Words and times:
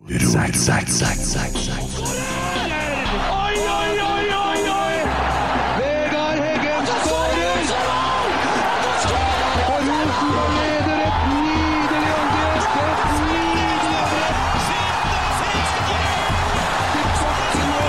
Og 0.00 0.08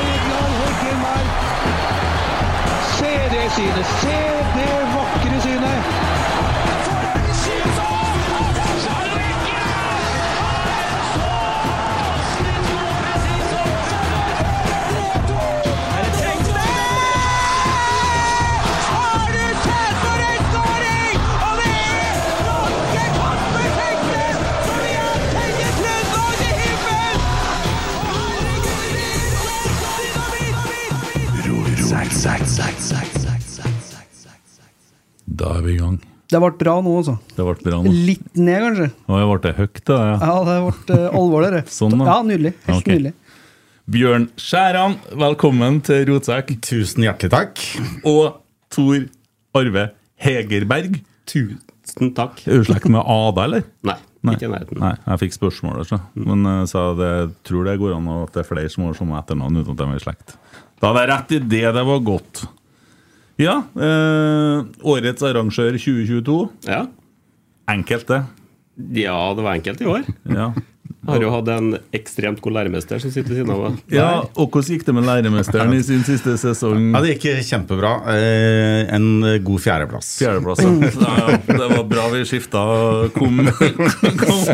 Vegard 0.08 0.52
Heggen 0.60 1.00
her. 1.06 1.26
Se 2.98 3.14
det 3.32 3.52
synet! 3.52 3.86
Se 4.02 4.31
er 35.62 35.68
vi 35.70 35.78
i 35.78 35.82
gang. 35.82 36.00
Det 36.32 36.40
ble 36.40 36.52
bra 36.62 36.78
nå, 36.84 36.92
altså. 37.02 37.18
Det 37.36 37.44
ble 37.44 37.56
bra 37.60 37.80
nå. 37.84 37.92
Litt 38.08 38.38
ned, 38.40 38.62
kanskje. 38.66 38.88
Å, 39.04 39.18
jeg 39.20 39.32
ble 39.32 39.56
høyt, 39.58 39.82
da. 39.88 39.98
Ja. 40.08 40.14
Ja, 40.22 40.36
det 40.48 40.60
ble 40.64 41.00
uh, 41.00 41.18
alvorlig. 41.20 41.64
Sånn, 41.72 41.98
da. 42.00 42.06
Ja, 42.08 42.20
nydelig. 42.28 42.54
Helt 42.70 42.78
okay. 42.80 42.96
nydelig. 42.96 43.16
Bjørn 43.92 44.28
Skjæran, 44.40 44.96
velkommen 45.20 45.82
til 45.84 46.06
Rotsekk. 46.08 46.54
Tusen 46.64 47.04
hjertelig 47.04 47.34
takk. 47.34 47.66
Og 48.08 48.38
Tor 48.72 49.02
Arve 49.60 49.90
Hegerberg. 50.22 51.02
Tusen 51.28 52.14
takk. 52.16 52.40
Er 52.48 52.62
du 52.62 52.70
slekt 52.70 52.88
med 52.94 53.04
Ada, 53.04 53.50
eller? 53.50 53.68
Nei, 53.90 53.98
Nei. 54.30 54.38
ikke 54.38 54.48
i 54.48 54.54
nærheten. 54.54 54.80
Nei, 54.86 54.94
jeg 55.10 55.24
fikk 55.26 55.38
spørsmål, 55.42 55.82
altså. 55.84 56.00
men 56.16 56.48
jeg 56.48 56.72
sa 56.72 56.86
det, 56.96 57.12
tror 57.48 57.68
det 57.68 57.76
går 57.82 57.98
an 57.98 58.08
at 58.22 58.32
det 58.38 58.46
er 58.46 58.50
flere 58.54 58.72
som 58.72 58.88
har 58.88 58.96
samme 58.96 59.20
etternavn 59.20 59.60
uten 59.60 59.76
at 59.76 59.84
de 59.84 59.90
er 59.90 60.00
i 60.00 60.06
slekt. 60.08 60.38
Da 60.80 60.94
hadde 60.94 61.04
jeg 61.04 61.12
rett 61.12 61.36
i 61.36 61.44
det, 61.58 61.66
det 61.76 61.88
var 61.92 62.04
godt. 62.08 62.46
Ja, 63.42 63.58
eh, 63.76 64.64
årets 64.86 65.24
arrangør 65.26 65.74
2022. 65.82 66.40
Ja. 66.70 66.84
Enkelt, 67.72 68.06
det. 68.12 68.22
ja, 69.02 69.16
det 69.38 69.44
var 69.46 69.56
enkelt 69.58 69.82
i 69.82 69.86
år. 69.90 70.06
Ja. 70.30 70.52
Jeg 71.02 71.10
har 71.16 71.24
jo 71.24 71.30
hatt 71.34 71.48
en 71.50 71.70
ekstremt 71.98 72.42
god 72.46 72.54
læremester 72.60 73.00
som 73.02 73.10
sitter 73.10 73.32
ved 73.34 73.40
siden 73.40 73.50
av 73.56 73.62
meg. 73.64 73.78
ja, 73.90 74.10
Og 74.38 74.52
hvordan 74.54 74.76
gikk 74.76 74.84
det 74.86 74.94
med 74.94 75.08
læremesteren 75.08 75.74
i 75.74 75.80
sin 75.82 76.04
siste 76.06 76.36
sesong? 76.38 76.92
Ja, 76.94 77.02
Det 77.02 77.16
gikk 77.16 77.42
kjempebra. 77.48 77.96
Eh, 78.14 78.94
En 78.94 79.08
god 79.44 79.64
fjerdeplass. 79.64 80.12
Fjerdeplass. 80.22 80.62
ja. 80.62 80.70
Ja. 81.02 81.40
Det 81.48 81.70
var 81.74 81.84
bra 81.90 82.06
vi 82.14 82.22
skifta 82.30 82.62
kom, 83.18 83.42
kom. 84.22 84.46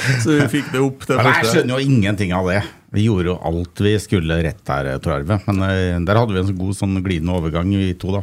Så 0.22 0.34
vi 0.36 0.48
fikk 0.58 0.72
det 0.74 0.82
opp 0.82 1.06
men 1.10 1.28
Jeg 1.30 1.52
skjønner 1.52 1.76
jo 1.76 1.88
ingenting 1.90 2.34
av 2.36 2.50
det. 2.50 2.60
Vi 2.96 3.04
gjorde 3.06 3.32
jo 3.32 3.36
alt 3.48 3.82
vi 3.84 3.92
skulle 4.00 4.38
rett 4.44 4.62
der, 4.68 4.92
Tor 5.04 5.16
Arve. 5.18 5.40
Men 5.48 5.64
eh, 5.66 5.98
der 6.06 6.20
hadde 6.20 6.36
vi 6.36 6.40
en 6.42 6.48
så 6.48 6.56
god 6.56 6.78
sånn 6.78 7.00
glidende 7.04 7.34
overgang, 7.36 7.72
vi 7.76 7.92
to, 7.98 8.14
da. 8.14 8.22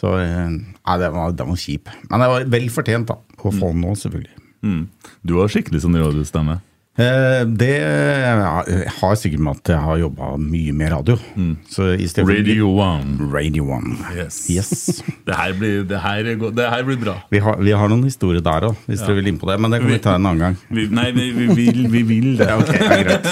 Så 0.00 0.14
eh, 0.22 0.56
nei, 0.56 0.96
det 1.02 1.12
var, 1.14 1.36
det 1.36 1.46
var 1.50 1.60
kjip. 1.60 1.92
Men 2.08 2.24
det 2.24 2.30
var 2.34 2.48
vel 2.56 2.70
fortjent, 2.74 3.12
da. 3.12 3.18
Å 3.40 3.52
få 3.52 3.72
den 3.72 3.84
nå, 3.84 3.94
selvfølgelig. 3.98 4.36
Mm. 4.66 4.82
Du 5.26 5.36
har 5.38 5.52
skikkelig 5.52 5.84
sånn 5.84 5.98
radiostemme. 6.00 6.58
Eh, 7.00 7.46
Det 7.46 7.76
ja, 7.80 8.62
har 9.00 9.14
sikkert 9.16 9.40
med 9.40 9.56
at 9.60 9.70
jeg 9.72 9.80
har 9.84 10.00
jobba 10.00 10.34
mye 10.40 10.72
med 10.76 10.92
radio. 10.92 11.16
Så 11.70 11.92
i 11.96 12.08
Radio 12.18 12.68
One. 12.76 13.30
Radio 13.32 13.64
One. 13.72 13.96
Yes. 14.16 14.42
Yes. 14.50 15.02
Det 15.26 15.36
her 15.36 15.54
blir, 15.58 15.84
det 15.88 16.00
her 16.00 16.26
er 16.26 16.36
det 16.36 16.66
her 16.70 16.82
blir 16.84 16.98
bra. 17.00 17.14
Vi 17.30 17.38
har, 17.38 17.56
vi 17.62 17.70
har 17.70 17.88
noen 17.88 18.04
historier 18.04 18.42
der 18.44 18.66
òg, 18.70 18.76
hvis 18.88 19.00
dere 19.04 19.16
vil 19.20 19.30
inn 19.30 19.38
på 19.40 19.48
det. 19.50 19.58
Men 19.60 19.72
det 19.72 19.80
kan 19.82 19.92
vi 19.92 19.98
ta 20.02 20.14
en 20.18 20.26
annen 20.26 20.42
gang. 20.42 20.56
Vi, 20.68 20.86
nei, 20.90 21.10
vi, 21.16 21.30
vi, 21.36 21.46
vil, 21.54 21.80
vi 21.92 22.02
vil 22.08 22.28
det. 22.40 22.50
Ok, 22.58 22.72
det 22.74 22.90
er 22.90 23.04
greit. 23.06 23.26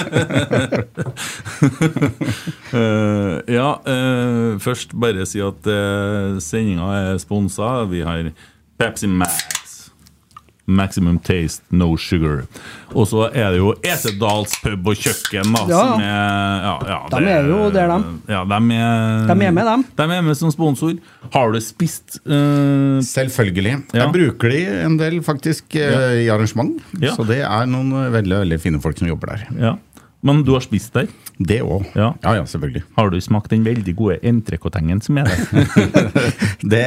uh, 2.73 3.35
ja, 3.59 3.69
uh, 3.83 4.59
først 4.63 4.95
bare 4.95 5.27
si 5.29 5.43
at 5.43 5.69
uh, 5.69 6.39
sendinga 6.43 6.89
er 7.11 7.21
sponsa. 7.21 7.83
Vi 7.91 8.05
har 8.07 8.31
Pepsi 8.79 9.11
Max. 9.11 9.58
Maximum 10.69 11.17
taste, 11.25 11.63
no 11.73 11.95
sugar. 11.97 12.43
Og 12.93 13.07
så 13.09 13.27
er 13.29 13.53
det 13.53 13.59
jo 13.59 13.73
Esedals 13.85 14.55
pub 14.63 14.89
og 14.91 14.97
kjøkken, 14.97 15.51
da. 15.55 15.63
Ja. 15.69 15.79
Som 15.81 16.03
er, 16.05 16.63
ja, 16.65 16.73
ja, 16.89 16.99
De 17.13 17.31
er 17.33 17.49
jo 17.49 17.59
der, 17.73 17.93
de. 17.93 18.13
Ja, 18.29 18.43
de 18.49 18.59
er, 18.77 19.25
De 19.29 19.35
er 19.35 19.55
med, 19.55 19.69
dem. 19.71 19.85
De 19.97 20.07
er 20.07 20.23
med 20.29 20.39
som 20.39 20.53
sponsor. 20.53 20.95
Har 21.33 21.53
du 21.53 21.59
spist 21.61 22.19
uh, 22.25 22.99
Selvfølgelig. 23.05 23.75
Ja. 23.93 24.05
Jeg 24.05 24.13
bruker 24.15 24.53
de 24.53 24.63
en 24.85 24.97
del 25.01 25.19
faktisk 25.25 25.77
uh, 25.77 26.15
i 26.23 26.29
arrangement. 26.31 26.77
Ja. 27.01 27.13
Så 27.17 27.25
det 27.29 27.41
er 27.45 27.69
noen 27.69 27.93
veldig 28.13 28.43
veldig 28.45 28.61
fine 28.61 28.81
folk 28.83 28.97
som 28.99 29.09
jobber 29.09 29.35
der. 29.35 29.45
Ja. 29.59 29.75
Men 30.21 30.41
du 30.43 30.51
har 30.51 30.63
spist 30.65 30.91
der? 30.97 31.07
Det 31.39 31.61
òg. 31.63 31.85
Ja. 31.95 32.09
Ja. 32.25 32.33
ja, 32.35 32.45
selvfølgelig. 32.49 32.81
Har 32.97 33.11
du 33.13 33.15
smakt 33.23 33.53
den 33.53 33.63
veldig 33.63 33.93
gode 33.95 34.17
entrecôtengen 34.27 34.99
som 35.03 35.17
er 35.21 35.29
der? 35.29 35.37
Det, 36.69 36.81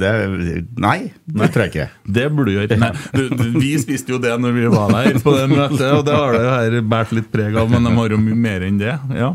det 0.00 0.12
Nei, 0.80 1.10
det 1.28 1.48
tror 1.52 1.66
jeg 1.66 1.72
ikke. 1.74 1.86
Det 2.08 2.24
burde 2.32 2.48
du 2.48 2.56
gjøre. 2.56 2.78
Nei, 2.80 2.88
du, 3.12 3.26
du, 3.36 3.42
vi 3.60 3.74
spiste 3.80 4.14
jo 4.14 4.20
det 4.22 4.32
når 4.40 4.54
vi 4.56 4.64
var 4.72 4.94
der 4.94 5.18
på 5.20 5.34
det 5.36 5.44
møtet, 5.52 5.84
og 5.92 6.06
det 6.08 6.14
har 6.16 6.32
det 6.38 6.40
her 6.48 6.78
båret 6.88 7.12
litt 7.18 7.28
preg 7.34 7.58
av, 7.60 7.68
men 7.68 7.84
de 7.84 7.92
har 7.98 8.14
jo 8.16 8.20
mye 8.22 8.38
mer 8.48 8.64
enn 8.64 8.80
det. 8.80 8.94
Ja. 9.18 9.34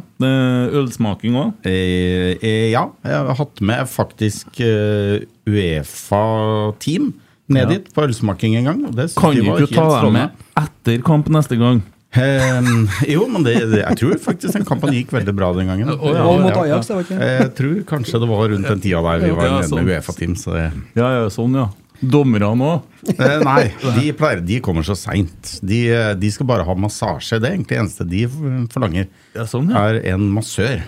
Ølsmaking 0.81 1.37
òg. 1.37 1.53
Eh, 1.69 2.33
eh, 2.41 2.67
ja, 2.73 2.87
jeg 3.05 3.19
har 3.29 3.37
hatt 3.43 3.61
med 3.61 3.85
faktisk 3.93 4.57
uh, 4.65 5.21
Uefa-team 5.45 7.11
ned 7.53 7.61
Ja. 7.67 7.69
dit 7.75 7.93
på 7.93 8.07
ølsmaking 8.07 8.57
en 8.57 8.71
gang. 8.71 8.83
Kan 9.13 9.35
du 9.37 9.43
ikke 9.53 9.73
ta 9.75 10.01
dem 10.01 10.17
med 10.17 10.45
etter 10.57 11.03
kamp 11.05 11.29
neste 11.29 11.59
gang? 11.61 11.83
Eh, 12.13 12.67
jo, 13.09 13.23
men 13.31 13.41
det, 13.45 13.55
det, 13.71 13.79
jeg 13.83 13.97
tror 14.03 14.17
faktisk 14.21 14.53
den 14.59 14.65
kampen 14.69 14.93
gikk 14.93 15.13
veldig 15.15 15.33
bra 15.37 15.51
den 15.57 15.69
gangen. 15.71 15.89
Å, 15.95 16.11
ja, 16.13 16.25
Og 16.29 16.43
mot 16.43 16.51
ja, 16.53 16.65
Ajax, 16.67 16.89
det 16.91 16.97
var 16.97 17.07
ikke 17.07 17.29
Jeg 17.31 17.53
tror 17.57 17.77
kanskje 17.89 18.19
det 18.21 18.29
var 18.29 18.43
rundt 18.53 18.69
den 18.69 18.83
tida 18.83 18.99
der 19.07 19.23
vi 19.23 19.31
var 19.33 19.47
Ja, 19.49 19.61
sånn. 19.65 19.79
med 19.81 19.95
Uefa-team. 19.95 20.35
Så 20.37 20.53
det, 20.57 20.67
Ja, 20.99 21.09
ja, 21.19 21.31
sånn, 21.33 21.57
ja. 21.57 21.69
Dommerne 22.03 22.49
òg. 22.51 22.83
eh, 23.15 23.37
nei, 23.45 23.63
de, 23.95 24.09
pleier, 24.19 24.41
de 24.43 24.59
kommer 24.65 24.83
så 24.83 24.95
seint. 24.99 25.53
De, 25.63 25.79
eh, 25.93 26.11
de 26.19 26.31
skal 26.35 26.49
bare 26.49 26.65
ha 26.67 26.75
massasje. 26.75 27.39
Det 27.39 27.47
er 27.49 27.55
egentlig 27.55 27.73
det 27.73 27.81
eneste 27.81 28.07
de 28.09 28.23
forlanger. 28.73 29.07
Ja, 29.37 29.45
sånn, 29.49 29.71
ja. 29.71 29.85
Er 29.89 30.01
en 30.13 30.27
massør. 30.35 30.83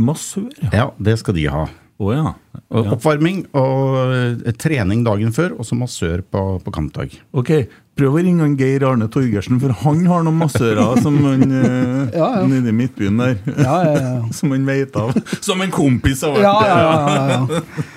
Massør, 0.00 0.48
ja. 0.62 0.70
Ja, 0.72 0.86
det 0.98 1.18
skal 1.20 1.36
de 1.36 1.46
ha. 1.52 1.66
Oh, 2.02 2.10
ja. 2.10 2.32
Oppvarming 2.74 3.44
og 3.54 4.10
eh, 4.42 4.52
trening 4.58 5.04
dagen 5.06 5.30
før, 5.36 5.52
og 5.60 5.68
så 5.68 5.76
massør 5.78 6.24
på, 6.26 6.40
på 6.64 6.72
kampdag. 6.74 7.12
Ok, 7.36 7.52
prøv 7.98 8.16
å 8.18 8.22
ringe 8.26 8.42
han 8.42 8.56
Geir 8.58 8.82
Arne 8.88 9.06
Torgersen, 9.12 9.60
for 9.62 9.74
han 9.84 10.00
har 10.10 10.24
noen 10.26 10.38
massører 10.40 11.00
som 11.04 11.18
han 11.24 11.44
eh, 11.60 12.16
Ja, 12.18 12.28
ja. 12.40 12.46
nede 12.50 12.72
i 12.72 12.76
Midtbyen 12.76 13.20
der. 13.22 13.36
Ja, 13.58 13.76
ja, 13.86 13.92
ja. 14.00 14.14
Som 14.38 14.50
han 14.54 14.64
vet 14.66 14.96
av. 14.98 15.12
Som 15.44 15.62
en 15.64 15.70
kompis 15.74 16.22
har 16.26 16.34
vært 16.34 16.46
Ja, 16.46 16.54
ja, 16.62 16.74
der. 16.74 16.82
ja, 16.82 17.28
ja, 17.28 17.52
ja. 17.52 17.84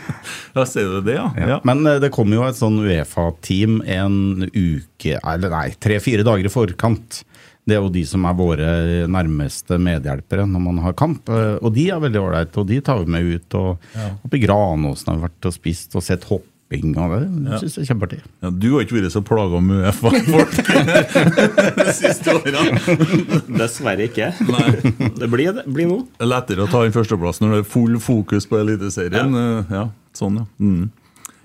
Ja, 0.58 0.64
ser 0.68 0.88
du 0.90 1.02
det, 1.06 1.14
ja? 1.16 1.28
ja. 1.38 1.58
Men 1.68 1.86
eh, 1.88 2.00
det 2.04 2.10
kommer 2.12 2.40
jo 2.40 2.46
et 2.48 2.58
sånn 2.58 2.80
Uefa-team 2.84 3.78
en 3.86 4.48
uke, 4.50 5.20
eller 5.22 5.52
nei, 5.54 5.68
tre-fire 5.80 6.26
dager 6.26 6.50
i 6.50 6.52
forkant. 6.52 7.22
Det 7.68 7.76
er 7.76 7.84
jo 7.84 7.92
de 7.94 8.02
som 8.08 8.24
er 8.26 8.36
våre 8.40 8.68
nærmeste 9.12 9.78
medhjelpere 9.84 10.46
når 10.50 10.64
man 10.66 10.82
har 10.84 10.96
kamp. 10.98 11.30
eh, 11.30 11.58
Og 11.62 11.72
de 11.78 11.86
er 11.94 12.02
veldig 12.04 12.22
ålreite, 12.26 12.60
og 12.64 12.68
de 12.72 12.80
tar 12.84 13.04
vi 13.04 13.14
med 13.14 13.30
ut. 13.38 13.58
Og 13.60 13.88
oppe 14.26 14.40
i 14.40 14.44
Granåsen 14.44 15.12
har 15.14 15.20
vi 15.22 15.28
vært 15.30 15.50
og 15.52 15.56
spist 15.56 15.96
og 16.00 16.04
sett 16.10 16.26
hopping, 16.68 16.98
av 16.98 17.12
det 17.12 17.52
Jeg 17.52 17.60
synes 17.62 17.76
det 17.76 17.82
er 17.82 17.88
kjempeartig. 17.92 18.20
Ja, 18.44 18.50
du 18.52 18.68
har 18.74 18.84
ikke 18.84 18.98
vært 18.98 19.14
så 19.14 19.22
plaga 19.24 19.60
med 19.64 19.88
UFA-folk 19.88 20.54
de 21.78 21.94
siste 21.96 22.36
årene. 22.36 22.80
Dessverre 23.58 24.08
ikke. 24.08 24.32
Nei. 24.48 24.70
Det 25.18 25.30
blir, 25.32 25.54
det 25.56 25.66
blir 25.68 25.88
nå. 25.88 26.00
Det 26.18 26.26
er 26.28 26.32
lettere 26.32 26.66
å 26.66 26.72
ta 26.72 26.84
inn 26.86 26.96
førsteplass 26.96 27.42
når 27.42 27.56
det 27.56 27.60
er 27.64 27.68
full 27.72 28.00
fokus 28.04 28.48
på 28.50 28.60
Eliteserien. 28.60 29.34
Ja. 29.34 29.60
Ja, 29.72 29.84
sånn, 30.18 30.42
ja. 30.42 30.48
Mm. 30.60 30.90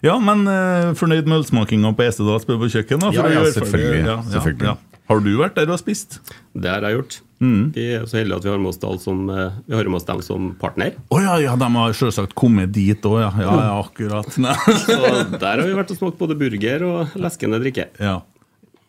Ja, 0.02 0.16
men 0.18 0.48
uh, 0.50 0.90
fornøyd 0.98 1.28
med 1.30 1.44
ølsmakinga 1.44 1.92
på 1.94 2.06
Estedal 2.08 2.40
spør 2.42 2.64
på 2.64 2.72
kjøkken? 2.74 3.04
da? 3.04 3.12
for 3.14 3.30
Ja, 3.30 3.44
selvfølgelig. 3.54 4.00
ja, 4.02 4.16
selvfølgelig, 4.26 4.32
selvfølgelig. 4.32 4.78
Har 5.12 5.20
du 5.22 5.32
vært 5.38 5.58
der 5.58 5.70
og 5.70 5.78
spist? 5.78 6.18
Det 6.54 6.70
har 6.70 6.82
jeg 6.88 6.98
gjort. 6.98 7.20
Vi 7.42 7.84
er 7.96 8.04
så 8.06 8.20
heldige 8.20 8.36
at 8.38 8.44
vi 8.46 8.50
har 8.52 8.60
med 8.62 8.70
oss, 8.70 9.02
som, 9.02 9.24
eh, 9.30 9.50
vi 9.66 9.74
har 9.76 9.88
med 9.90 9.98
oss 9.98 10.06
dem 10.08 10.22
som 10.22 10.50
partner. 10.60 10.94
Å 11.10 11.20
ja, 11.24 11.36
ja, 11.42 11.56
de 11.58 11.68
har 11.74 11.92
selvsagt 11.98 12.36
kommet 12.38 12.70
dit 12.72 13.02
òg, 13.08 13.18
ja. 13.24 13.30
ja. 13.42 13.54
Ja, 13.66 13.72
akkurat. 13.82 14.30
Nei. 14.38 14.54
Så 14.86 14.98
der 15.36 15.58
har 15.58 15.66
vi 15.66 15.74
vært 15.74 15.90
og 15.94 15.98
smakt 15.98 16.20
både 16.22 16.36
burger 16.38 16.84
og 16.86 17.16
leskende 17.18 17.58
drikke. 17.62 17.88
Ja. 18.02 18.20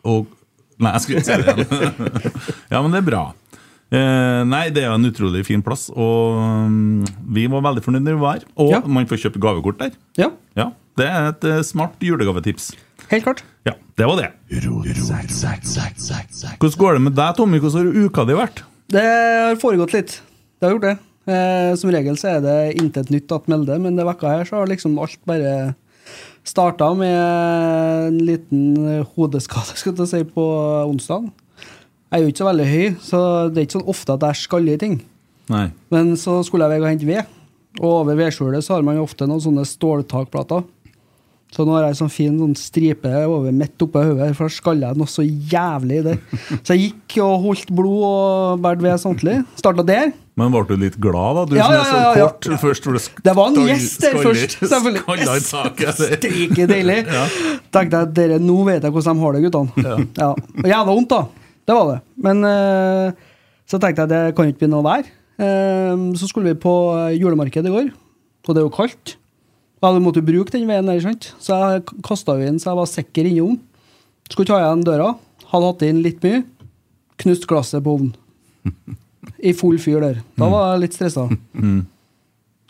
Og 0.06 0.30
Nei, 0.82 0.90
jeg 0.96 1.02
skulle 1.04 1.20
ikke 1.22 1.28
si 1.28 1.36
det 1.38 1.52
igjen. 1.54 2.22
ja, 2.72 2.78
men 2.82 2.90
det 2.90 2.98
er 2.98 3.04
bra. 3.06 3.20
Eh, 3.94 4.40
nei, 4.50 4.64
det 4.74 4.82
er 4.82 4.90
en 4.96 5.06
utrolig 5.06 5.44
fin 5.46 5.62
plass, 5.62 5.84
og 5.94 6.40
mm, 6.66 7.04
vi 7.36 7.44
var 7.52 7.62
veldig 7.68 7.84
fornøyd 7.84 8.02
når 8.08 8.16
vi 8.16 8.22
var 8.24 8.38
her. 8.40 8.46
Og 8.58 8.72
Ja. 8.72 8.80
man 8.90 9.06
får 9.06 9.20
kjøpe 9.22 9.42
gavekort 9.44 9.78
der. 9.84 9.92
ja, 10.18 10.32
Ja, 10.58 10.72
Det 10.98 11.06
er 11.06 11.28
et 11.30 11.44
eh, 11.46 11.62
smart 11.66 11.94
julegavetips. 12.02 12.72
helt 13.10 13.22
klart. 13.26 13.44
Ja, 13.64 13.74
det 13.96 14.06
var 14.10 14.20
det. 14.20 14.30
Hvordan 16.60 16.78
går 16.82 16.98
det 16.98 17.02
med 17.06 17.16
deg, 17.16 17.36
Tommy? 17.38 17.60
Hvordan 17.62 17.88
har 17.88 18.04
uka 18.04 18.24
di 18.28 18.36
vært? 18.38 18.62
Det 18.92 19.04
har 19.04 19.60
foregått 19.60 19.94
litt. 19.96 20.18
Det 20.58 20.68
har 20.68 20.74
gjort 20.76 20.88
det. 20.90 20.96
Eh, 21.24 21.70
som 21.80 21.92
regel 21.92 22.18
så 22.20 22.34
er 22.34 22.42
det 22.44 22.58
intet 22.82 23.08
nytt 23.12 23.32
at 23.32 23.48
melde, 23.48 23.78
men 23.80 23.94
denne 23.94 24.04
vekka 24.10 24.28
her 24.28 24.44
så 24.48 24.60
har 24.60 24.68
liksom 24.68 24.98
alt 25.00 25.16
bare 25.24 25.54
starta 26.44 26.90
med 26.98 28.10
en 28.10 28.18
liten 28.20 29.04
hodeskade, 29.14 29.78
skal 29.80 29.96
jeg 29.96 30.10
si, 30.10 30.20
på 30.28 30.44
onsdag. 30.84 31.30
Jeg 32.12 32.20
er 32.20 32.22
jo 32.22 32.30
ikke 32.30 32.42
så 32.42 32.50
veldig 32.50 32.66
høy, 32.68 32.84
så 33.02 33.20
det 33.48 33.62
er 33.62 33.66
ikke 33.66 33.78
sånn 33.78 33.90
ofte 33.90 34.14
at 34.14 34.26
jeg 34.28 34.42
skaller 34.44 34.76
i 34.76 34.82
ting. 34.82 34.98
Nei. 35.50 35.64
Men 35.92 36.12
så 36.20 36.38
skulle 36.44 36.68
jeg 36.68 36.76
vei 36.76 36.84
og 36.84 36.90
hente 36.92 37.08
ved, 37.08 37.32
og 37.80 37.88
over 38.04 38.20
vedskjulet 38.20 38.64
så 38.64 38.76
har 38.76 38.84
man 38.86 39.00
jo 39.00 39.06
ofte 39.08 39.26
noen 39.28 39.42
sånne 39.42 39.64
ståltakplater. 39.66 40.62
Så 41.54 41.62
nå 41.62 41.76
har 41.76 41.84
jeg 41.86 42.00
sånn 42.00 42.10
fin 42.10 42.34
sånn 42.34 42.56
stripe 42.58 43.10
over 43.30 43.52
midt 43.54 43.82
oppå 43.84 44.02
hodet, 44.02 44.32
for 44.34 44.50
da 44.50 44.54
skalla 44.56 44.88
jeg 44.90 44.98
noe 44.98 45.10
så 45.10 45.22
jævlig 45.22 46.00
der. 46.02 46.16
Så 46.66 46.74
jeg 46.74 46.88
gikk 46.88 47.20
og 47.22 47.44
holdt 47.44 47.70
blod 47.78 48.00
og 48.08 48.64
bært 48.64 48.82
ved 48.82 48.98
samtlig. 48.98 49.36
Starta 49.60 49.84
der. 49.86 50.10
Men 50.34 50.50
ble 50.50 50.64
du 50.66 50.74
litt 50.82 50.96
glad, 50.98 51.38
da? 51.38 51.44
Du 51.46 51.54
Ja, 51.54 51.68
som 51.68 51.76
ja, 51.76 51.78
er 51.78 51.86
så 51.86 51.94
ja, 51.94 52.08
ja. 52.18 52.26
kort 52.26 52.64
først. 52.64 52.88
hvor 52.88 52.98
Det 52.98 53.34
var 53.38 53.52
en 53.52 53.68
gjest 53.70 54.02
der 54.02 54.18
først, 54.18 54.56
selvfølgelig. 54.64 55.04
i. 55.14 55.94
Steike 55.94 56.66
deilig. 56.72 57.00
Tenkte 57.70 58.00
jeg, 58.02 58.12
dere, 58.18 58.42
nå 58.42 58.58
vet 58.66 58.82
jeg 58.82 58.96
hvordan 58.96 59.14
de 59.14 59.22
har 59.22 59.38
det, 59.38 59.44
guttene. 59.46 59.96
Ja. 60.18 60.30
Jævla 60.74 60.90
vondt, 60.90 61.14
da. 61.14 61.50
Det 61.70 61.76
var 61.78 61.92
det. 61.92 61.98
Men 62.26 62.42
uh, 62.42 63.36
så 63.70 63.78
tenkte 63.78 64.08
jeg 64.08 64.10
det 64.10 64.24
kan 64.34 64.50
ikke 64.50 64.64
bli 64.64 64.74
noe 64.74 64.82
vær. 64.90 65.06
Uh, 65.38 66.10
så 66.18 66.26
skulle 66.26 66.50
vi 66.50 66.58
på 66.66 66.74
julemarked 67.14 67.70
i 67.70 67.76
går, 67.78 67.94
og 68.42 68.50
det 68.50 68.58
er 68.58 68.66
jo 68.66 68.74
kaldt. 68.74 69.20
Og 69.84 69.98
du 69.98 70.00
måtte 70.04 70.24
bruke 70.24 70.52
den 70.54 70.66
veien 70.70 70.88
der, 70.88 71.00
sant? 71.04 71.32
så 71.42 71.58
jeg 71.74 71.84
kasta 72.06 72.38
inn 72.40 72.56
så 72.62 72.70
jeg 72.72 72.80
var 72.80 72.90
sikker 72.90 73.28
innom. 73.28 73.58
Skulle 74.30 74.48
ta 74.48 74.60
igjen 74.62 74.84
døra, 74.86 75.10
hadde 75.50 75.70
hatt 75.70 75.82
inn 75.84 76.00
litt 76.04 76.22
mye. 76.24 76.44
Knust 77.20 77.44
glasset 77.50 77.84
på 77.84 77.98
ovnen. 77.98 78.14
I 79.44 79.52
full 79.56 79.76
fyr 79.78 80.00
der. 80.00 80.22
Da 80.40 80.48
var 80.48 80.70
jeg 80.72 80.86
litt 80.86 80.96
stressa. 80.96 81.26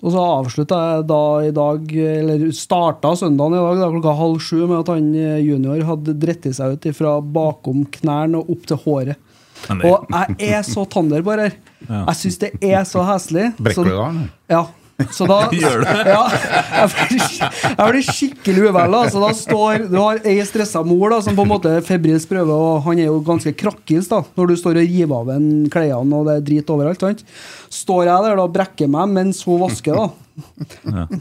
Og 0.05 0.13
så 0.13 0.21
avslutta 0.21 0.79
jeg 0.91 1.05
da 1.09 1.21
i 1.47 1.53
dag, 1.55 1.93
eller 2.19 2.43
starta 2.53 3.15
søndagen 3.17 3.55
i 3.57 3.63
dag 3.63 3.79
da, 3.81 3.93
klokka 3.95 4.17
halv 4.19 4.43
sju 4.43 4.65
med 4.67 4.81
at 4.83 4.91
han 4.93 5.07
eh, 5.17 5.39
junior 5.47 5.81
hadde 5.89 6.17
dritt 6.21 6.49
seg 6.53 6.75
ut 6.75 6.89
fra 6.99 7.15
bakom 7.23 7.87
knærne 7.95 8.43
og 8.43 8.51
opp 8.53 8.67
til 8.69 8.83
håret. 8.83 9.31
Og 9.79 10.11
jeg 10.13 10.51
er 10.51 10.67
så 10.67 10.85
tander 10.93 11.25
på 11.25 11.39
det 11.39 11.47
her. 11.47 11.55
Jeg 11.95 12.19
syns 12.21 12.41
det 12.43 12.51
er 12.61 12.83
så 12.89 13.05
heslig. 13.07 13.53
Brekker 13.57 13.87
du 13.87 13.95
da? 13.95 14.09
eller? 14.11 14.33
Ja. 14.53 14.65
Så 15.11 15.27
da 15.27 15.39
Gjør 15.55 15.83
du? 15.83 15.89
Ja, 16.07 16.23
jeg 16.31 16.91
blir, 16.95 17.23
jeg 17.43 17.87
blir 17.91 18.05
skikkelig 18.07 18.67
uvel. 18.71 18.97
Så 19.11 19.23
da 19.23 19.31
står 19.37 19.87
Du 19.91 19.97
har 19.99 20.21
ei 20.29 20.37
stressa 20.47 20.85
mor 20.87 21.15
da, 21.15 21.21
som 21.25 21.37
på 21.37 21.47
en 21.47 21.53
måte 21.55 21.73
febrilsk 21.87 22.31
prøver, 22.31 22.53
og 22.55 22.85
han 22.87 23.01
er 23.03 23.09
jo 23.11 23.21
ganske 23.27 23.55
krakkis 23.59 24.11
da, 24.13 24.23
når 24.39 24.53
du 24.53 24.57
står 24.61 24.81
og 24.83 24.85
river 24.85 25.17
av 25.19 25.33
en 25.35 25.49
klærne 25.73 26.21
og 26.21 26.29
det 26.29 26.37
er 26.39 26.45
drit 26.51 26.75
overalt. 26.75 27.03
sant? 27.03 27.25
Står 27.73 28.07
jeg 28.09 28.29
der 28.29 28.43
og 28.43 28.53
brekker 28.55 28.91
meg 28.91 29.11
mens 29.15 29.43
hun 29.47 29.63
vasker, 29.65 29.99
da. 29.99 30.13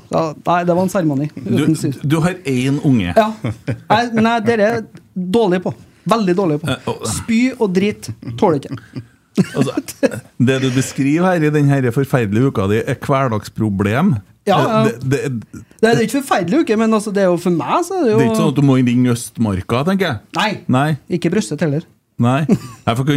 da 0.09 0.21
nei, 0.35 0.59
det 0.67 0.75
var 0.75 0.83
en 0.83 0.93
seremoni. 0.93 1.29
Du, 1.33 1.65
du 2.13 2.19
har 2.23 2.37
én 2.49 2.77
unge. 2.85 3.13
Ja. 3.15 3.31
Nei, 3.89 4.03
nei, 4.19 4.37
dere 4.45 4.69
er 4.69 4.85
dårlige 5.13 5.65
på. 5.67 5.73
Veldig 6.13 6.35
dårlige 6.35 6.63
på. 6.63 6.95
Spy 7.09 7.41
og 7.57 7.73
drit 7.73 8.09
tåler 8.39 8.61
ikke. 8.61 9.03
Altså, 9.41 9.73
det 10.37 10.59
du 10.61 10.69
beskriver 10.75 11.25
her 11.31 11.47
i 11.47 11.51
denne 11.53 11.93
forferdelige 11.95 12.51
uka 12.51 12.67
di, 12.69 12.83
er 12.85 12.99
hverdagsproblem. 13.01 14.13
Ja, 14.45 14.57
ja. 14.59 14.83
Det, 14.83 14.95
det, 15.07 15.19
det, 15.53 15.63
Det 15.79 15.89
er 15.89 16.03
ikke 16.03 16.19
forferdelig 16.19 16.63
uke, 16.65 16.77
men 16.77 16.93
altså, 16.93 17.13
det 17.15 17.23
er 17.23 17.31
jo 17.31 17.39
for 17.39 17.55
meg 17.55 17.85
så 17.87 18.01
er 18.01 18.05
det 18.05 18.11
jo 18.11 18.19
det 18.19 18.25
er 18.25 18.31
ikke 18.33 18.41
sånn 18.41 18.53
at 18.53 18.59
du 18.59 18.65
må 18.67 18.77
ringe 18.79 19.13
Østmarka, 19.15 19.83
tenker 19.87 20.09
jeg. 20.09 20.17
Nei. 20.37 20.49
Nei. 20.67 20.87
Ikke 21.17 21.31
brystet 21.33 21.63
heller. 21.63 21.85
Nei. 22.21 22.43
Jeg 22.45 22.97
får, 22.99 23.07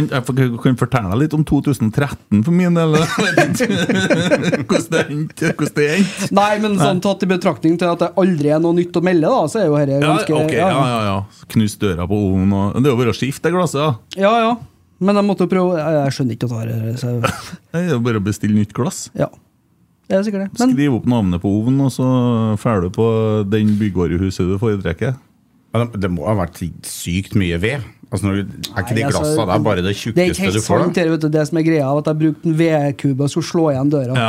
kan 0.63 0.77
fortelle 0.79 1.11
deg 1.11 1.19
litt 1.21 1.33
om 1.37 1.43
2013 1.45 2.41
for 2.47 2.55
min 2.55 2.77
del. 2.79 2.95
Hvordan 4.67 4.87
det 4.95 5.03
endte. 5.03 5.51
Nei, 6.33 6.53
men 6.63 6.79
sånn 6.79 7.03
tatt 7.03 7.27
i 7.27 7.29
betraktning 7.29 7.77
til 7.77 7.91
at 7.91 8.01
det 8.01 8.09
aldri 8.17 8.55
er 8.55 8.63
noe 8.63 8.75
nytt 8.77 8.97
å 8.97 9.03
melde, 9.05 9.29
da, 9.29 9.43
så 9.51 9.61
er 9.61 9.69
jo 9.69 9.77
dette 9.77 9.99
Ja, 10.01 10.15
ganske 10.31 10.57
ja, 10.57 10.71
ja, 10.71 10.97
ja. 11.11 11.45
Knust 11.53 11.83
døra 11.83 12.07
på 12.09 12.17
ovnen 12.31 12.55
og 12.57 12.81
Det 12.81 12.89
er 12.89 12.95
jo 12.95 12.99
bare 13.03 13.13
å 13.13 13.19
skifte 13.19 13.53
glasset, 13.53 13.83
da. 13.83 14.23
ja, 14.23 14.33
ja. 14.47 14.57
Men 14.99 15.15
jeg 15.19 15.25
måtte 15.27 15.45
jo 15.45 15.51
prøve 15.51 15.75
Jeg, 15.77 15.93
jeg 15.97 16.13
skjønner 16.15 16.33
ikke 16.37 16.47
at 16.47 16.53
det 16.69 16.77
her 16.81 16.95
så, 16.97 17.11
Det 17.73 17.81
er 17.83 17.89
jo 17.91 17.99
bare 18.05 18.17
å 18.21 18.23
bestille 18.25 18.55
nytt 18.57 18.73
glass. 18.73 19.09
Ja. 19.17 19.27
Det 20.07 20.15
er 20.17 20.23
sikkert 20.23 20.45
det. 20.47 20.59
Men 20.61 20.71
Skriv 20.73 20.93
opp 20.97 21.05
navnet 21.11 21.41
på 21.43 21.49
ovnen, 21.51 21.81
og 21.85 21.91
så 21.91 22.07
drar 22.63 22.81
du 22.85 22.89
på 22.95 23.07
den 23.51 23.73
byggvarehuset 23.77 24.47
du 24.47 24.55
foretrekker. 24.61 25.17
Det- 25.75 25.99
Det 26.01 26.09
må 26.09 26.25
ha 26.25 26.33
vært 26.39 26.61
sykt 26.87 27.35
mye 27.35 27.59
ved. 27.61 27.83
Altså, 28.07 28.23
når, 28.23 28.33
du- 28.37 28.47
er 28.71 28.79
ikke 28.85 28.95
de 28.95 28.97
Nei, 29.01 29.03
altså, 29.03 29.19
glassa 29.19 29.43
der 29.49 29.59
bare 29.65 29.81
det 29.83 29.91
ikke 29.91 29.99
tjukkeste 30.13 30.51
du 30.55 30.61
får? 30.63 30.77
Det 30.79 30.87
er 30.87 30.91
det, 30.93 31.01
helt 31.11 31.21
du, 31.21 31.27
det 31.33 31.41
som 31.49 31.57
er 31.59 31.63
greia, 31.67 31.87
at 31.97 32.05
jeg 32.07 32.15
brukte 32.21 32.43
en 32.47 32.55
vedkube 32.61 33.19
og 33.25 33.29
skulle 33.33 33.47
slå 33.49 33.65
igjen 33.73 33.89
døra. 33.91 34.13
Ja, 34.15 34.27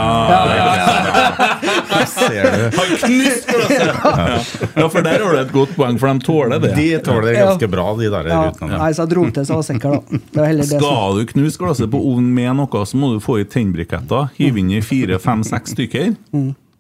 Ser 2.09 2.45
du? 2.49 2.63
Han 2.79 2.89
knuste 3.05 3.53
glasset! 3.55 4.75
Ja, 4.79 4.87
for 4.91 5.01
der 5.07 5.19
har 5.23 5.31
du 5.37 5.41
et 5.45 5.53
godt 5.55 5.73
poeng, 5.77 5.97
for 6.01 6.07
de 6.11 6.17
tåler 6.27 6.59
det. 6.63 6.71
De 6.79 6.89
tåler 7.07 7.25
det 7.31 7.35
ganske 7.39 7.67
bra, 7.71 7.87
de 7.99 8.07
der 8.13 8.25
Ja. 8.33 8.41
rutene. 8.49 8.75
Nei, 8.83 8.91
så 8.97 9.01
jeg 9.07 9.11
dro 9.15 9.23
til 9.31 9.43
så 9.47 9.51
jeg 9.55 9.61
var 9.63 9.69
sikker, 9.71 9.89
da. 9.95 10.01
Det 10.19 10.39
var 10.43 10.49
heller 10.51 10.65
det 10.65 10.71
som 10.73 10.81
Skal 10.83 11.09
du 11.21 11.25
knuse 11.33 11.59
glasset 11.63 11.89
på 11.95 11.99
ovnen 12.11 12.33
med 12.35 12.51
noe, 12.61 12.79
så 12.87 12.95
må 13.01 13.07
du 13.15 13.19
få 13.25 13.35
i 13.43 13.47
tennbriketter. 13.49 14.23
Hive 14.39 14.57
inn 14.63 14.71
i 14.75 14.83
fire, 14.85 15.15
fem, 15.23 15.41
seks 15.47 15.69
stykker. 15.77 16.07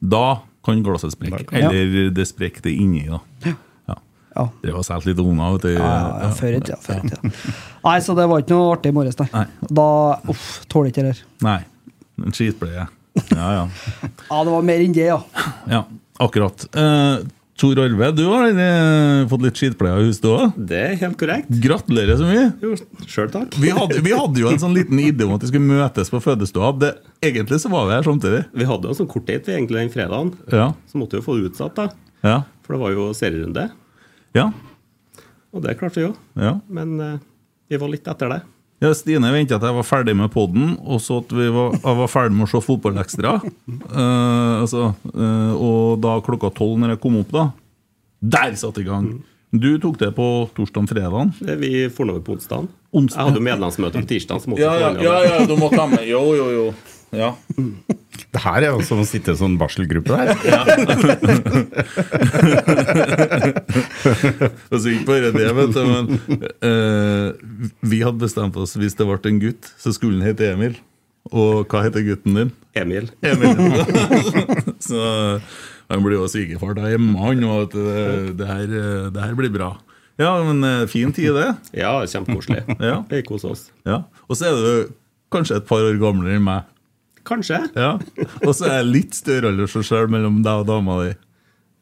Da 0.02 0.26
kan 0.66 0.82
glasset 0.84 1.12
sprekke. 1.14 1.46
Eller 1.54 2.10
det 2.14 2.26
sprekker 2.30 2.60
det 2.66 2.74
inni, 2.74 3.06
da. 3.08 3.18
Ja. 4.38 4.44
Ja. 4.46 4.48
Det 4.62 4.74
var 4.76 4.84
solgt 4.86 5.08
litt 5.08 5.18
ovner, 5.22 5.56
vet 5.56 5.64
du. 5.66 5.72
Ja, 5.74 5.88
ja, 5.88 6.10
ja, 6.22 6.28
før 6.38 6.54
i 6.54 6.60
tida. 6.62 6.76
Før 6.84 7.00
i 7.02 7.10
tida. 7.10 7.32
Nei, 7.88 7.96
så 8.04 8.14
det 8.18 8.28
var 8.30 8.44
ikke 8.44 8.54
noe 8.54 8.68
artig 8.76 8.92
i 8.92 8.96
morges, 8.98 9.18
nei. 9.18 9.28
Nei. 9.34 9.46
Da 9.80 9.88
Uff, 10.30 10.44
tåler 10.70 10.92
ikke 10.92 11.04
det 11.08 11.14
her. 11.16 11.24
Nei. 11.46 11.58
En 12.22 12.34
skitbleie. 12.36 12.86
Ja, 13.34 13.48
ja. 13.56 13.64
Ja, 14.30 14.44
det 14.46 14.52
var 14.54 14.62
mer 14.68 14.84
enn 14.84 14.94
det, 14.94 15.08
ja. 15.10 15.18
ja 15.70 15.82
akkurat. 16.22 16.68
Uh, 16.76 17.26
Tor 17.58 17.78
Arve, 17.82 18.12
du 18.14 18.22
har 18.30 18.52
eh, 18.54 19.24
fått 19.26 19.42
litt 19.42 19.58
skitpleie 19.58 19.98
i 19.98 20.04
huset 20.06 20.26
òg. 20.30 20.52
Det 20.70 20.78
er 20.78 20.92
helt 21.00 21.16
korrekt. 21.18 21.48
Gratulerer 21.64 22.20
så 22.20 22.28
mye. 22.28 22.44
Jo, 22.62 22.76
sjøl 23.10 23.32
takk. 23.34 23.56
Vi 23.58 23.72
hadde, 23.74 23.98
vi 24.06 24.12
hadde 24.14 24.44
jo 24.44 24.52
en 24.52 24.60
sånn 24.62 24.76
liten 24.76 25.00
idé 25.02 25.26
om 25.26 25.34
at 25.34 25.42
vi 25.42 25.50
skulle 25.50 25.66
møtes 25.66 26.12
på 26.14 26.20
fødestua. 26.22 26.70
Det, 26.78 26.92
egentlig 27.26 27.58
så 27.58 27.72
var 27.72 27.88
vi 27.88 27.96
her 27.96 28.06
samtidig. 28.06 28.44
Vi 28.54 28.68
hadde 28.68 28.86
jo 28.86 28.94
en 28.94 29.00
sånn 29.00 29.10
kort 29.10 29.26
date 29.26 29.56
egentlig 29.56 29.82
den 29.82 29.90
fredagen, 29.90 30.30
Ja. 30.54 30.68
så 30.86 31.02
måtte 31.02 31.18
vi 31.18 31.24
jo 31.24 31.26
få 31.26 31.34
det 31.40 31.50
utsatt, 31.50 31.74
da. 31.80 31.88
Ja. 32.22 32.36
For 32.62 32.76
det 32.76 32.82
var 32.84 32.94
jo 32.94 33.08
serierunde, 33.18 33.66
Ja. 34.36 34.50
og 35.52 35.64
det 35.64 35.78
klarte 35.80 36.00
vi 36.00 36.06
jo. 36.06 36.14
ja. 36.36 36.58
Men 36.68 36.98
eh, 37.00 37.18
vi 37.68 37.80
var 37.80 37.92
litt 37.92 38.08
etter 38.08 38.32
det. 38.32 38.40
Ja, 38.78 38.92
Stine 38.94 39.32
venta 39.34 39.56
at 39.58 39.64
jeg 39.66 39.74
var 39.74 39.86
ferdig 39.86 40.14
med 40.14 40.30
poden, 40.30 40.76
og 40.86 41.00
så 41.02 41.18
at 41.18 41.32
vi 41.34 41.48
var, 41.50 41.72
jeg 41.74 41.98
var 41.98 42.10
ferdig 42.12 42.36
med 42.38 42.46
å 42.46 42.50
se 42.52 42.60
Fotballekstra. 42.62 43.32
Uh, 43.42 44.60
altså, 44.62 44.92
uh, 45.10 45.54
og 45.56 45.98
da 46.04 46.14
klokka 46.22 46.52
tolv, 46.54 46.76
når 46.78 46.94
jeg 46.94 47.02
kom 47.02 47.18
opp, 47.18 47.34
da 47.34 47.48
Der 48.22 48.54
satte 48.58 48.84
i 48.84 48.86
gang! 48.86 49.10
Du 49.50 49.70
tok 49.80 49.96
det 49.98 50.12
på 50.14 50.24
torsdag-fredag. 50.54 51.32
Det 51.40 51.56
Vi 51.58 51.88
for 51.88 52.06
noe 52.06 52.20
på. 52.20 52.36
Onsdag. 52.36 52.68
Jeg 52.92 53.16
hadde 53.16 53.40
jo 53.40 53.44
medlemsmøte 53.46 54.02
på 54.04 54.10
tirsdag. 54.10 54.44
Ja, 54.60 54.74
ja, 54.76 54.90
ja, 55.00 55.14
ja, 55.24 55.38
du 55.48 55.56
må 55.56 55.70
ta 55.72 55.88
med 55.88 56.04
Jo, 56.06 56.20
jo, 56.36 56.50
jo. 56.52 56.66
Ja. 57.16 57.32
Det 58.28 58.42
her 58.44 58.60
er 58.60 58.68
jo 58.74 58.84
som 58.84 59.00
å 59.00 59.08
sitte 59.08 59.30
i 59.30 59.32
en 59.34 59.40
sånn 59.40 59.60
barselgruppe 59.60 60.12
der. 60.12 60.36
Og 64.68 64.76
så 64.76 64.86
ikke 64.92 65.08
bare 65.08 65.32
det, 65.32 65.48
vet 65.56 65.72
du, 65.72 65.80
men 65.88 66.04
uh, 66.60 67.32
vi 67.88 68.04
hadde 68.04 68.20
bestemt 68.20 68.52
oss 68.60 68.76
hvis 68.76 68.92
det 68.98 69.08
ble 69.08 69.16
en 69.30 69.40
gutt, 69.40 69.64
så 69.80 69.88
skulle 69.96 70.20
han 70.20 70.28
hete 70.28 70.44
Emil. 70.52 70.76
Og 71.32 71.64
hva 71.72 71.80
heter 71.86 72.04
gutten 72.04 72.36
din? 72.36 72.52
Emil. 72.76 73.08
Emil. 73.24 73.56
så 74.88 75.00
han 75.88 76.04
blir 76.04 76.18
jo 76.18 76.28
svigerfar 76.28 76.74
da 76.76 76.90
hjemme, 76.92 77.14
mann, 77.16 77.44
og 77.48 77.66
at 77.66 77.76
det, 77.76 78.32
det, 78.40 78.48
her, 78.48 78.64
eh, 78.68 79.04
det 79.12 79.24
her 79.24 79.36
blir 79.38 79.52
bra. 79.52 79.72
Ja, 80.20 80.34
men 80.44 80.60
eh, 80.66 80.88
fin 80.90 81.14
tid, 81.16 81.32
det. 81.36 81.48
Ja, 81.80 81.94
kjempekoselig. 82.04 82.64
Ja. 82.76 83.00
Vi 83.08 83.22
koser 83.24 83.54
oss. 83.54 83.68
Ja. 83.88 84.02
Og 84.28 84.36
så 84.36 84.50
er 84.50 84.58
du 84.58 84.90
kanskje 85.32 85.60
et 85.60 85.68
par 85.68 85.84
år 85.84 85.96
gamlere 86.00 86.36
enn 86.36 86.44
meg. 86.44 86.68
Kanskje. 87.28 87.62
Ja. 87.76 87.94
Og 88.46 88.52
så 88.56 88.68
er 88.70 88.78
jeg 88.80 88.90
litt 88.94 89.16
større 89.18 89.50
aldersforskjell 89.52 90.08
mellom 90.12 90.40
deg 90.46 90.62
og 90.64 90.68
dama 90.70 91.00
di. 91.04 91.16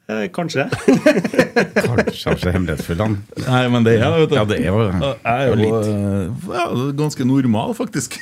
Eh, 0.07 0.29
kanskje. 0.31 0.69
Kanskje 0.71 2.29
han 2.31 2.37
er 2.39 2.53
hemmelighetsfull, 2.55 3.01
han. 3.03 3.15
Nei, 3.43 3.63
men 3.75 3.87
det 3.87 3.97
er 3.97 4.05
jeg, 4.05 4.21
vet 4.21 4.31
du. 4.31 4.37
Ja, 4.39 4.45
det 4.47 4.59
er 4.61 4.69
jo 4.69 4.85
Jeg 4.87 5.17
er 5.33 5.49
jo 5.49 5.57
litt. 5.59 5.89
eh, 5.91 6.53
ja, 6.55 6.67
ganske 7.01 7.27
normal, 7.27 7.75
faktisk. 7.75 8.15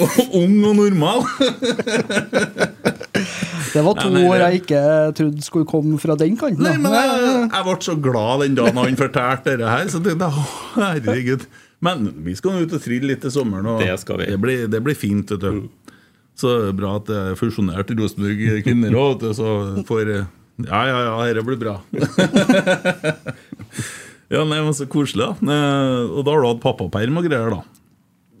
Og 0.00 0.16
Ung 0.40 0.54
og 0.70 0.78
normal. 0.80 1.26
Det 3.68 3.82
var 3.84 3.98
to 4.00 4.08
år 4.16 4.42
jeg 4.46 4.62
ikke 4.62 4.80
trodde 5.18 5.44
skulle 5.44 5.68
komme 5.68 5.98
fra 6.00 6.16
den 6.18 6.36
kanten. 6.40 6.64
Nei, 6.64 6.76
men 6.80 6.94
jeg, 6.96 7.48
jeg 7.52 7.66
ble 7.68 7.76
så 7.84 7.96
glad 8.08 8.44
den 8.46 8.56
dagen 8.58 8.80
han 8.80 8.96
fortalte 9.00 9.56
dette 9.58 9.68
her. 9.74 9.90
Så 9.92 10.00
det 10.04 10.14
tenkte 10.16 10.30
jeg, 10.30 10.44
«Å, 10.44 10.80
herregud. 10.80 11.44
Men 11.84 12.08
vi 12.26 12.32
skal 12.34 12.64
ut 12.64 12.72
og 12.74 12.80
trille 12.82 13.12
litt 13.12 13.20
til 13.22 13.30
sommeren. 13.34 13.68
Og 13.74 13.84
Det 13.84 13.92
skal 14.02 14.22
vi. 14.22 14.32
Det 14.32 14.40
blir, 14.42 14.64
det 14.72 14.80
blir 14.88 14.96
fint. 14.98 15.30
vet 15.36 15.44
du. 15.44 15.68
Så 16.38 16.50
det 16.54 16.68
er 16.70 16.76
bra 16.78 16.92
at 17.00 17.08
det 17.10 17.16
er 17.18 17.38
fusjonert 17.38 17.88
Rosenborg 17.98 18.42
kvinner 18.66 18.94
òg, 18.94 19.24
så 19.34 19.48
får 19.88 20.12
Ja, 20.68 20.80
ja, 20.86 20.98
ja, 21.06 21.16
dette 21.34 21.44
blir 21.46 21.58
bra. 21.58 21.78
Ja, 24.28 24.42
nei, 24.44 24.58
men 24.60 24.74
Så 24.76 24.84
koselig, 24.90 25.24
da. 25.24 25.58
Og 26.12 26.20
da 26.26 26.34
har 26.34 26.42
du 26.44 26.48
hatt 26.50 26.60
pappaperm 26.60 27.16
og 27.20 27.24
greier, 27.28 27.54
da. 27.54 27.62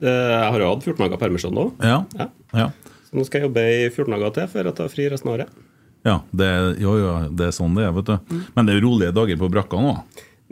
Eh, 0.04 0.34
Jeg 0.34 0.50
har 0.52 0.60
jo 0.60 0.68
hatt 0.74 0.84
14 0.84 1.00
dager 1.06 1.20
permisjon 1.22 1.54
nå. 1.56 1.64
Ja. 1.80 2.02
Ja. 2.18 2.26
Ja, 2.52 2.66
Så 3.08 3.16
nå 3.16 3.24
skal 3.24 3.40
jeg 3.40 3.48
jobbe 3.48 3.64
i 3.64 3.88
14 3.88 4.12
dager 4.14 4.34
til 4.36 4.50
før 4.52 4.68
jeg 4.68 4.76
tar 4.78 4.92
fri 4.92 5.08
resten 5.08 5.30
av 5.32 5.38
året. 5.38 5.48
ja 6.04 6.18
det, 6.30 6.48
jo, 6.84 6.92
jo, 7.00 7.08
det 7.34 7.46
er 7.48 7.56
sånn 7.56 7.74
det 7.76 7.84
er, 7.88 7.92
vet 7.96 8.06
du. 8.12 8.36
Men 8.54 8.68
det 8.68 8.76
er 8.76 8.84
rolige 8.84 9.14
dager 9.16 9.40
på 9.40 9.48
brakka 9.50 9.80
nå. 9.80 9.94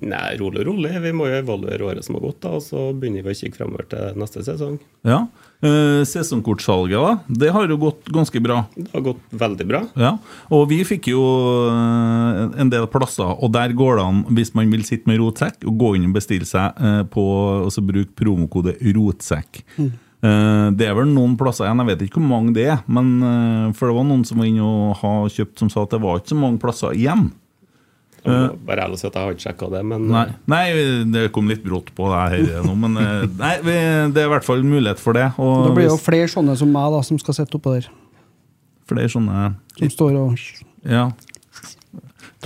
Nei, 0.05 0.37
rolig, 0.37 0.61
rolig. 0.67 0.91
Vi 1.01 1.11
må 1.17 1.25
jo 1.31 1.39
evaluere 1.39 1.85
året 1.89 2.05
som 2.05 2.19
har 2.19 2.27
gått, 2.27 2.43
da, 2.43 2.51
og 2.59 2.65
så 2.65 2.91
begynner 2.93 3.25
vi 3.25 3.33
å 3.33 3.39
kikke 3.39 3.57
fremover 3.57 3.87
til 3.89 4.19
neste 4.21 4.43
sesong. 4.45 4.75
Ja. 5.09 5.23
Eh, 5.65 6.03
Sesongkortsalget, 6.05 7.01
da. 7.01 7.37
Det 7.45 7.49
har 7.55 7.73
jo 7.73 7.79
gått 7.81 8.11
ganske 8.13 8.43
bra. 8.45 8.59
Det 8.77 8.91
har 8.93 9.07
gått 9.07 9.23
veldig 9.33 9.67
bra. 9.71 9.81
Ja, 9.97 10.11
og 10.53 10.67
vi 10.69 10.83
fikk 10.85 11.09
jo 11.15 11.23
eh, 11.71 12.43
en 12.61 12.73
del 12.73 12.85
plasser, 12.93 13.31
og 13.41 13.55
der 13.57 13.73
går 13.77 13.97
det 13.97 14.05
an, 14.05 14.19
hvis 14.37 14.53
man 14.59 14.69
vil 14.75 14.85
sitte 14.85 15.09
med 15.09 15.23
rotsekk, 15.23 15.65
å 15.65 15.73
gå 15.81 15.95
inn 15.97 16.11
og 16.11 16.19
bestille 16.19 16.49
seg 16.49 16.77
eh, 16.77 17.01
på 17.09 17.25
Og 17.67 17.73
så 17.73 17.81
bruke 17.85 18.13
promokode 18.17 18.77
ROTSEKK. 18.81 19.63
Mm. 19.81 19.95
Det 20.77 20.87
er 20.89 20.95
vel 20.97 21.11
noen 21.13 21.37
plasser 21.39 21.67
igjen, 21.69 21.79
jeg 21.85 21.91
vet 21.91 22.01
ikke 22.07 22.19
hvor 22.19 22.31
mange 22.31 22.55
det 22.57 22.65
er, 22.73 22.79
men 22.91 23.11
eh, 23.23 23.67
for 23.77 23.87
det 23.89 23.97
var 23.99 24.07
noen 24.09 24.25
som 24.27 24.41
var 24.41 24.49
inne 24.49 24.65
og 24.65 24.97
har 25.03 25.29
kjøpt 25.31 25.61
som 25.63 25.71
sa 25.71 25.85
at 25.85 25.93
det 25.95 26.01
var 26.03 26.19
ikke 26.19 26.33
så 26.33 26.39
mange 26.41 26.61
plasser 26.63 26.97
igjen. 26.97 27.29
Jeg 28.27 28.49
må 28.51 28.67
bare 28.69 28.85
ærlig 28.87 28.99
si 29.01 29.07
at 29.09 29.15
jeg 29.17 29.23
har 29.29 29.35
ikke 29.37 29.45
sjekka 29.47 29.69
det, 29.77 29.83
men 29.93 30.07
Nei, 30.11 30.25
nei, 30.51 30.65
det 31.15 31.25
kom 31.35 31.49
litt 31.51 31.63
brått 31.65 31.93
på 31.97 32.09
det 32.11 32.23
her 32.51 32.65
nå, 32.67 32.75
men 32.83 32.97
eh, 33.03 33.23
nei, 33.45 33.55
vi- 33.63 33.77
det 34.17 34.23
er 34.25 34.29
i 34.29 34.33
hvert 34.35 34.47
fall 34.49 34.63
mulighet 34.67 34.99
for 35.03 35.17
det. 35.17 35.29
Og 35.39 35.69
det 35.69 35.75
blir 35.79 35.89
jo 35.91 35.97
flere 36.01 36.29
sånne 36.33 36.57
som 36.59 36.71
meg 36.75 36.91
da, 36.97 37.03
som 37.07 37.19
skal 37.23 37.39
sitte 37.39 37.59
oppå 37.61 37.77
der. 37.79 37.89
flere 38.91 39.09
sånne 39.13 39.55
Som 39.79 39.91
står 39.95 40.19
og 40.21 40.39
Ja, 40.87 41.09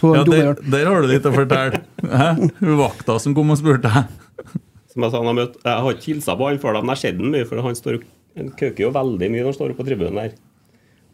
ja 0.00 0.22
der, 0.24 0.54
der 0.72 0.86
har 0.88 1.02
du 1.04 1.08
litt 1.10 1.26
å 1.28 1.32
fortelle. 1.34 1.82
Hun 2.60 2.76
Vakta 2.78 3.18
som 3.20 3.34
kom 3.36 3.50
og 3.52 3.58
spurte. 3.60 3.90
som 4.92 5.04
jeg 5.04 5.10
sa, 5.12 5.18
han 5.18 5.28
har 5.28 5.36
møtt, 5.36 5.58
jeg 5.64 5.82
har 5.84 5.92
ikke 5.96 6.08
hilsa 6.12 6.36
på 6.38 6.48
han 6.48 6.58
før, 6.62 6.78
men 6.80 6.88
jeg 6.94 6.96
har 6.96 7.02
sett 7.02 7.20
ham 7.20 7.34
mye, 7.34 7.48
for 7.48 7.60
han, 7.64 7.76
står, 7.76 7.98
han 8.38 8.48
køker 8.56 8.86
jo 8.86 8.92
veldig 8.94 9.28
mye 9.30 9.42
når 9.44 9.50
han 9.52 9.58
står 9.58 9.74
på 9.76 9.86
tribunen 9.86 10.16
der. 10.22 10.32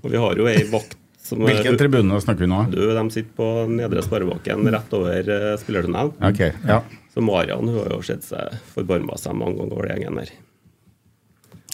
Og 0.05 0.13
vi 0.13 0.21
har 0.23 0.39
jo 0.39 0.47
ei 0.51 0.63
vakt 0.71 0.95
som 1.26 1.42
Hvilken 1.47 1.78
tribune 1.80 2.21
snakker 2.23 2.47
vi 2.47 2.50
nå? 2.50 2.62
Du, 2.73 2.80
De 2.95 3.04
sitter 3.14 3.33
på 3.37 3.50
nedre 3.71 4.02
Sparebakken 4.06 4.62
rett 4.73 4.97
over 4.97 5.30
uh, 5.33 5.52
spillertunnelen. 5.61 6.12
Okay, 6.30 6.52
ja. 6.68 6.80
Så 7.14 7.25
Marian 7.25 7.66
hun 7.66 7.78
har 7.83 7.95
jo 7.97 8.02
sett 8.06 8.25
seg 8.26 8.59
forbarma 8.75 9.18
seg 9.21 9.35
mange 9.38 9.59
ganger 9.59 9.78
over 9.78 9.90
den 9.90 10.04
gjengen 10.04 10.21
der. 10.23 10.35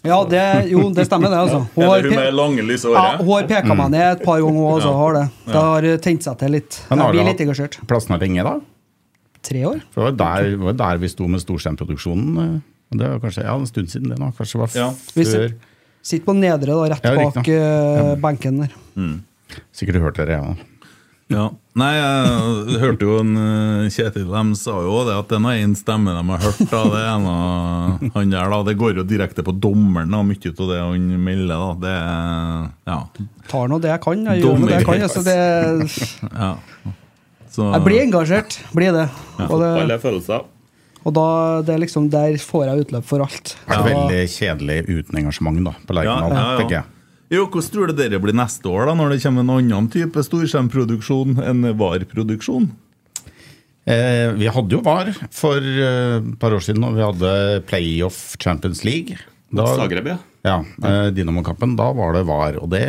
Ja, 0.02 0.16
det, 0.26 0.42
jo, 0.72 0.88
det 0.90 1.04
stemmer, 1.06 1.30
det. 1.30 1.38
altså. 1.38 1.60
Hun 1.76 1.84
har, 1.86 2.02
pe 2.02 2.24
ja, 2.26 3.04
hun 3.20 3.28
har 3.36 3.44
peka 3.46 3.76
meg 3.78 3.92
ned 3.94 4.06
et 4.16 4.24
par 4.26 4.40
ganger, 4.42 4.64
òg. 4.66 4.82
Ja. 4.82 4.94
Har 4.98 5.14
det. 5.14 5.24
Det 5.46 5.62
har 5.62 5.86
tent 6.02 6.26
seg 6.26 6.38
til 6.40 6.54
litt. 6.56 6.78
Men 6.88 6.98
Jeg 6.98 7.06
har 7.06 7.14
blir 7.14 7.28
litt 7.30 7.42
engasjert. 7.44 7.78
plassen 7.86 8.16
her 8.16 8.24
lenge, 8.24 8.42
da? 8.48 8.54
Tre 9.46 9.62
år? 9.66 9.82
For 9.94 10.02
det 10.02 10.08
var 10.10 10.16
der, 10.42 10.56
var 10.62 10.78
der 10.80 11.02
vi 11.02 11.10
sto 11.10 11.28
med 11.30 11.42
Storsteinproduksjonen. 11.42 12.38
eh, 12.42 12.96
Det 12.98 13.12
var 13.14 13.22
kanskje 13.22 13.44
ja, 13.46 13.54
en 13.54 13.66
stund 13.70 13.90
siden 13.94 14.10
det 14.10 14.18
nå. 14.18 14.32
Kanskje 14.38 14.58
det 14.58 14.64
var 14.82 14.96
Vi 15.14 15.24
før 15.24 15.54
Sitter 16.02 16.26
på 16.26 16.34
nedre, 16.34 16.66
da, 16.74 16.86
rett 16.90 17.04
bak 17.06 17.46
ja, 17.46 17.54
eh, 17.54 18.14
benken 18.18 18.58
der. 18.64 18.72
Sikkert 19.74 20.02
hørt 20.04 20.20
dere, 20.20 20.38
ja. 20.38 20.68
Ja. 21.32 21.46
Nei, 21.80 21.88
jeg 21.96 22.80
hørte 22.82 23.06
jo 23.06 23.14
en 23.22 23.30
eh, 23.40 23.86
Kjetil 23.92 24.26
De 24.28 24.40
sa 24.58 24.74
jo 24.84 24.98
det 25.06 25.14
at 25.16 25.30
det 25.30 25.38
er 25.40 25.60
én 25.62 25.72
stemme 25.78 26.12
de 26.12 26.22
har 26.28 26.42
hørt. 26.42 26.60
Da. 26.68 26.82
Det 26.92 27.00
er 27.08 27.22
noe, 27.22 28.10
han 28.18 28.34
der 28.34 28.52
da, 28.52 28.58
det 28.68 28.74
går 28.80 28.98
jo 29.00 29.04
direkte 29.08 29.44
på 29.46 29.54
dommeren, 29.56 30.12
da, 30.12 30.20
mye 30.26 30.52
av 30.52 30.72
det 30.74 30.80
han 30.82 31.06
melder. 31.24 31.54
da 31.54 31.70
Det 31.86 31.94
er 31.96 32.68
Ja. 32.92 32.98
Tar 33.48 33.72
nå 33.72 33.80
det 33.80 33.94
jeg 33.94 34.04
kan. 34.04 34.26
Jeg 34.28 34.42
gjør 34.42 34.60
nå 34.60 34.68
det 34.68 34.76
jeg 34.76 34.88
kan. 34.90 35.06
Altså, 35.08 35.24
det, 35.24 35.38
ja. 36.28 36.52
Så, 37.52 37.68
jeg 37.68 37.84
blir 37.84 38.00
engasjert. 38.06 38.58
Blir 38.76 38.92
det. 38.96 39.08
Og, 39.48 39.56
det, 39.60 39.70
Alle 39.86 39.98
følelser. 40.00 40.44
og 41.02 41.14
da 41.16 41.26
det 41.66 41.74
er 41.74 41.82
liksom, 41.86 42.10
der 42.12 42.36
får 42.40 42.66
jeg 42.68 42.84
utløp 42.86 43.08
for 43.08 43.24
alt. 43.24 43.56
Det 43.68 43.78
er 43.78 43.88
veldig 43.88 44.22
kjedelig 44.36 44.78
uten 44.88 45.22
engasjement 45.24 45.64
da, 45.64 45.74
på 45.88 45.96
Lerkendal, 45.96 46.36
Ja, 46.36 46.50
ja, 46.60 46.68
ja. 46.80 46.88
Jo, 47.32 47.46
Hvordan 47.48 47.70
tror 47.72 47.88
du 47.88 47.96
dere 47.96 48.18
blir 48.20 48.36
neste 48.36 48.68
år, 48.68 48.90
da 48.90 48.94
når 48.98 49.14
det 49.14 49.22
kommer 49.24 49.44
en 49.46 49.52
annen 49.54 49.86
type 49.92 50.20
storskjermproduksjon 50.26 51.38
enn 51.40 51.64
VAR-produksjon? 51.80 52.66
Eh, 53.88 54.28
vi 54.36 54.50
hadde 54.52 54.76
jo 54.76 54.82
VAR 54.84 55.08
for 55.32 55.56
eh, 55.64 56.18
et 56.20 56.34
par 56.42 56.52
år 56.52 56.60
siden, 56.62 56.84
og 56.84 56.98
vi 56.98 57.06
hadde 57.06 57.62
Playoff 57.70 58.36
Champions 58.42 58.84
League. 58.84 59.16
Da, 59.52 59.64
Zagreb, 59.80 60.12
ja. 60.12 60.18
ja, 60.44 60.58
eh, 60.84 61.08
Dynamo-kampen. 61.16 61.72
Da 61.80 61.88
var 61.96 62.12
det 62.18 62.26
VAR, 62.28 62.60
og 62.60 62.68
det 62.74 62.84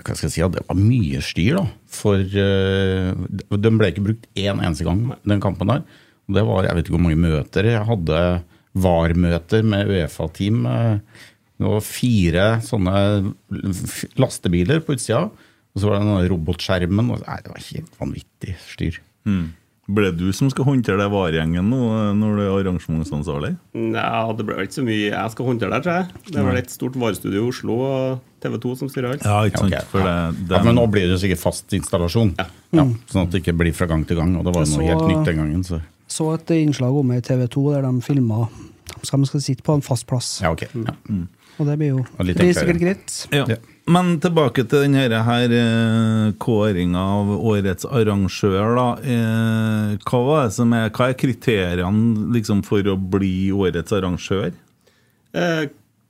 hva 0.00 0.14
skal 0.16 0.30
jeg 0.30 0.32
si, 0.32 0.44
det 0.54 0.62
var 0.64 0.78
mye 0.78 1.18
styr, 1.24 1.58
da. 1.58 1.64
For 1.92 2.20
eh, 2.20 3.10
den 3.56 3.80
ble 3.80 3.90
ikke 3.92 4.04
brukt 4.06 4.28
én 4.36 4.60
eneste 4.60 4.86
gang, 4.86 5.02
den 5.28 5.42
kampen 5.44 5.72
der. 5.72 5.82
Og 6.28 6.36
det 6.36 6.44
var, 6.48 6.68
Jeg 6.68 6.76
vet 6.76 6.86
ikke 6.88 6.96
hvor 6.96 7.04
mange 7.08 7.24
møter. 7.24 7.68
Jeg 7.72 7.88
hadde 7.88 8.20
VAR-møter 8.80 9.66
med 9.66 9.90
Uefa-team. 9.90 10.62
eh, 10.70 11.26
Det 11.60 11.68
var 11.68 11.82
fire 11.84 12.44
sånne 12.64 12.94
lastebiler 14.16 14.80
på 14.84 14.96
utsida, 14.96 15.26
og 15.28 15.76
så 15.80 15.86
var 15.90 15.98
det 15.98 16.06
denne 16.06 16.28
robotskjermen. 16.32 17.10
Og, 17.12 17.24
nei, 17.26 17.38
det 17.44 17.52
var 17.52 17.64
helt 17.66 17.98
vanvittig 18.00 18.54
styr. 18.70 19.00
Ble 19.90 20.06
det 20.12 20.20
du 20.22 20.30
som 20.36 20.46
skal 20.52 20.68
håndtere 20.68 21.00
det 21.00 21.08
varegjengen 21.10 21.66
nå 21.66 21.78
eh, 21.90 22.10
når 22.14 22.36
du 22.38 22.40
er 22.44 22.50
arrangementsansvarlig? 22.60 23.50
Nei, 23.74 24.04
det 24.38 24.44
ble 24.46 24.58
ikke 24.62 24.76
så 24.76 24.84
mye 24.86 25.08
jeg 25.08 25.32
skal 25.34 25.48
håndtere 25.48 25.72
der, 25.74 25.82
tror 25.82 25.96
jeg. 25.98 26.34
Det 26.36 26.44
var 26.46 26.58
et 26.60 26.70
stort 26.70 26.98
varestudio 27.00 27.42
i 27.42 27.48
Oslo 27.50 27.78
og 27.88 28.20
TV 28.44 28.54
2 28.62 28.74
som 28.78 28.92
styrer 28.92 29.16
alt. 29.16 29.26
Ja, 29.26 29.40
ikke 29.50 29.64
sant? 29.64 29.74
Ok, 29.74 29.88
For 29.90 30.06
det, 30.06 30.14
det, 30.44 30.54
Ja, 30.54 30.62
men 30.68 30.78
nå 30.78 30.84
blir 30.94 31.10
det 31.10 31.18
sikkert 31.24 31.42
fast 31.42 31.74
installasjon. 31.74 32.36
Ja. 32.38 32.46
Ja, 32.78 32.84
sånn 33.10 33.26
at 33.26 33.34
det 33.34 33.42
ikke 33.42 33.56
blir 33.64 33.74
fra 33.74 33.90
gang 33.90 34.06
til 34.06 34.20
gang. 34.20 34.36
Og 34.38 34.46
det 34.46 34.54
var 34.54 34.62
noe 34.62 34.70
Så- 34.70 34.86
helt 34.86 35.08
nytt 35.10 35.26
den 35.26 35.42
gangen. 35.42 35.66
Så. 35.66 35.82
så 36.06 36.28
et 36.36 36.54
innslag 36.60 36.94
om 37.02 37.10
i 37.16 37.20
TV 37.20 37.48
2 37.50 37.66
der 37.74 37.82
de 37.88 38.06
filma 38.06 38.46
som 39.02 39.24
skal 39.26 39.42
sitte 39.42 39.66
på 39.66 39.74
en 39.74 39.82
fast 39.82 40.06
plass. 40.06 40.38
Ja, 40.44 40.52
ok. 40.54 40.68
Ja. 40.86 40.94
Og 41.58 41.66
det 41.68 41.76
blir 41.80 41.92
jo 41.94 42.04
blir 42.20 42.54
sikkert 42.56 42.80
greit. 42.80 43.16
Ja. 43.34 43.44
Ja. 43.50 43.58
Men 43.90 44.14
tilbake 44.22 44.62
til 44.70 44.84
denne 44.84 45.02
her, 45.02 45.14
her 45.26 45.52
eh, 45.56 46.30
kåringa 46.38 47.00
av 47.16 47.32
årets 47.34 47.88
arrangør. 47.88 48.76
da. 48.76 48.86
Eh, 49.02 49.96
hva, 50.04 50.20
var 50.28 50.46
det 50.46 50.54
som 50.54 50.74
er, 50.76 50.92
hva 50.94 51.10
er 51.10 51.18
kriteriene 51.18 52.30
liksom, 52.36 52.62
for 52.66 52.86
å 52.86 52.96
bli 52.96 53.50
årets 53.50 53.96
arrangør? 53.96 54.52
Eh, 55.34 55.62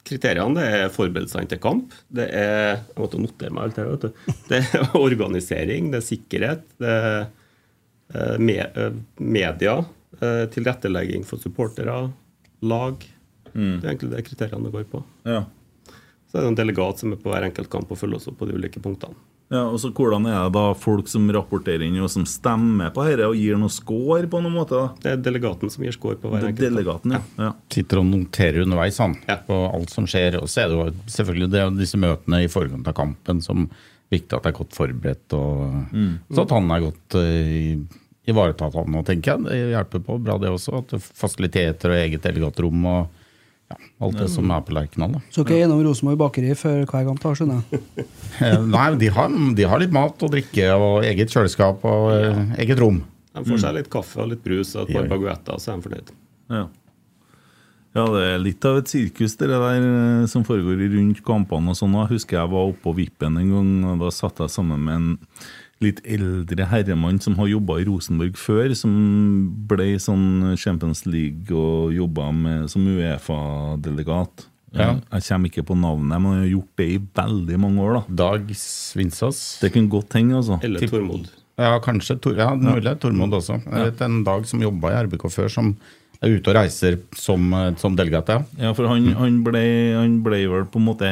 kriteriene 0.06 0.58
det 0.58 0.66
er 0.80 0.92
forberedelsene 0.92 1.48
til 1.50 1.62
kamp. 1.62 1.94
Det 2.08 2.26
er 2.36 2.58
jeg 2.74 2.98
måtte 2.98 3.22
notere 3.22 3.54
meg 3.54 3.68
alt 3.68 3.80
her, 3.80 3.92
vet 3.94 4.08
du. 4.08 4.34
Det 4.50 4.60
er 4.60 4.96
organisering, 5.06 5.92
det 5.94 6.02
er 6.02 6.08
sikkerhet, 6.10 6.66
det 6.82 6.98
er 6.98 7.16
eh, 8.12 8.90
media, 9.16 9.78
eh, 10.20 10.44
tilrettelegging 10.52 11.24
for 11.28 11.40
supportere, 11.42 12.02
lag. 12.60 13.08
Det 13.54 13.84
er 13.84 13.90
egentlig 13.94 14.12
det 14.16 14.24
kriteriene 14.28 14.68
det 14.68 14.72
går 14.78 14.86
på. 14.92 15.02
Ja. 15.28 15.44
Så 16.30 16.38
er 16.38 16.44
det 16.46 16.52
en 16.52 16.60
delegat 16.60 17.00
som 17.02 17.12
er 17.12 17.18
på 17.18 17.32
hver 17.32 17.42
enkelt 17.48 17.70
kamp 17.72 17.90
og 17.90 17.98
følger 17.98 18.20
oss 18.20 18.28
opp 18.30 18.38
på 18.38 18.46
de 18.46 18.54
ulike 18.54 18.80
punktene. 18.82 19.16
Ja, 19.50 19.64
og 19.66 19.80
så 19.82 19.88
Hvordan 19.90 20.28
er 20.30 20.44
det 20.44 20.52
da 20.54 20.74
folk 20.78 21.08
som 21.10 21.24
rapporterer 21.34 21.82
inn 21.82 21.96
og 21.98 22.06
som 22.12 22.22
stemmer 22.22 22.92
på 22.94 23.02
dette 23.02 23.26
og 23.26 23.34
gir 23.34 23.56
noe 23.58 23.72
score 23.74 24.28
på 24.30 24.38
noen 24.44 24.54
måte? 24.54 24.78
da? 24.78 24.92
Det 25.02 25.10
er 25.10 25.24
delegaten 25.26 25.72
som 25.74 25.82
gir 25.82 25.96
score 25.96 26.14
på 26.22 26.30
hver 26.30 26.44
er 26.44 26.52
enkelt 26.52 26.62
kamp. 26.62 26.76
delegaten, 26.76 27.14
ja. 27.16 27.20
ja. 27.42 27.48
Sitter 27.74 27.98
og 27.98 28.06
noterer 28.12 28.62
underveis 28.62 29.00
han, 29.02 29.16
Ja. 29.26 29.40
på 29.48 29.56
alt 29.74 29.90
som 29.90 30.06
skjer. 30.06 30.38
Og 30.38 30.46
så 30.46 30.62
er 30.62 30.70
det 30.70 30.78
jo 30.78 30.86
selvfølgelig 31.16 31.50
det 31.50 31.64
er 31.64 31.74
disse 31.80 31.98
møtene 31.98 32.44
i 32.44 32.52
forkant 32.52 32.86
av 32.86 32.94
kampen 32.94 33.42
som 33.42 33.64
er 33.66 34.20
viktig 34.20 34.38
at 34.38 34.46
det 34.46 34.52
er 34.52 34.58
godt 34.60 34.78
forberedt. 34.78 35.34
Og, 35.34 35.66
Så 36.30 36.46
at 36.46 36.54
han 36.54 36.70
er 36.70 36.86
godt 36.86 37.18
uh, 37.18 37.98
ivaretatt, 38.30 38.78
han 38.78 38.94
nå, 38.94 39.02
tenker 39.06 39.34
jeg. 39.34 39.48
Det 39.50 39.58
hjelper 39.74 40.06
på 40.06 40.20
bra, 40.22 40.38
det 40.38 40.54
også. 40.54 40.78
At 40.84 40.94
er 40.94 41.02
fasiliteter 41.02 41.90
og 41.90 41.98
eget 42.04 42.22
delegatrom 42.22 42.86
og 42.86 43.19
ja, 43.70 43.76
alt 44.02 44.18
det 44.18 44.26
som 44.32 44.50
er 44.50 44.64
på 44.66 44.74
Lerkendal. 44.74 45.12
da. 45.14 45.20
Så 45.30 45.44
ikke 45.44 45.60
innom 45.62 45.82
Rosenborg 45.86 46.18
bakeri 46.18 46.56
før 46.58 46.82
hver 46.82 47.06
gang, 47.06 47.20
tar, 47.22 47.38
skjønner 47.38 47.62
jeg. 47.62 47.84
Eh, 48.40 48.56
Nei, 48.64 48.86
de 48.96 49.08
har, 49.12 49.32
de 49.56 49.64
har 49.68 49.80
litt 49.82 49.92
mat 49.92 50.22
og 50.24 50.30
drikke 50.32 50.66
og 50.72 51.04
eget 51.04 51.32
kjøleskap 51.32 51.82
og 51.84 52.10
ja. 52.14 52.34
eget 52.62 52.80
rom. 52.80 53.02
De 53.36 53.42
får 53.46 53.62
seg 53.62 53.74
litt 53.76 53.90
kaffe 53.92 54.22
og 54.22 54.30
litt 54.32 54.42
brus 54.44 54.74
og 54.74 54.86
et 54.88 54.96
par 54.96 55.08
baguetter, 55.10 55.58
så 55.60 55.72
er 55.72 55.78
de 55.78 55.86
fornøyd. 55.86 56.12
Ja. 56.50 56.62
ja, 57.98 58.04
det 58.14 58.22
er 58.26 58.40
litt 58.42 58.66
av 58.66 58.80
et 58.80 58.90
sirkus 58.90 59.36
det 59.38 59.50
der 59.52 59.66
eh, 59.76 60.24
som 60.30 60.46
foregår 60.46 60.80
rundt 60.96 61.22
kampene. 61.26 61.74
og 61.74 61.78
sånn. 61.78 61.98
Jeg 62.00 62.14
husker 62.16 62.40
jeg 62.40 62.52
var 62.54 62.72
oppe 62.72 62.82
på 62.88 62.96
Vippen 62.98 63.38
en 63.38 63.52
gang, 63.54 63.72
og 63.92 64.02
da 64.06 64.10
satt 64.14 64.42
jeg 64.42 64.54
sammen 64.56 64.82
med 64.88 64.96
en 64.96 65.12
litt 65.80 66.02
eldre 66.04 66.66
herremann 66.68 67.20
som 67.24 67.38
har 67.40 67.48
jobba 67.48 67.78
i 67.80 67.86
Rosenborg 67.88 68.36
før, 68.36 68.74
som 68.76 68.92
ble 69.70 69.94
sånn 70.02 70.54
Champions 70.60 71.06
League 71.08 71.48
og 71.56 71.94
jobba 71.96 72.28
som 72.68 72.84
Uefa-delegat. 72.84 74.46
Ja. 74.76 74.92
Jeg 75.10 75.24
kommer 75.26 75.50
ikke 75.50 75.64
på 75.66 75.74
navnet, 75.80 76.20
men 76.22 76.36
jeg 76.36 76.42
har 76.44 76.52
gjort 76.52 76.74
det 76.78 76.88
i 76.92 76.98
veldig 77.20 77.56
mange 77.58 77.82
år. 77.82 77.96
da. 77.96 78.16
Dag 78.20 78.52
Svinsås. 78.54 79.40
Det 79.62 79.72
kunne 79.74 79.90
godt 79.90 80.14
hende, 80.14 80.36
altså. 80.38 80.60
Eller 80.62 80.84
Tormod. 80.86 81.30
Ja, 81.60 81.74
kanskje 81.82 82.20
Tor, 82.22 82.36
ja, 82.38 82.52
mulig 82.56 82.92
Tormod 83.02 83.34
også. 83.40 83.58
Jeg 83.66 83.90
vet 83.90 84.04
en 84.06 84.22
dag 84.24 84.46
som 84.48 84.62
jobba 84.62 84.92
i 84.92 85.00
RBK 85.08 85.26
før, 85.32 85.50
som 85.52 85.72
er 86.22 86.34
ute 86.36 86.50
og 86.52 86.56
reiser 86.58 86.98
som, 87.16 87.46
eh, 87.56 87.70
som 87.80 87.94
delegat, 87.96 88.28
ja. 88.28 88.42
Ja, 88.60 88.72
for 88.76 88.84
han, 88.90 89.06
han, 89.16 89.38
ble, 89.46 89.62
han 89.96 90.18
ble 90.24 90.42
vel 90.52 90.66
på 90.68 90.76
en 90.80 90.84
måte 90.84 91.08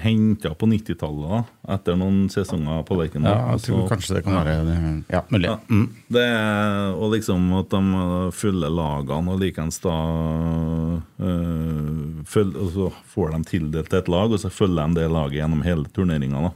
henta 0.00 0.54
på 0.56 0.68
90-tallet, 0.70 1.50
etter 1.68 1.98
noen 2.00 2.30
sesonger 2.32 2.80
på 2.88 2.96
Lerkendal. 2.96 3.34
Ja, 3.36 3.50
jeg 3.56 3.66
tror 3.66 3.82
Så- 3.82 3.90
kanskje 3.92 4.14
det 4.16 4.24
kan 4.24 4.38
være 4.40 5.04
Ja, 5.12 5.22
mulig. 5.28 5.44
Ja. 5.50 5.58
Mm. 5.68 5.88
Det 6.08 6.26
og 6.96 7.12
liksom 7.12 7.52
at 7.58 7.68
de 7.76 8.32
følger 8.32 8.72
lagene 8.72 9.34
og 9.34 9.40
likeens 9.40 9.80
da 9.84 9.96
øh, 11.20 12.24
føl, 12.24 12.54
Og 12.56 12.70
så 12.72 12.88
får 13.12 13.32
de 13.36 13.42
tildelt 13.52 13.92
et 13.94 14.08
lag, 14.08 14.32
og 14.32 14.38
så 14.40 14.50
følger 14.52 14.88
de 14.94 15.00
det 15.02 15.10
laget 15.12 15.38
gjennom 15.42 15.62
hele 15.66 15.84
turneringa. 15.94 16.52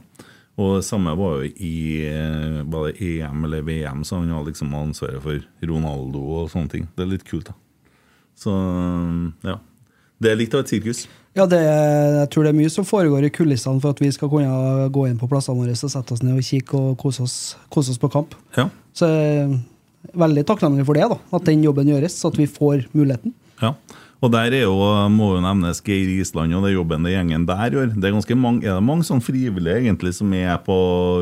Og 0.57 0.75
det 0.77 0.85
samme 0.85 1.15
var 1.17 1.41
jo 1.41 1.49
i 1.65 2.05
eh, 2.05 2.59
Var 2.69 2.91
det 2.91 3.01
EM 3.01 3.45
eller 3.47 3.63
VM, 3.65 4.03
så 4.05 4.19
han 4.19 4.29
hadde 4.29 4.51
liksom 4.51 4.73
ansvaret 4.77 5.21
for 5.23 5.39
Ronaldo 5.65 6.21
og 6.43 6.49
sånne 6.53 6.69
ting. 6.69 6.87
Det 6.95 7.05
er 7.07 7.09
litt 7.15 7.25
kult, 7.25 7.49
da. 7.49 7.53
Så 8.39 8.53
ja. 9.45 9.57
Det 10.23 10.31
er 10.31 10.39
litt 10.39 10.53
av 10.55 10.63
et 10.63 10.71
sirkus. 10.71 11.05
Ja, 11.35 11.45
det, 11.49 11.57
er- 11.59 12.19
jeg 12.21 12.29
tror 12.31 12.45
det 12.45 12.51
er 12.53 12.59
mye 12.59 12.69
som 12.71 12.85
foregår 12.85 13.25
i 13.27 13.31
kulissene 13.33 13.81
for 13.81 13.95
at 13.95 13.99
vi 14.03 14.11
skal 14.13 14.29
kunne 14.31 14.87
gå 14.93 15.07
inn 15.09 15.17
på 15.19 15.27
plassene 15.31 15.57
våre 15.59 15.73
og 15.73 15.91
sette 15.91 16.13
oss 16.13 16.21
ned 16.23 16.37
og 16.37 16.45
kikke 16.45 16.77
og 16.77 16.97
kose 17.01 17.23
oss, 17.25 17.37
kose 17.73 17.91
oss 17.91 17.99
på 18.01 18.11
kamp. 18.13 18.35
Ja. 18.57 18.67
Så 18.95 19.09
er 19.09 19.57
veldig 20.19 20.45
takknemlig 20.47 20.85
for 20.85 20.99
det, 20.99 21.07
da, 21.09 21.17
at 21.33 21.45
den 21.49 21.63
jobben 21.65 21.89
gjøres, 21.89 22.19
at 22.29 22.37
vi 22.39 22.45
får 22.47 22.85
muligheten. 22.93 23.33
Ja. 23.63 23.73
Og 24.23 24.31
der 24.31 24.53
er 24.55 24.61
jo, 24.69 24.75
må 25.11 25.33
jo 25.33 25.41
nevnes 25.43 25.81
Geir 25.83 26.07
Island 26.21 26.53
og 26.55 26.63
det 26.63 26.75
jobben 26.77 27.03
det 27.03 27.11
gjengen 27.11 27.43
der 27.49 27.73
gjør. 27.75 27.89
Det 27.91 28.07
Er 28.07 28.13
ganske 28.15 28.37
mange, 28.39 28.63
er 28.63 28.77
det 28.77 28.85
mange 28.87 29.03
sånn 29.03 29.19
frivillige 29.25 29.81
egentlig 29.81 30.13
som 30.15 30.31
er 30.37 30.53
på 30.63 30.77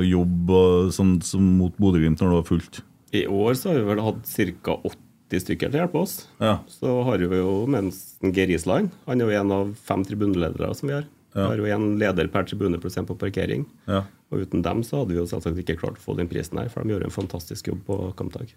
jobb 0.05 0.51
og 0.53 0.91
sånn, 0.93 1.15
som 1.25 1.47
mot 1.57 1.73
Bodø-Glimt 1.81 2.21
når 2.21 2.29
det 2.35 2.37
var 2.43 2.49
fullt? 2.51 2.81
I 3.17 3.23
år 3.25 3.55
så 3.57 3.71
har 3.71 3.79
vi 3.79 3.87
vel 3.89 4.03
hatt 4.05 4.21
ca. 4.67 4.75
80 4.85 5.00
stykker 5.39 5.71
til 5.71 5.79
å 5.79 5.83
hjelpe 5.85 6.01
oss. 6.01 6.15
Ja. 6.43 6.57
Så 6.67 6.97
har 7.07 7.23
vi 7.23 7.39
jo 7.39 7.61
mens 7.71 8.17
Geir 8.19 8.51
Island 8.51 8.91
Han 9.05 9.21
er 9.21 9.29
jo 9.29 9.39
en 9.39 9.53
av 9.55 9.71
fem 9.79 10.03
tribuneledere 10.03 10.73
som 10.75 10.91
vi 10.91 10.97
har. 10.97 11.07
Vi 11.31 11.39
har 11.39 11.61
jo 11.61 11.69
en 11.71 11.87
leder 11.99 12.27
per 12.27 12.43
tribune, 12.43 12.79
for 12.83 13.07
på 13.07 13.15
parkering. 13.15 13.63
Ja. 13.87 14.03
Og 14.31 14.43
uten 14.43 14.63
dem 14.65 14.83
så 14.83 14.99
hadde 14.99 15.13
vi 15.13 15.21
jo 15.21 15.29
selvsagt 15.29 15.63
ikke 15.63 15.77
klart 15.79 15.99
å 15.99 16.03
få 16.03 16.17
den 16.19 16.27
prisen 16.31 16.59
her, 16.59 16.67
for 16.71 16.83
de 16.83 16.91
gjør 16.91 17.07
en 17.07 17.15
fantastisk 17.15 17.71
jobb 17.71 17.85
på 17.87 17.97
kampdag. 18.19 18.51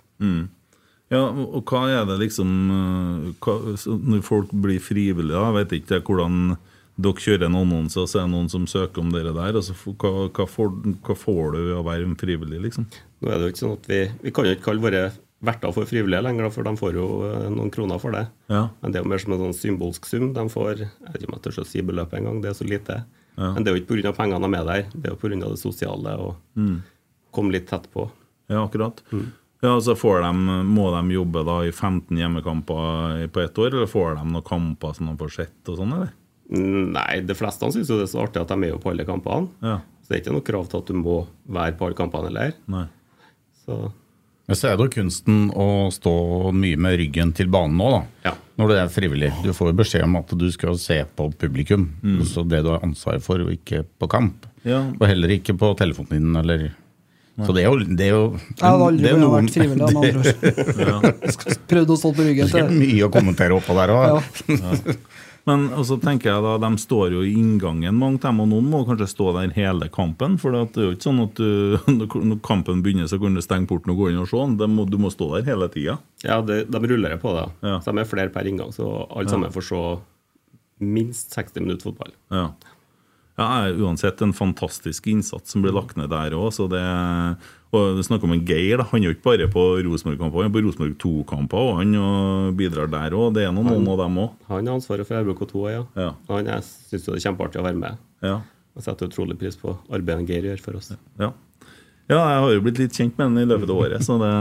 Ja, 1.13 1.23
og 1.29 1.63
hva 1.71 1.85
er 1.93 2.07
det 2.09 2.17
liksom 2.23 2.53
øh, 2.73 3.27
hva, 3.45 3.59
Når 3.85 4.23
folk 4.25 4.55
blir 4.57 4.81
frivillige, 4.83 5.37
da, 5.37 5.53
vet 5.55 5.75
ikke 5.77 6.01
hvordan 6.03 6.57
dere 6.95 7.23
kjører 7.25 7.49
en 7.49 7.59
annonse, 7.59 7.99
og 7.99 8.09
så 8.09 8.21
er 8.21 8.29
det 8.29 8.33
noen 8.33 8.51
som 8.51 8.67
søker 8.71 9.03
om 9.03 9.11
dere 9.13 9.35
der. 9.35 9.59
Altså, 9.59 9.75
hva, 9.75 10.29
hva, 10.31 10.47
får, 10.47 10.73
hva 11.05 11.17
får 11.19 11.55
du 11.55 11.59
ved 11.59 11.77
å 11.77 11.85
være 11.87 12.07
en 12.07 12.19
frivillig, 12.19 12.61
liksom? 12.69 12.87
Nå 13.21 13.31
er 13.31 13.39
det 13.39 13.49
jo 13.49 13.55
ikke 13.55 13.63
sånn 13.63 13.77
at 13.79 13.89
Vi 13.91 14.01
vi 14.23 14.35
kan 14.35 14.47
jo 14.47 14.55
ikke 14.55 14.67
kalle 14.69 14.85
våre 14.85 15.05
verter 15.45 15.73
for 15.77 15.87
frivillige 15.89 16.23
lenger, 16.25 16.51
for 16.55 16.67
de 16.67 16.73
får 16.81 16.97
jo 16.99 17.07
eh, 17.29 17.49
noen 17.53 17.71
kroner 17.75 18.01
for 18.03 18.17
det. 18.17 18.25
Ja. 18.53 18.65
Men 18.83 18.93
det 18.95 19.01
er 19.01 19.05
jo 19.05 19.11
mer 19.13 19.23
som 19.23 19.33
en 19.37 19.43
sånn 19.47 19.57
symbolsk 19.59 20.07
sum. 20.11 20.33
De 20.37 20.45
får 20.53 20.73
jeg 20.85 20.89
vet 21.13 21.21
ikke 21.23 21.31
om 21.33 21.39
jeg 21.43 21.61
å 21.63 21.67
si 21.69 21.83
beløpet 21.85 22.19
engang, 22.21 22.41
det 22.43 22.51
er 22.53 22.59
så 22.59 22.67
lite. 22.69 22.99
Ja. 23.37 23.53
Men 23.55 23.65
det 23.65 23.71
er 23.73 23.77
jo 23.79 23.83
ikke 23.83 23.97
pga. 24.03 24.13
pengene 24.17 24.47
de 24.51 24.59
er 24.61 24.65
der, 24.69 24.85
det 24.95 25.09
er 25.11 25.15
jo 25.17 25.21
pga. 25.23 25.41
det 25.49 25.59
sosiale 25.59 26.19
og 26.19 26.37
Mm. 26.57 26.83
komme 27.33 27.53
litt 27.53 27.67
tett 27.69 27.89
på. 27.93 28.11
Ja, 28.49 28.65
akkurat. 28.67 29.01
Ja, 29.65 29.79
så 29.81 29.95
får 29.97 30.21
de, 30.23 30.33
Må 30.69 30.91
de 30.93 31.15
jobbe 31.15 31.45
da 31.45 31.61
i 31.65 31.71
15 31.73 32.17
hjemmekamper 32.17 33.27
på 33.33 33.41
ett 33.43 33.55
år, 33.59 33.73
eller 33.73 33.87
får 33.87 34.17
de 34.19 34.25
noen 34.31 34.45
kamper 34.45 34.95
som 34.95 35.07
de 35.07 35.17
får 35.17 35.31
sett 35.33 35.69
og 35.73 35.79
sånn, 35.79 35.93
eller? 35.97 36.13
Mm, 36.53 36.93
Nei, 36.93 37.21
de 37.25 37.35
fleste 37.35 37.65
syns 37.73 37.89
det 37.89 38.03
er 38.05 38.07
så 38.13 38.23
artig 38.27 38.43
at 38.43 38.49
de 38.49 38.55
er 38.67 38.71
jo 38.75 38.79
på 38.79 38.91
alle 38.93 39.05
kampene. 39.09 39.49
Ja. 39.63 39.79
Så 40.05 40.09
det 40.13 40.19
er 40.19 40.23
ikke 40.23 40.35
noe 40.37 40.45
krav 40.45 40.69
til 40.69 40.79
at 40.83 40.87
du 40.87 40.93
må 41.01 41.27
være 41.49 41.77
på 41.79 41.87
alle 41.87 41.97
kampene 41.97 42.29
heller. 42.29 42.53
Så 43.65 43.91
Men 44.47 44.57
så 44.61 44.69
er 44.69 44.77
det 44.77 44.85
jo 44.85 44.93
kunsten 45.01 45.47
å 45.57 45.67
stå 45.95 46.13
mye 46.53 46.77
med 46.77 46.99
ryggen 47.01 47.31
til 47.37 47.49
banen 47.49 47.79
nå, 47.81 47.87
da. 47.95 48.01
Ja. 48.29 48.33
Når 48.61 48.69
du 48.71 48.75
er 48.77 48.91
frivillig. 48.93 49.31
Du 49.43 49.49
får 49.57 49.71
jo 49.73 49.77
beskjed 49.81 50.05
om 50.05 50.19
at 50.21 50.35
du 50.39 50.45
skal 50.53 50.77
se 50.79 50.99
på 51.17 51.31
publikum. 51.41 51.89
Så 52.29 52.45
det 52.47 52.61
du 52.63 52.69
har 52.75 52.85
ansvar 52.85 53.19
for, 53.25 53.41
og 53.41 53.55
ikke 53.57 53.81
på 53.99 54.09
kamp. 54.13 54.45
Ja. 54.69 54.83
Og 55.01 55.07
heller 55.09 55.33
ikke 55.35 55.57
på 55.59 55.73
telefonen 55.81 56.13
din, 56.13 56.37
eller 56.43 56.69
Så 57.35 57.51
det 57.57 57.65
er 57.65 57.73
jo, 57.73 57.79
det 57.99 58.05
er 58.07 58.13
jo 58.15 58.39
Jeg 58.39 58.63
hadde 58.63 58.85
aldri 58.87 59.03
det 59.03 59.11
er 59.11 59.19
noen- 59.19 59.49
vært 59.49 59.57
frivillig. 59.57 59.83
av 59.83 59.89
andre 59.97 61.01
ord. 61.01 61.59
Prøvd 61.73 61.91
å 61.91 61.97
stå 61.99 62.13
på 62.15 62.27
ryggen 62.29 62.47
til 62.53 62.61
Det 62.61 62.69
er 62.69 62.79
mye 62.85 63.09
å 63.09 63.11
kommentere 63.17 63.57
oppå 63.59 63.75
der 63.81 63.91
òg. 63.97 64.23
ja. 65.45 65.51
Men 65.51 65.67
også 65.77 65.99
tenker 66.01 66.31
jeg 66.31 66.45
da, 66.45 66.55
de 66.63 66.81
står 66.81 67.17
jo 67.19 67.23
i 67.25 67.35
inngangen, 67.37 67.99
mange 68.01 68.23
av 68.23 68.31
dem, 68.31 68.41
og 68.41 68.49
noen 68.49 68.71
må 68.73 68.81
kanskje 68.89 69.11
stå 69.11 69.33
der 69.37 69.53
hele 69.57 69.91
kampen. 69.93 70.39
For 70.41 70.55
det 70.55 70.63
er 70.81 70.89
jo 70.89 70.95
ikke 70.97 71.09
sånn 71.09 71.21
at 71.27 71.41
du, 71.41 71.77
når 72.31 72.41
kampen 72.47 72.81
begynner, 72.85 73.11
så 73.11 73.21
kan 73.21 73.37
du 73.37 73.43
stenge 73.45 73.69
porten 73.69 73.93
og 73.93 74.01
gå 74.01 74.11
inn 74.13 74.23
og 74.23 74.31
se. 74.31 74.41
Det 74.61 74.71
må, 74.73 74.87
du 74.89 74.97
må 75.03 75.13
stå 75.13 75.35
der 75.37 75.49
hele 75.53 75.69
tida. 75.75 75.99
ja, 76.25 76.41
det, 76.41 76.65
de 76.73 76.93
ruller 76.95 77.19
på 77.21 77.37
deg. 77.37 77.57
Ja. 77.67 77.77
Så 77.85 77.93
de 77.93 78.01
er 78.01 78.09
flere 78.09 78.33
per 78.33 78.49
inngang, 78.49 78.73
så 78.73 78.89
alle 79.11 79.29
sammen 79.33 79.53
får 79.53 79.69
se 79.69 79.83
minst 80.85 81.37
60 81.37 81.61
minutter 81.61 81.91
fotball. 81.91 82.17
Ja. 82.33 82.49
Ja, 83.37 83.67
uansett 83.69 84.21
en 84.23 84.33
fantastisk 84.33 85.07
innsats 85.11 85.51
som 85.51 85.63
blir 85.65 85.75
lagt 85.75 85.97
ned 85.99 86.13
der 86.13 86.37
òg. 86.39 86.55
Og 86.63 86.71
du 87.97 88.03
snakker 88.07 88.29
om 88.29 88.35
en 88.37 88.43
Geir. 88.47 88.79
Da. 88.81 88.87
Han 88.91 89.03
er 89.03 89.11
jo 89.11 89.15
ikke 89.17 89.27
bare 89.29 89.49
på 89.53 89.63
Rosenborg-kamper, 89.87 90.43
han 90.43 90.51
er 90.51 90.55
på 90.55 90.63
Rosenborg 90.65 90.97
2-kamper 91.03 91.61
og 91.61 91.79
han 91.81 91.95
og 92.01 92.59
bidrar 92.59 92.91
der 92.93 93.17
òg. 93.17 93.35
Det 93.37 93.47
er 93.47 93.55
noen, 93.55 93.71
noen 93.73 93.93
av 93.95 94.03
dem 94.05 94.19
òg. 94.25 94.35
Han 94.51 94.69
har 94.71 94.79
ansvaret 94.79 95.09
for 95.09 95.21
RBK2, 95.21 95.65
ja. 95.73 95.87
Ja. 95.99 96.11
Han 96.31 96.51
syns 96.67 97.07
det 97.07 97.17
er 97.17 97.25
kjempeartig 97.29 97.63
å 97.63 97.67
være 97.67 97.81
med. 97.81 98.03
Ja. 98.25 98.41
Og 98.75 98.85
setter 98.87 99.11
utrolig 99.11 99.39
pris 99.41 99.59
på 99.61 99.77
arbeidet 99.95 100.31
Geir 100.31 100.51
gjør 100.51 100.63
for 100.65 100.81
oss. 100.81 100.91
Ja. 101.21 101.31
ja, 102.11 102.19
jeg 102.19 102.43
har 102.45 102.55
jo 102.57 102.65
blitt 102.65 102.81
litt 102.83 102.99
kjent 102.99 103.17
med 103.21 103.31
den 103.31 103.45
i 103.45 103.49
løpet 103.53 103.71
av 103.71 103.83
året, 103.87 104.05
så 104.07 104.19
det, 104.23 104.33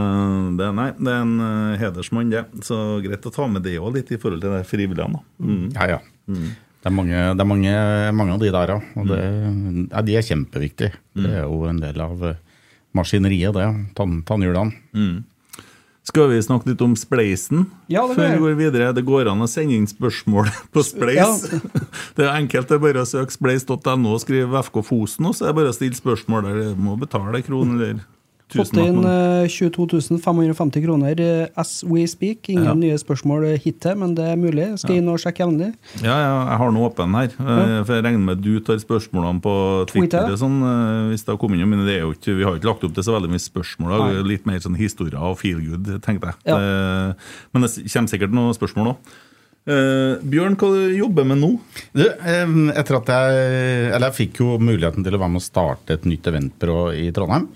det, 0.58 0.70
nei, 0.74 0.90
det 0.98 1.12
er 1.14 1.22
en 1.22 1.34
eh, 1.46 1.78
hedersmann, 1.82 2.34
det. 2.34 2.44
Så 2.66 2.80
greit 3.04 3.30
å 3.30 3.34
ta 3.34 3.46
med 3.50 3.66
det 3.66 3.76
òg, 3.78 3.92
litt 3.98 4.10
i 4.10 4.18
forhold 4.20 4.42
til 4.42 4.56
det 4.56 4.64
frivillige. 4.68 5.22
Mm. 5.38 5.68
Ja, 5.76 5.96
ja. 5.96 6.00
Det 6.84 6.90
er, 6.90 6.92
mange, 6.92 7.20
det 7.32 7.40
er 7.40 7.48
mange, 7.48 7.76
mange 8.12 8.34
av 8.34 8.42
de 8.42 8.50
der, 8.52 8.74
ja. 8.74 8.80
Og 9.00 9.06
det, 9.08 9.20
ja, 9.86 10.02
de 10.04 10.18
er 10.18 10.26
kjempeviktige. 10.26 10.98
Det 11.16 11.30
er 11.30 11.46
jo 11.46 11.62
en 11.70 11.78
del 11.80 12.02
av 12.04 12.26
eh, 12.28 12.42
maskineriet, 12.96 13.54
det. 13.56 13.68
Tann, 13.98 14.20
tannhjulene. 14.26 15.22
Skal 16.04 16.28
vi 16.28 16.40
snakke 16.44 16.68
litt 16.68 16.82
om 16.84 16.92
Spleisen 17.00 17.62
Ja, 17.88 18.02
før 18.10 18.34
vi 18.34 18.40
går 18.42 18.56
videre? 18.58 18.90
Det 18.92 19.06
går 19.08 19.30
an 19.32 19.40
å 19.40 19.48
sende 19.48 19.72
inn 19.78 19.86
spørsmål 19.88 20.50
på 20.74 20.82
Spleis. 20.84 21.46
Det 22.16 22.26
er 22.26 22.34
enkelt. 22.34 22.68
Det 22.68 22.76
er 22.76 22.82
bare 22.82 23.04
å 23.04 23.08
søke 23.08 23.32
spleis.no 23.32 24.12
og 24.12 24.20
skrive 24.20 24.60
FK 24.68 24.82
Fosen, 24.84 25.30
og 25.30 25.36
så 25.36 25.46
er 25.46 25.54
det 25.54 25.58
bare 25.62 25.72
å 25.72 25.76
stille 25.76 25.96
spørsmål 25.96 26.44
der. 26.50 26.60
Du 26.76 26.82
må 26.84 26.98
betale 27.00 27.40
en 27.40 27.46
krone 27.46 27.78
eller 27.78 28.02
Fått 28.52 28.76
inn 28.76 29.00
men- 29.00 29.44
eh, 29.44 29.48
22 29.48 30.18
550 30.20 30.82
kroner 30.84 31.18
eh, 31.20 31.46
as 31.56 31.82
we 31.82 32.06
speak. 32.06 32.48
Ingen 32.48 32.64
Ja. 32.64 32.74
nye 32.74 32.98
spørsmål 32.98 33.44
eh, 33.54 33.58
hittil, 33.58 33.96
men 33.96 34.14
det 34.14 34.24
er 34.30 34.36
mulig. 34.36 34.78
Skal 34.78 34.96
inn 34.96 35.08
og 35.08 35.18
sjekke 35.18 35.42
jevnlig. 35.42 35.74
Ja, 36.02 36.14
ja, 36.20 36.48
jeg 36.50 36.58
har 36.58 36.70
den 36.70 36.80
åpen 36.84 37.14
her. 37.14 37.28
For 37.84 37.94
jeg 37.96 38.04
regner 38.04 38.18
med 38.20 38.42
du 38.42 38.60
tar 38.60 38.76
spørsmålene 38.76 39.40
på 39.42 39.86
Twitter. 39.88 40.28
Sånn, 40.36 40.60
hvis 41.10 41.24
det 41.24 41.32
har 41.34 41.38
kommet 41.38 41.58
inn, 41.60 41.68
Men 41.68 41.86
det 41.86 41.96
er 41.96 42.02
jo 42.04 42.12
ikke, 42.12 42.36
vi 42.36 42.44
har 42.44 42.54
ikke 42.58 42.68
lagt 42.70 42.84
opp 42.84 42.94
til 42.94 43.02
så 43.02 43.16
veldig 43.18 43.30
mye 43.30 43.42
spørsmål. 43.42 44.24
Litt 44.28 44.46
mer 44.46 44.58
sånn 44.60 44.76
historier 44.76 45.18
og 45.18 45.38
feel 45.38 45.60
good, 45.60 45.86
tenkte 46.02 46.28
jeg. 46.30 46.34
Ja. 46.46 46.58
Det, 46.58 47.16
men 47.54 47.62
det 47.62 47.70
kommer 47.92 48.08
sikkert 48.12 48.30
noen 48.32 48.54
spørsmål 48.54 48.92
òg. 48.94 48.96
Bjørn, 49.64 50.58
hva 50.60 50.68
du 50.74 50.90
jobber 50.92 51.24
med 51.24 51.38
nå? 51.40 51.48
Du, 51.96 52.02
etter 52.04 52.96
at 52.98 53.08
jeg 53.08 53.36
Eller 53.96 54.10
jeg 54.10 54.16
fikk 54.18 54.40
jo 54.42 54.58
muligheten 54.60 55.04
til 55.06 55.16
å 55.16 55.20
være 55.22 55.32
med 55.32 55.40
å 55.40 55.44
starte 55.46 55.96
et 55.96 56.04
nytt 56.04 56.26
eventbyrå 56.28 56.80
i 57.00 57.06
Trondheim. 57.16 57.46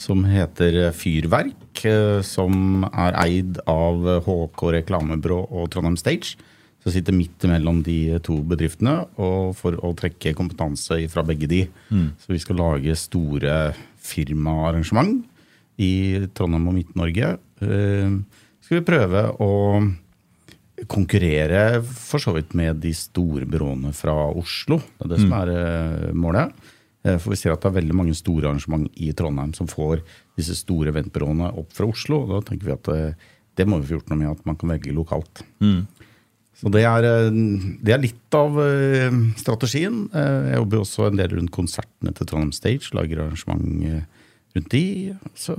Som 0.00 0.24
heter 0.24 0.90
Fyrverk. 0.96 1.84
eh, 1.84 2.22
Som 2.24 2.84
er 2.88 3.12
eid 3.26 3.60
av 3.68 4.00
HK 4.24 4.64
Reklamebyrå 4.78 5.42
og 5.50 5.68
Trondheim 5.70 5.98
Stage. 6.00 6.36
Som 6.80 6.92
sitter 6.94 7.12
midt 7.12 7.44
mellom 7.44 7.82
de 7.84 8.16
to 8.24 8.38
bedriftene 8.40 9.02
og 9.20 9.52
for 9.54 9.76
å 9.84 9.92
trekke 9.94 10.32
kompetanse 10.34 10.96
fra 11.12 11.22
begge 11.22 11.46
de. 11.46 11.66
Så 12.24 12.32
vi 12.32 12.38
skal 12.40 12.56
lage 12.56 12.96
store 12.96 13.74
firmaarrangement 14.00 15.26
i 15.76 16.26
Trondheim 16.32 16.68
og 16.72 16.74
Midt-Norge. 16.78 17.34
Uh, 17.60 18.16
Skal 18.64 18.80
vi 18.80 18.86
prøve 18.88 19.26
å 19.44 19.50
konkurrere 20.88 21.82
for 21.84 22.22
så 22.22 22.32
vidt 22.36 22.54
med 22.56 22.80
de 22.82 22.92
store 22.96 23.46
byråene 23.48 23.92
fra 23.96 24.14
Oslo. 24.32 24.78
Det 24.98 25.06
er 25.06 25.10
det 25.14 25.18
som 25.20 25.32
er 25.36 25.50
eh, 25.54 26.12
målet. 26.16 26.52
Eh, 27.04 27.18
For 27.18 27.30
vi 27.34 27.36
ser 27.40 27.52
at 27.52 27.60
det 27.64 27.68
er 27.70 27.78
veldig 27.80 27.96
mange 27.96 28.14
store 28.16 28.48
arrangement 28.48 28.88
i 28.96 29.10
Trondheim 29.12 29.52
som 29.56 29.66
får 29.68 30.02
disse 30.38 30.54
store 30.56 30.88
eventbyråene 30.92 31.50
opp 31.60 31.72
fra 31.76 31.86
Oslo. 31.90 32.22
og 32.24 32.28
Da 32.32 32.40
tenker 32.50 32.66
vi 32.70 32.76
at 32.76 32.88
eh, 32.94 33.14
det 33.56 33.66
må 33.68 33.80
vi 33.80 33.88
få 33.90 33.98
gjort 33.98 34.10
noe 34.12 34.18
med, 34.22 34.30
at 34.30 34.46
man 34.46 34.56
kan 34.56 34.70
velge 34.72 34.92
lokalt. 34.96 35.42
Så 36.60 36.68
det 36.72 36.82
er, 36.84 37.02
det 37.82 37.92
er 37.92 38.00
litt 38.00 38.34
av 38.36 38.52
strategien. 39.40 40.06
Jeg 40.12 40.56
jobber 40.58 40.80
også 40.82 41.06
en 41.08 41.16
del 41.16 41.32
rundt 41.34 41.50
konsertene 41.52 42.12
til 42.16 42.28
Trondheim 42.28 42.52
Stage. 42.52 42.90
Lager 42.96 43.22
arrangement 43.24 43.64
rundt 44.54 44.70
de. 44.72 44.82
Så 45.34 45.56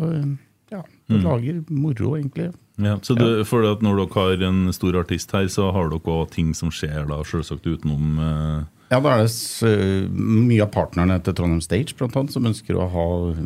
ja, 0.72 0.82
vi 1.10 1.18
lager 1.26 1.64
moro, 1.70 2.14
egentlig. 2.18 2.52
Ja, 2.82 2.96
så 3.06 3.16
du, 3.18 3.44
for 3.46 3.64
at 3.72 3.82
Når 3.86 3.98
dere 4.02 4.14
har 4.16 4.44
en 4.50 4.72
stor 4.74 4.96
artist 5.00 5.32
her, 5.32 5.46
så 5.52 5.72
har 5.72 5.90
dere 5.92 6.00
òg 6.02 6.30
ting 6.34 6.54
som 6.58 6.70
skjer 6.74 7.08
da, 7.08 7.22
selvsagt 7.28 7.68
utenom, 7.68 8.18
eh, 8.20 8.64
Ja, 8.92 9.00
da 9.00 9.14
er 9.14 9.18
det 9.24 9.30
s- 9.32 9.64
mye 10.12 10.62
av 10.66 10.72
partnerne 10.74 11.16
til 11.24 11.34
Trondheim 11.34 11.62
Stage 11.64 11.94
blant 11.96 12.14
annet, 12.20 12.32
som 12.34 12.44
ønsker 12.44 12.76
å 12.76 12.90
ha 12.92 13.06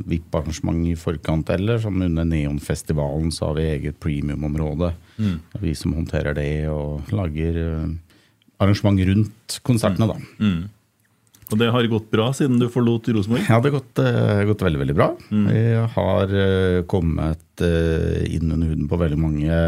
VIP-arrangement 0.09 0.87
i 0.89 0.95
forkant. 0.97 1.49
Eller 1.53 1.77
som 1.77 2.01
under 2.01 2.23
Neonfestivalen 2.25 3.29
så 3.31 3.47
har 3.51 3.53
vi 3.59 3.67
eget 3.79 3.99
premiumområde. 3.99 4.93
Mm. 5.19 5.39
Det 5.53 5.59
er 5.59 5.65
Vi 5.67 5.73
som 5.75 5.93
håndterer 5.93 6.33
det 6.33 6.67
og 6.67 7.03
lager 7.13 7.55
eh, 7.61 7.87
arrangement 8.59 8.99
rundt 9.05 9.59
konsertene, 9.63 10.07
da. 10.07 10.17
Og 11.53 11.59
det 11.61 11.67
har 11.69 11.85
gått 11.89 12.07
bra 12.09 12.31
siden 12.33 12.57
du 12.57 12.65
forlot 12.73 13.07
Rosenborg? 13.13 13.43
Ja, 13.45 13.59
det 13.61 13.69
har 13.69 13.77
gått, 13.77 13.99
eh, 14.01 14.41
gått 14.49 14.63
veldig, 14.65 14.79
veldig 14.81 14.95
bra. 14.97 15.09
Jeg 15.53 15.83
har 15.93 16.33
eh, 16.33 16.79
kommet 16.89 17.61
eh, 17.61 18.23
inn 18.33 18.49
under 18.49 18.71
huden 18.71 18.87
på 18.89 18.97
veldig 18.97 19.19
mange 19.21 19.59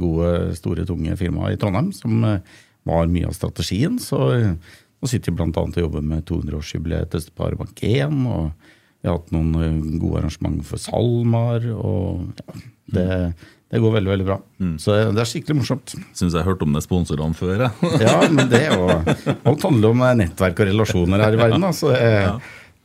gode, 0.00 0.30
store, 0.56 0.86
tunge 0.88 1.16
firmaer 1.20 1.52
i 1.52 1.60
Trondheim, 1.60 1.92
som 1.92 2.24
var 2.88 3.12
mye 3.12 3.28
av 3.28 3.36
strategien. 3.36 4.00
Så 4.00 4.22
nå 4.32 5.10
sitter 5.10 5.34
vi 5.34 5.36
bl.a. 5.36 5.52
og 5.66 5.76
jobber 5.76 6.00
med 6.00 6.24
200-årsjubileet 6.30 7.12
til 7.12 7.26
Sparebank 7.26 7.84
1, 7.84 8.24
og 8.32 8.48
vi 8.98 9.10
har 9.10 9.20
hatt 9.20 9.30
noen 9.34 10.00
gode 10.00 10.22
arrangementer 10.22 10.66
for 10.66 10.80
SalMar, 10.80 11.68
og 11.76 12.40
ja, 12.40 12.58
det, 12.96 13.08
det 13.68 13.82
går 13.84 13.92
veldig, 13.98 14.10
veldig 14.10 14.24
bra. 14.24 14.38
Så 14.80 14.94
det, 14.96 15.20
er 15.20 15.28
skikkelig 15.28 15.58
morsomt. 15.58 15.92
Syns 16.16 16.32
jeg 16.32 16.46
hørte 16.46 16.64
om 16.64 16.72
det 16.72 16.80
sponsorene 16.86 17.36
før. 17.36 17.66
Jeg. 17.66 17.90
Ja, 18.06 18.14
men 18.32 18.48
det 18.48 18.62
er 18.64 18.78
jo 18.78 18.88
Alt 18.88 19.66
handler 19.66 19.92
om 19.92 20.04
nettverk 20.16 20.62
og 20.62 20.70
relasjoner 20.70 21.24
her 21.26 21.36
i 21.36 21.40
verden. 21.40 21.66
Da, 21.66 21.74
så 21.76 21.92
det, 21.92 22.14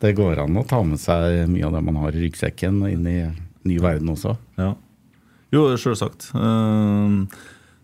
det 0.03 0.11
går 0.17 0.43
an 0.43 0.59
å 0.59 0.65
ta 0.67 0.81
med 0.83 0.99
seg 0.99 1.45
mye 1.51 1.69
av 1.69 1.77
det 1.77 1.83
man 1.87 2.01
har 2.03 2.11
i 2.11 2.25
ryggsekken 2.25 2.83
inn 2.89 3.07
i 3.07 3.17
ny 3.63 3.79
verden 3.79 4.11
også. 4.11 4.35
Ja. 4.59 4.73
Jo, 5.53 5.69
sjølsagt. 5.79 6.27
Uh, 6.35 7.23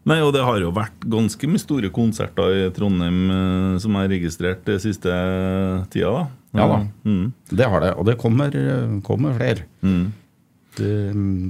nei, 0.09 0.19
og 0.25 0.33
det 0.35 0.43
har 0.43 0.59
jo 0.59 0.73
vært 0.75 1.07
ganske 1.07 1.47
mye 1.47 1.61
store 1.61 1.91
konserter 1.95 2.55
i 2.57 2.69
Trondheim 2.75 3.19
eh, 3.31 3.75
som 3.79 3.95
er 3.99 4.09
registrert 4.11 4.65
den 4.67 4.81
siste 4.83 5.13
tida. 5.93 6.11
da. 6.17 6.27
Ja 6.57 6.65
da. 6.67 6.79
Mm. 7.05 7.29
Det 7.47 7.67
har 7.71 7.85
det, 7.85 7.93
og 7.95 8.09
det 8.09 8.17
kommer, 8.19 8.55
kommer 9.05 9.37
flere. 9.37 9.69
Det, 10.79 10.91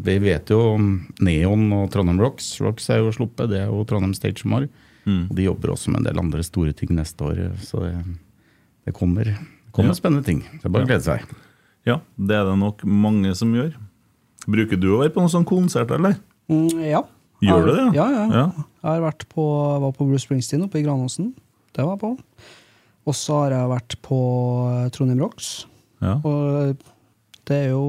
vi 0.06 0.16
vet 0.24 0.50
jo 0.54 0.60
om 0.76 0.88
Neon 1.26 1.68
og 1.78 1.90
Trondheim 1.94 2.20
Rocks. 2.22 2.52
Rocks 2.64 2.90
er 2.94 3.02
jo 3.04 3.12
sluppet, 3.16 3.50
det 3.54 3.62
er 3.64 3.70
jo 3.72 3.84
Trondheim 3.90 4.14
Stage 4.18 4.42
som 4.44 4.56
har. 4.58 4.68
Og 5.10 5.32
de 5.34 5.46
jobber 5.48 5.72
også 5.74 5.90
med 5.94 6.02
en 6.04 6.10
del 6.12 6.20
andre 6.22 6.44
store 6.46 6.74
ting 6.78 6.92
neste 6.94 7.24
år, 7.26 7.40
så 7.66 7.80
det, 7.88 7.94
det 8.86 8.94
kommer, 8.94 9.26
det 9.32 9.72
kommer 9.74 9.90
Ja. 9.96 9.98
spennende 9.98 10.26
ting. 10.28 10.44
Det 10.60 10.66
er 10.68 10.74
bare 10.76 10.86
å 10.86 10.90
glede 10.92 11.06
seg. 11.08 11.24
Ja, 11.88 11.96
det 12.20 12.36
er 12.38 12.44
det 12.46 12.58
nok 12.62 12.84
mange 12.86 13.32
som 13.40 13.54
gjør. 13.56 13.72
Bruker 14.46 14.78
du 14.78 14.90
å 14.94 15.00
være 15.02 15.14
på 15.16 15.24
noen 15.24 15.32
sånn 15.34 15.48
konsert, 15.50 15.90
eller? 15.96 16.20
Mm, 16.52 16.70
ja. 16.92 17.02
Gjør 17.42 17.66
du 17.66 17.72
det? 17.74 17.88
Ja, 17.96 18.06
ja. 18.12 18.26
Ja. 18.36 18.46
Jeg 18.84 18.90
har 18.92 19.02
vært 19.08 19.26
på, 19.32 19.46
var 19.82 19.94
på 19.96 20.06
Bruce 20.10 20.26
Springsteen 20.28 20.66
oppe 20.68 20.78
i 20.82 20.84
Granåsen. 20.86 21.32
Det 21.74 21.86
var 21.86 21.96
jeg 21.96 22.02
på. 22.04 22.12
Og 23.10 23.16
så 23.18 23.38
har 23.46 23.56
jeg 23.56 23.70
vært 23.72 23.96
på 24.06 24.18
Trondheim 24.94 25.22
Rocks. 25.24 25.66
Ja. 26.04 26.18
Og 26.22 26.76
det 27.50 27.56
er 27.64 27.70
jo 27.72 27.84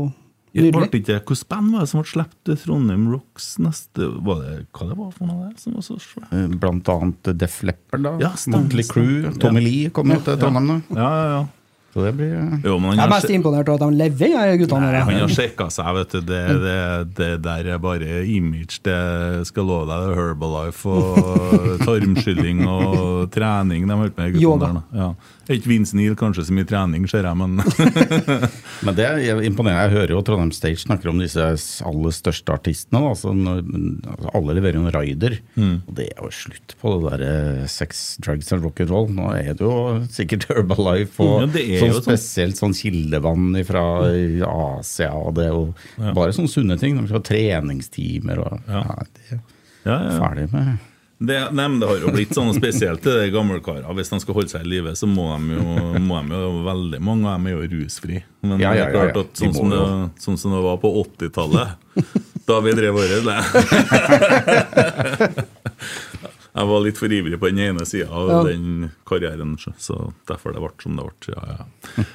nydelig. 0.55 0.91
det 0.91 1.01
ikke 1.03 1.19
Hvilket 1.31 1.49
band 1.53 1.73
var 1.75 1.81
det 1.85 1.91
som 1.93 2.01
ble 2.03 2.11
sluppet 2.11 2.41
til 2.51 2.59
Trondheim 2.65 3.07
Rocks 3.13 3.47
neste 3.63 4.09
Var 4.27 4.43
det, 4.43 4.57
Hva 4.75 4.89
det 4.91 4.99
var 4.99 5.15
for 5.15 5.31
noe 5.31 5.49
der 5.49 5.55
som 5.63 5.79
var 5.79 5.87
så 5.87 5.97
svært? 6.03 6.33
Eh, 6.35 6.49
Blant 6.61 6.89
annet 6.89 7.33
Def 7.39 7.63
Leppard, 7.63 8.03
da. 8.09 8.17
Ja, 8.23 8.33
Monthly 8.55 8.85
Crew. 8.91 9.31
Tommy 9.39 9.63
ja. 9.63 9.67
Lee 9.69 9.91
kom 9.95 10.11
jo 10.11 10.21
til 10.27 10.39
Trondheim 10.43 10.67
nå. 10.75 10.79
Ja, 10.99 11.09
ja, 11.09 11.25
ja. 11.39 11.41
Så 11.91 12.05
det 12.05 12.13
blir 12.15 12.35
eh, 12.39 12.53
Jo, 12.63 12.77
men 12.79 12.95
Jeg 12.95 13.03
er 13.03 13.11
mest 13.11 13.33
imponert 13.35 13.67
over 13.73 13.81
at 13.81 13.91
de 13.91 13.99
lever, 13.99 14.31
jeg, 14.31 14.59
guttene 14.61 14.91
Nei, 14.93 15.01
han 15.09 15.17
har 15.25 15.33
sjekka 15.35 15.67
seg, 15.75 15.89
vet 15.97 16.13
du. 16.15 16.21
Det, 16.29 16.43
det, 16.63 16.77
det 17.19 17.31
der 17.43 17.71
er 17.75 17.81
bare 17.83 18.21
image. 18.31 18.79
Det 18.87 18.99
skal 19.49 19.67
love 19.67 19.89
deg 19.91 20.05
det 20.05 20.13
er 20.13 20.21
Herbalife 20.21 20.87
og 20.87 21.83
tarmskylling 21.87 22.63
og 22.71 23.27
trening 23.35 23.89
de 23.91 23.97
holder 24.05 24.15
på 24.15 24.23
med. 24.23 24.37
guttene 24.39 24.47
Yoga. 24.47 24.71
der. 24.71 25.03
Ja. 25.03 25.11
Ikke 25.51 25.71
Vince 25.73 25.97
Neil 25.99 26.15
kanskje 26.19 26.45
så 26.47 26.55
mye 26.55 26.67
trening, 26.69 27.07
ser 27.11 27.27
jeg, 27.27 27.37
men 27.41 27.59
Men 28.87 28.97
det 28.97 29.05
er 29.07 29.41
imponerende. 29.45 29.83
Jeg 29.89 29.95
hører 29.97 30.13
jo 30.15 30.21
Trondheim 30.25 30.53
Stage 30.55 30.81
snakker 30.85 31.11
om 31.11 31.19
disse 31.21 31.43
aller 31.87 32.15
største 32.15 32.55
artistene. 32.55 33.01
Da. 33.05 33.13
Så 33.19 33.33
når, 33.37 33.61
altså 34.15 34.33
alle 34.39 34.57
leverer 34.57 34.79
jo 34.79 34.85
en 34.87 34.95
rider. 34.95 35.37
Mm. 35.57 35.75
Og 35.85 35.97
det 35.99 36.07
er 36.13 36.23
jo 36.23 36.31
slutt 36.33 36.77
på 36.81 36.95
det 36.95 37.11
der 37.11 37.25
eh, 37.29 37.65
sex, 37.71 38.03
drugs 38.25 38.53
and 38.57 38.65
rock'n'roll. 38.65 39.11
Nå 39.17 39.31
er 39.37 39.53
det 39.59 39.67
jo 39.67 39.75
sikkert 40.15 40.47
Herbalife 40.51 41.25
og 41.27 41.43
Ja, 41.43 41.49
er 41.61 41.83
sånn 41.85 41.97
sånn. 41.99 42.07
spesielt 42.09 42.61
sånn 42.61 42.77
kildevann 42.77 43.51
fra 43.69 43.85
Asia. 44.79 45.13
Og 45.19 45.35
det 45.39 45.49
er 45.49 45.55
jo 45.57 46.15
bare 46.17 46.33
sånne 46.37 46.53
sunne 46.53 46.79
ting. 46.81 46.97
De 47.01 47.09
skal 47.11 47.21
ha 47.21 47.27
treningstimer 47.33 48.45
og 48.47 48.71
Ja. 48.71 48.85
ja. 48.87 49.11
det 49.17 49.27
er 49.35 49.43
ja, 49.89 49.97
ja. 49.97 50.17
ferdig 50.21 50.49
med 50.55 50.90
Det, 51.21 51.37
nei, 51.53 51.67
men 51.69 51.81
det 51.83 51.89
har 51.91 51.99
jo 52.01 52.11
blitt 52.15 52.31
sånn 52.33 52.49
spesielt 52.57 53.03
til 53.05 53.13
de 53.21 53.27
gamle 53.35 53.59
karene. 53.61 53.93
Hvis 53.99 54.09
de 54.09 54.19
skal 54.23 54.35
holde 54.39 54.49
seg 54.55 54.63
i 54.65 54.71
live, 54.73 54.95
så 54.97 55.05
må 55.11 55.27
de 55.37 55.59
jo, 55.59 55.65
må 56.01 56.17
de 56.25 56.39
jo 56.41 56.63
veldig 56.65 57.01
mange 57.05 57.29
av 57.29 57.35
dem 57.37 57.51
er 57.51 57.59
jo 57.59 57.67
rusfri. 57.75 58.23
Men 58.41 58.57
Ja, 58.63 58.71
ja, 58.73 58.87
det 58.89 58.89
er 58.89 58.95
klart 59.13 59.19
at 59.21 59.43
sånn, 59.43 59.53
de 59.53 59.59
som 59.59 59.69
det, 59.75 59.83
sånn 60.25 60.39
som 60.41 60.55
det 60.57 60.63
var 60.65 60.79
på 60.81 60.93
80-tallet, 61.03 61.69
da 62.49 62.57
vi 62.65 62.73
drev 62.79 62.97
året 63.03 63.29
det. 63.29 63.39
Jeg 66.51 66.67
var 66.67 66.81
litt 66.83 66.99
for 66.99 67.13
ivrig 67.15 67.39
på 67.39 67.47
den 67.53 67.61
ene 67.69 67.85
sida 67.87 68.09
av 68.11 68.31
Ja. 68.33 68.41
den 68.49 68.89
karrieren, 69.07 69.53
så 69.79 70.13
derfor 70.27 70.53
det 70.57 70.61
ble 70.65 70.73
som 70.83 70.97
det 70.99 71.05
ble. 71.05 71.35
Ja, 71.37 71.43
ja. 71.53 72.15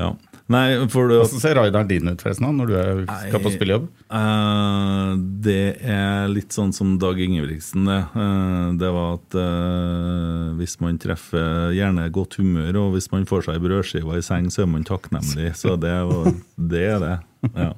ja. 0.00 0.08
Nei, 0.52 0.86
for 0.92 1.10
det, 1.10 1.16
Hvordan 1.24 1.40
ser 1.42 1.56
raideren 1.58 1.88
din 1.90 2.06
ut, 2.06 2.22
forresten, 2.22 2.46
da, 2.46 2.52
når 2.54 2.68
du 2.70 2.74
er, 2.78 3.00
skal 3.26 3.42
på 3.42 3.50
spillejobb? 3.50 3.88
Uh, 4.06 5.16
det 5.42 5.78
er 5.82 6.28
litt 6.30 6.54
sånn 6.54 6.70
som 6.76 6.92
Dag 7.02 7.18
Ingebrigtsen, 7.22 7.88
det. 7.88 7.98
Uh, 8.14 8.76
det 8.78 8.90
var 8.94 9.16
at 9.16 9.38
uh, 9.40 10.52
hvis 10.60 10.78
man 10.84 11.00
treffer 11.02 11.74
gjerne 11.74 12.06
godt 12.14 12.38
humør, 12.38 12.78
og 12.84 12.94
hvis 12.94 13.10
man 13.14 13.26
får 13.26 13.48
seg 13.48 13.58
ei 13.58 13.64
brødskive 13.64 14.20
i 14.20 14.22
seng, 14.22 14.46
så 14.54 14.62
er 14.62 14.70
man 14.70 14.86
takknemlig. 14.86 15.50
Så 15.58 15.74
det, 15.82 15.96
var, 16.12 16.30
det 16.74 16.86
er 16.92 17.02
det. 17.02 17.16
Ja. 17.50 17.72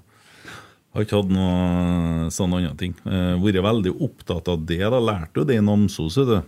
Har 0.99 1.05
ikke 1.07 1.19
hatt 1.21 1.29
noe 1.31 2.31
sånn 2.35 2.55
andre 2.57 2.73
ting. 2.75 2.95
Eh, 3.07 3.37
Vært 3.39 3.61
veldig 3.63 3.93
opptatt 4.03 4.49
av 4.51 4.65
det. 4.67 4.81
da 4.83 4.99
Lærte 4.99 5.39
jo 5.39 5.45
det 5.47 5.55
i 5.55 5.63
Namsos. 5.63 6.17
Eh, 6.19 6.41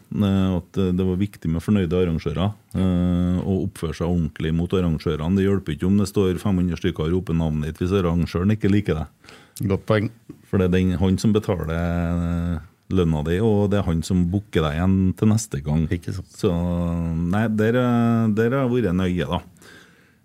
At 0.57 0.77
eh, 0.81 0.89
det 0.91 1.05
var 1.07 1.21
viktig 1.21 1.47
med 1.47 1.63
fornøyde 1.63 1.95
arrangører. 1.95 2.49
Å 2.75 3.55
oppføre 3.63 3.95
seg 3.95 4.09
ordentlig 4.09 4.51
mot 4.59 4.75
arrangørene. 4.75 5.39
Det 5.39 5.45
hjelper 5.47 5.77
ikke 5.77 5.87
om 5.87 6.01
det 6.03 6.09
står 6.11 6.41
500 6.43 6.81
stykker 6.83 7.07
og 7.07 7.13
roper 7.15 7.39
navnet 7.39 7.71
ditt 7.71 7.85
hvis 7.85 7.95
arrangøren 8.01 8.57
ikke 8.57 8.73
liker 8.75 8.99
deg. 8.99 9.37
Godt 9.71 9.87
poeng. 9.87 10.11
For 10.51 10.59
det 10.59 10.67
er 10.67 10.75
den, 10.75 10.91
han 10.99 11.21
som 11.23 11.31
betaler 11.37 11.71
eh, 11.71 12.67
lønna 12.91 13.23
di, 13.29 13.39
og 13.39 13.69
det 13.71 13.79
er 13.79 13.87
han 13.87 14.03
som 14.03 14.25
booker 14.33 14.67
deg 14.67 14.81
igjen 14.81 14.99
til 15.15 15.31
neste 15.31 15.63
gang. 15.63 15.87
Ikke 15.95 16.17
sant. 16.17 16.35
Så 16.35 16.51
nei, 16.51 17.45
der, 17.55 17.79
eh, 17.79 18.27
der 18.35 18.51
har 18.59 18.67
jeg 18.67 18.75
vært 18.75 18.99
nøye, 18.99 19.31
da. 19.31 19.41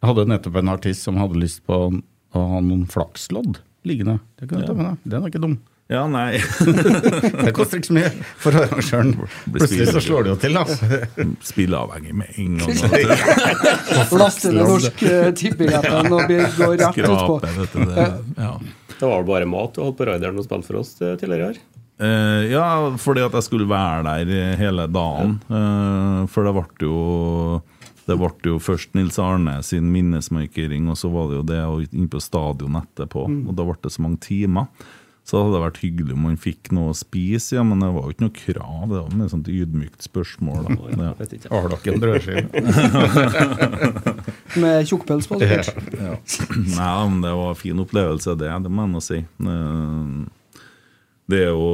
Jeg 0.01 0.09
hadde 0.09 0.27
nettopp 0.33 0.57
en 0.63 0.73
artist 0.73 1.05
som 1.05 1.21
hadde 1.21 1.37
lyst 1.45 1.61
på 1.69 1.77
å 1.77 2.41
ha 2.49 2.65
noen 2.65 2.89
flakslodd 2.89 3.61
liggende. 3.87 4.19
Det 4.39 4.49
kan 4.49 4.61
du 4.61 4.67
ta 4.67 4.75
med 4.75 4.85
deg. 4.91 5.07
Den 5.13 5.23
er 5.23 5.33
ikke 5.33 5.41
dum. 5.43 5.55
Ja, 5.85 6.07
nei 6.09 6.39
Det 7.45 7.51
koster 7.53 7.77
ikke 7.77 7.91
så 7.91 7.93
mye 7.93 8.09
for 8.41 8.57
arrangøren. 8.57 9.11
Plutselig 9.53 9.85
så 9.93 10.01
slår 10.01 10.25
det 10.25 10.31
jo 10.31 10.37
til, 10.41 10.57
altså. 10.57 11.01
Spilleavhengig 11.51 12.15
med 12.17 12.39
en 12.41 12.55
gang. 12.63 12.71
Laste 14.21 14.49
ned 14.49 14.65
Norsk 14.65 15.05
uh, 15.05 15.29
Tipping-appen 15.37 16.09
og 16.09 16.25
bli- 16.25 16.41
gå 16.57 16.71
rett 16.73 16.99
utpå. 17.05 17.37
Det, 17.43 18.09
ja. 18.39 18.49
Det 18.95 19.05
var 19.05 19.19
vel 19.19 19.29
bare 19.29 19.49
mat 19.51 19.77
du 19.77 19.83
holdt 19.83 19.99
på 19.99 20.09
Raideren 20.09 20.41
og 20.41 20.47
spilte 20.47 20.71
for 20.71 20.81
oss 20.81 20.95
eh, 21.03 21.13
tidligere 21.21 21.43
i 21.43 21.47
år. 21.53 21.61
Uh, 22.01 22.41
ja, 22.49 22.65
fordi 22.99 23.21
at 23.23 23.37
jeg 23.37 23.45
skulle 23.45 23.69
være 23.69 24.01
der 24.25 24.57
hele 24.59 24.87
dagen. 24.89 25.37
Uh, 25.51 26.25
for 26.31 26.49
det 26.49 26.55
ble 26.57 26.89
jo 26.89 27.61
det 28.05 28.17
ble 28.21 28.29
jo 28.45 28.59
først 28.61 28.93
Nils 28.97 29.17
Arne 29.21 29.57
sin 29.65 29.87
minnesmarkering, 29.93 30.89
og 30.91 30.99
så 30.99 31.09
var 31.13 31.31
det 31.31 31.39
jo 31.39 31.47
det 31.49 31.63
og 31.65 31.95
inn 31.95 32.11
på 32.11 32.21
stadion 32.21 32.77
etterpå. 32.77 33.25
Og 33.25 33.55
da 33.57 33.65
ble 33.65 33.77
det 33.81 33.93
så 33.95 34.05
mange 34.05 34.21
timer. 34.25 34.69
Så 35.25 35.39
hadde 35.41 35.55
det 35.55 35.61
vært 35.63 35.79
hyggelig 35.81 36.13
om 36.13 36.21
man 36.27 36.35
fikk 36.37 36.69
noe 36.77 36.91
å 36.91 36.97
spise, 36.97 37.55
ja, 37.57 37.63
men 37.65 37.79
det 37.81 37.87
var 37.95 38.03
jo 38.05 38.13
ikke 38.13 38.27
noe 38.27 38.35
krav. 38.37 38.83
Det 38.91 38.99
var 38.99 39.23
et 39.25 39.31
sånt 39.31 39.47
ydmykt 39.49 40.05
spørsmål. 40.05 40.67
Da. 40.67 40.75
Ja. 41.01 41.13
Har 41.49 41.65
dere 41.71 41.95
en 41.95 42.03
brødskive? 42.03 42.45
Med 44.61 44.85
tjukkpels 44.85 45.25
på, 45.25 45.39
sikkert. 45.41 45.73
Nei, 46.77 46.93
men 47.09 47.25
det 47.25 47.33
var 47.41 47.55
en 47.55 47.57
fin 47.57 47.81
opplevelse, 47.81 48.37
det. 48.37 48.53
Det 48.67 48.69
må 48.69 48.85
jeg 48.85 48.93
nå 48.93 49.01
si. 49.01 49.19
Det 51.25 51.39
er 51.41 51.47
jo, 51.55 51.69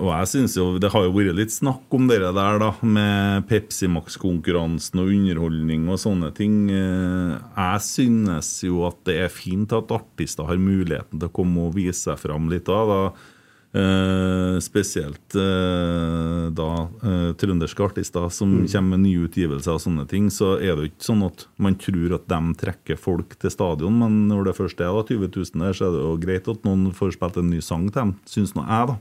og 0.00 0.08
jeg 0.08 0.28
synes 0.30 0.54
jo 0.56 0.78
Det 0.80 0.88
har 0.94 1.02
jo 1.04 1.12
vært 1.12 1.36
litt 1.36 1.52
snakk 1.52 1.92
om 1.92 2.06
det 2.08 2.16
der, 2.22 2.58
da, 2.62 2.70
med 2.80 3.44
Pepsi 3.50 3.90
Max-konkurransen 3.92 5.02
og 5.02 5.10
underholdning 5.12 5.84
og 5.92 6.00
sånne 6.00 6.30
ting. 6.36 6.70
Eh, 6.72 7.34
Jeg 7.36 7.84
synes 7.84 8.54
jo 8.64 8.86
at 8.88 9.02
det 9.04 9.18
er 9.26 9.32
fint 9.32 9.74
at 9.76 9.92
artister 9.92 10.48
har 10.48 10.56
muligheten 10.56 11.20
til 11.20 11.28
å 11.28 11.34
komme 11.42 11.66
og 11.68 11.76
vise 11.76 12.06
seg 12.06 12.22
fram 12.24 12.48
litt 12.48 12.64
da. 12.70 12.80
da. 12.88 13.00
Eh, 13.76 14.56
spesielt 14.64 15.34
eh, 15.36 16.44
da 16.56 16.68
eh, 17.04 17.32
trønderske 17.36 17.82
artister 17.84 18.30
som 18.32 18.54
kommer 18.64 18.94
med 18.94 19.02
nye 19.04 19.26
utgivelser 19.26 19.74
og 19.74 19.82
sånne 19.82 20.06
ting, 20.08 20.30
så 20.32 20.54
er 20.56 20.70
det 20.78 20.86
jo 20.86 20.90
ikke 20.92 21.08
sånn 21.10 21.24
at 21.26 21.44
man 21.60 21.76
tror 21.82 22.14
at 22.16 22.24
de 22.30 22.38
trekker 22.62 22.96
folk 23.00 23.34
til 23.42 23.52
stadion, 23.52 23.98
men 24.00 24.22
når 24.30 24.48
det 24.48 24.56
først 24.56 24.80
er 24.80 24.94
da 24.96 25.02
20 25.10 25.28
000 25.28 25.66
der, 25.66 25.76
så 25.76 25.90
er 25.90 25.92
det 25.92 26.04
jo 26.06 26.14
greit 26.22 26.48
at 26.54 26.64
noen 26.64 26.88
får 26.96 27.18
spilt 27.18 27.36
en 27.42 27.52
ny 27.52 27.60
sang 27.64 27.84
til 27.90 28.00
dem, 28.00 28.14
syns 28.32 28.56
nå 28.56 28.64
jeg, 28.64 28.94
da. 28.94 28.96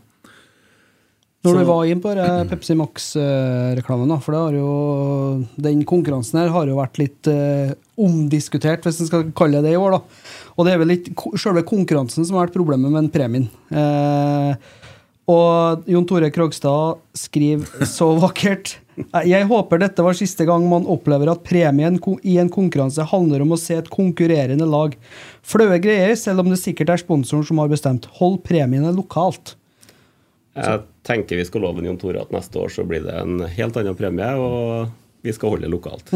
Når 1.46 1.54
Så- 1.54 1.60
du 1.62 1.66
var 1.70 1.86
inn 1.86 2.02
på 2.02 2.12
det 2.18 2.28
Pepsi 2.50 2.76
Max-reklamen, 2.76 4.10
da, 4.10 4.18
for 4.18 4.34
det 4.34 4.42
har 4.42 4.54
jo, 4.60 5.48
den 5.62 5.86
konkurransen 5.86 6.42
her 6.42 6.50
har 6.50 6.66
jo 6.68 6.80
vært 6.82 6.98
litt 6.98 7.30
omdiskutert, 8.02 8.82
hvis 8.84 9.00
en 9.00 9.08
skal 9.08 9.32
kalle 9.38 9.62
det 9.62 9.70
det 9.70 9.76
i 9.78 9.80
år. 9.80 10.00
da. 10.00 10.02
Og 10.56 10.66
det 10.66 10.74
er 10.74 10.82
vel 10.82 10.92
litt 10.94 11.12
selve 11.42 11.66
konkurransen 11.68 12.26
som 12.26 12.38
har 12.38 12.48
vært 12.48 12.56
problemet 12.56 12.92
med 12.92 13.06
den 13.06 13.14
premien. 13.14 13.48
Eh, 13.70 14.56
og 15.32 15.88
Jon 15.90 16.06
Tore 16.06 16.30
Krogstad 16.34 17.00
skriver 17.18 17.88
så 17.90 18.12
vakkert 18.22 18.76
Jeg 19.26 19.48
håper 19.50 19.82
dette 19.82 20.04
var 20.06 20.16
siste 20.16 20.46
gang 20.48 20.68
man 20.70 20.86
opplever 20.88 21.32
at 21.34 21.42
premien 21.44 21.98
i 22.22 22.38
en 22.40 22.52
konkurranse 22.54 23.04
handler 23.10 23.44
om 23.44 23.56
å 23.56 23.60
se 23.60 23.80
et 23.82 23.90
konkurrerende 23.92 24.68
lag. 24.70 24.94
Flaue 25.44 25.82
greier, 25.84 26.14
selv 26.20 26.46
om 26.46 26.52
det 26.54 26.62
sikkert 26.62 26.94
er 26.94 27.02
sponsoren 27.02 27.44
som 27.48 27.60
har 27.60 27.72
bestemt. 27.74 28.08
Hold 28.22 28.44
premiene 28.46 28.94
lokalt. 28.96 29.58
Jeg 30.56 30.86
tenker 31.04 31.42
vi 31.42 31.48
skal 31.50 31.66
love 31.66 31.84
Jon 31.84 32.00
Tore 32.00 32.22
at 32.24 32.32
neste 32.32 32.62
år 32.62 32.72
så 32.72 32.86
blir 32.88 33.04
det 33.04 33.18
en 33.20 33.42
helt 33.58 33.82
annen 33.82 33.98
premie, 34.00 34.30
og 34.40 35.26
vi 35.26 35.34
skal 35.36 35.52
holde 35.52 35.68
det 35.68 35.74
lokalt. 35.74 36.14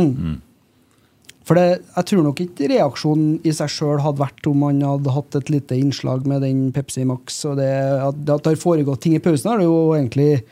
For 1.49 1.57
det, 1.57 1.79
jeg 1.95 2.05
tror 2.11 2.25
nok 2.27 2.39
ikke 2.43 2.67
reaksjonen 2.69 3.29
i 3.41 3.51
seg 3.57 3.71
sjøl 3.73 4.03
hadde 4.05 4.21
vært 4.21 4.45
om 4.51 4.59
man 4.61 4.83
hadde 4.85 5.13
hatt 5.15 5.37
et 5.39 5.47
lite 5.49 5.79
innslag 5.81 6.27
med 6.29 6.43
den 6.45 6.67
Pepsi 6.75 7.01
Max. 7.09 7.39
og 7.49 7.57
det 7.57 7.71
At, 8.05 8.19
det 8.21 8.37
har 8.45 8.59
foregått 8.61 9.01
ting 9.01 9.15
i 9.17 9.21
pausen, 9.23 9.49
har 9.49 9.57
det 9.57 9.65
jo 9.65 9.79
egentlig 9.97 10.43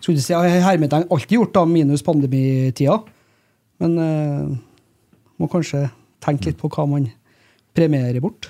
skulle 0.00 0.22
si, 0.22 0.32
jeg 0.32 0.62
hermetegn 0.64 1.04
alltid 1.12 1.36
gjort, 1.36 1.52
da, 1.58 1.66
minus 1.68 2.04
pandemitida. 2.06 3.02
Men 3.84 3.98
eh, 4.00 4.56
må 5.36 5.50
kanskje 5.52 5.90
tenke 6.24 6.48
litt 6.48 6.60
på 6.62 6.72
hva 6.72 6.88
man 6.88 7.10
premierer 7.76 8.24
bort. 8.24 8.48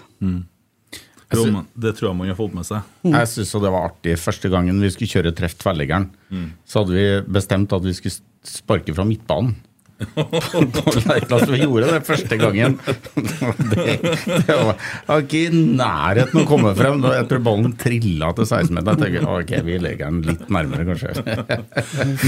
Jo, 1.35 1.43
men 1.51 1.67
det 1.75 1.97
tror 1.99 2.13
jeg 2.13 2.19
man 2.21 2.31
har 2.31 2.39
fått 2.39 2.55
med 2.55 2.69
seg. 2.69 2.87
Jeg 3.03 3.33
syns 3.33 3.51
det 3.65 3.73
var 3.75 3.89
artig. 3.89 4.15
Første 4.23 4.51
gangen 4.53 4.79
vi 4.79 4.93
skulle 4.95 5.11
kjøre 5.11 5.35
treff 5.35 5.59
tverrleggeren, 5.59 6.13
så 6.63 6.85
hadde 6.85 6.95
vi 6.95 7.07
bestemt 7.35 7.75
at 7.75 7.83
vi 7.83 7.99
skulle 7.99 8.15
sparke 8.47 8.95
fra 8.95 9.03
midtbanen. 9.09 9.57
På 9.97 10.93
lekeplass. 10.97 11.47
Vi 11.49 11.61
gjorde 11.63 11.89
det 11.95 12.01
første 12.07 12.37
gangen. 12.41 12.75
Det, 12.85 13.85
det 14.03 14.57
var, 14.57 14.75
var 15.09 15.23
ikke 15.25 15.41
i 15.47 15.63
nærheten 15.81 16.43
å 16.43 16.47
komme 16.49 16.73
frem. 16.77 17.01
Jeg 17.17 17.29
tror 17.31 17.45
ballen 17.47 17.73
trilla 17.81 18.29
til 18.37 18.49
16-meteren. 18.51 19.05
Jeg 19.07 19.17
tenker 19.17 19.31
ok, 19.33 19.55
vi 19.67 19.79
legger 19.83 20.11
den 20.13 20.21
litt 20.29 20.45
nærmere, 20.53 20.85
kanskje. 20.91 21.15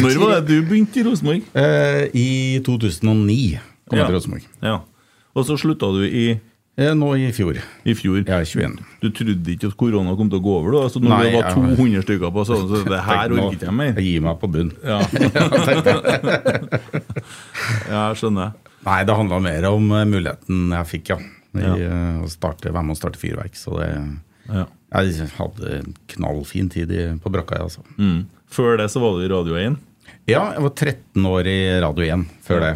Når 0.00 0.20
var 0.22 0.36
det 0.38 0.44
du 0.48 0.56
begynte 0.70 1.02
i 1.02 1.06
Rosenborg? 1.08 1.44
Eh, 1.58 2.04
I 2.16 2.28
2009 2.66 3.58
kom 3.88 3.98
jeg 3.98 4.04
Ja. 4.04 4.06
til 4.08 4.16
Rosenborg. 4.16 4.48
Ja. 4.64 4.78
Og 5.36 5.44
så 5.46 5.58
slutta 5.60 5.90
du 5.94 6.02
i, 6.08 6.24
Nå 6.78 7.08
i 7.18 7.32
fjor. 7.34 7.56
i 7.84 7.90
fjor. 7.98 8.20
Ja, 8.22 8.36
er 8.38 8.44
21. 8.46 8.76
Du 9.02 9.08
trodde 9.10 9.50
ikke 9.50 9.66
at 9.66 9.74
korona 9.80 10.12
kom 10.16 10.28
til 10.30 10.38
å 10.38 10.42
gå 10.44 10.52
over? 10.60 10.70
da? 10.76 10.80
Altså 10.86 11.00
når 11.02 11.08
Nei, 11.10 11.22
det 11.24 11.32
var 11.34 11.42
jeg- 11.48 11.54
200 11.76 12.02
stykker 12.06 12.30
på 12.36 12.44
sånn, 12.46 12.68
så 12.70 12.76
det 12.86 13.00
her 13.02 13.26
orker 13.34 13.50
ikke 13.56 13.66
jeg 13.66 13.74
mer. 13.74 13.92
Jeg 13.98 14.04
gir 14.06 14.20
meg 14.22 14.38
på 14.38 14.46
bunn. 14.54 14.70
Ja, 14.86 14.98
ja 17.90 18.02
jeg 18.10 18.16
skjønner. 18.20 18.52
Nei, 18.86 19.00
det 19.08 19.16
handla 19.18 19.40
mer 19.42 19.66
om 19.72 19.88
eh, 19.92 20.04
muligheten 20.08 20.70
jeg 20.76 20.86
fikk, 20.92 21.06
ja. 21.14 21.18
I, 21.58 21.60
Ja. 21.64 21.72
eh, 21.74 22.22
Å 22.22 22.28
starte, 22.30 22.70
være 22.70 22.84
med 22.86 22.94
å 22.94 22.98
starte 23.00 23.18
fyrverk. 23.20 23.54
Så 23.58 23.70
det 23.80 23.90
Ja. 24.48 24.64
Jeg 24.94 25.28
hadde 25.36 25.82
knallfin 26.14 26.68
tid 26.72 26.88
på 27.20 27.28
brakka, 27.30 27.54
jeg, 27.58 27.62
altså. 27.66 27.82
Mm. 27.98 28.22
Før 28.48 28.76
det 28.78 28.86
så 28.90 29.00
var 29.02 29.18
du 29.18 29.24
i 29.26 29.28
Radio 29.28 29.54
1. 29.60 29.76
Ja, 30.28 30.52
jeg 30.54 30.62
var 30.62 30.70
13 30.70 31.26
år 31.28 31.44
i 31.46 31.80
Radio 31.82 32.04
1 32.14 32.24
før 32.46 32.60
det. 32.64 32.74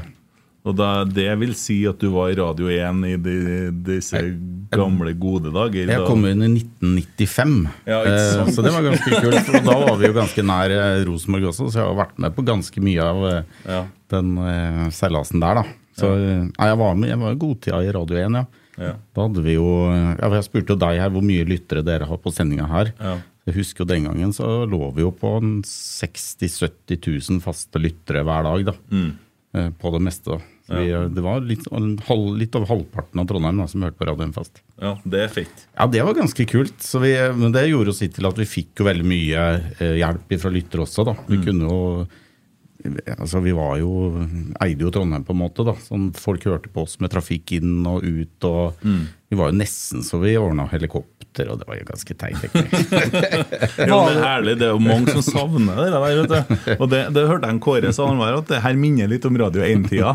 Og 0.62 0.76
da, 0.78 1.02
det 1.10 1.26
vil 1.40 1.56
si 1.58 1.80
at 1.90 1.98
du 1.98 2.06
var 2.14 2.30
i 2.30 2.36
Radio 2.38 2.68
1 2.70 3.00
i 3.08 3.16
de, 3.18 3.32
disse 3.82 4.20
gamle, 4.70 5.10
gode 5.18 5.50
dager? 5.50 5.90
Jeg 5.90 6.04
kom 6.06 6.22
inn 6.28 6.44
i 6.46 6.50
1995, 6.54 7.56
Ja, 7.90 7.98
eh, 8.06 8.50
så 8.54 8.62
det 8.62 8.70
var 8.70 8.84
ganske 8.86 9.10
kult. 9.24 9.40
For 9.48 9.58
da 9.66 9.74
var 9.82 9.96
vi 9.98 10.06
jo 10.06 10.14
ganske 10.20 10.44
nær 10.46 10.70
eh, 10.76 11.00
Rosenborg 11.08 11.48
også, 11.50 11.66
så 11.74 11.80
jeg 11.82 11.88
har 11.88 11.98
vært 11.98 12.20
med 12.22 12.36
på 12.36 12.44
ganske 12.46 12.84
mye 12.86 13.02
av 13.08 13.24
eh, 13.26 13.42
Ja. 13.66 13.80
den 14.14 14.30
eh, 14.38 14.84
seilasen 14.94 15.42
der, 15.42 15.62
da. 15.62 15.64
Så 15.98 16.12
ja. 16.14 16.38
nei, 16.46 16.68
jeg 16.70 16.78
var 16.80 16.94
med, 16.96 17.10
jeg 17.10 17.20
var 17.24 17.34
godtida 17.42 17.82
i 17.82 17.90
Radio 17.98 18.22
1, 18.22 18.38
ja. 18.38 18.46
Da 19.12 19.26
hadde 19.26 19.42
vi 19.44 19.52
jo 19.58 19.66
Jeg 19.92 20.44
spurte 20.46 20.72
jo 20.72 20.78
deg 20.80 20.96
her 21.02 21.10
hvor 21.12 21.22
mye 21.26 21.44
lyttere 21.44 21.82
dere 21.84 22.06
har 22.08 22.18
på 22.22 22.30
sendinga 22.32 22.64
her. 22.70 22.88
Jeg 23.44 23.54
husker 23.58 23.82
jo 23.84 23.90
Den 23.90 24.06
gangen 24.08 24.32
så 24.32 24.62
lå 24.64 24.78
vi 24.96 25.02
jo 25.04 25.10
på 25.12 25.34
60 25.66 26.46
000-70 26.46 27.02
000 27.34 27.42
faste 27.44 27.82
lyttere 27.82 28.22
hver 28.24 28.46
dag. 28.48 28.64
da, 28.70 28.74
Mm. 28.94 29.12
På 29.76 29.90
det 29.92 30.00
meste. 30.00 30.38
da. 30.38 30.51
Vi, 30.70 30.86
det 31.14 31.22
var 31.24 31.42
litt, 31.44 31.64
halv, 32.06 32.26
litt 32.38 32.54
over 32.54 32.70
halvparten 32.70 33.20
av 33.20 33.26
Trondheim 33.28 33.58
da, 33.58 33.66
som 33.68 33.82
hørte 33.82 33.98
på 33.98 34.06
radioen 34.08 34.34
fast. 34.36 34.62
ja, 34.80 34.94
det 35.04 35.24
er 35.24 35.32
fett. 35.34 35.64
Ja, 35.74 35.88
det 35.90 36.04
var 36.06 36.14
ganske 36.14 36.46
kult. 36.48 36.76
Så 36.82 37.02
vi, 37.02 37.10
men 37.36 37.54
det 37.54 37.66
gjorde 37.68 37.90
oss 37.94 38.02
til 38.04 38.28
at 38.28 38.38
vi 38.38 38.46
fikk 38.48 38.82
jo 38.82 38.86
veldig 38.86 39.06
mye 39.06 39.46
eh, 39.78 39.96
hjelp 39.98 40.36
fra 40.42 40.52
lyttere 40.54 40.86
også. 40.86 41.04
da. 41.10 41.16
Vi 41.28 41.40
kunne 41.42 41.66
jo 41.68 41.80
Altså, 43.18 43.40
Vi 43.44 43.52
var 43.54 43.76
jo, 43.78 43.90
eide 44.60 44.82
jo 44.82 44.90
Trondheim 44.90 45.24
på 45.24 45.32
en 45.34 45.38
måte. 45.44 45.64
da. 45.64 45.74
Sånn, 45.86 46.10
folk 46.18 46.44
hørte 46.48 46.68
på 46.72 46.82
oss 46.82 46.98
med 47.00 47.10
trafikk 47.14 47.52
inn 47.58 47.84
og 47.86 48.02
ut. 48.02 48.44
og 48.48 48.74
Vi 48.82 49.36
var 49.38 49.52
jo 49.52 49.58
nesten 49.60 50.02
så 50.04 50.18
vi 50.20 50.34
ordna 50.36 50.66
helikopter, 50.68 51.48
og 51.48 51.60
det 51.62 51.68
var 51.68 51.78
jo 51.78 51.86
ganske 51.88 52.16
teit. 52.18 52.42
Jo, 53.88 53.98
men 54.04 54.18
herlig, 54.22 54.56
Det 54.60 54.66
er 54.68 54.74
jo 54.74 54.82
mange 54.82 55.14
som 55.14 55.22
savner 55.24 55.78
det 55.78 55.86
der. 55.94 56.02
vet 56.04 56.28
du 56.28 56.74
Og 56.82 56.90
Det, 56.92 57.00
det 57.14 57.24
hørte 57.28 57.46
jeg 57.48 57.54
en 57.56 57.60
Kåre 57.62 57.92
sa, 57.94 58.06
han 58.10 58.18
var 58.20 58.36
at 58.40 58.50
det 58.50 58.60
her 58.64 58.74
minner 58.78 59.08
litt 59.10 59.24
om 59.28 59.38
Radio 59.40 59.62
1-tida. 59.64 60.12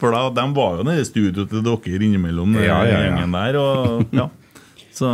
For 0.00 0.14
da, 0.14 0.22
De 0.38 0.46
var 0.56 0.78
jo 0.80 0.86
nede 0.88 1.02
i 1.04 1.08
studio 1.08 1.44
til 1.50 1.62
dere 1.66 1.98
innimellom, 2.00 2.54
den 2.56 2.64
Ja, 2.68 2.80
ja, 2.86 2.94
ja. 2.94 3.02
gjengen 3.10 3.36
der. 3.36 3.58
og 3.60 4.14
ja. 4.14 4.28
Så 4.94 5.10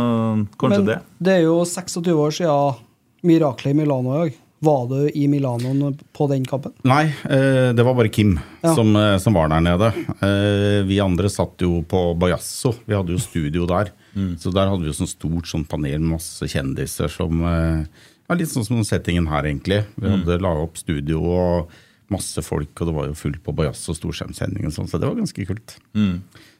kanskje 0.61 0.77
Men 0.83 0.85
det. 0.91 0.99
det 1.25 1.33
er 1.39 1.43
jo 1.47 1.57
26 1.65 2.13
år 2.13 2.31
siden 2.37 2.79
miraklet 3.25 3.73
i 3.73 3.77
Milano 3.81 4.13
i 4.13 4.19
dag. 4.29 4.39
Var 4.61 4.83
du 4.91 5.09
i 5.17 5.23
Milano 5.27 5.89
på 6.13 6.27
den 6.29 6.43
kampen? 6.45 6.73
Nei, 6.85 7.07
eh, 7.25 7.71
det 7.73 7.81
var 7.83 7.95
bare 7.97 8.11
Kim 8.13 8.35
Ja. 8.61 8.75
som, 8.75 8.95
eh, 8.95 9.17
som 9.17 9.33
var 9.33 9.49
der 9.49 9.59
nede. 9.65 9.87
Eh, 10.21 10.83
vi 10.85 10.99
andre 11.01 11.29
satt 11.33 11.57
jo 11.65 11.81
på 11.81 12.13
Bajasso. 12.19 12.75
Vi 12.85 12.93
hadde 12.93 13.09
jo 13.15 13.17
studio 13.17 13.65
der. 13.65 13.89
Så 14.37 14.51
der 14.53 14.67
hadde 14.69 14.83
vi 14.83 14.91
jo 14.91 14.93
sånn 14.93 15.07
stort 15.09 15.47
sånn 15.47 15.65
panel, 15.67 15.99
masse 16.03 16.45
kjendiser 16.45 17.09
som 17.09 17.41
ja, 17.41 18.35
Litt 18.35 18.47
sånn 18.47 18.63
som 18.65 18.83
settingen 18.83 19.27
her, 19.27 19.43
egentlig. 19.43 19.85
Vi 19.99 20.07
hadde 20.07 20.37
laga 20.39 20.61
opp 20.63 20.77
studio 20.77 21.19
og 21.23 21.69
masse 22.11 22.39
folk, 22.43 22.69
og 22.81 22.87
det 22.87 22.93
var 22.95 23.07
jo 23.07 23.13
fullt 23.13 23.41
på 23.43 23.55
Bajasso 23.55 23.95
storskjermsending 23.95 24.65
og 24.67 24.71
sånn, 24.75 24.87
så 24.87 24.99
det 24.99 25.07
var 25.09 25.15
ganske 25.15 25.45
kult. 25.47 25.77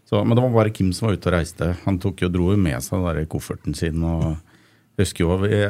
Så, 0.09 0.25
men 0.25 0.35
det 0.35 0.41
var 0.43 0.49
bare 0.51 0.73
Kim 0.73 0.91
som 0.91 1.07
var 1.07 1.15
ute 1.15 1.27
og 1.29 1.33
reiste. 1.37 1.77
Han 1.85 1.99
tok 1.99 2.23
jo, 2.25 2.29
dro 2.29 2.49
jo 2.51 2.57
med 2.57 2.81
seg 2.83 2.97
den 2.99 3.15
der 3.21 3.25
kofferten 3.31 3.75
sin. 3.75 4.01
og 4.03 4.37
jeg 4.97 5.05
husker 5.05 5.23
jo 5.23 5.37
vi, 5.43 5.61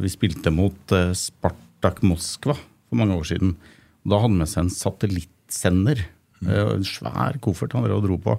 vi 0.00 0.08
spilte 0.08 0.50
mot 0.52 0.92
eh, 0.96 1.12
Spartak 1.84 2.00
Moskva 2.08 2.54
for 2.56 2.96
mange 2.96 3.12
år 3.18 3.26
siden. 3.28 3.56
Og 4.04 4.08
da 4.12 4.16
hadde 4.22 4.30
han 4.32 4.38
med 4.40 4.48
seg 4.48 4.64
en 4.64 4.72
satellittsender. 4.72 5.98
Mm. 6.40 6.50
En 6.78 6.84
svær 6.88 7.36
koffert 7.44 7.74
han 7.76 7.84
drev 7.84 7.98
og 7.98 8.06
dro 8.06 8.16
på. 8.24 8.36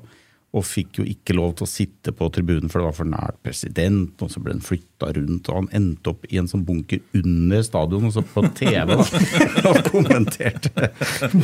Og 0.56 0.64
fikk 0.64 1.02
jo 1.02 1.04
ikke 1.06 1.36
lov 1.36 1.52
til 1.60 1.66
å 1.66 1.70
sitte 1.70 2.14
på 2.16 2.30
tribunen, 2.34 2.72
for 2.72 2.80
det 2.80 2.88
var 2.88 2.96
for 2.96 3.10
nært 3.12 3.38
president. 3.46 4.16
Og 4.24 4.32
så 4.34 4.42
ble 4.42 4.56
han 4.56 4.64
flytta 4.66 5.12
rundt, 5.18 5.50
og 5.52 5.60
han 5.60 5.68
endte 5.78 6.14
opp 6.14 6.26
i 6.32 6.40
en 6.42 6.48
sånn 6.50 6.64
bunker 6.66 7.04
under 7.20 7.62
stadion, 7.68 8.08
og 8.08 8.16
så 8.16 8.24
på 8.26 8.42
TV 8.58 8.96
da, 8.96 9.06
og 9.70 9.82
kommenterte 9.92 10.90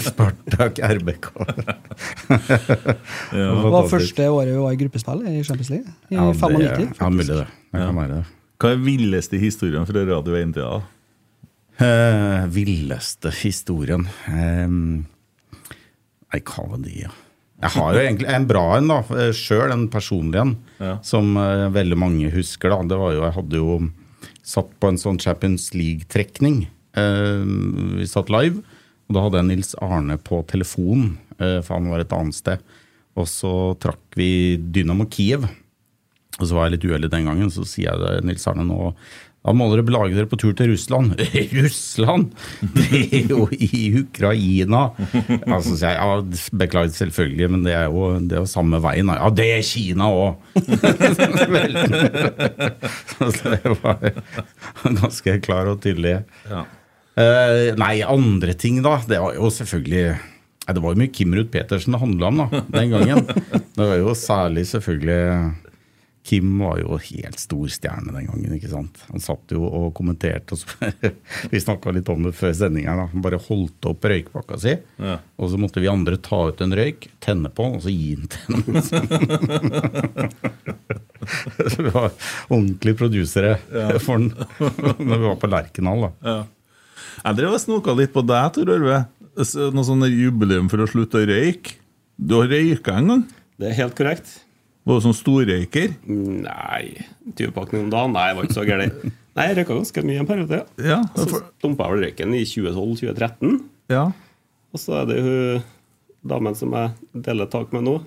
Spartak 0.08 0.82
RBK. 0.82 1.30
Ja. 3.32 3.46
Det 3.62 3.70
var 3.72 3.86
første 3.88 4.26
året 4.28 4.52
vi 4.52 4.60
var 4.60 4.74
i 4.74 4.80
gruppespill 4.80 5.22
i 5.30 5.44
Champions 5.48 5.70
League. 5.72 5.94
I 6.10 6.16
Ja, 6.18 6.26
det- 6.32 6.40
95. 6.42 6.90
Ja, 7.00 7.10
mulig 7.14 7.28
det. 7.30 7.46
Det 7.72 7.84
kan 7.86 7.96
være 8.02 8.18
det. 8.18 8.24
Hva 8.62 8.72
er 8.74 8.82
villeste 8.84 9.40
historien 9.40 9.86
fra 9.88 10.04
Radio 10.10 10.36
1-tida? 10.36 10.82
Eh, 11.82 12.46
villeste 12.54 13.32
historien 13.42 14.04
eh, 14.30 14.70
Nei, 16.32 16.40
hva 16.46 16.66
var 16.70 16.82
det, 16.84 16.94
ja? 17.08 17.10
Jeg 17.62 17.76
har 17.76 17.94
jo 17.94 18.02
egentlig 18.02 18.30
en 18.34 18.46
bra 18.50 18.64
en, 18.78 18.90
da. 18.90 19.00
Sjøl, 19.38 19.70
en 19.74 19.88
personlig 19.94 20.40
en, 20.42 20.54
Ja. 20.82 20.96
som 21.06 21.36
uh, 21.38 21.68
veldig 21.70 21.98
mange 22.00 22.32
husker. 22.34 22.72
da. 22.74 22.80
Det 22.90 22.98
var 22.98 23.12
jo, 23.14 23.22
Jeg 23.22 23.36
hadde 23.36 23.60
jo 23.60 23.76
satt 24.42 24.72
på 24.82 24.90
en 24.90 24.98
sånn 24.98 25.20
Champions 25.22 25.68
League-trekning. 25.76 26.64
Uh, 26.98 27.46
vi 28.00 28.08
satt 28.10 28.32
live, 28.34 28.64
og 29.06 29.14
da 29.14 29.26
hadde 29.28 29.42
jeg 29.44 29.50
Nils 29.52 29.76
Arne 29.78 30.18
på 30.18 30.42
telefon, 30.50 31.20
uh, 31.38 31.60
for 31.62 31.76
han 31.78 31.92
var 31.94 32.02
et 32.02 32.16
annet 32.18 32.40
sted. 32.40 32.66
Og 33.14 33.30
så 33.30 33.54
trakk 33.84 34.18
vi 34.18 34.58
Dynamo 34.58 35.06
Kiev. 35.12 35.46
Og 36.40 36.48
så 36.48 36.56
var 36.58 36.66
jeg 36.70 36.80
litt 36.80 36.90
uheldig 36.90 37.12
den 37.14 37.30
gangen, 37.30 37.54
så 37.54 37.68
sier 37.68 37.92
jeg 37.92 38.02
det, 38.02 38.26
Nils 38.26 38.48
Arne 38.50 38.66
nå 38.66 38.94
da 39.42 39.54
må 39.58 39.66
dere 39.72 39.82
belage 39.86 40.14
dere 40.14 40.30
på 40.30 40.38
tur 40.38 40.52
til 40.54 40.70
Russland. 40.70 41.16
Russland?! 41.58 42.28
Det 42.76 43.00
er 43.02 43.32
jo 43.32 43.48
i 43.58 43.90
Ukraina! 44.04 44.84
Altså, 45.50 45.74
jeg 45.82 45.96
ja, 45.98 46.20
beklager 46.62 46.94
selvfølgelig, 46.94 47.48
men 47.50 47.64
det 47.66 47.74
er 47.74 47.88
jo, 47.90 48.12
det 48.22 48.38
er 48.38 48.44
jo 48.44 48.52
samme 48.52 48.78
veien. 48.84 49.10
Ja, 49.10 49.32
det 49.34 49.48
er 49.56 49.66
Kina 49.66 50.12
òg! 50.14 50.38
så 53.18 53.56
det 53.56 53.74
var 53.82 53.98
ganske 54.86 55.40
klar 55.42 55.74
og 55.74 55.82
tydelig. 55.82 56.20
Ja. 56.52 56.62
Uh, 57.18 57.74
nei, 57.82 57.96
andre 58.06 58.54
ting, 58.54 58.78
da. 58.86 59.00
Det 59.10 59.18
var 59.20 59.34
jo 59.36 59.50
selvfølgelig 59.52 60.06
nei, 60.14 60.76
Det 60.78 60.86
var 60.86 60.94
jo 60.94 61.02
mye 61.02 61.12
Kim 61.18 61.34
Ruud 61.36 61.50
Petersen 61.52 61.98
det 61.98 62.04
handla 62.04 62.30
om 62.30 62.44
da, 62.44 62.62
den 62.78 62.94
gangen. 62.94 63.26
Det 63.26 63.82
var 63.82 63.98
jo 63.98 64.14
særlig 64.16 64.70
selvfølgelig 64.70 65.71
Kim 66.24 66.52
var 66.62 66.78
jo 66.78 66.98
helt 67.02 67.40
stor 67.42 67.66
stjerne 67.74 68.14
den 68.14 68.28
gangen. 68.30 68.52
ikke 68.54 68.70
sant? 68.70 69.00
Han 69.10 69.20
satt 69.24 69.52
jo 69.56 69.64
og 69.66 69.88
kommenterte. 69.98 70.54
og 70.54 70.60
så, 70.62 70.68
Vi 71.52 71.60
snakka 71.64 71.92
litt 71.96 72.10
om 72.14 72.22
det 72.28 72.36
før 72.38 72.54
sendinga. 72.54 72.94
Han 73.14 73.24
bare 73.26 73.40
holdt 73.42 73.88
opp 73.90 74.06
røykpakka 74.06 74.60
si, 74.62 74.76
Ja. 75.02 75.16
og 75.42 75.50
så 75.50 75.58
måtte 75.58 75.82
vi 75.82 75.90
andre 75.90 76.18
ta 76.22 76.44
ut 76.52 76.62
en 76.62 76.76
røyk, 76.78 77.08
tenne 77.26 77.50
på 77.50 77.66
den, 77.66 77.76
og 77.80 77.82
så 77.88 77.90
gi 77.90 78.16
den 78.20 78.28
til 78.30 78.42
ham. 78.54 78.62
Så 81.72 81.84
vi 81.84 81.90
var 81.94 82.12
ordentlige 82.50 82.98
produsere 82.98 83.56
for 84.02 84.18
den 84.18 84.32
når 85.06 85.18
vi 85.18 85.26
var 85.28 85.38
på 85.42 85.50
Lerkendal. 85.52 86.08
Ja. 86.26 86.38
Jeg 87.22 87.38
drev 87.38 87.54
og 87.58 87.62
snoka 87.62 87.94
litt 87.98 88.14
på 88.16 88.24
deg, 88.26 88.48
Tor 88.56 88.72
Ørve. 88.74 89.02
Noe 89.38 89.86
sånn 89.88 90.06
jubileum 90.10 90.70
for 90.72 90.82
å 90.84 90.90
slutte 90.90 91.22
å 91.22 91.28
røyke. 91.30 91.76
Du 92.22 92.36
har 92.40 92.50
røyka 92.52 92.98
en 93.00 93.12
gang? 93.14 93.22
Det 93.62 93.70
er 93.72 93.78
helt 93.84 93.96
korrekt. 93.98 94.28
Var 94.86 94.98
du 94.98 95.04
sånn 95.06 95.14
storrøyker? 95.18 95.92
Nei 96.10 97.06
20 97.38 97.52
pakninger 97.54 97.86
om 97.86 97.92
dagen? 97.94 98.16
Nei, 98.16 98.28
det 98.32 98.38
var 98.40 98.48
ikke 98.48 98.58
så 98.58 98.66
gæren. 98.66 99.12
Nei, 99.38 99.46
jeg 99.48 99.58
røyka 99.62 99.76
ganske 99.78 100.04
mye 100.08 100.22
en 100.24 100.28
periode. 100.30 100.58
ja. 100.82 100.88
Ja. 100.92 101.02
Så 101.16 101.42
dumpa 101.64 101.86
jeg 101.88 101.94
vel 101.94 102.06
røyken 102.08 102.34
i 102.36 102.42
2012-2013. 102.50 103.60
ja. 103.94 104.08
Og 104.72 104.80
så 104.80 104.94
er 105.02 105.08
det 105.10 105.18
hun 105.20 105.64
damen 106.32 106.56
som 106.56 106.72
jeg 106.72 107.22
deler 107.28 107.50
tak 107.52 107.74
med 107.76 107.84
nå. 107.84 107.98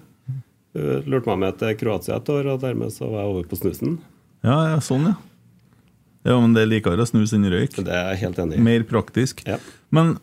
Hun 0.74 1.02
lurte 1.12 1.28
meg 1.28 1.38
med 1.42 1.58
til 1.60 1.74
Kroatia 1.76 2.16
et 2.16 2.30
år, 2.32 2.46
og 2.54 2.62
dermed 2.62 2.88
så 2.94 3.04
var 3.10 3.20
jeg 3.20 3.32
over 3.34 3.48
på 3.50 3.58
snusen. 3.60 3.98
Ja, 4.42 4.56
ja, 4.72 4.78
sånn, 4.82 5.04
ja. 5.10 5.14
Ja, 6.24 6.38
men 6.40 6.54
det 6.56 6.62
er 6.64 6.70
likere 6.72 6.96
å 7.04 7.06
snus 7.06 7.34
enn 7.37 7.44
røyk. 7.52 7.76
Det 7.84 7.92
er 7.92 8.14
jeg 8.14 8.22
helt 8.24 8.40
enig 8.40 8.56
i. 8.56 8.64
Mer 8.64 8.87
praktisk. 8.88 9.42
Ja. 9.44 9.58
Men 9.92 10.14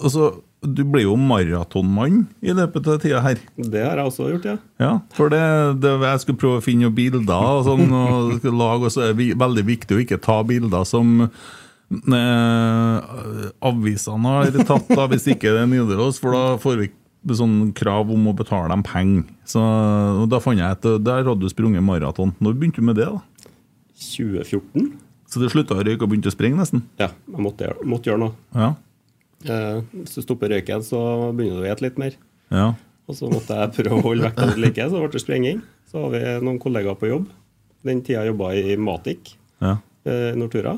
altså, 0.00 0.30
du 0.60 0.82
ble 0.84 1.06
jo 1.06 1.14
maratonmann 1.16 2.26
i 2.44 2.52
løpet 2.52 2.88
av 2.92 2.98
tida 3.00 3.22
her. 3.24 3.38
Det 3.56 3.80
har 3.80 4.00
jeg 4.00 4.10
også 4.10 4.26
gjort, 4.28 4.48
ja. 4.50 4.56
Ja, 4.82 4.90
for 5.16 5.32
det, 5.32 5.40
det 5.80 5.94
Jeg 6.04 6.22
skulle 6.24 6.40
prøve 6.42 6.60
å 6.60 6.64
finne 6.64 6.88
noen 6.88 6.96
bilder 6.98 7.46
og 7.56 7.64
sånn, 7.68 7.86
og 7.96 8.44
lage, 8.44 8.90
og 8.90 8.92
så 8.92 9.06
er 9.08 9.16
det 9.16 9.30
veldig 9.40 9.64
viktig 9.70 9.96
å 9.96 10.02
ikke 10.04 10.20
ta 10.20 10.40
bilder 10.44 10.84
som 10.88 11.24
eh, 11.24 12.96
avisene 13.70 14.36
har 14.36 14.52
tatt, 14.68 14.92
da, 14.92 15.08
hvis 15.10 15.30
ikke 15.32 15.54
det 15.56 15.64
er 15.64 15.70
Nidaros, 15.70 16.20
for 16.20 16.36
da 16.36 16.44
får 16.60 16.82
vi 16.84 16.90
sånn 17.36 17.72
krav 17.76 18.08
om 18.12 18.30
å 18.30 18.36
betale 18.36 18.70
dem 18.72 18.84
penger. 18.86 19.24
Så 19.48 19.60
Da 20.30 20.40
fant 20.40 20.60
jeg 20.60 20.78
at 20.78 20.86
der 21.04 21.24
hadde 21.26 21.40
du 21.40 21.48
sprunget 21.52 21.84
maraton. 21.84 22.32
Når 22.40 22.56
begynte 22.56 22.80
du 22.80 22.86
med 22.88 22.96
det? 23.00 23.08
da? 23.08 23.20
2014. 24.00 24.92
Så 25.30 25.42
det 25.42 25.50
slutta 25.52 25.76
å 25.76 25.84
røyke 25.84 26.02
og 26.02 26.10
begynte 26.10 26.30
å 26.30 26.34
springe, 26.34 26.58
nesten? 26.58 26.82
Ja, 26.98 27.10
jeg 27.28 27.44
måtte, 27.44 27.74
måtte 27.86 28.10
gjøre 28.10 28.24
noe. 28.24 28.34
Ja. 28.56 28.72
Eh, 29.48 29.80
hvis 29.92 30.14
du 30.18 30.22
stopper 30.22 30.50
røyken, 30.52 30.82
så 30.84 31.00
begynner 31.32 31.62
du 31.62 31.66
å 31.68 31.72
ete 31.72 31.86
litt 31.88 31.98
mer. 31.98 32.16
ja. 32.50 32.74
Og 33.10 33.16
så 33.18 33.26
måtte 33.26 33.56
jeg 33.58 33.72
prøve 33.74 33.96
å 33.98 34.02
holde 34.04 34.22
vekta 34.22 34.44
litt 34.52 34.58
like, 34.62 34.84
så 34.86 35.00
ble 35.02 35.08
det 35.10 35.18
sprenging. 35.20 35.62
Så 35.90 35.98
har 36.04 36.10
vi 36.12 36.18
noen 36.46 36.60
kollegaer 36.62 36.94
på 36.94 37.08
jobb. 37.10 37.24
Den 37.82 38.02
tida 38.06 38.20
jobba 38.28 38.52
i 38.54 38.76
Matic 38.78 39.32
ja. 39.60 39.72
I 40.06 40.36
Nortura. 40.38 40.76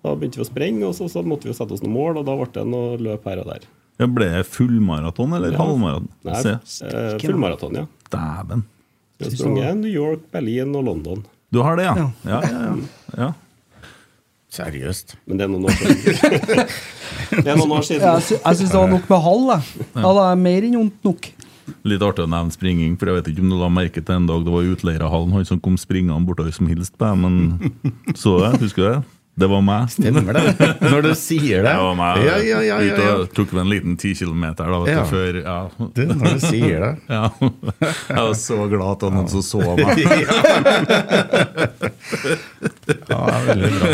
Da 0.00 0.14
begynte 0.16 0.38
vi 0.40 0.44
å 0.46 0.48
sprenge, 0.48 0.86
og 0.88 0.94
så, 0.96 1.10
så 1.12 1.20
måtte 1.26 1.50
vi 1.50 1.52
sette 1.58 1.76
oss 1.76 1.82
noen 1.84 1.92
mål, 1.92 2.22
og 2.22 2.24
da 2.30 2.38
ble 2.38 2.48
det 2.54 2.64
noe 2.70 2.96
løp 3.04 3.28
her 3.28 3.42
og 3.42 3.50
der. 3.50 3.66
Ja, 4.00 4.08
Ble 4.08 4.30
det 4.38 4.46
fullmaraton 4.48 5.36
eller 5.36 5.52
Ja. 5.52 5.58
halvmaraton? 5.60 6.08
Nei, 6.24 6.40
Se. 6.42 6.86
eh, 6.88 7.18
Fullmaraton, 7.20 7.76
ja. 7.82 7.86
Dæven. 8.16 8.64
Vi 9.18 9.24
har 9.28 9.36
sprunget 9.36 9.76
New 9.82 9.92
York, 9.92 10.24
Berlin 10.32 10.72
og 10.76 10.84
London. 10.88 11.26
Du 11.52 11.60
har 11.64 11.76
det, 11.76 11.84
ja? 11.84 11.94
Ja. 11.96 12.08
Ja, 12.24 12.40
ja, 12.48 12.64
ja. 12.64 13.26
ja. 13.26 13.32
Seriøst. 14.56 15.16
Men 15.26 15.36
det 15.36 15.44
er 15.44 15.52
noen 15.52 15.68
år 15.68 15.76
siden. 15.76 16.68
det 17.42 17.50
er 17.52 17.56
noen 17.60 17.74
år 17.78 17.84
siden. 17.86 18.04
Jeg, 18.06 18.38
jeg 18.40 18.60
syns 18.60 18.70
det 18.72 18.78
var 18.80 18.92
nok 18.92 19.08
med 19.12 19.24
halv. 19.26 19.50
jeg. 19.54 19.88
Ja, 19.96 20.12
det 20.18 20.24
er 20.30 20.40
mer 20.46 20.68
enn 20.70 20.78
ondt 20.84 21.04
nok. 21.06 21.30
Litt 21.82 22.02
artig 22.06 22.22
å 22.22 22.30
nevne 22.30 22.54
springing, 22.54 22.94
for 23.00 23.10
jeg 23.10 23.18
vet 23.20 23.32
ikke 23.32 23.42
om 23.42 23.50
du 23.50 23.58
la 23.58 23.68
merke 23.74 23.98
til 24.04 24.14
en 24.20 24.28
dag 24.28 24.44
det 24.46 24.52
var 24.54 24.68
utleierhallen, 24.70 25.32
han 25.34 25.46
som 25.48 25.58
kom 25.62 25.74
springende 25.80 26.22
bortover 26.28 26.54
som 26.54 26.68
hilste 26.70 26.94
på 26.94 27.08
deg, 27.08 27.18
men 27.18 27.74
så 28.22 28.36
det? 28.44 28.52
Husker 28.62 28.82
du 28.84 28.88
det? 28.94 29.02
Det 29.36 29.44
var 29.52 29.60
meg. 29.60 29.90
Stemmer 29.92 30.32
det? 30.32 30.68
Når 30.80 31.02
du 31.04 31.10
sier 31.18 31.60
det. 31.60 31.68
Det 31.68 31.80
var 31.84 31.96
meg. 31.98 32.22
Ja, 32.24 32.36
ja, 32.40 32.60
ja, 32.64 32.76
ja, 32.80 32.94
ja. 32.96 33.16
og 33.20 33.34
tok 33.36 33.50
vi 33.52 33.58
en 33.60 33.68
liten 33.68 33.98
ti 34.00 34.14
kilometer 34.16 34.64
da, 34.72 34.78
vet 34.86 34.94
Ja. 34.94 35.02
før 35.10 35.40
ja. 35.42 35.56
Du, 35.92 36.00
når 36.08 36.38
du 36.38 36.40
sier 36.46 36.80
det. 36.86 36.92
ja. 37.18 37.26
Jeg 37.42 38.16
var 38.16 38.32
så 38.40 38.56
glad 38.70 38.94
at 38.94 39.00
det 39.02 39.10
var 39.10 39.16
noen 39.18 39.28
som 39.28 39.44
så 39.44 39.60
meg. 39.76 39.92
Ja, 43.10 43.20
veldig 43.50 43.72
bra. 43.76 43.92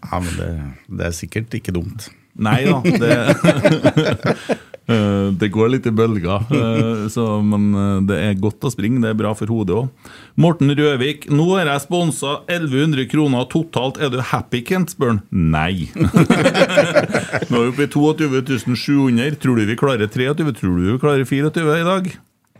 Ja, 0.00 0.20
men 0.24 0.32
det, 0.38 0.50
det 0.96 1.08
er 1.10 1.16
sikkert 1.20 1.58
ikke 1.60 1.74
dumt. 1.76 2.08
Nei 2.34 2.64
da, 2.66 2.80
det 2.82 4.34
Eh, 4.84 5.28
Det 5.40 5.48
går 5.52 5.70
litt 5.72 5.86
i 5.88 5.92
bølger, 5.94 6.44
eh, 6.52 7.04
så, 7.12 7.24
men 7.44 7.70
eh, 7.72 8.00
det 8.08 8.18
er 8.20 8.40
godt 8.40 8.66
å 8.68 8.72
springe. 8.72 9.00
Det 9.00 9.14
er 9.14 9.16
bra 9.18 9.32
for 9.36 9.48
hodet 9.48 9.78
òg. 9.78 10.10
Morten 10.40 10.72
Røvik, 10.76 11.28
nå 11.32 11.46
har 11.54 11.70
jeg 11.72 11.84
sponsa 11.86 12.36
1100 12.52 13.08
kroner 13.12 13.48
totalt. 13.52 14.00
Er 14.02 14.12
du 14.12 14.20
happy, 14.20 14.60
Kent? 14.66 14.92
spør 14.94 15.14
han. 15.14 15.22
Nei. 15.32 15.88
nå 17.48 17.62
er 17.62 17.64
vi 17.64 17.72
oppe 17.72 17.86
i 17.86 17.90
22 17.96 18.76
700. 18.76 19.40
Tror 19.40 19.56
du 19.56 19.64
vi 19.72 19.78
klarer 19.80 20.04
23? 20.10 20.52
Tror 20.60 20.76
du 20.76 20.92
vi 20.92 21.00
klarer 21.00 21.24
24 21.24 21.80
i 21.80 21.88
dag? 21.88 22.12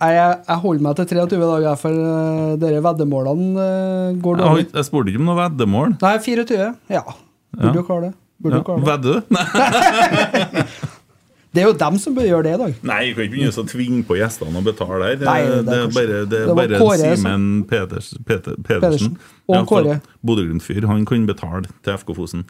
Jeg, 0.04 0.16
jeg 0.48 0.60
holder 0.64 0.82
meg 0.82 0.96
til 0.98 1.06
23 1.12 1.38
dager, 1.38 1.76
for 1.78 1.94
uh, 1.94 2.56
dere 2.60 2.80
veddemålene 2.82 3.52
uh, 3.54 4.16
går 4.24 4.40
dårlig. 4.40 4.64
Jeg, 4.64 4.72
jeg 4.80 4.88
spurte 4.88 5.12
ikke 5.12 5.22
om 5.22 5.28
noe 5.30 5.38
veddemål. 5.38 5.94
Nei, 6.02 6.16
24. 6.24 6.72
Ja. 6.92 7.04
Burde 7.54 7.78
jo 7.78 7.86
klare 7.86 8.08
det. 8.08 8.14
Burde 8.42 8.62
Ja. 8.62 8.76
Vedder 8.90 9.20
du? 9.20 10.64
Det 11.54 11.62
er 11.62 11.68
jo 11.68 11.74
dem 11.78 11.98
som 12.02 12.14
bør 12.16 12.24
gjøre 12.26 12.42
det 12.48 12.52
i 12.56 12.58
dag. 12.58 12.78
Nei, 12.82 12.96
jeg 13.06 13.14
kan 13.14 13.26
ikke 13.28 13.32
begynne 13.36 13.62
å 13.62 13.64
tvinge 13.70 14.00
på 14.08 14.16
gjestene 14.18 14.58
å 14.58 14.62
betale 14.66 15.06
her. 15.06 15.20
Nei, 15.22 15.34
det 15.46 15.58
det 15.68 15.74
er 15.76 15.90
bare, 15.94 16.22
det 16.26 16.38
er 16.40 16.48
det 16.48 16.54
bare 16.58 16.78
Kåre 16.82 17.10
Simen 17.12 17.44
Peters, 17.70 18.08
Peter, 18.26 18.56
Pedersen. 18.58 18.80
Pedersen. 18.82 19.12
Og 19.46 19.54
ja, 19.54 19.60
Kåre. 19.70 19.94
Bodø-Glimt-fyr. 20.26 20.88
Han 20.90 21.04
kan 21.06 21.28
betale 21.28 21.68
til 21.86 21.94
FK 21.94 22.10
Fosen. 22.18 22.42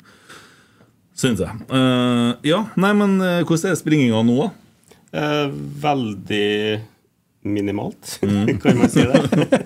Syns 1.20 1.42
jeg. 1.44 1.52
Uh, 1.68 2.32
ja, 2.48 2.62
nei, 2.80 2.94
men 2.96 3.18
uh, 3.20 3.42
hvordan 3.44 3.74
er 3.74 3.76
springinga 3.78 4.22
nå, 4.24 4.38
da? 4.40 4.48
Uh, 5.14 5.52
veldig 5.84 6.48
minimalt, 7.44 8.16
kan 8.64 8.80
man 8.80 8.88
si 8.88 9.04
det. 9.04 9.60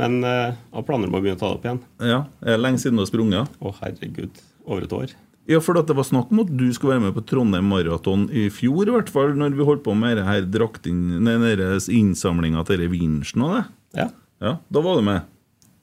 Men 0.00 0.22
jeg 0.24 0.56
har 0.72 0.86
planer 0.88 1.12
om 1.12 1.18
å 1.18 1.20
begynne 1.20 1.36
å 1.36 1.42
ta 1.42 1.50
det 1.52 1.58
opp 1.58 1.68
igjen. 1.68 1.82
Ja, 2.00 2.22
Er 2.40 2.56
det 2.56 2.64
lenge 2.64 2.80
siden 2.80 2.96
du 2.96 3.04
har 3.04 3.12
sprunget? 3.12 3.52
Å, 3.60 3.74
herregud. 3.82 4.40
Over 4.64 4.88
et 4.88 4.96
år. 4.96 5.12
Ja, 5.50 5.58
for 5.58 5.74
at 5.80 5.88
det 5.90 5.96
var 5.98 6.06
snakk 6.06 6.30
om 6.30 6.44
at 6.44 6.50
du 6.54 6.68
skulle 6.74 6.94
være 6.94 7.08
med 7.08 7.16
på 7.16 7.24
Trondheim 7.26 7.66
Maraton 7.66 8.28
i 8.30 8.46
fjor, 8.54 8.86
i 8.86 8.94
hvert 8.94 9.10
fall, 9.10 9.32
når 9.38 9.56
vi 9.58 9.66
holdt 9.66 9.82
på 9.82 9.94
med 9.98 10.20
her 10.22 10.46
denne 10.46 11.80
innsamlinga 11.90 12.62
til 12.68 12.78
denne 12.78 12.92
vinsjen 12.94 13.42
og 13.42 13.56
det. 13.56 13.62
Ja. 13.98 14.08
Ja, 14.42 14.52
da 14.74 14.82
var 14.82 14.98
du 14.98 15.06
med. 15.06 15.28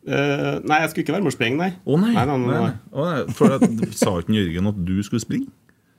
Uh, 0.07 0.57
nei, 0.63 0.79
jeg 0.81 0.91
skulle 0.91 1.03
ikke 1.03 1.15
være 1.17 1.25
med 1.25 1.31
å 1.31 1.35
springe, 1.35 1.59
nei. 1.59 1.69
Å 1.83 1.97
nei, 1.99 2.13
nei, 2.15 2.23
nei, 2.25 2.37
nei, 2.39 2.61
nei. 2.63 2.71
Nei. 2.95 3.35
For 3.35 3.55
at, 3.57 3.65
sa 3.99 4.15
ikke 4.21 4.37
Jørgen 4.37 4.71
at 4.71 4.79
du 4.87 4.95
skulle 5.05 5.23
springe? 5.23 5.51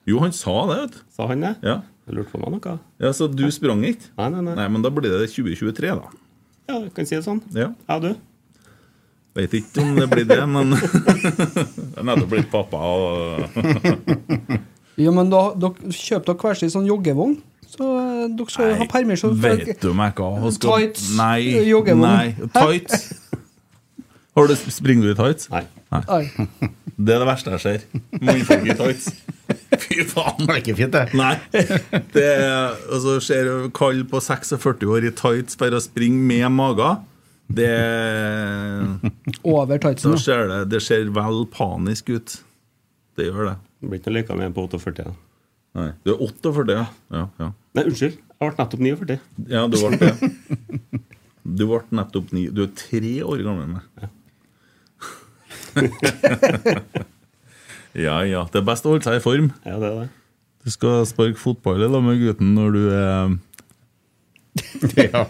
Jo, 0.08 0.22
han 0.24 0.32
sa 0.34 0.56
det, 0.70 0.78
vet 0.80 0.96
du. 0.96 1.02
Sa 1.14 1.28
han 1.30 1.44
det? 1.44 1.52
Ja. 1.64 1.76
Jeg 2.08 2.16
lurte 2.16 2.32
på 2.32 2.40
meg 2.42 2.56
noe. 2.56 2.78
ja, 3.04 3.12
Så 3.14 3.28
du 3.30 3.44
sprang 3.54 3.84
ikke? 3.86 4.08
Nei, 4.18 4.30
nei, 4.34 4.42
nei. 4.48 4.56
Nei, 4.58 4.66
men 4.72 4.82
da 4.84 4.90
blir 4.92 5.12
det 5.12 5.28
2023, 5.30 5.92
da. 6.00 6.10
Ja, 6.70 6.80
jeg 6.80 6.92
kan 6.96 7.06
si 7.06 7.16
det 7.18 7.22
sånn. 7.28 7.42
Ja. 7.54 7.68
Ja, 7.86 8.00
du? 8.02 8.14
Vet 9.38 9.54
ikke 9.60 9.84
om 9.84 9.94
det 9.94 10.08
blir 10.10 10.26
det, 10.26 10.40
men 10.50 10.74
Jeg 10.80 12.00
er 12.00 12.06
nettopp 12.08 12.32
blitt 12.32 12.50
pappa. 12.50 12.80
Og... 12.82 13.60
ja, 15.04 15.12
men 15.14 15.30
da, 15.30 15.44
dere 15.54 15.94
kjøper 15.94 16.32
dere 16.32 16.42
hver 16.42 16.58
sin 16.58 16.72
sånn 16.72 16.88
joggevogn. 16.88 17.38
Så 17.70 17.86
eh, 17.86 18.24
dere 18.34 18.50
skal 18.50 18.72
nei, 18.72 18.78
ha 18.80 18.88
permisjon. 18.90 19.36
Vet 19.40 19.70
du 19.84 19.92
meg 19.94 20.18
hva? 20.18 20.32
skal... 20.50 20.88
Tights, 20.88 21.12
Nei. 21.18 21.40
joggevogn. 21.70 22.02
nei. 22.02 22.50
Tights. 22.56 23.12
Har 24.34 24.50
du, 24.50 24.56
springer 24.70 25.06
du 25.06 25.12
i 25.14 25.18
tights? 25.18 25.50
Nei. 25.52 25.64
Nei. 25.90 26.24
Det 27.00 27.14
er 27.14 27.22
det 27.22 27.26
verste 27.30 27.52
jeg 27.54 27.62
ser. 27.62 27.84
Mannfolk 28.20 28.66
i 28.68 28.74
tights. 28.76 29.06
Fy 29.80 30.02
faen. 30.04 30.42
Det 30.42 30.50
er 30.52 30.58
ikke 30.60 30.74
fint, 30.76 30.92
det. 30.92 31.14
Nei. 31.16 31.32
Det 32.12 32.24
er, 32.26 32.74
altså, 32.92 33.14
ser 33.24 33.48
du 33.48 33.70
kall 33.72 34.02
på 34.10 34.20
46 34.20 34.84
år 34.84 35.06
i 35.08 35.12
tights 35.16 35.56
for 35.56 35.72
å 35.72 35.80
springe 35.80 36.20
med 36.20 36.44
magen. 36.52 37.00
Det 37.50 37.70
Over 39.42 39.78
tightsen. 39.82 40.10
Da 40.12 40.16
da. 40.16 40.22
ser 40.22 40.46
det, 40.50 40.60
det 40.70 40.80
ser 40.84 41.08
vel 41.16 41.40
panisk 41.50 42.12
ut. 42.14 42.36
Det 43.18 43.26
gjør 43.26 43.48
det. 43.50 43.56
Det 43.80 43.88
blir 43.90 43.98
ikke 44.00 44.10
noe 44.12 44.18
leka 44.20 44.36
med 44.38 44.54
på 44.56 44.64
48. 44.68 45.04
da. 45.08 45.14
Nei. 45.80 45.90
Du 46.04 46.12
er 46.14 46.22
48, 46.26 46.76
ja. 46.76 46.86
Ja, 47.14 47.24
ja. 47.40 47.48
Nei, 47.78 47.84
unnskyld. 47.90 48.16
Jeg 48.40 48.40
ble 48.40 48.56
nettopp 48.56 48.80
49. 48.86 49.18
ja 49.52 49.60
du 49.68 49.76
ble 49.76 49.98
det. 50.00 50.14
Du 51.44 51.64
ble 51.66 51.80
nettopp 51.98 52.32
9. 52.36 52.46
Du 52.56 52.60
er 52.64 52.72
tre 52.78 53.12
år 53.26 53.42
gammel 53.46 53.64
enn 53.66 53.74
meg. 53.78 53.84
Ja 57.98 58.20
ja. 58.22 58.44
Det 58.52 58.60
er 58.60 58.66
best 58.68 58.84
å 58.86 58.92
holde 58.92 59.02
seg 59.02 59.16
i 59.18 59.22
form. 59.24 59.48
Ja, 59.66 59.74
det 59.82 59.88
er 59.88 59.96
det. 60.04 60.08
Du 60.62 60.70
skal 60.70 61.02
sparke 61.08 61.40
fotball 61.40 61.80
lag 61.82 62.02
med 62.04 62.20
gutten 62.20 62.52
når 62.54 62.74
du 62.76 62.82
er 62.92 63.32
Ja. 65.10 65.26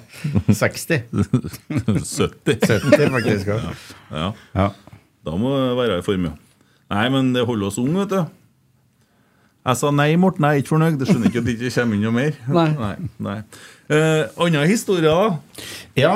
60. 0.48 1.06
70. 1.12 2.66
70, 2.66 3.10
faktisk. 3.14 3.46
Ja. 3.50 3.74
Ja. 4.10 4.28
Ja. 4.54 4.68
Da 5.26 5.36
må 5.36 5.52
du 5.54 5.78
være 5.78 6.00
i 6.00 6.04
form, 6.04 6.28
ja. 6.30 6.34
Nei, 6.90 7.06
men 7.14 7.32
det 7.36 7.46
holder 7.46 7.70
oss 7.70 7.78
unge, 7.80 8.02
vet 8.02 8.14
du. 8.14 8.36
Jeg 9.60 9.76
sa 9.76 9.90
nei, 9.92 10.08
Morten, 10.18 10.46
jeg 10.48 10.60
er 10.60 10.64
ikke 10.64 10.72
fornøyd. 10.72 10.96
Det 11.00 11.08
skjønner 11.10 11.28
ikke 11.30 11.42
at 11.42 11.46
det 11.46 11.56
ikke 11.58 11.74
kommer 11.76 11.98
inn 11.98 12.06
noe 12.06 12.16
mer. 12.16 12.38
Nei. 12.56 12.68
nei, 12.80 12.94
nei. 13.26 13.38
Eh, 13.92 14.22
Andre 14.40 14.64
historier, 14.70 15.10
da? 15.10 15.64
ja. 16.00 16.14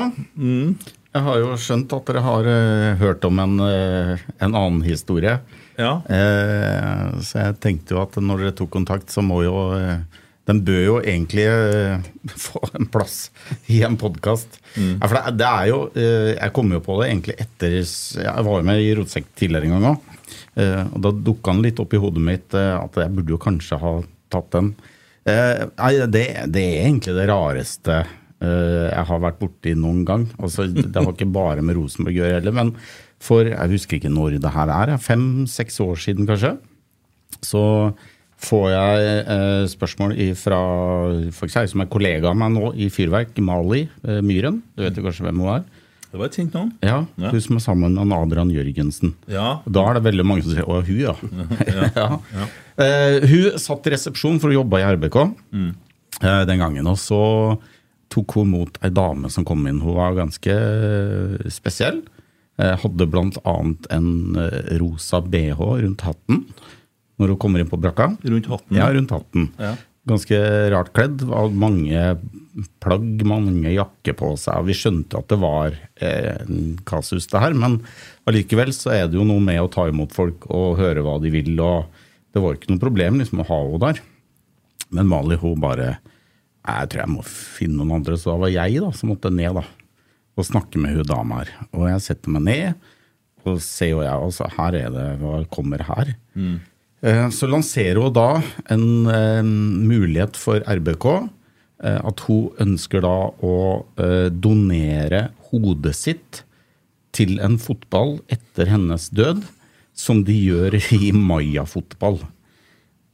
Jeg 1.15 1.23
har 1.29 1.37
jo 1.39 1.53
skjønt 1.61 1.93
at 1.95 2.09
dere 2.09 2.25
har 2.25 2.49
uh, 2.49 2.97
hørt 2.99 3.27
om 3.29 3.39
en, 3.39 3.61
uh, 3.63 4.25
en 4.43 4.57
annen 4.57 4.81
historie. 4.83 5.37
Ja. 5.79 5.95
Eh, 6.07 7.21
så 7.23 7.41
jeg 7.41 7.57
tenkte 7.63 7.97
jo 7.97 8.03
at 8.05 8.17
når 8.23 8.45
dere 8.45 8.57
tok 8.59 8.73
kontakt, 8.75 9.11
så 9.13 9.25
må 9.27 9.43
jo 9.45 9.55
eh, 9.79 10.03
Den 10.49 10.61
bør 10.67 10.81
jo 10.85 10.97
egentlig 11.01 11.45
eh, 11.49 12.09
få 12.47 12.61
en 12.77 12.89
plass 12.93 13.31
i 13.73 13.83
en 13.87 13.99
podkast. 14.01 14.59
Ja, 14.77 15.07
for 15.07 15.17
det, 15.19 15.37
det 15.41 15.51
er 15.51 15.69
jo 15.71 15.79
eh, 15.97 16.33
Jeg 16.35 16.55
kom 16.57 16.73
jo 16.75 16.83
på 16.85 16.99
det 17.01 17.11
egentlig 17.13 17.39
etter 17.47 17.79
Jeg 17.79 18.49
var 18.49 18.59
jo 18.61 18.67
med 18.67 18.83
i 18.83 18.91
Rotsekk 18.99 19.31
tidligere 19.39 19.71
en 19.71 19.77
gang 19.79 19.87
òg. 19.93 20.11
og 20.95 20.99
da 21.03 21.11
dukka 21.11 21.53
den 21.53 21.65
litt 21.67 21.81
opp 21.83 21.95
i 21.95 22.01
hodet 22.03 22.23
mitt 22.25 22.57
eh, 22.59 22.75
at 22.77 23.01
jeg 23.01 23.15
burde 23.15 23.35
jo 23.35 23.41
kanskje 23.41 23.81
ha 23.81 23.95
tatt 24.35 24.53
den. 24.55 24.75
Eh, 25.25 25.65
nei, 25.79 25.93
det, 26.13 26.27
det 26.53 26.63
er 26.63 26.85
egentlig 26.85 27.15
det 27.17 27.29
rareste 27.31 27.97
eh, 28.03 28.87
jeg 28.91 29.09
har 29.09 29.23
vært 29.25 29.41
borti 29.41 29.73
noen 29.79 30.03
gang. 30.09 30.27
Altså, 30.37 30.67
det 30.69 30.93
var 30.93 31.15
ikke 31.15 31.31
bare 31.33 31.65
med 31.65 31.79
Rosenborg 31.79 32.13
å 32.13 32.19
gjøre 32.21 32.41
heller, 32.41 32.57
men 32.61 32.75
for 33.25 33.49
jeg 33.49 33.73
husker 33.73 33.99
ikke 33.99 34.13
når 34.13 34.37
det 34.43 34.53
her 34.53 34.73
er, 34.75 34.97
fem-seks 35.01 35.81
år 35.85 36.01
siden 36.03 36.29
kanskje, 36.29 36.59
så 37.45 37.63
får 38.45 38.67
jeg 38.73 39.15
eh, 39.35 39.63
spørsmål 39.73 40.15
fra 40.39 40.59
folk 41.35 41.57
ei 41.61 41.71
som 41.71 41.83
er 41.85 41.91
kollega 41.93 42.31
av 42.31 42.39
meg 42.39 42.53
nå 42.55 42.73
i 42.77 42.91
Fyrverk, 42.93 43.39
Mali 43.45 43.87
eh, 44.05 44.21
Myhren. 44.25 44.61
Du 44.77 44.85
vet 44.85 44.97
jo 44.99 45.05
kanskje 45.07 45.27
hvem 45.27 45.43
hun 45.43 45.53
er? 45.57 45.65
Det 46.15 46.21
var 46.21 46.29
et 46.31 46.37
kjent 46.39 46.53
navn. 46.55 46.69
Ja, 46.87 46.99
Ja. 47.19 47.31
Hun 47.35 47.41
som 47.43 47.57
er 47.59 47.63
sammen 47.65 47.97
med 47.99 48.15
Adrian 48.15 48.51
Jørgensen. 48.55 49.17
Ja. 49.27 49.59
Da 49.67 49.83
er 49.91 49.97
det 49.99 50.05
veldig 50.07 50.27
mange 50.27 50.45
som 50.45 50.53
sier 50.55 50.63
'Å, 50.63 50.85
hun, 50.87 51.01
ja'. 51.99 52.21
ja. 52.39 52.47
Eh, 52.79 53.27
hun 53.27 53.59
satt 53.59 53.87
i 53.89 53.95
resepsjon 53.97 54.39
for 54.39 54.53
å 54.53 54.61
jobbe 54.61 54.79
i 54.79 54.87
RBK 54.95 55.17
eh, 55.25 56.45
den 56.47 56.63
gangen. 56.63 56.87
Og 56.87 57.01
så 57.03 57.59
tok 58.15 58.37
hun 58.39 58.53
mot 58.53 58.79
ei 58.87 58.93
dame 58.95 59.27
som 59.31 59.43
kom 59.45 59.67
inn. 59.67 59.83
Hun 59.83 59.99
var 59.99 60.15
ganske 60.15 60.55
eh, 60.55 61.51
spesiell. 61.51 62.05
Eh, 62.63 62.77
hadde 62.79 63.11
annet 63.43 63.91
en 63.91 64.39
rosa 64.79 65.19
bh 65.19 65.59
rundt 65.59 66.07
hatten 66.07 66.45
når 67.21 67.35
hun 67.35 67.41
kommer 67.41 67.63
inn 67.63 67.71
på 67.71 67.81
brakka. 67.81 68.13
Rundt 68.23 68.49
hatten. 68.51 68.79
Ja, 68.79 68.89
rundt 68.95 69.13
hatten. 69.15 69.51
Ja. 69.61 69.75
Ganske 70.09 70.39
rart 70.75 70.91
kledd. 70.97 71.23
Hadde 71.31 71.57
mange 71.57 72.01
plagg, 72.83 73.23
mange 73.27 73.73
jakker 73.73 74.17
på 74.19 74.33
seg. 74.41 74.67
Vi 74.69 74.77
skjønte 74.77 75.21
at 75.21 75.31
det 75.33 75.39
var 75.43 75.77
eh, 75.97 76.35
en 76.45 76.75
kasus, 76.87 77.29
det 77.31 77.41
her. 77.43 77.57
Men 77.59 77.79
allikevel 78.29 78.75
så 78.77 78.93
er 78.95 79.07
det 79.09 79.19
jo 79.19 79.27
noe 79.27 79.43
med 79.43 79.63
å 79.63 79.71
ta 79.73 79.87
imot 79.91 80.15
folk 80.15 80.49
og 80.53 80.81
høre 80.81 81.05
hva 81.07 81.17
de 81.23 81.33
vil. 81.35 81.55
og 81.63 81.89
Det 82.35 82.43
var 82.45 82.59
ikke 82.59 82.75
noe 82.75 82.83
problem 82.83 83.23
liksom, 83.23 83.43
å 83.43 83.49
ha 83.49 83.61
henne 83.63 83.83
der. 83.87 84.03
Men 84.95 85.09
Mali 85.11 85.39
hun 85.41 85.63
bare 85.63 85.97
Jeg 86.65 86.91
tror 86.91 87.01
jeg 87.03 87.13
må 87.13 87.23
finne 87.27 87.81
noen 87.81 87.99
andre. 87.99 88.19
Så 88.21 88.33
da 88.33 88.43
var 88.45 88.53
jeg 88.53 88.83
da, 88.85 88.93
som 88.97 89.11
måtte 89.13 89.33
ned 89.33 89.57
da, 89.57 89.65
og 90.35 90.47
snakke 90.49 90.81
med 90.81 90.99
hun 90.99 91.09
dama 91.09 91.43
her. 91.43 91.51
Og 91.73 91.89
jeg 91.91 92.05
setter 92.07 92.33
meg 92.37 92.47
ned, 92.47 92.93
og 93.45 93.59
ser 93.61 93.91
jo 93.93 94.05
jeg 94.05 94.13
altså, 94.13 94.49
her 94.57 94.79
er 94.79 94.95
det, 94.95 95.09
hva 95.21 95.43
kommer 95.53 95.85
her? 95.85 96.15
Eh, 96.37 96.71
Så 97.05 97.45
lanserer 97.51 97.99
hun 98.01 98.15
da 98.17 98.29
en 98.73 98.85
eh, 99.13 99.43
mulighet 99.45 100.39
for 100.41 100.63
RBK. 100.65 101.07
eh, 101.85 101.99
At 102.01 102.23
hun 102.25 102.47
ønsker 102.65 103.03
da 103.05 103.11
å 103.45 103.57
eh, 104.01 104.31
donere 104.33 105.27
hodet 105.51 105.93
sitt 105.99 106.41
til 107.15 107.37
en 107.45 107.59
fotball 107.61 108.17
etter 108.33 108.71
hennes 108.73 109.11
død, 109.15 109.45
som 109.95 110.25
de 110.27 110.35
gjør 110.35 110.79
i 110.97 111.13
Maya-fotball. 111.15 112.23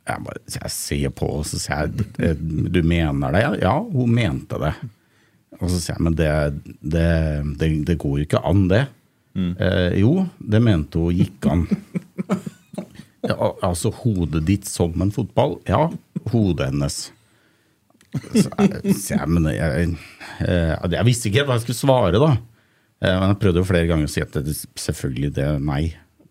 Jeg, 0.07 0.23
bare, 0.25 0.41
jeg 0.55 0.71
ser 0.73 1.11
på 1.19 1.27
og 1.41 1.43
så 1.51 1.59
sier 1.61 1.91
jeg, 1.91 2.07
«Eh, 2.31 2.39
du 2.73 2.81
mener 2.87 3.35
det? 3.35 3.43
Ja, 3.65 3.75
hun 3.83 4.15
mente 4.17 4.57
det. 4.63 4.73
Og 5.59 5.67
så 5.67 5.77
sier 5.83 5.97
jeg, 5.99 6.05
men 6.07 6.17
det, 6.17 6.31
det, 6.81 7.11
det, 7.61 7.73
det 7.91 7.99
går 8.01 8.23
jo 8.23 8.29
ikke 8.31 8.45
an, 8.49 8.69
det. 8.71 8.85
Eh, 9.37 9.99
jo, 10.01 10.15
det 10.41 10.63
mente 10.65 10.99
hun 11.03 11.19
gikk 11.19 11.51
an. 11.51 11.67
Ja, 13.27 13.51
altså 13.67 13.91
hodet 13.93 14.45
ditt 14.49 14.69
som 14.71 14.95
en 15.05 15.11
fotball? 15.13 15.59
Ja, 15.69 15.89
hodet 16.33 16.71
hennes. 16.71 17.01
Så 18.35 18.49
jeg, 19.15 19.27
men 19.31 19.45
jeg, 19.53 19.59
jeg, 19.61 19.91
eh, 20.49 20.73
jeg 20.97 21.07
visste 21.07 21.29
ikke 21.31 21.45
hva 21.47 21.59
jeg 21.59 21.67
skulle 21.67 21.79
svare, 21.83 22.19
da. 22.23 22.31
Eh, 23.01 23.17
Men 23.21 23.31
jeg 23.35 23.41
prøvde 23.43 23.63
jo 23.63 23.69
flere 23.69 23.87
ganger 23.91 24.09
å 24.09 24.13
si 24.13 24.23
at 24.25 24.35
det, 24.45 24.55
selvfølgelig 24.81 25.31
det 25.37 25.49
nei. 25.63 25.83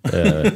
Eh, 0.09 0.49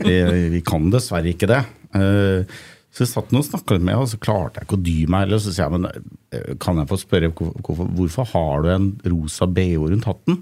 vi, 0.00 0.16
vi 0.56 0.62
kan 0.66 0.88
dessverre 0.94 1.30
ikke 1.34 1.50
det. 1.52 1.60
Eh, 1.94 2.56
Så 2.94 3.02
jeg 3.04 3.10
satt 3.10 3.32
og 3.34 3.42
snakka 3.42 3.74
med 3.80 3.90
henne, 3.90 4.02
og 4.04 4.10
så 4.12 4.18
klarte 4.22 4.60
jeg 4.60 4.68
ikke 4.68 4.76
å 4.78 4.84
dy 4.86 4.96
meg. 5.10 5.24
Eller 5.26 5.40
så 5.42 5.50
sier 5.54 5.64
jeg, 5.66 5.74
men 5.80 5.88
eh, 6.34 6.52
kan 6.62 6.78
jeg 6.78 6.90
få 6.92 6.98
spørre 7.00 7.30
hvorfor, 7.34 7.88
hvorfor 7.98 8.28
har 8.34 8.62
du 8.62 8.68
en 8.74 8.90
rosa 9.10 9.48
bh 9.50 9.88
rundt 9.90 10.06
hatten? 10.10 10.36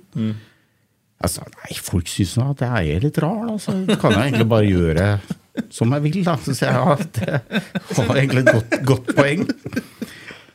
Jeg 1.23 1.31
sa 1.31 1.45
nei, 1.47 1.77
folk 1.79 2.11
syns 2.11 2.35
nå 2.39 2.49
at 2.51 2.65
jeg 2.67 2.97
er 2.97 3.05
litt 3.05 3.19
rar, 3.23 3.45
da. 3.47 3.55
Så 3.63 3.77
kan 4.01 4.17
jeg 4.17 4.33
egentlig 4.33 4.49
bare 4.51 4.67
gjøre 4.71 5.07
som 5.73 5.93
jeg 5.95 6.05
vil, 6.07 6.19
da. 6.27 6.37
Så 6.43 6.55
sier 6.57 6.73
jeg 6.73 6.81
ja, 6.81 6.97
det 7.93 8.09
var 8.09 8.19
egentlig 8.19 8.45
et 8.45 8.53
godt, 8.57 8.77
godt 8.89 9.13
poeng. 9.17 9.47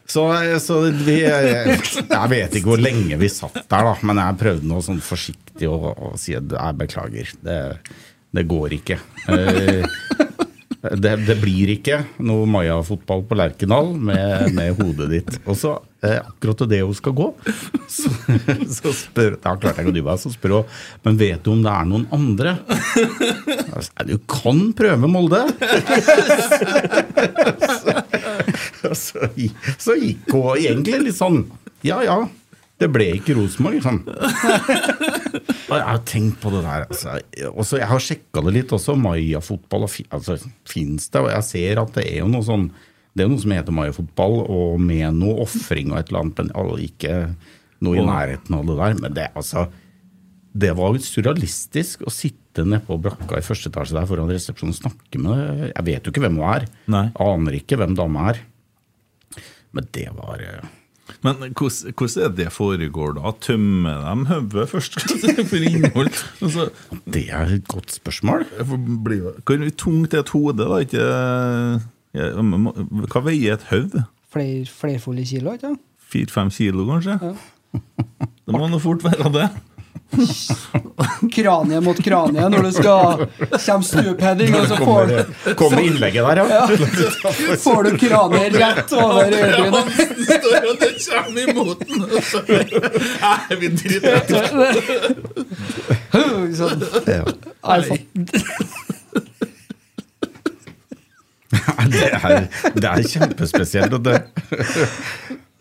Så, 0.07 0.23
så 0.63 0.77
vi 1.03 1.17
Jeg 1.19 2.29
vet 2.31 2.53
ikke 2.55 2.69
hvor 2.71 2.79
lenge 2.79 3.17
vi 3.19 3.29
satt 3.31 3.59
der, 3.59 3.89
da. 3.89 3.95
Men 4.07 4.21
jeg 4.23 4.39
prøvde 4.43 4.69
noe 4.71 4.83
sånn 4.85 5.01
forsiktig 5.03 5.69
å, 5.71 5.93
å 5.93 6.13
si 6.19 6.35
at 6.37 6.47
jeg 6.57 6.79
beklager. 6.79 7.33
Det, 7.43 7.59
det 8.35 8.45
går 8.47 8.77
ikke. 8.79 8.99
Eh, 9.31 10.26
det, 10.81 11.13
det 11.25 11.35
blir 11.41 11.71
ikke 11.73 12.03
noe 12.21 12.45
Maya-fotball 12.49 13.23
på 13.27 13.37
Lerkendal 13.39 13.89
med, 13.97 14.51
med 14.53 14.75
hodet 14.77 15.07
ditt. 15.09 15.37
Og 15.49 15.57
så, 15.57 15.71
eh, 16.05 16.19
akkurat 16.21 16.61
til 16.61 16.69
det 16.69 16.81
hun 16.83 16.97
skal 16.97 17.15
gå, 17.17 17.27
så, 17.89 18.11
så 18.77 18.93
spør 18.93 19.39
Da 19.41 19.55
klarte 19.57 19.81
jeg 19.81 19.89
ikke 19.89 20.05
å. 20.05 20.17
Så 20.21 20.29
spør 20.35 20.59
hun 20.59 20.65
Men 21.07 21.17
vet 21.19 21.41
du 21.45 21.51
om 21.55 21.63
det 21.65 21.73
er 21.73 21.89
noen 21.89 22.05
andre. 22.13 22.57
Altså, 23.73 24.07
Du 24.07 24.17
kan 24.29 24.61
prøve 24.77 25.09
Molde! 25.09 25.41
så, 28.77 28.93
så, 28.93 29.29
så 29.81 29.97
gikk 29.97 30.29
hun 30.33 30.53
egentlig 30.57 31.07
litt 31.09 31.17
sånn 31.17 31.41
Ja 31.85 32.03
ja, 32.05 32.21
det 32.77 32.87
ble 32.93 33.07
ikke 33.17 33.33
Rosenborg, 33.37 33.79
liksom. 33.79 34.03
Jeg 35.67 35.83
har 35.83 36.03
tenkt 36.07 36.37
på 36.43 36.51
det 36.53 36.61
der. 36.63 36.85
Altså. 36.85 37.15
Også, 37.49 37.79
jeg 37.81 37.89
har 37.89 38.03
sjekka 38.03 38.41
det 38.45 38.53
litt 38.55 38.71
også. 38.73 38.95
Maya-fotball 39.01 39.83
altså, 39.87 40.37
fins 40.67 41.09
det? 41.11 41.19
Og 41.19 41.27
jeg 41.33 41.45
ser 41.47 41.81
at 41.81 41.91
det 41.97 42.05
er 42.07 42.21
jo 42.21 42.29
noe 42.31 42.45
sånn 42.45 42.69
Det 43.11 43.23
er 43.23 43.27
jo 43.27 43.33
noe 43.33 43.43
som 43.43 43.53
heter 43.55 43.75
Maya-fotball, 43.75 44.37
og 44.53 44.77
med 44.79 45.17
noe 45.17 45.41
ofring 45.43 45.91
og 45.91 45.99
et 45.99 46.11
eller 46.11 46.21
annet, 46.23 46.39
men 46.39 46.53
altså, 46.61 46.77
ikke 46.85 47.17
noe 47.83 47.99
i 47.99 48.05
nærheten 48.05 48.57
av 48.57 48.69
det 48.69 48.77
der. 48.79 48.97
Men 49.01 49.17
det, 49.17 49.27
altså, 49.41 49.65
det 50.57 50.71
var 50.77 50.97
surrealistisk 51.03 52.05
å 52.07 52.13
sitte 52.13 52.65
nede 52.65 52.85
på 52.87 52.97
brakka 53.01 53.41
i 53.41 53.45
første 53.45 53.73
etasje 53.73 53.97
der 53.97 54.07
foran 54.09 54.31
resepsjonen 54.31 54.75
og 54.75 54.79
snakke 54.79 55.21
med. 55.21 55.65
Jeg 55.73 55.87
vet 55.89 56.07
jo 56.07 56.13
ikke 56.13 56.23
hvem 56.23 56.39
hun 56.39 56.49
er. 56.53 56.67
Nei. 56.93 57.05
Aner 57.25 57.59
ikke 57.59 57.81
hvem 57.81 57.97
dama 57.97 58.31
er. 58.31 58.41
Men 59.75 59.89
det 59.93 60.07
var 60.15 60.41
eh, 60.41 60.69
Men 61.23 61.39
hvordan, 61.55 62.23
er 62.23 62.33
det 62.37 62.47
foregår 62.53 63.15
da? 63.17 63.31
Tømmer 63.41 64.03
de 64.07 64.25
hodet 64.31 64.69
først 64.69 64.99
for 65.49 65.55
innhold? 65.69 66.11
Altså, 66.41 66.67
Det 67.05 67.25
er 67.29 67.53
et 67.57 67.67
godt 67.67 67.91
spørsmål. 67.95 68.45
Hvor 68.61 69.69
tungt 69.77 70.13
er 70.13 70.19
et 70.25 70.29
hode, 70.35 70.57
da? 70.63 70.81
Ikke 70.83 71.03
Hva 73.13 73.23
veier 73.25 73.57
et 73.57 73.67
hode? 73.71 74.03
Fler, 74.33 74.65
flerfoldige 74.67 75.37
kilo, 75.37 75.53
ikke 75.55 75.69
sant? 75.71 75.83
Fire-fem 76.07 76.49
kilo, 76.55 76.85
kanskje? 76.87 77.17
Det 78.47 78.55
må 78.55 78.67
nå 78.71 78.79
fort 78.79 79.03
være 79.03 79.31
det. 79.33 79.47
Kranie 81.35 81.79
mot 81.83 81.97
kranie 82.03 82.45
når 82.49 82.63
du 82.67 82.71
skal 82.77 83.25
Kjem 83.59 83.83
stupheading, 83.85 84.55
og 84.55 84.67
så 84.69 84.77
får 84.79 85.09
du, 85.11 85.17
Kommer 85.59 85.81
innlegget 85.83 86.23
der, 86.25 86.37
ja. 86.47 86.67
får 87.61 87.83
du 87.83 87.97
kraniet 88.01 88.55
rett 88.57 88.93
over 88.97 89.27
øyebrynet. 89.27 89.85
står 90.27 90.61
og 90.71 90.75
det 90.81 90.91
kommer 91.03 91.41
imot 91.51 91.79
den. 91.83 92.03
og 92.03 92.23
så- 92.23 92.45
Nei, 92.47 93.55
vi. 93.61 93.67
Sånn. 96.57 96.81
ja. 97.07 97.23
Det 101.87 102.07
er, 102.11 102.47
det 102.75 102.89
er 102.89 103.03
kjempespesielt. 103.07 103.93
Og 103.95 104.01
det, 104.03 104.17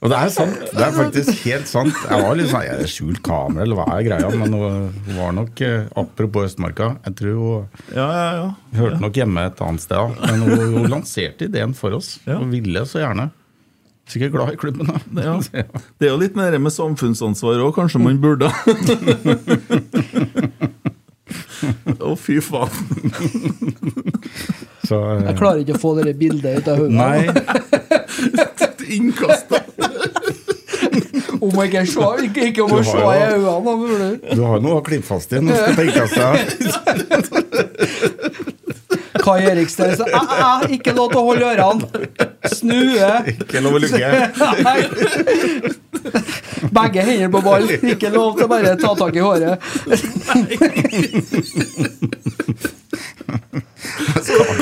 og 0.06 0.12
det 0.12 0.18
er 0.22 0.28
sant. 0.30 0.60
Det 0.70 0.82
er 0.86 0.92
faktisk 0.94 1.40
helt 1.48 1.66
sant. 1.66 1.96
Jeg 2.06 2.22
var 2.22 2.36
litt 2.38 2.50
sånn, 2.52 2.66
er 2.76 2.90
skjult 2.90 3.18
kamera, 3.26 3.64
eller 3.64 3.74
hva 3.80 3.86
er 3.96 4.04
greia? 4.06 4.28
Men 4.38 4.54
hun 4.54 5.16
var 5.16 5.32
nok, 5.34 5.62
eh, 5.66 5.88
apropos 5.98 6.46
Østmarka, 6.52 6.92
jeg 7.08 7.16
tror 7.18 7.34
hun 7.40 7.96
Ja, 7.96 8.06
ja, 8.06 8.28
ja. 8.38 8.44
hørte 8.78 9.00
nok 9.02 9.18
hjemme 9.18 9.48
et 9.50 9.62
annet 9.66 9.82
sted. 9.82 10.14
Men 10.22 10.44
hun, 10.46 10.62
hun 10.76 10.86
lanserte 10.92 11.48
ideen 11.50 11.74
for 11.74 11.98
oss, 11.98 12.20
Ja. 12.22 12.38
og 12.38 12.46
ville 12.54 12.84
så 12.86 13.02
gjerne. 13.02 13.32
Sikkert 14.06 14.36
glad 14.36 14.54
i 14.54 14.60
klubben, 14.62 14.86
da. 14.86 15.00
Ja. 15.26 15.34
Det 15.98 16.06
er 16.06 16.12
jo 16.14 16.20
litt 16.22 16.38
mer 16.38 16.54
med 16.62 16.70
samfunnsansvar 16.70 17.58
òg, 17.66 17.74
kanskje 17.74 17.98
man 18.06 18.22
burde. 18.22 18.46
Å, 22.06 22.12
fy 22.14 22.36
faen. 22.44 22.70
Så, 24.86 24.94
uh... 24.94 25.24
Jeg 25.26 25.34
klarer 25.40 25.64
ikke 25.64 25.74
å 25.74 25.82
få 25.82 25.96
det 25.98 26.14
bildet 26.20 26.62
ut 26.62 26.68
av 26.70 26.78
hodet. 26.84 28.62
Nei, 28.86 28.96
Innkasta. 28.96 29.56
Om 31.40 31.50
jeg 31.60 31.66
ikke 31.70 31.86
se 31.90 32.00
Ikke, 32.24 32.40
ikke 32.50 32.62
om 32.64 32.70
å 32.72 32.74
Du 32.78 32.82
se 32.86 32.96
i 32.96 32.98
øynene. 33.02 33.54
da, 33.66 33.72
du. 33.76 33.82
Du 34.36 34.42
har 34.46 34.58
noe 34.64 34.74
å 34.80 34.82
klippe 34.86 35.06
fast 35.06 35.32
i. 35.32 35.34
Nå 35.42 35.50
skal 35.54 35.74
på 35.76 35.82
seg 36.14 36.34
Kai 39.26 39.40
Eriksen 39.50 39.90
sa 39.98 40.04
æ, 40.06 40.08
æ, 40.14 40.16
æ, 40.38 40.70
Ikke 40.76 40.92
lov 40.94 41.08
til 41.10 41.18
å 41.18 41.26
holde 41.26 41.44
ørene. 41.50 41.82
Snue. 42.52 43.08
Ikke 43.32 43.58
lov 43.64 43.72
å 43.74 43.78
lukke. 43.82 44.06
Begge 46.76 47.00
hender 47.08 47.30
på 47.34 47.40
ball. 47.42 47.66
Ikke 47.90 48.06
lov 48.14 48.36
til 48.38 48.44
å 48.46 48.48
bare 48.52 48.76
ta 48.78 48.90
tak 49.00 49.14
i 49.18 49.22
håret. 49.24 49.58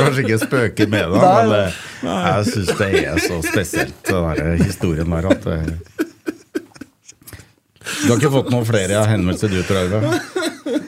Jeg 0.04 0.12
kanskje 0.12 0.24
ikke 0.26 0.38
spøke 0.44 0.86
med 0.92 1.12
det, 1.14 1.20
men 1.24 1.52
det, 1.54 1.60
jeg 2.04 2.48
syns 2.50 2.72
det 2.78 2.88
er 3.00 3.20
så 3.24 3.38
spesielt, 3.46 4.00
den 4.08 4.26
der 4.40 4.64
historien 4.64 5.14
der, 5.16 5.30
at 5.32 5.46
det, 5.48 5.58
Du 7.84 8.10
har 8.10 8.18
ikke 8.18 8.32
fått 8.32 8.50
noen 8.52 8.66
flere 8.68 9.04
henvendelser 9.08 9.52
du, 9.52 9.62
tror 9.64 9.80
Arve? 9.84 10.18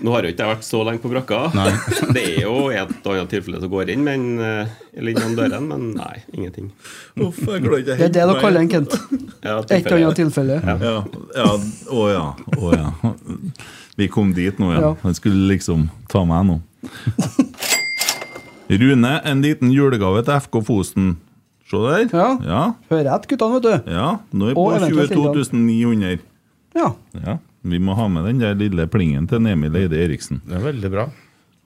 Nå 0.05 0.12
har 0.12 0.27
jo 0.27 0.33
ikke 0.33 0.45
jeg 0.45 0.53
vært 0.53 0.67
så 0.67 0.81
lenge 0.87 1.01
på 1.03 1.11
brakka. 1.12 1.39
Nei. 1.57 1.71
Det 2.17 2.23
er 2.23 2.43
jo 2.45 2.55
et 2.73 3.07
og 3.07 3.12
annet 3.14 3.33
tilfelle 3.33 3.61
som 3.62 3.73
går 3.73 3.93
inn, 3.95 4.05
men 4.07 4.27
eh, 4.43 4.75
eller 4.97 5.12
innom 5.17 5.35
døren, 5.39 5.67
men 5.71 5.89
nei, 5.97 6.21
ingenting. 6.33 6.71
Uff, 7.21 7.41
jeg 7.43 7.64
ikke 7.64 7.81
Det 7.89 7.97
er 8.09 8.14
det 8.19 8.27
du 8.29 8.35
kaller 8.41 8.64
en 8.64 8.71
Kent. 8.73 8.97
Ja, 9.45 9.59
Et 9.62 9.77
eller 9.81 9.99
annet 10.03 10.21
tilfelle. 10.21 10.61
Ja, 10.64 10.77
ja, 11.37 11.51
å 11.93 12.07
ja, 12.12 12.27
å 12.57 12.75
ja. 12.77 12.93
Vi 13.97 14.11
kom 14.12 14.35
dit 14.37 14.61
nå, 14.61 14.73
ja. 14.77 14.85
Ja. 14.91 14.95
Han 15.03 15.17
skulle 15.17 15.49
liksom 15.55 15.89
ta 16.12 16.25
meg 16.29 16.49
nå. 16.51 16.61
Rune, 18.71 19.12
en 19.25 19.43
liten 19.45 19.71
julegave 19.75 20.23
til 20.27 20.41
FK 20.47 20.61
Fosen. 20.67 21.12
Se 21.67 21.79
der. 21.83 22.07
Ja. 22.14 22.29
Ja, 22.47 22.62
Hører 22.91 23.12
etter 23.17 23.33
guttene, 23.35 23.59
vet 23.59 23.67
du. 23.67 23.91
ja. 23.93 24.09
Nå 24.33 24.49
er 24.49 24.55
vi 24.55 24.59
på 24.59 24.67
eventuelt 24.77 25.14
22 25.14 25.59
900. 25.59 26.19
Ja. 26.77 26.91
Ja, 27.17 27.39
vi 27.67 27.79
må 27.83 27.95
ha 27.99 28.07
med 28.12 28.27
den 28.29 28.39
der 28.43 28.55
lille 28.59 28.87
plingen 28.91 29.27
til 29.31 29.47
Emil 29.51 29.75
Eide 29.81 29.99
Eriksen. 29.99 30.43
Det 30.47 30.59
er 30.59 30.67
veldig 30.67 30.91
bra. 30.93 31.07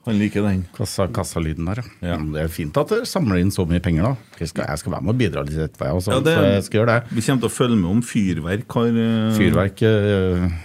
Han 0.07 0.17
liker 0.17 0.41
den. 0.41 0.63
Kassa, 0.73 1.05
kassalyden 1.13 1.67
der, 1.69 1.83
ja. 2.01 2.13
Ja. 2.13 2.15
Det 2.33 2.41
er 2.41 2.47
fint 2.49 2.77
at 2.81 2.89
dere 2.89 3.05
samler 3.05 3.37
inn 3.37 3.51
så 3.53 3.67
mye 3.69 3.77
penger, 3.85 4.07
da. 4.07 4.39
Jeg 4.41 4.49
skal, 4.49 4.65
jeg 4.71 4.81
skal 4.81 4.95
være 4.95 5.05
med 5.05 5.13
og 5.13 5.19
bidra 5.19 5.43
litt, 5.45 5.59
etterpå, 5.67 5.85
jeg 5.85 5.99
også, 5.99 6.11
Ja, 6.15 6.19
det- 6.25 6.33
så 6.39 6.47
jeg 6.55 6.63
skal 6.65 6.79
gjøre 6.79 6.95
det. 6.95 7.13
Vi 7.13 7.21
kommer 7.27 7.41
til 7.43 7.49
å 7.51 7.53
følge 7.59 7.77
med 7.77 7.89
om 7.91 8.01
fyrverk 8.01 8.77
har 8.79 8.97
uh... 8.97 9.35
Fyrverk 9.37 9.83
i 9.85 9.91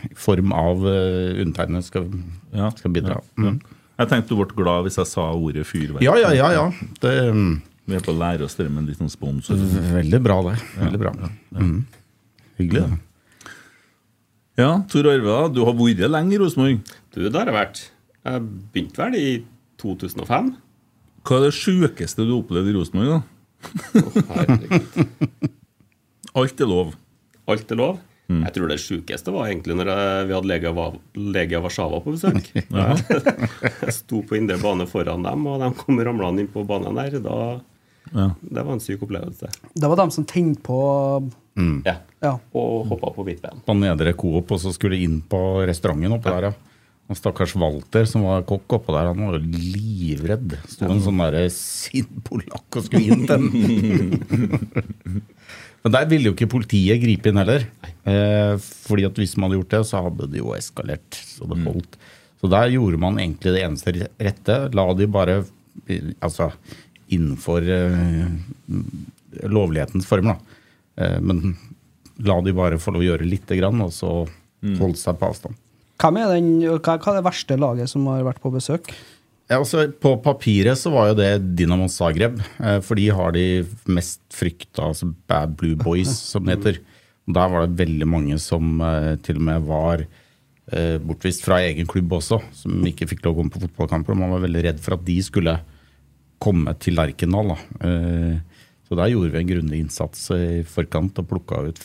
i 0.09 0.15
form 0.17 0.53
av 0.57 0.81
uh, 0.89 1.37
undertegnede 1.45 1.85
skal, 1.85 2.09
Ja. 2.57 2.71
skal 2.81 2.91
bidra. 2.97 3.21
Ja. 3.37 3.51
Mm. 3.51 3.61
Jeg 3.97 4.11
tenkte 4.11 4.35
du 4.35 4.41
ble 4.43 4.59
glad 4.59 4.87
hvis 4.87 4.99
jeg 5.01 5.09
sa 5.09 5.25
ordet 5.33 5.65
fyrverk. 5.69 6.05
Ja, 6.05 6.17
ja, 6.21 6.33
ja. 6.37 6.51
ja. 6.53 6.67
Det 7.01 7.13
er 7.23 7.33
mm, 7.33 7.55
Vi 7.89 7.97
er 7.97 8.05
på 8.05 8.13
å 8.13 8.19
lære 8.19 8.45
oss 8.45 8.57
det 8.59 8.69
med 8.69 8.83
en 8.85 8.91
liten 8.91 9.11
sponsor. 9.13 9.57
veldig 9.95 10.21
bra, 10.25 10.41
det. 10.51 10.57
Veldig 10.83 11.01
bra. 11.01 11.13
Mm. 11.57 11.79
Hyggelig, 12.61 12.83
det. 12.85 13.53
Ja, 14.57 14.71
Tor 14.89 15.09
Arve, 15.13 15.37
du 15.53 15.63
har 15.69 15.75
vært 15.77 16.01
lenge 16.09 16.33
i 16.33 16.41
Rosenborg. 16.41 16.81
Du, 17.13 17.21
det 17.25 17.37
har 17.37 17.51
jeg 17.51 17.57
vært. 17.57 17.81
Jeg 18.27 18.45
begynte 18.73 19.03
vel 19.03 19.17
i 19.19 19.31
2005. 19.81 20.53
Hva 21.27 21.39
er 21.39 21.45
det 21.45 21.57
sjukeste 21.57 22.25
du 22.25 22.37
opplevde 22.39 22.73
i 22.73 22.77
Rosenborg? 22.77 23.17
da? 23.17 23.21
Oh. 24.01 24.13
Alt 26.41 26.61
er 26.61 26.69
lov. 26.69 26.95
Alt 27.49 27.73
er 27.73 27.81
lov. 27.81 28.01
Jeg 28.27 28.53
tror 28.57 28.69
det 28.73 28.81
sjukeste 28.83 29.31
var 29.31 29.47
egentlig 29.47 29.77
når 29.79 29.87
jeg, 29.93 30.27
vi 30.27 30.35
hadde 30.35 30.49
Legia, 30.51 30.73
Va- 30.75 30.99
Legia 31.15 31.61
Warszawa 31.63 32.01
på 32.03 32.15
besøk. 32.17 32.49
jeg 33.87 33.95
sto 33.95 34.23
på 34.27 34.35
indre 34.41 34.57
bane 34.59 34.87
foran 34.91 35.23
dem, 35.23 35.47
og 35.47 35.61
de 35.63 35.69
kom 35.79 36.01
ramlende 36.03 36.43
inn 36.43 36.51
på 36.51 36.65
banen 36.67 36.99
der. 36.99 37.21
Da, 37.23 37.39
Ja. 38.15 38.29
det 38.43 38.63
var 38.67 38.73
en 38.77 38.83
syk 38.83 39.01
opplevelse. 39.03 39.49
Det 39.75 39.89
var 39.91 39.97
dem 39.99 40.11
som 40.15 40.25
tenkte 40.27 40.63
på 40.67 40.81
Ja. 41.87 41.97
Ja. 42.23 42.35
Og 42.55 42.87
hoppa 42.91 43.11
på 43.15 43.25
hvitveien. 43.27 43.63
På 43.67 43.75
Nedre 43.79 44.13
Coop, 44.19 44.51
og 44.53 44.61
så 44.63 44.71
skulle 44.75 44.99
inn 45.03 45.21
på 45.23 45.41
restauranten 45.67 46.13
oppe 46.19 46.31
der, 46.35 46.51
ja. 46.51 46.53
Og 47.07 47.15
stakkars 47.15 47.53
Walter, 47.55 48.03
som 48.11 48.25
var 48.27 48.43
kokk 48.43 48.67
oppå 48.81 48.91
der, 48.95 49.13
han 49.13 49.21
var 49.29 49.37
jo 49.39 49.47
livredd. 49.47 50.57
Sto 50.67 50.89
en 50.91 50.99
sånn 51.05 51.21
derre 51.23 51.45
sint 51.55 52.11
polakk 52.27 52.79
og 52.81 52.83
skulle 52.89 53.07
inn 53.15 53.23
til 53.31 53.47
den. 53.47 55.23
Men 55.87 55.95
der 55.95 56.09
ville 56.11 56.33
jo 56.33 56.35
ikke 56.35 56.49
politiet 56.51 56.99
gripe 56.99 57.31
inn 57.31 57.39
heller. 57.39 57.63
Eh, 58.11 58.57
fordi 58.59 59.05
at 59.07 59.19
hvis 59.21 59.37
man 59.39 59.53
hadde 59.53 59.61
gjort 59.61 59.75
det, 59.77 59.83
så 59.87 60.01
hadde 60.03 60.27
det 60.33 60.41
jo 60.41 60.49
eskalert. 60.57 61.15
Så 61.15 61.47
det 61.47 61.61
holdt. 61.63 61.95
Så 62.43 62.51
der 62.51 62.73
gjorde 62.75 62.99
man 62.99 63.21
egentlig 63.23 63.53
det 63.55 63.63
eneste 63.63 63.95
rette. 63.95 64.57
La 64.75 64.87
de 64.99 65.07
bare 65.15 65.45
Altså 66.25 66.49
innenfor 67.13 67.63
eh, 67.71 68.27
lovlighetens 69.47 70.09
form, 70.09 70.33
da. 70.33 70.59
Eh, 70.99 71.21
men 71.23 71.55
la 72.27 72.41
de 72.43 72.55
bare 72.57 72.81
få 72.83 72.97
lov 72.97 73.05
å 73.05 73.09
gjøre 73.13 73.29
lite 73.29 73.59
grann, 73.61 73.79
og 73.85 73.93
så 73.95 74.11
holde 74.81 74.99
seg 74.99 75.21
på 75.21 75.29
avstand. 75.29 75.61
Hvem 76.03 76.19
er 76.19 76.33
den, 76.33 76.49
hva, 76.65 76.97
hva 76.97 77.13
er 77.13 77.21
det 77.21 77.27
verste 77.29 77.61
laget 77.61 77.93
som 77.93 78.09
har 78.11 78.25
vært 78.27 78.43
på 78.43 78.51
besøk? 78.57 78.91
Ja, 79.47 79.61
altså, 79.61 79.85
på 80.03 80.17
papiret 80.25 80.79
så 80.81 80.91
var 80.91 81.13
jo 81.13 81.19
det 81.21 81.31
Dinamo 81.59 81.87
Zagreb, 81.91 82.41
eh, 82.59 82.81
for 82.83 82.99
de 82.99 83.07
har 83.15 83.35
de 83.37 83.47
mest 83.87 84.21
frykta, 84.35 84.89
altså 84.89 85.13
Bad 85.31 85.55
Blue 85.61 85.79
Boys, 85.79 86.11
som 86.33 86.47
det 86.47 86.57
heter. 86.57 86.81
Der 87.27 87.51
var 87.53 87.67
det 87.67 87.79
veldig 87.79 88.09
mange 88.11 88.39
som 88.43 88.81
eh, 88.83 89.15
til 89.23 89.39
og 89.39 89.47
med 89.47 89.69
var 89.69 90.03
eh, 90.03 90.97
bortvist 91.03 91.47
fra 91.47 91.61
egen 91.63 91.87
klubb 91.91 92.17
også, 92.19 92.41
som 92.59 92.91
ikke 92.91 93.07
fikk 93.13 93.23
lov 93.23 93.37
å 93.37 93.39
komme 93.41 93.55
på 93.55 93.63
fotballkamper. 93.63 94.17
og 94.17 94.23
Man 94.25 94.35
var 94.35 94.43
veldig 94.49 94.65
redd 94.67 94.83
for 94.83 94.99
at 94.99 95.07
de 95.07 95.17
skulle 95.23 95.55
komme 96.43 96.75
til 96.83 96.99
Lerkendal. 96.99 97.55
da. 97.55 97.91
Så 98.87 98.99
der 98.99 99.09
gjorde 99.09 99.33
vi 99.33 99.39
en 99.41 99.49
grundig 99.49 99.79
innsats 99.83 100.27
i 100.35 100.61
forkant 100.69 101.17
og 101.19 101.27
plukka 101.31 101.63
ut 101.65 101.81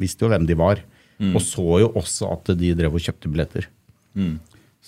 Visste 0.00 0.24
jo 0.24 0.30
hvem 0.32 0.46
de 0.48 0.56
var. 0.58 0.80
Og 1.34 1.42
så 1.44 1.66
jo 1.82 1.90
også 1.98 2.30
at 2.32 2.54
de 2.58 2.72
drev 2.78 2.96
og 2.96 3.04
kjøpte 3.04 3.30
billetter. 3.30 3.68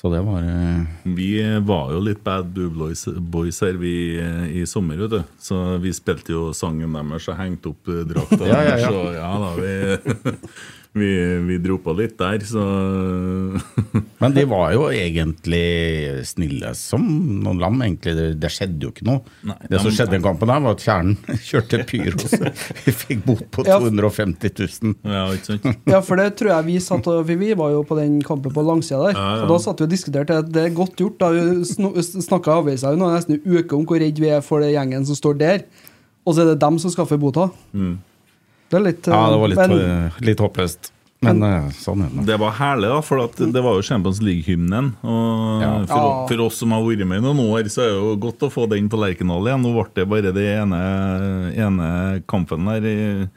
Så 0.00 0.08
det 0.08 0.20
var 0.24 0.42
eh, 0.42 0.82
Vi 1.04 1.60
var 1.60 1.90
jo 1.92 1.98
litt 2.00 2.22
bad 2.24 2.54
boys, 2.56 3.04
boys 3.04 3.58
her 3.60 3.76
vi, 3.76 4.16
eh, 4.16 4.46
i 4.56 4.66
sommer, 4.66 4.96
vet 4.96 5.12
du. 5.12 5.20
Så 5.38 5.58
vi 5.82 5.92
spilte 5.92 6.32
jo 6.32 6.46
sangen 6.56 6.96
deres 6.96 7.28
og 7.28 7.36
hengte 7.36 7.74
opp 7.74 7.90
eh, 7.92 8.06
drakta 8.08 8.46
Ja, 8.48 8.62
ja, 8.64 8.78
ja. 8.80 8.88
Så 8.88 9.02
ja 9.18 9.32
da, 9.44 9.50
vi, 9.60 10.38
vi, 10.92 11.08
vi 11.46 11.56
dro 11.62 11.76
på 11.78 11.92
litt 11.94 12.16
der, 12.18 12.42
så 12.42 12.62
Men 14.20 14.34
de 14.34 14.42
var 14.50 14.72
jo 14.74 14.88
egentlig 14.90 16.24
snille 16.28 16.72
som 16.76 17.04
noen 17.44 17.60
lam. 17.62 17.78
egentlig. 17.84 18.14
Det, 18.18 18.24
det 18.42 18.50
skjedde 18.52 18.88
jo 18.88 18.90
ikke 18.92 19.06
noe. 19.06 19.22
Nei, 19.46 19.56
det 19.70 19.80
som 19.80 19.94
skjedde 19.94 20.16
i 20.16 20.18
den 20.18 20.24
kampen, 20.24 20.50
der 20.50 20.64
var 20.64 20.74
at 20.74 20.82
Kjernen 20.84 21.14
kjørte 21.48 21.80
pyro. 21.88 22.24
så 22.24 22.50
Vi 22.84 22.94
fikk 23.04 23.22
bot 23.28 23.44
på 23.54 23.64
250 23.68 24.52
000. 24.82 24.96
Ja, 25.06 25.22
ikke 25.36 25.52
sant? 25.52 25.70
Ja, 25.94 26.02
for 26.04 26.20
det 26.20 26.28
tror 26.40 26.52
jeg 26.56 26.68
vi 26.72 26.76
satt 26.82 27.08
og 27.12 27.22
Vi 27.30 27.52
var 27.54 27.72
jo 27.76 27.84
på 27.86 27.96
den 28.00 28.18
kampen 28.26 28.52
på 28.54 28.66
langsida 28.66 29.00
der. 29.06 29.16
Ja, 29.16 29.28
ja. 29.38 29.46
Og 29.46 29.54
da 29.54 29.60
satt 29.62 29.80
vi 29.80 29.88
og 29.88 29.94
diskuterte 29.94 30.42
at 30.42 30.50
det 30.52 30.66
er 30.68 30.76
godt 30.76 30.98
gjort. 31.00 31.22
da 31.22 31.30
Vi 31.30 32.04
snakka 32.26 32.58
avisa 32.60 32.92
jo 32.92 33.00
nesten 33.00 33.38
en 33.38 33.58
uke 33.60 33.78
om 33.78 33.86
hvor 33.88 34.02
redd 34.02 34.18
vi 34.20 34.34
er 34.34 34.42
for 34.44 34.64
den 34.64 34.74
gjengen 34.74 35.06
som 35.08 35.18
står 35.18 35.38
der. 35.40 35.64
Og 36.26 36.34
så 36.36 36.42
er 36.44 36.52
det 36.52 36.60
dem 36.66 36.76
som 36.82 36.92
skaffer 36.92 37.18
bota. 37.20 37.48
Det 38.70 38.78
er 38.78 38.84
litt 38.86 39.06
Ja, 39.10 39.20
det 39.32 39.38
var 39.42 39.48
litt, 39.50 39.58
men, 39.68 39.80
eh, 40.06 40.18
litt 40.30 40.38
håpløst. 40.38 40.90
Men 41.22 41.38
men 41.42 41.70
sånn 41.76 42.00
er 42.00 42.08
det. 42.16 42.22
Det 42.30 42.36
var 42.40 42.52
herlig, 42.56 42.88
da, 42.88 43.00
for 43.04 43.20
at 43.26 43.34
det 43.36 43.60
var 43.60 43.74
jo 43.76 43.82
Champions 43.84 44.22
League-hymnen. 44.24 44.94
Og 45.04 45.60
Ja. 45.60 45.72
for, 45.84 46.28
for 46.30 46.40
oss 46.46 46.56
som 46.62 46.70
har 46.72 46.80
vært 46.86 47.04
med 47.06 47.18
i 47.18 47.24
noen 47.26 47.42
år, 47.44 47.66
så 47.68 47.82
er 47.84 47.90
det 47.90 47.98
jo 48.00 48.14
godt 48.16 48.38
å 48.46 48.48
få 48.54 48.64
den 48.70 48.88
på 48.88 48.96
Lerkendal 48.96 49.44
igjen. 49.50 49.60
Nå 49.60 49.74
ble 49.76 49.84
det 49.98 50.06
bare 50.08 50.32
det 50.32 50.46
ene, 50.62 50.80
ene 51.60 52.22
kampen 52.26 52.64
der 52.70 52.86
i, 52.88 53.28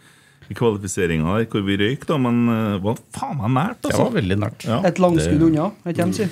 i 0.49 0.53
kvalifiseringa 0.55 1.35
der 1.41 1.45
hvor 1.51 1.65
vi 1.67 1.75
røyk, 1.81 2.05
da, 2.07 2.15
men 2.23 2.39
eh, 2.53 2.77
det 2.77 2.83
var 2.85 3.01
faen 3.19 3.37
meg 3.41 3.51
nært, 3.57 3.81
Det 3.81 3.91
altså. 3.91 4.05
var 4.07 4.15
veldig 4.21 4.37
nært. 4.45 4.63
Ja. 4.69 4.79
Et 4.87 4.95
langskudd 5.03 5.39
Det- 5.39 5.49
unna, 5.49 5.71
ikke 5.85 5.97
hvem 6.05 6.13
sier. 6.13 6.29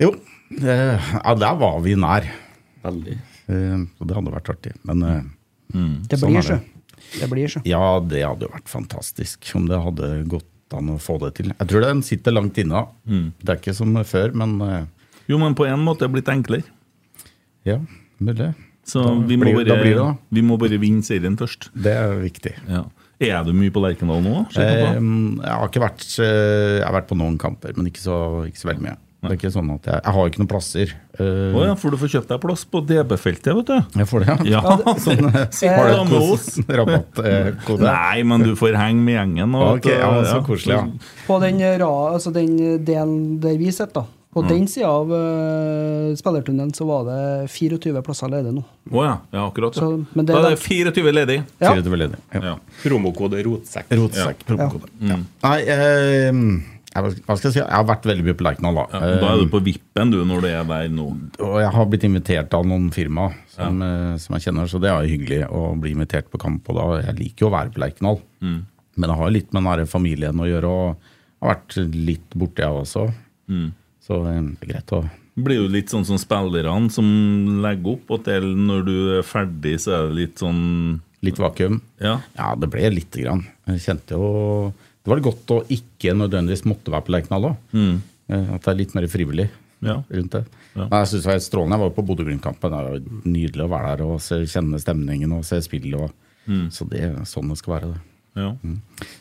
Jo, 0.00 0.10
ja, 0.58 1.34
der 1.34 1.54
var 1.62 1.78
vi 1.84 1.94
nær. 1.94 2.26
Veldig. 2.82 3.18
Eh, 3.48 3.86
det 4.02 4.16
hadde 4.18 4.34
vært 4.34 4.50
artig. 4.56 4.74
Men 4.84 5.02
eh, 5.06 5.22
Det 6.08 6.18
Sånn 6.18 6.30
blir 6.34 6.42
er 6.42 6.56
det. 6.56 6.60
Det 7.14 7.28
blir 7.30 7.48
så. 7.48 7.62
ja, 7.64 7.82
det 8.04 8.22
hadde 8.26 8.46
jo 8.46 8.52
vært 8.52 8.68
fantastisk 8.68 9.48
om 9.56 9.66
det 9.70 9.78
hadde 9.80 10.10
gått 10.28 10.76
an 10.76 10.90
å 10.92 10.98
få 11.00 11.16
det 11.22 11.30
til. 11.38 11.52
Jeg 11.54 11.68
tror 11.70 11.80
den 11.86 12.02
sitter 12.04 12.34
langt 12.36 12.58
inne. 12.60 12.82
Mm. 13.08 13.30
Det 13.40 13.54
er 13.54 13.60
ikke 13.62 13.74
som 13.74 13.94
før, 14.04 14.34
men 14.36 14.58
eh, 14.66 14.84
Jo, 15.30 15.38
men 15.40 15.54
på 15.56 15.64
en 15.68 15.80
måte 15.84 16.04
er 16.04 16.10
det 16.10 16.18
blitt 16.18 16.28
enklere. 16.34 16.64
ja, 17.64 17.78
mulig. 18.20 18.50
Så 18.88 19.02
Da 19.04 19.14
vi, 19.28 19.36
må 19.36 19.44
blir- 19.52 19.64
bare, 19.68 19.80
blir 19.82 19.96
det 19.96 20.16
vi 20.32 20.42
må 20.42 20.56
bare 20.60 20.78
vinne 20.80 21.02
serien 21.04 21.36
først. 21.36 21.70
Det 21.76 21.92
er 21.92 22.14
viktig. 22.22 22.54
Ja. 22.68 22.84
Er 23.20 23.42
du 23.44 23.50
mye 23.52 23.72
på 23.74 23.80
Lerkendal 23.82 24.22
nå? 24.22 24.46
Eh, 24.56 24.94
jeg 24.94 25.50
har 25.50 25.66
ikke 25.68 25.82
vært 25.82 26.04
eh, 26.22 26.78
Jeg 26.78 26.84
har 26.86 26.94
vært 26.94 27.08
på 27.10 27.16
noen 27.18 27.36
kamper, 27.40 27.72
men 27.76 27.88
ikke 27.90 28.00
så, 28.04 28.16
ikke 28.48 28.60
så 28.62 28.68
veldig 28.70 28.84
mye. 28.86 28.96
Det 29.18 29.32
er 29.32 29.34
ikke 29.34 29.50
sånn 29.50 29.70
at 29.74 29.86
Jeg, 29.90 29.98
jeg 30.04 30.14
har 30.14 30.28
ikke 30.30 30.38
noen 30.38 30.48
plasser. 30.52 30.90
Uh, 31.18 31.56
oh 31.58 31.62
ja, 31.66 31.72
for 31.74 31.90
du 31.90 31.96
får 31.98 32.10
kjøpt 32.12 32.28
deg 32.30 32.38
plass 32.44 32.60
på 32.70 32.82
DB-feltet, 32.86 33.48
vet 33.58 33.66
du. 33.66 33.98
Jeg 33.98 34.06
får 34.06 34.22
det, 34.22 34.28
ja. 34.30 34.60
Ja, 34.60 34.76
Sånn, 35.04 35.24
eh, 35.26 35.72
har 35.74 35.88
du 35.88 35.94
en 35.96 36.06
et 36.06 36.12
kos- 36.12 36.60
rabattkode? 36.78 37.82
Nei, 37.82 38.22
men 38.30 38.44
du 38.46 38.52
får 38.60 38.78
henge 38.78 39.02
med 39.02 39.16
gjengen. 39.16 39.56
Og, 39.58 39.80
Ok, 39.80 39.88
ja, 39.90 40.12
så 40.28 40.38
koselig, 40.46 40.76
ja. 40.78 40.84
På 41.26 41.40
den, 41.42 41.58
ra, 41.82 41.90
altså 42.14 42.30
den 42.36 42.54
delen 42.86 43.18
der 43.42 43.58
vi 43.58 43.72
sitter, 43.74 44.04
da, 44.04 44.06
På 44.38 44.44
den 44.46 44.68
sida 44.70 44.86
av 44.86 45.10
uh, 45.10 46.14
spillertunnelen 46.14 46.70
så 46.76 46.86
var 46.86 47.06
det 47.08 47.48
24 47.50 48.02
plasser 48.06 48.30
ledig 48.30 48.52
nå. 48.54 48.62
Oh, 48.92 49.02
ja. 49.02 49.16
ja, 49.34 49.48
akkurat. 49.48 49.74
Ja. 49.74 49.82
Så- 49.82 50.04
men 50.14 50.26
det 50.28 50.36
da 50.36 50.44
er 50.52 50.54
det 50.54 50.62
24 50.62 51.12
ledig. 51.16 51.40
Ja. 51.58 51.72
24 51.74 51.96
ledig. 52.04 52.18
Ja. 52.36 52.44
Ja. 52.52 52.56
Promokode 52.84 53.42
rotsekk. 53.42 53.90
Rotsekk, 53.98 54.46
promokode. 54.46 54.92
Ja. 55.02 55.18
Nei, 55.42 55.58
eh, 55.74 56.77
jeg, 56.98 57.22
hva 57.26 57.36
skal 57.38 57.48
jeg 57.48 57.54
si? 57.56 57.60
Jeg 57.62 57.74
har 57.74 57.86
vært 57.88 58.06
veldig 58.08 58.24
mye 58.26 58.36
på 58.38 58.44
Lerkendal, 58.46 58.78
da. 58.80 58.86
Ja, 58.92 59.18
da 59.22 59.30
er 59.34 59.42
du 59.42 59.52
på 59.52 59.60
vippen 59.66 60.12
du 60.12 60.18
når 60.26 60.42
du 60.44 60.48
er 60.50 60.64
der 60.68 60.88
nå. 60.92 61.06
Og 61.44 61.56
jeg 61.62 61.70
har 61.74 61.86
blitt 61.92 62.06
invitert 62.08 62.56
av 62.58 62.66
noen 62.68 62.88
firma 62.94 63.28
som, 63.52 63.82
ja. 63.84 64.16
som 64.22 64.36
jeg 64.36 64.46
kjenner, 64.48 64.70
så 64.70 64.80
det 64.82 64.90
er 64.92 65.04
jo 65.06 65.14
hyggelig 65.16 65.40
å 65.50 65.62
bli 65.80 65.94
invitert 65.96 66.30
på 66.32 66.40
kamp. 66.42 66.68
Og 66.72 66.78
da, 66.80 66.88
jeg 67.06 67.18
liker 67.20 67.46
jo 67.46 67.50
å 67.50 67.54
være 67.58 67.74
på 67.74 67.84
Lerkendal, 67.84 68.20
Mm. 68.38 68.58
men 68.96 69.10
det 69.10 69.16
har 69.18 69.30
litt 69.34 69.52
med 69.56 69.66
den 69.80 69.88
familien 69.90 70.38
å 70.38 70.46
gjøre. 70.46 70.68
Og 70.70 70.86
jeg 70.94 71.46
har 71.46 71.54
vært 71.56 71.78
litt 71.94 72.36
borte, 72.38 72.62
jeg 72.62 72.82
også. 72.84 73.08
Mm. 73.50 73.68
Så 74.06 74.20
eh, 74.26 74.42
det 74.60 74.68
er 74.68 74.72
greit 74.74 74.94
å 74.96 75.02
Blir 75.38 75.60
jo 75.60 75.68
litt 75.70 75.92
sånn 75.92 76.02
som 76.06 76.18
spillerne 76.18 76.90
som 76.90 77.06
legger 77.62 77.92
opp, 77.92 78.08
og 78.10 78.24
til 78.26 78.48
når 78.58 78.80
du 78.88 78.94
er 79.20 79.26
ferdig, 79.26 79.76
så 79.84 79.92
er 79.94 80.08
det 80.08 80.16
litt 80.22 80.42
sånn 80.42 80.62
Litt 81.26 81.38
vakuum. 81.42 81.80
Ja. 81.98 82.20
Ja, 82.38 82.52
det 82.54 82.68
ble 82.70 82.92
lite 82.94 83.24
grann. 83.24 83.40
Jeg 83.66 83.80
kjente 83.82 84.14
jo 84.14 84.70
Det 85.08 85.14
var 85.14 85.22
godt 85.24 85.52
å 85.56 85.62
ikke 85.72 86.12
nødvendigvis 86.12 86.66
måtte 86.68 86.92
være 86.92 87.06
på 87.06 87.12
Lerkendal 87.16 87.46
òg. 87.48 87.56
At 88.28 88.60
det 88.60 88.68
er 88.74 88.78
litt 88.82 88.94
mer 88.98 89.06
frivillig 89.08 89.48
Mm. 89.78 89.86
Ja. 89.86 89.94
rundt 90.10 90.32
det. 90.34 90.40
Ja. 90.74 90.88
Men 90.90 90.94
jeg 90.98 91.06
synes 91.06 91.22
det 91.22 91.28
var 91.28 91.36
helt 91.36 91.44
strålende. 91.46 91.76
Jeg 91.78 91.82
var 91.84 91.90
på 91.94 92.02
Bodø-Glimt-kampen. 92.08 92.72
Det 92.74 92.80
var 92.88 93.26
nydelig 93.30 93.62
å 93.62 93.68
være 93.70 93.92
der 93.96 94.02
og 94.08 94.16
se, 94.20 94.40
kjenne 94.50 94.80
stemningen 94.82 95.32
og 95.36 95.44
se 95.46 95.60
spillet. 95.62 95.94
Og, 96.02 96.10
Mm. 96.48 96.64
Så 96.72 96.88
det 96.88 97.00
er 97.04 97.14
sånn 97.28 97.48
det 97.52 97.58
skal 97.60 97.74
være. 97.76 97.92
det. 97.92 98.00
Ja. 98.42 98.50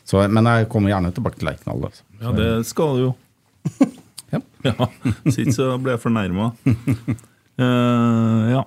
Så, 0.08 0.22
men 0.32 0.46
jeg 0.50 0.68
kommer 0.70 0.90
gjerne 0.90 1.12
tilbake 1.14 1.38
til 1.38 1.46
Lerkendal. 1.50 1.86
Altså. 1.92 2.02
ja, 2.22 2.32
det 2.32 2.66
skal 2.66 2.96
du 2.96 3.02
jo. 3.06 3.16
Ja. 4.34 4.42
Ja, 4.66 4.88
Så 5.30 5.38
ikke 5.46 5.54
så 5.56 5.68
ble 5.80 5.94
jeg 5.94 6.02
fornærma. 6.02 6.50
ja. 8.56 8.64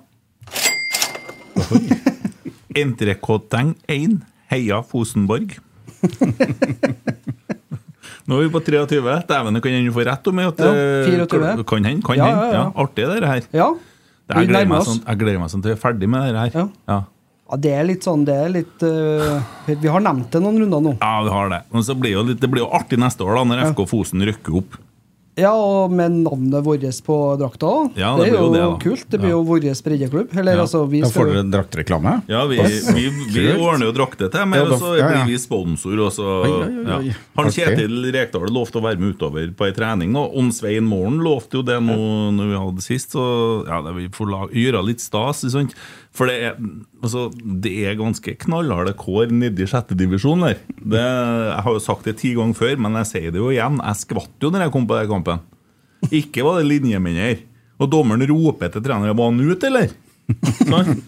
Entrecôteng 2.75 3.75
1. 3.87 4.21
Heia 4.51 4.81
Fosenborg. 4.81 5.57
Nå 8.31 8.37
er 8.39 8.47
vi 8.47 8.51
på 8.53 8.61
23. 8.63 9.15
Dæven, 9.27 9.59
kan 9.59 9.73
hende 9.75 9.89
du 9.89 9.95
får 9.95 10.05
rett 10.07 10.27
om 10.31 10.37
at 10.39 10.61
Ja, 10.63 10.71
eh, 10.71 11.07
24. 11.11 11.63
Kan 11.67 11.83
hende. 11.83 12.03
Kan 12.07 12.15
Ja, 12.15 12.27
ja, 12.27 12.43
ja. 12.45 12.53
Ja, 12.53 12.67
artig, 12.79 13.07
det 13.07 13.27
her. 13.27 13.41
Ja. 13.51 13.73
Det, 13.75 14.37
jeg, 14.37 14.47
gleder 14.47 14.69
meg 14.71 14.85
sånn, 14.87 15.01
jeg 15.03 15.19
gleder 15.19 15.41
meg 15.41 15.49
sånn 15.51 15.63
til 15.65 15.73
vi 15.73 15.75
er 15.75 15.81
ferdig 15.81 16.07
med 16.07 16.31
det 16.31 16.39
her. 16.39 16.53
Ja. 16.55 16.67
Ja. 16.87 17.57
det 17.59 17.73
er 17.75 17.83
litt 17.83 18.05
sånn 18.07 18.23
Det 18.23 18.35
er 18.45 18.53
litt 18.53 18.83
uh, 18.87 19.41
Vi 19.67 19.89
har 19.91 19.99
nevnt 19.99 20.31
det 20.31 20.39
noen 20.39 20.61
runder 20.63 20.85
nå. 20.85 20.93
Ja, 21.01 21.17
vi 21.25 21.33
har 21.35 21.51
det. 21.51 21.59
Men 21.73 21.83
så 21.83 21.97
blir 21.99 22.15
jo 22.15 22.23
litt, 22.29 22.39
det 22.39 22.47
blir 22.47 22.63
jo 22.63 22.69
artig 22.71 23.01
neste 23.01 23.27
år, 23.27 23.35
da, 23.35 23.43
når. 23.49 23.65
FK 23.73 23.83
Fosen 23.91 24.23
rykker 24.23 24.61
opp. 24.61 24.79
Ja, 25.39 25.53
og 25.55 25.93
med 25.95 26.11
navnet 26.25 26.59
vårt 26.65 26.83
på 27.05 27.15
drakta. 27.39 27.69
Ja, 27.95 28.17
det, 28.19 28.25
det 28.25 28.33
er 28.33 28.35
blir 28.35 28.41
jo 28.41 28.49
det, 28.75 28.81
kult. 28.83 29.05
Det 29.09 29.19
blir 29.21 29.29
Ja. 29.31 29.35
jo 29.37 29.43
vår 29.47 29.61
breddeklubb. 29.83 30.33
Eller 30.37 30.55
Ja. 30.57 30.61
altså, 30.65 30.81
vi 30.91 31.01
får 31.01 31.31
dere 31.31 31.43
draktreklame. 31.53 32.21
Ja, 32.27 32.41
vi, 32.45 32.57
vi, 32.59 33.05
vi 33.31 33.45
ordner 33.55 33.85
jo 33.87 33.93
drakter 33.95 34.29
til, 34.29 34.45
men 34.45 34.59
Ja, 34.59 34.65
da- 34.67 34.77
så 34.77 34.97
ja, 34.99 35.07
ja. 35.07 35.23
blir 35.23 35.31
vi 35.31 35.37
sponsor. 35.39 35.95
Og 36.03 36.11
så, 36.11 36.27
Oi, 36.43 36.51
oi, 36.51 36.67
oi, 36.67 36.97
oi. 36.97 37.05
ja. 37.07 37.13
Han. 37.37 37.45
Kjetil 37.51 38.11
Rekdal 38.11 38.51
lovte 38.51 38.81
å 38.81 38.83
være 38.83 38.99
med 38.99 39.15
utover 39.15 39.47
på 39.55 39.65
ei 39.65 39.71
trening 39.71 40.11
nå. 40.11 40.25
Om 40.35 40.51
Morgen 40.83 41.19
lovte 41.23 41.53
jo 41.53 41.63
det 41.63 41.79
nå 41.81 41.95
når 42.35 42.51
vi 42.51 42.59
hadde 42.65 42.81
sist, 42.83 43.11
så 43.15 43.65
ja, 43.65 43.81
det, 43.81 43.95
vi 43.95 44.09
får 44.09 44.51
gjøre 44.51 44.83
litt 44.85 44.99
stas. 44.99 45.45
sant? 45.49 45.73
For 46.11 46.27
det 46.27 46.35
er, 46.43 46.57
altså, 46.99 47.29
det 47.63 47.71
er 47.87 47.99
ganske 47.99 48.33
knallharde 48.43 48.91
kår 48.99 49.31
nedi 49.31 49.67
sjette 49.69 49.95
divisjon 49.95 50.43
der. 50.43 50.59
Det, 50.75 50.99
jeg 50.99 51.63
har 51.63 51.77
jo 51.77 51.83
sagt 51.83 52.09
det 52.09 52.17
ti 52.19 52.33
ganger 52.35 52.57
før, 52.57 52.75
men 52.83 52.99
jeg 52.99 53.09
sier 53.13 53.31
det 53.31 53.39
jo 53.39 53.51
igjen. 53.53 53.79
Jeg 53.79 54.01
skvatt 54.01 54.43
jo 54.43 54.51
når 54.51 54.65
jeg 54.65 54.75
kom 54.75 54.89
på 54.89 54.99
den 54.99 55.11
kampen. 55.11 55.43
Ikke 56.11 56.43
var 56.43 56.59
det 56.59 56.67
linjemenn 56.67 57.21
her. 57.21 57.43
Og 57.81 57.89
dommeren 57.89 58.27
roper 58.29 58.73
til 58.73 58.83
treneren. 58.83 59.15
Var 59.17 59.31
han 59.31 59.45
ute, 59.45 59.71
eller? 59.71 59.93
Sånn. 60.63 60.97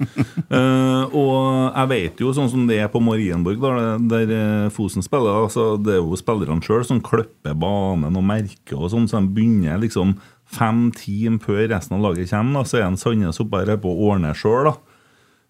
Uh, 0.53 1.09
og 1.17 1.37
jeg 1.71 1.89
vet 1.89 2.19
jo, 2.21 2.29
sånn 2.35 2.49
som 2.51 2.67
det 2.69 2.75
er 2.83 2.89
på 2.93 2.99
Marienborg, 3.01 3.57
der, 3.57 4.03
der 4.05 4.33
eh, 4.35 4.67
Fosen 4.69 5.01
spiller, 5.01 5.39
altså, 5.47 5.79
det 5.81 5.95
er 5.95 5.97
jo 5.97 6.19
spillerne 6.19 6.61
sjøl 6.61 6.83
som 6.85 6.99
klipper 7.01 7.55
banen 7.57 8.19
og 8.19 8.25
merker 8.27 8.77
og 8.77 8.91
sånn, 8.93 9.07
så 9.09 9.17
de 9.23 9.31
begynner 9.33 9.81
liksom 9.81 10.13
fem 10.53 10.91
timer 10.93 11.41
før 11.41 11.63
resten 11.71 11.97
av 11.97 12.05
laget 12.05 12.29
kommer. 12.29 12.59
Da, 12.59 12.69
så 12.69 12.77
er 12.77 12.85
en 12.85 12.99
Sandnes 13.01 13.41
oppe 13.41 13.63
her 13.63 13.81
på 13.81 13.95
å 13.95 14.11
ordne 14.11 14.35
sjøl, 14.37 14.69
da. 14.69 14.92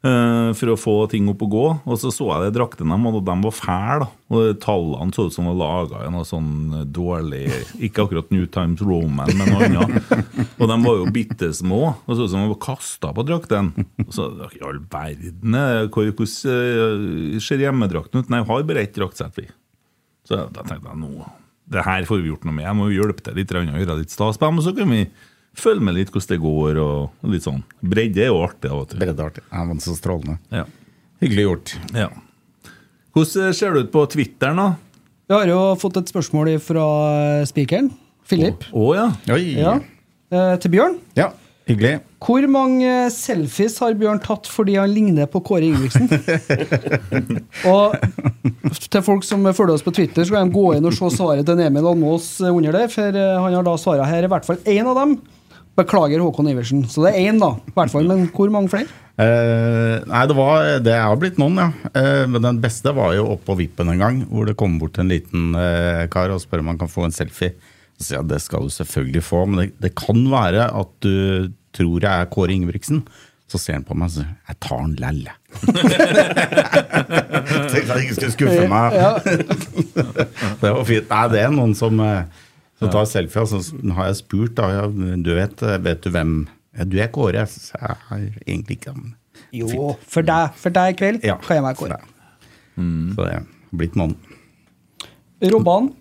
Eh, 0.04 0.50
for 0.58 0.72
å 0.74 0.78
få 0.80 0.94
ting 1.12 1.28
opp 1.32 1.42
og 1.46 1.52
gå. 1.54 1.64
Og 1.88 1.98
så 2.02 2.12
så 2.14 2.28
jeg 2.34 2.46
det 2.50 2.58
draktene 2.60 2.98
og 3.10 3.22
de 3.26 3.36
var 3.46 3.56
fæle. 3.56 4.08
Og 4.34 4.58
tallene 4.64 5.14
så 5.16 5.28
ut 5.28 5.36
som 5.36 5.46
de 5.50 5.54
laga 5.60 6.04
i 6.06 6.12
noe 6.14 6.26
sånn 6.26 6.86
dårlig 6.96 7.44
Ikke 7.86 8.06
akkurat 8.08 8.32
New 8.34 8.46
Times 8.50 8.82
Roman, 8.82 9.30
men 9.38 9.52
noe 9.54 9.68
annet. 9.70 10.14
Og 10.58 10.66
de 10.72 10.78
var 10.86 11.02
jo 11.02 11.10
bitte 11.14 11.52
små. 11.54 11.82
Og 12.08 12.16
så 12.18 12.26
ut 12.26 12.32
som 12.34 12.42
de 12.46 12.52
var 12.54 12.62
kasta 12.66 13.14
på 13.14 13.26
drakten. 13.28 13.74
Og 14.08 14.14
så 14.16 14.30
I 14.54 14.64
all 14.66 14.80
verden, 14.92 15.56
eh, 15.56 15.88
hvor- 15.88 16.12
hvordan 16.14 17.36
eh, 17.36 17.40
ser 17.44 17.62
hjemmedrakten 17.64 18.20
ut? 18.24 18.30
Nei, 18.34 18.42
jeg 18.44 18.48
har 18.50 18.64
bare 18.64 18.84
ett 18.88 18.96
draktsett, 18.98 19.36
vi. 19.38 19.48
Så 20.28 20.38
da 20.52 20.62
tenkte 20.64 20.88
jeg 20.88 21.00
nå 21.02 21.26
Det 21.70 21.82
her 21.84 22.04
får 22.08 22.22
vi 22.22 22.30
gjort 22.30 22.44
noe 22.46 22.54
med. 22.54 22.66
Jeg 22.66 22.76
må 22.76 22.90
jo 22.92 23.02
hjelpe 23.02 23.24
til 23.24 23.36
litt, 23.36 23.52
og 23.56 23.64
gjøre 23.80 23.96
litt 24.02 24.12
stas 24.12 24.38
på 24.38 24.46
dem, 24.50 24.58
og 24.60 24.64
så 24.66 24.74
kan 24.76 24.90
vi 24.92 25.06
følge 25.58 25.86
med 25.86 25.98
litt 25.98 26.12
hvordan 26.14 26.34
det 26.34 26.42
går. 26.44 26.80
og 26.84 27.34
litt 27.34 27.46
sånn. 27.46 27.64
Bredde 27.82 28.26
er 28.26 28.32
jo 28.32 28.42
artig. 28.44 28.72
av 28.72 28.84
og 28.84 28.90
til. 28.92 29.04
artig. 29.10 29.44
Ja, 29.50 29.64
men 29.64 29.82
så 29.84 29.96
strålende. 29.98 30.40
Ja. 30.54 30.66
Hyggelig 31.24 31.48
gjort. 31.48 31.76
Ja. 31.96 32.10
Hvordan 33.14 33.54
ser 33.54 33.74
det 33.74 33.86
ut 33.86 33.94
på 33.94 34.06
Twitteren, 34.10 34.58
da? 34.58 34.72
Vi 35.30 35.36
har 35.38 35.48
jo 35.48 35.60
fått 35.80 35.98
et 36.02 36.10
spørsmål 36.12 36.58
fra 36.62 36.88
spikeren. 37.48 37.92
Philip. 38.28 38.66
Å 38.74 38.90
ja. 38.96 39.08
Oi. 39.36 39.44
Ja. 39.60 39.78
Eh, 40.34 40.56
til 40.64 40.74
Bjørn. 40.74 40.98
Ja, 41.18 41.30
hyggelig. 41.70 42.00
Hvor 42.24 42.46
mange 42.52 42.92
selfies 43.12 43.76
har 43.84 43.96
Bjørn 44.00 44.22
tatt 44.24 44.48
fordi 44.50 44.78
han 44.80 44.92
ligner 44.94 45.28
på 45.30 45.42
Kåre 45.46 45.68
Ingebrigtsen? 45.68 46.08
og 47.74 47.98
til 48.88 49.04
folk 49.06 49.28
som 49.28 49.44
følger 49.52 49.76
oss 49.76 49.86
på 49.86 49.94
Twitter, 49.96 50.24
så 50.24 50.38
kan 50.38 50.50
de 50.50 50.56
gå 50.56 50.66
inn 50.78 50.88
og 50.88 50.96
se 50.96 51.12
svaret 51.18 51.46
til 51.48 51.62
Emil 51.66 51.90
Almås 51.92 52.36
under 52.50 52.80
det. 52.80 52.88
For 52.96 53.20
eh, 53.20 53.38
han 53.44 53.58
har 53.60 53.68
da 53.68 53.76
svara 53.80 54.08
her, 54.10 54.26
i 54.26 54.32
hvert 54.32 54.48
fall 54.48 54.62
én 54.64 54.88
av 54.90 54.98
dem. 55.02 55.18
Beklager 55.78 56.20
Håkon 56.22 56.50
Iversen. 56.52 56.84
Så 56.90 57.02
det 57.06 57.12
er 57.16 57.24
én, 57.32 57.40
da. 57.42 57.50
I 57.66 57.72
hvert 57.76 57.92
fall, 57.94 58.06
Men 58.10 58.20
hvor 58.34 58.50
mange 58.54 58.70
flere? 58.70 58.88
Eh, 59.14 60.02
nei, 60.10 60.24
det 60.26 60.34
var 60.34 60.80
Det 60.82 60.94
har 60.98 61.14
blitt 61.22 61.38
noen, 61.42 61.58
ja. 61.62 61.70
Eh, 61.94 62.26
men 62.30 62.42
den 62.42 62.62
beste 62.64 62.94
var 62.98 63.14
jo 63.18 63.32
oppå 63.36 63.52
vippen 63.60 63.90
en 63.94 64.02
gang, 64.02 64.16
hvor 64.30 64.44
det 64.50 64.58
kom 64.58 64.80
bort 64.82 64.98
en 65.02 65.12
liten 65.14 65.42
eh, 65.58 66.06
kar 66.14 66.30
og 66.34 66.42
spør 66.42 66.62
om 66.64 66.70
han 66.74 66.82
kan 66.82 66.92
få 66.92 67.02
en 67.08 67.16
selfie. 67.16 67.52
Så 67.98 68.02
sier 68.08 68.18
jeg 68.20 68.30
det 68.32 68.42
skal 68.42 68.62
du 68.66 68.70
selvfølgelig 68.74 69.24
få, 69.26 69.40
men 69.50 69.58
det, 69.62 69.68
det 69.82 69.92
kan 69.98 70.20
være 70.32 70.64
at 70.74 70.92
du 71.06 71.16
tror 71.74 72.00
jeg 72.02 72.10
er 72.10 72.26
Kåre 72.34 72.52
Ingebrigtsen. 72.54 73.00
Så 73.50 73.58
ser 73.62 73.74
han 73.78 73.86
på 73.86 73.96
meg 73.98 74.08
og 74.10 74.14
sier 74.16 74.30
jeg 74.50 74.58
tar 74.66 74.82
den 74.82 75.20
Jeg 75.20 75.36
Tenkte 77.70 77.94
jeg 77.94 78.02
ikke 78.08 78.18
skulle 78.18 78.34
skuffe 78.34 78.66
meg. 78.72 78.88
Det 80.64 80.70
var 80.74 80.84
fint. 80.88 81.08
Nei, 81.12 81.26
det 81.34 81.40
er 81.44 81.52
noen 81.54 81.74
som, 81.78 81.94
eh, 82.88 82.92
tar 82.92 83.06
tar 83.06 83.10
selfie. 83.12 83.42
Og 83.42 83.50
så 83.52 83.94
har 83.98 84.10
jeg 84.12 84.20
spurt, 84.22 84.56
da. 84.60 84.70
Ja, 84.74 84.86
du 84.90 85.32
vet, 85.38 85.64
vet 85.86 86.04
du 86.06 86.10
hvem 86.14 86.36
ja, 86.78 86.86
Du 86.90 86.98
er 87.00 87.12
Kåre. 87.14 87.46
Så 87.50 87.78
jeg 87.80 87.98
har 88.10 88.24
egentlig 88.46 88.80
ikke 88.80 88.96
men 88.98 89.16
Jo, 89.54 89.94
for 90.10 90.26
deg, 90.26 90.54
for 90.58 90.74
deg 90.74 90.94
i 90.94 90.98
kveld 90.98 91.26
Ja. 91.26 91.38
kan 91.42 91.60
jeg 91.60 91.66
være 91.68 91.80
Kåre. 91.82 92.00
Så 92.76 93.26
det 93.28 93.34
har 93.34 93.46
blitt 93.74 93.96
noen. 94.00 94.16
Robban, 95.44 95.92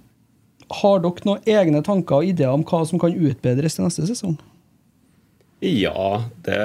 har 0.72 1.02
dere 1.04 1.26
noen 1.28 1.44
egne 1.50 1.82
tanker 1.84 2.22
og 2.22 2.30
ideer 2.30 2.54
om 2.54 2.64
hva 2.64 2.84
som 2.88 3.00
kan 3.02 3.12
utbedres 3.12 3.76
til 3.76 3.84
neste 3.84 4.06
sesong? 4.08 4.38
Ja, 5.62 6.24
det, 6.42 6.58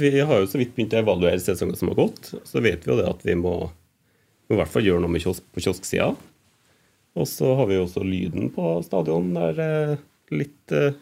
vi 0.00 0.12
har 0.24 0.40
jo 0.40 0.46
så 0.48 0.56
vidt 0.60 0.72
begynt 0.76 0.94
å 0.96 1.02
evaluere 1.02 1.40
sesongen 1.42 1.76
som 1.76 1.90
har 1.90 1.98
gått. 1.98 2.30
Så 2.48 2.62
vet 2.64 2.86
vi 2.86 2.92
jo 2.92 2.96
det 3.00 3.08
at 3.10 3.24
vi 3.26 3.34
må, 3.36 3.54
må 4.48 4.56
i 4.56 4.60
hvert 4.60 4.72
fall 4.72 4.86
gjøre 4.86 5.02
noe 5.04 5.12
med 5.12 5.24
kiosk, 5.24 5.44
på 5.52 5.64
kiosksida. 5.66 6.14
Og 7.18 7.26
så 7.26 7.50
har 7.58 7.68
vi 7.70 7.78
også 7.80 8.04
lyden 8.06 8.50
på 8.54 8.76
stadion. 8.86 9.32
Der 9.34 9.60
er 9.64 9.94
litt 10.34 10.74
eh, 10.74 10.96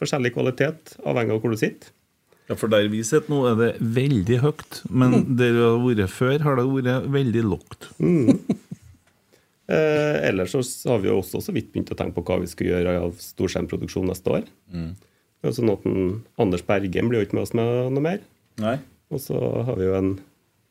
forskjellig 0.00 0.32
kvalitet, 0.36 0.96
avhengig 1.04 1.36
av 1.36 1.42
hvor 1.42 1.52
du 1.54 1.60
sitter. 1.60 1.92
Ja, 2.48 2.56
For 2.56 2.72
der 2.72 2.86
vi 2.88 3.02
sitter 3.04 3.28
nå, 3.28 3.42
er 3.50 3.58
det 3.58 3.70
veldig 3.98 4.38
høyt. 4.40 4.80
Men 4.88 5.18
der 5.36 5.52
vi 5.52 5.66
har 5.66 5.82
vært 5.84 6.14
før, 6.14 6.38
har 6.46 6.56
det 6.56 6.64
vært 6.72 7.12
veldig 7.18 7.44
lågt. 7.50 7.90
Eh, 9.68 10.14
ellers 10.24 10.54
så 10.56 10.94
har 10.94 11.02
vi 11.02 11.10
jo 11.10 11.18
også 11.20 11.42
så 11.44 11.52
vidt 11.52 11.66
begynt 11.74 11.90
å 11.92 11.96
tenke 11.98 12.16
på 12.16 12.22
hva 12.24 12.38
vi 12.40 12.46
skal 12.48 12.70
gjøre 12.70 12.94
av 13.02 13.18
storskjermproduksjon 13.20 14.06
neste 14.08 14.32
år. 14.32 14.46
Så 15.44 15.52
sånn 15.58 15.72
at 15.74 15.84
Anders 16.40 16.64
Bergen 16.64 17.10
blir 17.10 17.20
jo 17.20 17.26
ikke 17.26 17.36
med 17.36 17.44
oss 17.44 17.52
med 17.52 17.92
noe 17.92 18.04
mer. 18.06 18.22
Nei. 18.64 18.78
Og 19.12 19.20
så 19.20 19.36
har 19.36 19.76
vi 19.76 19.90
jo 19.90 19.98
en 19.98 20.08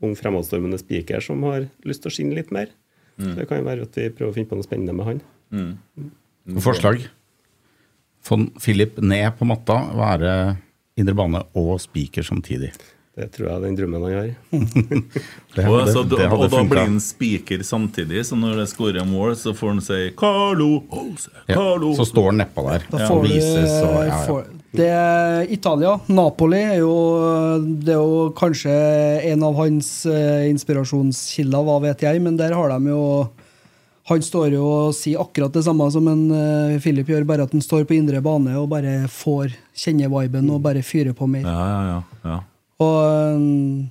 ung 0.02 0.18
fremadstormende 0.18 0.80
spiker 0.82 1.22
som 1.22 1.46
har 1.46 1.68
lyst 1.86 2.02
til 2.08 2.10
å 2.10 2.16
skinne 2.16 2.40
litt 2.40 2.50
mer. 2.50 2.74
Så 3.18 3.34
det 3.38 3.48
kan 3.50 3.58
jo 3.62 3.66
være 3.66 3.82
at 3.88 3.96
vi 3.98 4.10
prøver 4.14 4.32
å 4.32 4.36
finne 4.36 4.50
på 4.52 4.58
noe 4.60 4.66
spennende 4.68 4.94
med 4.94 5.06
han. 5.10 5.22
Forslag. 6.64 7.08
Få 8.28 8.38
Philip 8.62 9.00
ned 9.02 9.32
på 9.40 9.48
matta, 9.48 9.80
være 9.98 10.36
indre 11.00 11.16
bane 11.18 11.42
og 11.58 11.78
spiker 11.82 12.26
samtidig. 12.26 12.72
Det 13.18 13.32
tror 13.34 13.48
jeg 13.48 13.56
er 13.56 13.64
den 13.66 13.78
drømmen 13.80 14.04
han 14.06 14.14
har. 14.14 14.28
Det, 15.58 15.64
Og, 15.66 15.80
det, 15.88 15.94
så, 15.96 16.04
det 16.06 16.20
og 16.28 16.34
hadde 16.36 16.48
da 16.54 16.60
blir 16.70 16.84
han 16.84 17.00
spiker 17.02 17.64
samtidig, 17.66 18.22
så 18.30 18.38
når 18.38 18.60
det 18.60 18.66
scorer 18.70 19.08
mål, 19.10 19.32
så 19.40 19.56
får 19.58 19.72
han 19.74 19.80
si 19.82 19.98
'Carlo 20.14 20.68
Holse', 20.92 21.32
Ja, 21.48 21.56
Carlo 21.56 21.96
så 21.98 22.06
står 22.06 22.28
han 22.30 22.38
nedpå 22.44 22.66
der 22.68 22.86
Da 22.92 23.08
får 23.08 23.24
du 23.24 23.30
vises 23.32 23.74
og 23.82 23.96
ja, 23.96 24.04
ja. 24.12 24.20
får- 24.28 24.52
Det 24.78 24.88
er 24.94 25.50
Italia. 25.54 25.96
Napoli 26.14 26.60
er 26.62 26.80
jo, 26.84 26.94
det 27.66 27.96
er 27.96 27.98
jo 27.98 28.30
kanskje 28.38 28.74
en 29.32 29.46
av 29.48 29.58
hans 29.58 29.90
eh, 30.06 30.46
inspirasjonskilder, 30.52 31.66
hva 31.66 31.80
vet 31.88 32.06
jeg, 32.06 32.22
men 32.22 32.38
der 32.38 32.54
har 32.58 32.74
de 32.76 32.94
jo 32.94 33.04
Han 34.08 34.22
står 34.24 34.54
jo 34.56 34.64
og 34.64 34.94
sier 34.96 35.20
akkurat 35.20 35.52
det 35.52 35.66
samme 35.66 35.90
som 35.92 36.06
en 36.08 36.22
eh, 36.32 36.78
Philip 36.80 37.10
gjør, 37.12 37.26
bare 37.28 37.44
at 37.44 37.52
han 37.52 37.64
står 37.64 37.84
på 37.90 37.98
indre 37.98 38.22
bane 38.24 38.54
og 38.56 38.70
bare 38.72 39.02
får 39.12 39.58
kjenne 39.76 40.08
viben 40.14 40.48
og 40.54 40.62
bare 40.64 40.86
fyrer 40.86 41.18
på 41.18 41.28
mer. 41.28 41.44
Ja, 41.44 41.66
ja, 41.68 41.82
ja. 41.90 42.00
ja. 42.30 42.38
Og 42.86 43.36
um, 43.36 43.90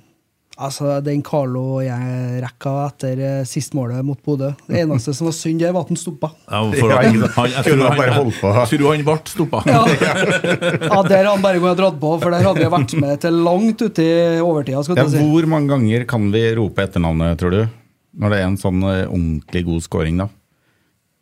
altså, 0.57 0.97
den 1.05 1.21
Carlo 1.25 1.79
jeg 1.85 2.41
rekka 2.43 2.73
etter 2.87 3.19
eh, 3.23 3.43
sistmålet 3.47 4.03
mot 4.05 4.19
Bodø 4.25 4.49
Det 4.67 4.81
eneste 4.83 5.13
som 5.15 5.27
var 5.29 5.35
synd 5.37 5.59
det 5.61 5.71
var 5.75 5.85
at 5.85 5.91
han 5.93 5.99
stoppa. 6.01 6.29
Ja, 6.49 6.61
for 6.73 6.91
Ja, 6.93 7.01
sant. 7.03 7.35
han, 7.37 7.49
jeg 7.53 7.63
Kunne 7.67 7.77
tror 7.77 7.89
han 7.89 7.97
bare 8.01 8.13
han, 8.13 8.23
holdt 8.23 8.39
på. 8.41 8.53
tror 8.71 8.87
han 8.95 9.05
ble 9.07 9.17
stoppa. 9.33 9.61
Ja. 9.67 9.81
ja, 10.87 11.01
der 11.07 11.23
har 11.23 11.31
han 11.33 11.41
bare 11.45 11.59
gått 11.63 11.73
og 11.75 11.81
dratt 11.81 11.99
på, 12.01 12.13
for 12.21 12.33
der 12.35 12.45
hadde 12.47 12.63
vi 12.63 12.71
vært 12.73 12.95
med 13.01 13.21
til 13.23 13.39
langt 13.47 13.81
uti 13.85 14.07
overtida. 14.43 14.83
skal 14.87 14.97
Ja, 15.01 15.05
du 15.07 15.15
si. 15.15 15.21
hvor 15.23 15.47
mange 15.49 15.71
ganger 15.73 16.05
kan 16.09 16.31
vi 16.33 16.43
rope 16.57 16.83
etternavnet, 16.87 17.37
tror 17.41 17.51
du? 17.55 17.61
Når 18.17 18.33
det 18.33 18.37
er 18.41 18.47
en 18.49 18.57
sånn 18.57 18.81
eh, 18.87 19.03
ordentlig 19.05 19.65
god 19.67 19.83
scoring, 19.85 20.17
da? 20.23 20.29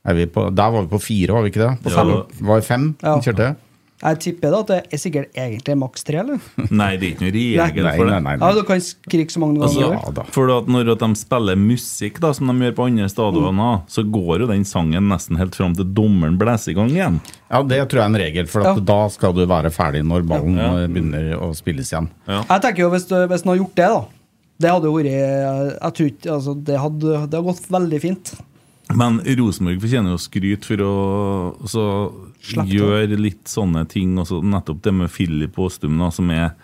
Er 0.05 0.13
vi 0.19 0.25
på, 0.29 0.47
der 0.53 0.69
var 0.69 0.83
vi 0.85 0.91
på 0.91 0.99
fire, 1.01 1.33
var 1.33 1.41
vi 1.45 1.49
ikke 1.49 1.63
det? 1.63 1.71
På 1.83 1.89
fem? 1.95 2.11
det 2.13 2.45
Var 2.45 2.59
det 2.61 2.65
fem 2.67 2.83
Ja. 3.01 3.15
vi 3.17 3.25
kjørte? 3.25 3.47
Jeg 4.03 4.17
tipper 4.19 4.51
da 4.51 4.57
at 4.59 4.67
det 4.67 4.77
er 4.93 4.99
sikkert 4.99 5.37
egentlig 5.39 5.75
maks 5.79 6.03
tre, 6.03 6.17
eller? 6.19 6.39
Nei, 6.69 6.89
det 6.99 7.07
er 7.07 7.13
ikke 7.15 7.23
noe 7.23 7.31
regel 7.31 7.85
Nei, 7.87 7.93
for 7.95 8.09
det. 8.09 8.17
nei, 8.25 8.33
nei. 8.35 8.47
Ja, 8.49 8.49
Du 8.57 8.63
kan 8.67 8.81
skrike 8.83 9.31
så 9.31 9.39
mange 9.39 9.61
Altså, 9.63 9.79
ganger. 9.85 10.01
Ja 10.03 10.11
da. 10.17 10.25
for 10.35 10.51
at 10.51 10.67
når 10.67 10.91
at 10.91 10.99
de 11.05 11.09
spiller 11.15 11.55
musikk, 11.55 12.19
da, 12.19 12.33
som 12.35 12.51
de 12.51 12.55
gjør 12.67 12.75
på 12.75 12.87
andre 12.89 13.07
stadioner, 13.09 13.79
så 13.87 14.03
går 14.03 14.43
jo 14.43 14.49
den 14.51 14.65
sangen 14.67 15.07
nesten 15.09 15.39
helt 15.39 15.55
fram 15.55 15.73
til 15.79 15.87
dommeren 15.95 16.35
blåser 16.41 16.73
i 16.73 16.75
gang 16.75 16.91
igjen. 16.91 17.21
Ja, 17.49 17.61
det 17.63 17.79
tror 17.87 18.01
jeg 18.01 18.03
er 18.03 18.11
en 18.11 18.19
regel, 18.19 18.49
for 18.51 18.65
at 18.67 18.75
Ja. 18.81 18.83
da 18.91 18.99
skal 19.15 19.33
du 19.33 19.45
være 19.47 19.71
ferdig 19.71 20.03
når 20.03 20.27
ballen 20.27 20.57
Ja. 20.59 20.73
begynner 20.91 21.39
å 21.39 21.53
spilles 21.55 21.89
igjen. 21.93 22.09
Jeg 22.27 22.61
tenker 22.67 22.83
jo 22.83 22.89
hvis, 22.91 23.07
du- 23.07 23.27
hvis 23.31 23.43
han 23.47 23.53
har 23.55 23.63
gjort 23.63 23.75
det, 23.79 23.87
da 23.95 24.05
Det 24.59 24.69
hadde 24.71 24.85
jo 24.87 24.93
vært 24.95 25.09
Jeg 25.11 25.93
tror 25.95 26.07
ikke 26.11 26.31
altså, 26.35 26.53
det, 26.63 26.77
hadde, 26.79 26.99
det 27.01 27.19
hadde 27.19 27.43
gått 27.43 27.65
veldig 27.71 28.01
fint. 28.01 28.33
Men 28.93 29.17
Rosenborg 29.25 29.81
fortjener 29.81 30.13
jo 30.13 30.17
skryt 30.21 30.63
for 30.63 30.77
å 30.85 30.93
så 31.65 31.85
Slipp 32.45 32.71
det. 33.09 33.19
litt 33.19 33.49
sånne 33.49 33.85
ting. 33.89 34.15
Også 34.21 34.41
nettopp 34.45 34.83
det 34.85 34.93
med 34.95 35.11
Philip 35.13 35.59
Aastum, 35.59 35.99
som 36.11 36.31
er 36.33 36.55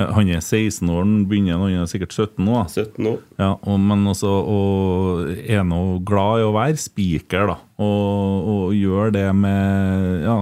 Han 0.00 0.30
er 0.32 0.40
16 0.40 0.88
år, 0.88 1.02
han 1.02 1.24
begynner, 1.28 1.58
han 1.60 1.82
er 1.82 1.88
sikkert 1.90 2.14
17 2.14 2.44
nå. 2.46 2.54
17 2.70 3.08
år. 3.10 3.18
Ja, 3.36 3.50
og, 3.58 3.80
men 3.84 4.06
også 4.08 4.30
og 4.48 5.26
er 5.44 5.66
nå 5.66 5.98
glad 6.08 6.40
i 6.40 6.46
å 6.46 6.54
være 6.54 6.78
spiker, 6.80 7.50
da. 7.50 7.56
Og, 7.84 8.46
og 8.54 8.78
gjør 8.78 9.12
det 9.12 9.26
med 9.36 10.24
ja, 10.24 10.38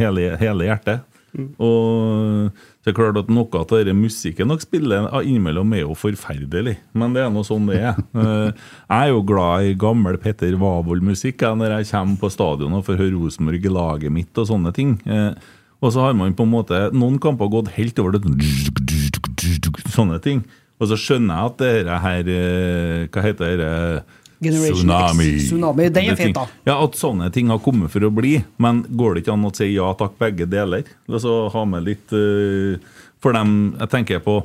hele, 0.00 0.32
hele 0.40 0.66
hjertet. 0.66 1.04
Og 1.62 2.50
det 2.86 2.92
er 2.92 2.98
klart 3.00 3.16
at 3.18 3.30
noe 3.34 3.50
av 3.58 3.64
denne 3.72 3.96
musikken 3.98 4.46
dere 4.52 4.62
spiller 4.62 5.08
innimellom, 5.26 5.72
er 5.74 5.80
jo 5.82 5.94
forferdelig. 5.98 6.76
Men 6.94 7.16
det 7.16 7.24
er 7.24 7.32
nå 7.34 7.42
sånn 7.42 7.66
det 7.66 7.80
er. 7.82 7.96
Eh, 8.14 8.52
Jeg 8.86 9.08
er 9.08 9.10
jo 9.10 9.24
glad 9.26 9.66
i 9.66 9.72
gammel 9.74 10.14
Petter 10.22 10.54
Wavold-musikk 10.60 11.42
når 11.58 11.74
jeg 11.80 11.88
kommer 11.90 12.20
på 12.20 12.30
stadion 12.30 12.76
og 12.78 12.84
får 12.86 13.00
høre 13.00 13.16
Rosenborg 13.18 13.66
i 13.66 13.72
laget 13.74 14.14
mitt 14.14 14.38
og 14.38 14.46
sånne 14.52 14.70
ting. 14.76 14.94
Eh, 15.02 15.34
Og 15.82 15.90
så 15.92 16.06
har 16.06 16.14
man 16.14 16.32
på 16.38 16.46
en 16.46 16.54
måte 16.54 16.78
noen 16.94 17.18
kamper 17.20 17.50
gått 17.52 17.74
helt 17.74 17.98
over 17.98 18.14
det 18.14 18.22
sånne 19.92 20.20
ting. 20.22 20.44
Og 20.78 20.86
så 20.90 20.96
skjønner 21.00 21.34
jeg 21.42 21.50
at 21.50 21.58
det 21.58 22.00
her 22.06 22.30
eh, 22.30 23.08
Hva 23.10 23.26
heter 23.26 23.58
det? 23.60 23.72
Tsunami. 24.42 25.28
X. 25.38 25.48
Tsunami, 25.50 25.88
den 25.92 26.10
er 26.12 26.18
fint, 26.18 26.36
da. 26.36 26.46
Ja, 26.68 26.76
At 26.84 26.98
sånne 26.98 27.30
ting 27.32 27.48
har 27.52 27.58
kommet 27.64 27.90
for 27.94 28.04
å 28.04 28.10
bli. 28.12 28.36
Men 28.62 28.82
går 28.88 29.14
det 29.16 29.22
ikke 29.24 29.32
an 29.36 29.46
å 29.48 29.54
si 29.56 29.70
ja 29.74 29.88
takk, 29.96 30.18
begge 30.20 30.46
deler? 30.50 30.84
Altså 31.08 31.48
ha 31.54 31.64
med 31.64 31.86
litt 31.86 32.12
uh, 32.12 32.76
For 33.24 33.32
dem 33.36 33.56
Jeg 33.80 33.88
tenker 33.94 34.20
på 34.24 34.40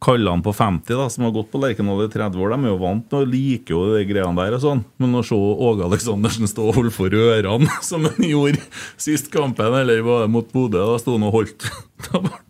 Kallene 0.00 0.40
på 0.40 0.54
50 0.56 0.96
da, 0.96 1.06
som 1.12 1.26
har 1.26 1.32
gått 1.34 1.50
på 1.52 1.60
Lerkendal 1.60 2.06
i 2.06 2.08
30 2.08 2.40
år, 2.40 2.54
de 2.54 2.64
er 2.64 2.70
jo 2.72 2.78
vant 2.80 3.16
og 3.18 3.26
liker 3.28 3.74
jo 3.74 3.80
de 3.98 4.06
greiene 4.08 4.32
der. 4.38 4.54
og 4.56 4.62
sånn. 4.64 4.80
Men 4.96 5.18
å 5.18 5.20
se 5.28 5.36
Åge 5.36 5.84
Aleksandersen 5.84 6.48
stå 6.48 6.70
og 6.70 6.78
holde 6.78 6.92
for 6.94 7.12
ørene, 7.12 7.68
som 7.84 8.06
han 8.08 8.24
gjorde 8.24 8.62
sist 8.96 9.28
kampen, 9.34 9.76
eller 9.76 10.00
var 10.06 10.24
det 10.24 10.30
mot 10.32 10.48
Bodø, 10.56 10.80
da 10.88 10.96
sto 11.02 11.18
han 11.18 11.28
og 11.28 11.36
holdt 11.36 11.68
Da 12.08 12.22
var- 12.24 12.40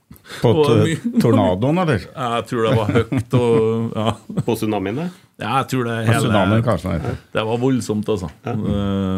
På 0.41 0.53
t- 0.63 0.97
tornadoen, 1.23 1.79
eller? 1.83 2.05
Jeg 2.07 2.45
tror 2.51 2.67
det 2.69 2.73
var 2.79 2.91
høyt 2.95 3.35
og 3.39 3.97
ja. 3.99 4.13
På 4.47 4.55
tsunamien, 4.57 5.01
det. 5.01 5.07
ja, 5.43 5.53
jeg 5.63 5.69
tror 5.73 5.89
det 5.89 5.97
Tsunamien, 6.07 6.53
hele 6.57 6.67
kanskje 6.69 6.95
nei. 6.95 7.15
Det 7.35 7.45
var 7.51 7.59
voldsomt, 7.65 8.09
altså. 8.15 8.31
Ja. 8.47 8.55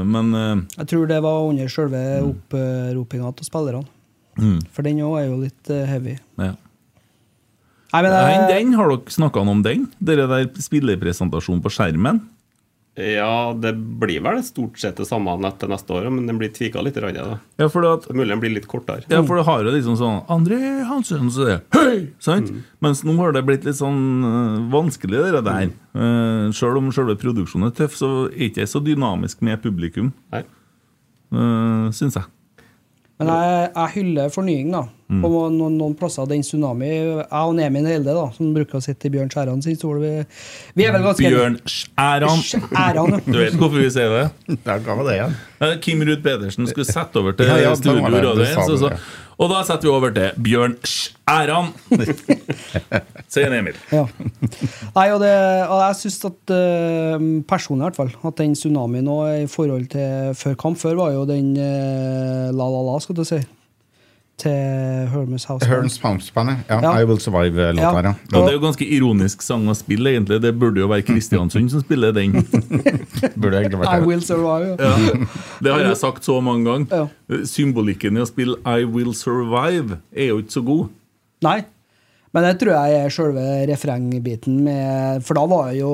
Men 0.09 0.33
eh, 0.35 0.65
Jeg 0.79 0.89
tror 0.95 1.07
det 1.11 1.21
var 1.25 1.45
under 1.51 1.69
selve 1.73 2.03
oppropinga 2.31 3.33
til 3.39 3.49
spillerne. 3.51 3.85
For 4.73 4.83
den 4.89 5.03
òg 5.05 5.19
er 5.21 5.27
jo 5.29 5.41
litt 5.45 5.71
eh, 5.75 5.85
heavy. 5.91 6.19
ja. 6.41 6.55
Nei, 7.93 8.01
men 8.07 8.15
Nei, 8.15 8.35
eh, 8.39 8.47
den, 8.49 8.71
Har 8.79 8.89
dere 8.89 9.13
snakka 9.13 9.43
om 9.45 9.59
den? 9.67 9.83
Dere 10.01 10.25
der 10.31 10.47
spillerpresentasjonen 10.65 11.61
på 11.61 11.69
skjermen? 11.75 12.23
Ja, 12.95 13.55
det 13.57 13.73
blir 13.73 14.21
vel 14.21 14.43
stort 14.45 14.77
sett 14.79 14.99
det 15.01 15.07
samme 15.09 15.33
nettet 15.41 15.71
neste 15.73 15.95
år, 15.97 16.11
men 16.13 16.27
den 16.29 16.37
blir 16.37 16.51
tvika 16.53 16.83
litt. 16.85 16.99
grann, 17.01 17.15
Da. 17.15 17.39
Ja, 17.57 17.69
for 17.73 17.87
at 17.89 18.07
Det 18.07 18.15
mulig 18.15 18.29
den 18.29 18.41
blir 18.41 18.53
litt 18.53 18.67
kortere. 18.69 19.05
Ja, 19.09 19.23
for 19.25 19.37
det 19.37 19.47
har 19.47 19.65
jo 19.65 19.73
liksom 19.73 19.97
sånn 19.97 20.27
André 20.29 20.85
Hansen, 20.85 21.31
så 21.31 21.47
det 21.47 21.61
Hei! 21.73 22.13
Sant? 22.21 22.53
Mens 22.81 23.03
nå 23.03 23.17
har 23.17 23.33
det 23.33 23.45
blitt 23.47 23.65
litt 23.65 23.77
sånn 23.81 24.25
øh, 24.25 24.71
vanskelig, 24.71 25.33
det 25.33 25.45
der. 25.45 25.73
Uh, 25.97 26.53
Sjøl 26.53 26.77
om 26.77 26.93
selve 26.93 27.17
produksjonen 27.17 27.71
er 27.71 27.77
tøff, 27.77 27.97
så 27.97 28.29
er 28.29 28.51
ikke 28.51 28.67
jeg 28.67 28.69
så 28.69 28.85
dynamisk 28.85 29.41
med 29.41 29.63
publikum, 29.63 30.13
Nei. 30.31 30.45
uh, 31.33 31.89
syns 31.97 32.21
jeg. 32.21 32.29
Men 33.23 33.33
jeg, 33.33 33.71
jeg 33.77 33.95
hyller 33.97 34.35
fornying, 34.35 34.75
da. 34.75 34.83
Mm. 35.13 35.21
På 35.21 35.31
noen, 35.53 35.75
noen 35.77 35.95
plasser. 35.99 36.25
Den 36.31 36.45
tsunami 36.45 36.89
Jeg 36.89 37.27
og 37.29 37.55
Nemin 37.59 37.89
Helde, 37.89 38.15
da, 38.17 38.27
som 38.33 38.53
bruker 38.55 38.79
å 38.79 38.83
sitte 38.85 39.11
i 39.11 39.13
Bjørn 39.13 39.33
Skjæran 39.33 39.65
sin 39.65 39.77
stol, 39.77 39.99
vi, 40.01 40.13
vi 40.79 40.87
er 40.89 40.95
vel 40.95 41.05
ganske 41.05 41.33
Bjørn 41.35 41.59
Skjæran. 41.69 42.45
Skjæran, 42.49 43.19
Du 43.27 43.37
vet 43.37 43.59
hvorfor 43.61 43.77
vi 43.83 43.91
sier 43.93 44.15
det? 44.17 44.57
Der 44.65 44.81
ga 44.87 44.97
vi 44.99 45.09
det 45.11 45.19
igjen. 45.19 45.37
Eh, 45.63 45.75
Kim 45.85 46.05
Ruud 46.09 46.25
Pedersen 46.25 46.71
skulle 46.71 46.89
sette 46.89 47.21
over 47.21 47.37
til 47.37 47.51
Ja, 47.51 47.59
ja, 47.61 47.75
Studio 47.79 48.33
sa 48.41 48.65
1, 48.65 48.65
så, 48.71 48.79
så, 48.81 48.95
og 49.39 49.51
da 49.53 49.63
setter 49.67 49.89
vi 49.89 49.93
over 49.93 50.13
til 50.15 50.43
Bjørn 50.45 50.77
Skjæran. 50.87 51.73
Sier 53.33 53.55
Emil. 53.57 53.79
Ja. 53.93 54.05
Nei, 54.97 55.07
og, 55.15 55.19
det, 55.23 55.33
og 55.67 55.79
jeg 55.87 55.99
syns 56.03 56.21
at 56.29 56.53
eh, 56.57 57.27
personlig 57.49 57.83
i 57.83 57.87
hvert 57.89 58.01
fall, 58.03 58.13
at 58.29 58.39
den 58.43 58.57
tsunamien 58.59 59.07
nå 59.09 59.19
i 59.45 59.49
forhold 59.51 59.89
til 59.95 60.37
før 60.39 60.59
kamp 60.61 60.81
Før 60.83 60.99
var 60.99 61.17
jo 61.17 61.25
den 61.29 61.55
eh, 61.57 62.53
La 62.53 62.69
La 62.69 62.85
La, 62.89 62.99
skal 63.03 63.19
du 63.19 63.25
si, 63.29 63.41
til 64.43 65.09
Hermes 65.13 65.99
Pumpspannet. 66.03 66.65
Ja, 66.69 66.81
Ja. 66.83 66.93
I 67.01 67.05
Will 67.09 67.21
Survive-låta 67.23 67.81
Ja. 67.81 67.93
her, 67.95 68.03
ja. 68.11 68.15
Ja, 68.33 68.39
det 68.43 68.49
er 68.53 68.59
jo 68.59 68.63
ganske 68.67 68.87
ironisk 68.97 69.43
sang 69.43 69.67
å 69.71 69.75
spille, 69.79 70.11
egentlig. 70.17 70.41
Det 70.43 70.53
burde 70.59 70.83
jo 70.83 70.89
være 70.91 71.03
Kristiansund 71.07 71.71
som 71.71 71.81
spiller 71.85 72.13
den. 72.13 72.33
Burde 73.41 73.61
egentlig 73.63 73.79
I 73.79 73.83
vært 73.83 74.01
det. 74.01 74.07
Will 74.09 74.23
Survive. 74.23 74.77
Ja. 74.79 74.97
Ja, 74.99 75.27
det 75.63 75.73
har 75.73 75.81
jeg 75.87 75.97
sagt 76.03 76.25
så 76.27 76.41
mange 76.43 76.65
ganger. 76.67 76.87
Ja. 77.31 77.43
Symbolikken 77.49 78.19
i 78.19 78.25
å 78.25 78.27
spille 78.29 78.59
I 78.67 78.85
Will 78.85 79.15
Survive 79.15 80.01
er 80.15 80.33
jo 80.33 80.41
ikke 80.43 80.59
så 80.59 80.65
god. 80.67 80.89
Nei. 81.43 81.61
Men 82.33 82.47
det 82.47 82.53
tror 82.63 82.73
jeg 82.73 82.95
er 83.05 83.11
selve 83.13 83.43
refrengbiten 83.69 84.63
med 84.65 85.21
For 85.27 85.37
da 85.37 85.43
var 85.51 85.67
jo 85.77 85.91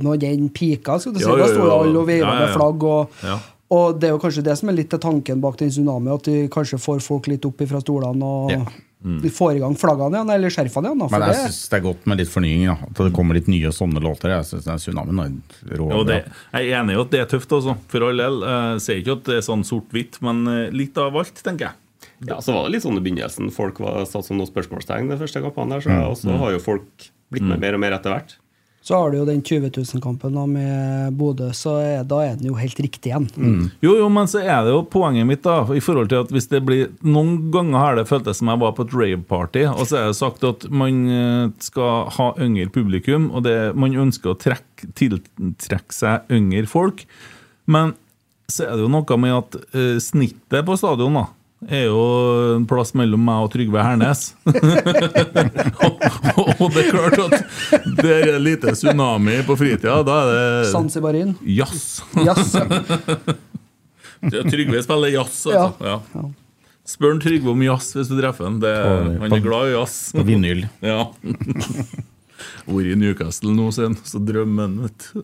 når 0.00 0.20
den 0.22 0.46
pika, 0.48 0.94
skal 1.02 1.12
du 1.12 1.18
si, 1.20 1.26
Ja, 1.26 1.34
ja, 1.36 1.42
da 1.44 1.48
sto 1.52 1.66
alle 1.68 1.98
og 2.00 2.06
veiva 2.08 2.22
Ja, 2.24 2.32
ja, 2.32 2.38
ja. 2.38 2.46
med 2.46 2.54
flagg. 2.56 2.86
Og, 2.88 3.10
Ja. 3.26 3.34
Og 3.72 3.98
det 4.00 4.08
er 4.10 4.14
jo 4.16 4.20
kanskje 4.22 4.44
det 4.44 4.54
som 4.60 4.68
er 4.72 4.76
litt 4.78 4.94
av 4.96 5.00
tanken 5.02 5.40
bak 5.42 5.56
den 5.60 5.70
tsunamien, 5.72 6.14
at 6.14 6.26
de 6.28 6.48
kanskje 6.52 6.78
får 6.82 7.00
folk 7.04 7.28
litt 7.32 7.46
opp 7.48 7.62
fra 7.70 7.80
stolene 7.80 8.22
og 8.28 8.50
Ja. 8.52 8.64
de 9.02 9.30
får 9.34 9.56
i 9.56 9.58
gang 9.62 9.74
flaggene 9.74 10.14
igjen, 10.14 10.30
eller 10.30 10.52
skjerfene 10.54 10.86
igjen. 10.92 10.98
Da, 11.02 11.08
for 11.10 11.18
Men 11.18 11.28
jeg 11.28 11.34
det, 11.34 11.46
syns 11.50 11.68
det 11.72 11.78
er 11.80 11.84
godt 11.88 12.06
med 12.06 12.18
litt 12.20 12.28
fornying. 12.30 12.66
da. 12.68 12.76
At 12.86 12.94
det 13.00 13.12
kommer 13.16 13.34
litt 13.34 13.48
nye 13.50 13.72
sånne 13.74 13.98
låter. 14.04 14.30
Jeg 14.30 14.44
synes 14.46 14.64
den 14.68 14.78
Tsunamien 14.78 15.22
er 15.72 15.76
rå. 15.80 15.88
Jo, 15.90 16.04
det, 16.06 16.18
jeg 16.52 16.70
er 16.70 16.78
enig 16.82 16.94
i 16.94 17.00
at 17.00 17.10
det 17.10 17.20
er 17.24 17.30
tøft, 17.32 17.50
altså. 17.56 17.74
For 17.88 18.06
all 18.06 18.16
del. 18.22 18.36
Jeg 18.46 18.80
sier 18.84 19.00
ikke 19.02 19.16
at 19.18 19.24
det 19.24 19.36
er 19.40 19.46
sånn 19.48 19.64
sort-hvitt, 19.66 20.20
men 20.22 20.46
eh, 20.46 20.70
litt 20.70 20.96
av 21.02 21.16
alt, 21.18 21.34
tenker 21.42 21.66
jeg. 21.72 21.74
Ja, 22.28 22.36
så 22.38 22.52
var 22.54 22.68
det 22.68 22.76
litt 22.76 22.84
sånn 22.84 23.00
i 23.00 23.02
begynnelsen. 23.02 23.50
Folk 23.50 23.80
var 23.82 24.04
satt 24.06 24.24
som 24.28 24.38
noen 24.38 24.46
spørsmålstegn 24.52 25.08
de 25.10 25.16
første 25.18 25.42
kampene. 25.42 25.70
der, 25.74 25.80
så, 25.80 25.90
Mm. 25.90 26.06
Og 26.12 26.16
så 26.20 26.38
har 26.38 26.52
jo 26.52 26.58
folk 26.62 27.08
blitt 27.32 27.42
med 27.42 27.58
mer 27.58 27.74
og 27.74 27.80
mer 27.80 27.92
etter 27.98 28.12
hvert. 28.14 28.36
Så 28.82 28.98
har 28.98 29.12
du 29.12 29.20
jo 29.20 29.26
den 29.28 29.42
20 29.46 29.70
000-kampen 29.70 30.34
da 30.34 30.42
med 30.50 31.14
Bodø, 31.14 31.52
så 31.54 31.76
er, 31.78 32.00
da 32.08 32.18
er 32.24 32.38
den 32.38 32.48
jo 32.50 32.56
helt 32.58 32.80
riktig 32.82 33.12
igjen. 33.12 33.28
Mm. 33.36 33.68
Jo, 33.84 33.94
jo, 34.00 34.08
men 34.10 34.30
så 34.30 34.42
er 34.42 34.64
det 34.66 34.72
jo 34.74 34.80
poenget 34.90 35.28
mitt, 35.28 35.44
da, 35.46 35.60
i 35.70 35.82
forhold 35.82 36.10
til 36.10 36.24
at 36.24 36.32
hvis 36.34 36.50
det 36.50 36.64
blir 36.66 36.90
Noen 37.06 37.52
ganger 37.54 37.78
har 37.78 37.98
det 37.98 38.08
føltes 38.10 38.40
som 38.40 38.50
jeg 38.50 38.62
var 38.62 38.74
på 38.74 38.86
et 38.88 38.96
rave-party, 38.98 39.64
og 39.70 39.86
så 39.86 40.00
er 40.00 40.10
det 40.10 40.18
sagt 40.18 40.46
at 40.48 40.66
man 40.70 41.02
eh, 41.14 41.44
skal 41.62 42.10
ha 42.16 42.32
yngre 42.42 42.72
publikum, 42.74 43.30
og 43.30 43.46
det, 43.46 43.56
man 43.78 43.94
ønsker 44.06 44.32
å 44.32 44.38
trekke, 44.38 44.90
tiltrekke 44.98 45.94
seg 45.94 46.34
yngre 46.34 46.66
folk. 46.70 47.06
Men 47.70 47.94
så 48.50 48.66
er 48.66 48.74
det 48.74 48.84
jo 48.84 48.90
noe 48.90 49.20
med 49.22 49.36
at 49.36 49.60
uh, 49.76 49.96
snittet 50.02 50.66
på 50.66 50.76
stadion, 50.76 51.22
da 51.22 51.28
er 51.70 51.84
jo 51.86 52.02
en 52.56 52.66
plass 52.68 52.92
mellom 52.98 53.22
meg 53.26 53.46
og 53.46 53.52
Trygve 53.54 53.82
Hernes. 53.84 54.22
og, 54.46 56.04
og 56.60 56.68
det 56.74 56.82
er 56.82 56.90
klart 56.90 57.18
at 57.22 57.34
det 58.00 58.12
er 58.16 58.34
en 58.34 58.44
lite 58.44 58.74
tsunami 58.76 59.40
på 59.46 59.56
fritida. 59.60 60.00
Da 60.06 60.18
er 60.22 60.30
det 60.32 60.70
Zanzibarin. 60.72 61.34
jazz. 61.46 62.02
Jazz. 62.18 62.54
Ja, 64.22 64.42
Trygve 64.46 64.82
spiller 64.84 65.10
jazz, 65.14 65.42
altså. 65.50 65.72
Ja. 65.82 65.98
Ja. 66.14 66.28
Spør 66.92 67.18
Trygve 67.22 67.52
om 67.54 67.62
jazz 67.62 67.92
hvis 67.94 68.10
du 68.10 68.16
treffer 68.18 68.48
ham. 68.48 68.58
Han 68.62 69.32
er 69.38 69.44
glad 69.44 69.70
i 69.70 69.76
jazz. 69.76 70.00
På 70.16 70.26
vinyl. 70.26 70.66
Ja. 70.82 71.06
Vært 72.66 72.88
i 72.90 72.94
Newcastle 72.98 73.52
nå 73.54 73.68
siden, 73.74 73.94
så 74.06 74.18
drømmer 74.22 74.66
han, 74.66 74.78
vet 74.86 75.10
du. 75.12 75.22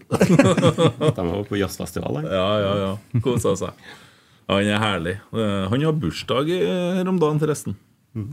De 1.03 1.25
var 1.31 1.41
på 1.49 1.59
jazzfestival. 1.59 2.21
Ja, 2.27 2.47
ja, 2.63 2.73
ja. 2.83 3.21
Kosa 3.25 3.55
seg. 3.59 3.89
Han 4.49 4.65
er 4.69 4.81
herlig. 4.81 5.17
Eh, 5.33 5.65
Han 5.73 5.83
har 5.85 5.93
bursdag 6.01 6.49
her 6.53 7.09
om 7.11 7.19
dagen, 7.21 7.41
forresten. 7.43 7.77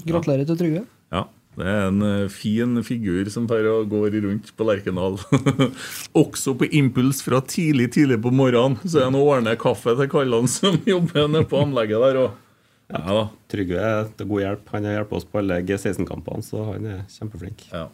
Gratulerer 0.08 0.48
til 0.48 0.58
Trygve. 0.62 0.86
Ja. 1.14 1.26
Det 1.56 1.64
er 1.72 1.86
en 1.88 2.02
eh, 2.04 2.28
fin 2.32 2.82
figur 2.84 3.30
som 3.32 3.46
tar 3.48 3.64
og 3.72 3.88
går 3.92 4.16
rundt 4.26 4.50
på 4.58 4.66
Lerkendal. 4.68 5.16
Også 6.24 6.52
på 6.60 6.68
impuls 6.76 7.22
fra 7.24 7.40
tidlig 7.48 7.90
tidlig 7.96 8.18
på 8.24 8.32
morgenen. 8.36 8.76
Så 8.84 9.00
er 9.00 9.08
han 9.10 9.16
og 9.20 9.30
ordner 9.38 9.56
kaffe 9.60 9.94
til 10.00 10.10
kallene 10.12 10.52
som 10.52 10.76
jobber 10.94 11.30
nede 11.32 11.48
på 11.52 11.62
anlegget 11.64 12.04
der 12.04 12.20
òg. 12.26 12.42
Ja. 12.92 13.22
Trygve 13.50 13.80
er 13.82 14.10
til 14.20 14.28
god 14.30 14.44
hjelp. 14.44 14.68
Han 14.76 14.86
har 14.90 14.98
hjulpet 15.00 15.18
oss 15.22 15.30
på 15.32 15.40
alle 15.42 15.62
G16-kampene, 15.66 16.44
så 16.46 16.66
han 16.74 16.90
er 16.92 17.00
kjempeflink. 17.16 17.64
Ja. 17.72 17.88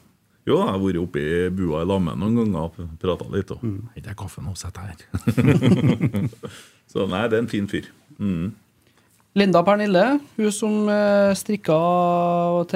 Jo, 0.49 0.57
jeg 0.57 0.71
har 0.73 0.81
vært 0.81 0.97
oppe 1.03 1.21
i 1.21 1.49
bua 1.53 1.83
i 1.85 1.87
lammet 1.87 2.17
noen 2.17 2.39
ganger 2.41 2.63
og 2.65 2.97
prata 2.99 3.27
litt. 3.29 3.53
Og 3.53 3.61
Henter 3.61 4.09
jeg 4.09 4.17
kaffe 4.19 4.41
nå, 4.41 4.55
sett 4.57 4.79
her. 4.81 5.05
Så 6.91 7.05
nei, 7.07 7.21
det 7.29 7.37
er 7.37 7.43
en 7.45 7.51
fin 7.51 7.69
fyr. 7.71 7.85
Mm. 8.21 8.51
Linda 9.39 9.61
Pernille, 9.63 10.01
hun 10.35 10.51
som 10.51 10.73
uh, 10.91 11.31
strikka 11.39 11.75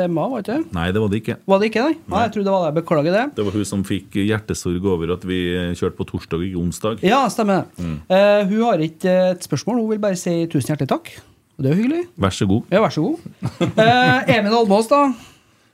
Emma, 0.05 0.23
var 0.31 0.39
ikke 0.39 0.53
det? 0.53 0.71
Nei, 0.77 0.85
det 0.95 1.01
var 1.03 1.11
det 1.11 1.19
ikke. 1.19 1.35
Var 1.51 1.59
det 1.59 1.67
ikke, 1.67 1.83
nei? 1.83 1.97
nei? 2.13 2.21
Jeg 2.23 2.31
trodde 2.31 2.47
det 2.47 2.53
var 2.53 2.63
det. 2.63 2.75
Beklager 2.77 3.15
det. 3.17 3.23
Det 3.35 3.45
var 3.47 3.57
hun 3.59 3.67
som 3.67 3.83
fikk 3.87 4.15
hjertesorg 4.21 4.87
over 4.93 5.11
at 5.17 5.25
vi 5.27 5.39
kjørte 5.75 5.99
på 5.99 6.07
torsdag 6.13 6.45
ikke 6.47 6.61
onsdag. 6.61 7.03
Ja, 7.03 7.25
stemmer. 7.33 7.67
Eh, 7.75 8.41
hun 8.47 8.63
har 8.63 8.85
ikke 8.87 9.17
et 9.33 9.43
spørsmål, 9.43 9.83
hun 9.83 9.91
vil 9.91 10.01
bare 10.07 10.19
si 10.19 10.37
tusen 10.47 10.71
hjertelig 10.71 10.93
takk. 10.93 11.11
Og 11.57 11.63
det 11.65 11.71
er 11.71 11.75
jo 11.75 11.81
hyggelig. 11.83 12.03
Vær 12.23 12.35
så 12.39 12.47
god. 12.47 12.71
Ja, 12.71 12.81
vær 12.83 12.95
så 12.95 13.03
god. 13.03 13.29
uh, 13.51 14.33
Emil 14.37 14.57
Almås, 14.63 14.87
da. 14.91 15.03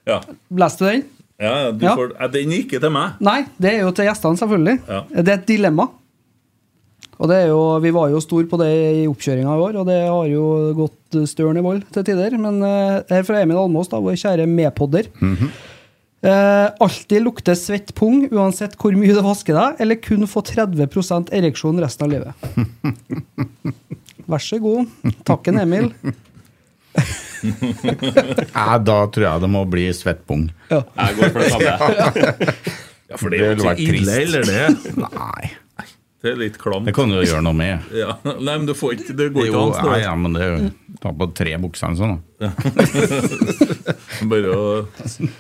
Ja, 0.09 0.17
Leste 0.57 0.81
du 0.81 0.89
den? 0.89 1.07
ja 1.45 1.55
du 1.69 1.85
Ja. 1.85 1.93
Får, 1.97 2.17
Den 2.33 2.57
gikk 2.57 2.71
ikke 2.71 2.81
til 2.81 2.93
meg. 2.97 3.21
Nei, 3.21 3.39
det 3.61 3.75
er 3.75 3.83
jo 3.85 3.93
til 3.93 4.09
gjestene, 4.09 4.41
selvfølgelig. 4.41 4.79
Ja. 4.89 5.03
Det 5.13 5.27
er 5.29 5.37
et 5.37 5.49
dilemma. 5.49 5.91
Og 7.21 7.29
det 7.29 7.37
er 7.37 7.51
jo, 7.51 7.59
Vi 7.83 7.91
var 7.93 8.09
jo 8.09 8.21
stor 8.23 8.47
på 8.49 8.57
det 8.57 8.69
i 9.01 9.03
oppkjøringa 9.09 9.51
i 9.53 9.65
år, 9.67 9.75
og 9.81 9.85
det 9.89 9.99
har 10.07 10.29
jo 10.31 10.45
gått 10.79 11.19
støren 11.29 11.59
i 11.61 11.65
vold 11.65 11.83
til 11.93 12.07
tider. 12.07 12.33
Men 12.41 12.57
uh, 12.65 13.03
her 13.11 13.27
fra 13.27 13.43
Emil 13.43 13.59
Almås, 13.61 13.91
da, 13.91 13.99
vår 14.01 14.17
kjære 14.17 14.47
medpodder. 14.49 15.11
Eh, 16.21 16.67
alltid 16.85 17.23
lukte 17.25 17.55
svett 17.57 17.95
pung 17.97 18.27
uansett 18.29 18.75
hvor 18.77 18.93
mye 18.93 19.13
du 19.17 19.21
vasker 19.25 19.55
deg, 19.57 19.79
eller 19.81 19.97
kun 19.97 20.27
få 20.29 20.43
30% 20.45 21.31
ereksjon 21.33 21.81
resten 21.81 22.05
av 22.05 22.11
livet. 22.13 22.33
Vær 24.29 24.43
så 24.45 24.59
god. 24.61 24.85
Takken, 25.25 25.57
Emil. 25.63 25.89
Ja, 27.41 28.75
da 28.77 28.95
tror 29.09 29.23
jeg 29.25 29.41
det 29.41 29.47
må 29.49 29.63
bli 29.65 29.87
svettpung. 29.97 30.43
Ja. 30.69 30.83
Jeg 30.93 31.15
går 31.17 31.31
for 31.33 31.41
det 31.41 31.51
samme. 31.55 31.71
Ja, 33.11 33.17
For 33.19 33.33
det 33.33 33.39
er 33.41 33.57
jo 33.57 33.65
ikke 33.65 33.81
ille, 33.83 34.05
trist. 34.05 34.11
eller 34.21 34.45
det? 34.47 34.91
Nei, 35.01 35.49
Det 36.21 36.29
er 36.29 36.35
litt 36.37 36.57
klamt. 36.61 36.85
det 36.85 36.93
kan 36.93 37.09
du 37.09 37.15
jo 37.17 37.23
gjøre 37.25 37.41
noe 37.47 37.57
med. 37.57 37.81
Ja. 38.01 38.13
Nei, 38.23 38.53
men 38.59 38.65
du 38.69 38.75
får 38.77 38.93
ikke 38.99 39.15
Det 39.17 39.29
går 39.33 39.47
ikke 39.49 39.61
an. 39.61 39.87
nei, 39.89 39.99
ja, 40.03 40.11
men 40.15 40.35
det 40.37 40.41
er 40.45 40.51
jo 40.53 40.69
Ta 41.01 41.09
på 41.17 41.25
tre 41.33 41.55
bukser 41.57 41.87
eller 41.87 41.97
sånn. 41.97 42.19
da. 42.37 42.49
Bare 44.29 44.51
å 44.53 44.65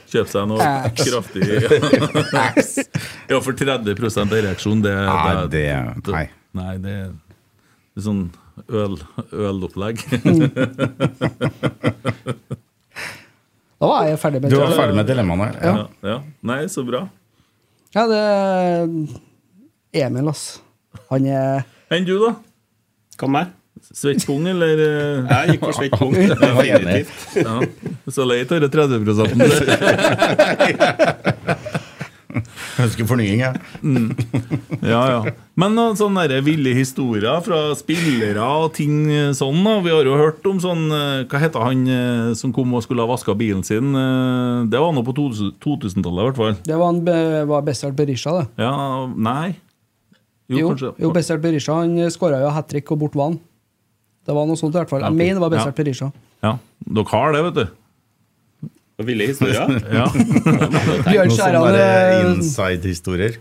kjøpe 0.09 0.25
seg 0.31 0.47
noe 0.49 0.69
Ax. 0.89 1.03
kraftig. 1.05 1.45
Ja, 3.31 3.37
for 3.45 3.53
30% 3.55 4.33
ereksjon, 4.41 4.81
det, 4.83 4.91
Nei, 5.05 5.45
det 5.53 5.61
Nei. 6.09 6.25
Nei, 6.57 6.73
det 6.83 6.95
er 6.97 8.01
sånn 8.03 8.25
øl, 8.67 8.97
ølopplegg. 9.31 10.01
Da 13.81 13.87
var 13.89 14.05
jeg 14.09 14.19
ferdig 14.21 14.41
med 14.43 14.51
Du 14.53 14.57
var 14.59 14.73
ferdig 14.77 14.97
med 14.97 15.07
dilemmaene? 15.09 15.47
Ja. 15.61 15.71
Ja, 15.77 15.85
ja. 16.09 16.17
Nei, 16.45 16.59
så 16.69 16.83
bra. 16.85 17.05
Ja, 17.95 18.03
det 18.09 18.19
er 18.19 18.91
Emil, 20.05 20.29
ass. 20.31 20.43
Han 21.11 21.25
er 21.27 21.63
Enn 21.91 22.05
du, 22.07 22.15
da? 22.21 22.33
Hva 23.19 23.27
med? 23.29 23.45
Svettpung, 23.81 24.45
eller? 24.47 24.77
eh, 24.77 25.31
Jeg 25.31 25.55
gikk 25.55 25.63
for 25.65 25.73
svett 25.75 25.95
punkt. 25.97 26.17
Jeg 26.21 26.37
var 26.37 26.63
enig. 26.63 27.01
Definitivt. 27.01 27.45
Ja. 27.45 27.55
Så 28.13 28.25
leit 28.29 28.51
denne 28.51 28.69
30 28.71 29.01
Ønsker 32.81 33.03
fornying, 33.09 33.41
jeg. 33.43 33.55
Ja, 34.87 35.01
ja. 35.11 35.33
Men 35.59 35.73
noen 35.75 35.97
sånne 35.99 36.23
ville 36.45 36.71
historier 36.77 37.41
fra 37.43 37.59
spillere 37.77 38.39
og 38.63 38.71
ting 38.77 39.09
sånn, 39.35 39.59
da. 39.65 39.73
Vi 39.83 39.91
har 39.91 40.07
jo 40.07 40.15
hørt 40.19 40.45
om 40.47 40.61
sånn 40.63 40.85
eh, 40.95 41.25
Hva 41.29 41.41
heter 41.43 41.65
han 41.67 41.81
eh, 41.91 42.29
som 42.39 42.53
kom 42.55 42.71
og 42.77 42.85
skulle 42.85 43.03
ha 43.03 43.11
vaska 43.11 43.35
bilen 43.37 43.65
sin? 43.67 43.91
Eh, 43.91 44.63
Det 44.71 44.79
var 44.79 44.95
nå 44.95 45.03
på 45.07 45.13
2000-tallet, 45.17 46.21
i 46.23 46.29
hvert 46.29 46.39
fall. 46.39 46.55
Det 46.63 46.77
var, 46.79 46.87
han, 46.93 47.03
var 47.51 47.67
Bessart 47.67 47.97
Berisha, 47.99 48.37
det. 48.39 48.47
Ja, 48.63 48.71
nei 49.11 49.57
Jo, 50.51 50.57
Jo, 50.59 50.69
kanskje. 50.73 50.91
jo 51.05 51.11
Bessert 51.15 51.41
Berisha 51.43 51.75
han 51.79 51.95
skåra 52.11 52.41
jo 52.43 52.49
hat 52.51 52.67
trick 52.71 52.91
og 52.91 52.99
bort 53.05 53.15
vann. 53.15 53.39
Det 54.27 54.33
var 54.35 54.45
noe 54.49 54.59
sånt 54.59 54.75
i 54.75 54.79
hvert 54.81 54.91
fall. 54.91 55.01
Jeg 55.07 55.15
mener 55.17 55.39
det 55.39 55.43
var 55.45 55.53
Bessert 55.55 55.71
Ja. 55.73 55.83
Berisha. 55.83 56.11
Ja, 56.43 56.51
Dere 56.85 57.07
har 57.13 57.31
det, 57.37 57.43
vet 57.47 57.59
du. 57.61 57.77
Ville 59.01 59.25
historier. 59.31 59.71
Ja. 59.97 60.05
Bjørn 60.11 61.31
Noen 61.31 61.33
sånne 61.33 61.37
Skjæran 61.37 61.77
eh, 61.79 62.25
inside-historier. 62.35 63.37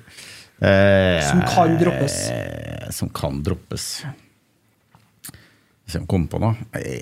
Eh, 0.60 1.20
Som 1.26 1.42
kan 1.50 1.74
droppes. 1.80 2.14
eh, 2.32 2.86
Som 2.96 3.10
kan 3.12 3.42
droppes. 3.44 3.84
Hvis 5.84 5.96
jeg 5.98 6.06
kommer 6.08 6.28
på 6.32 6.38
noe 6.40 6.54
Nei, 6.72 7.00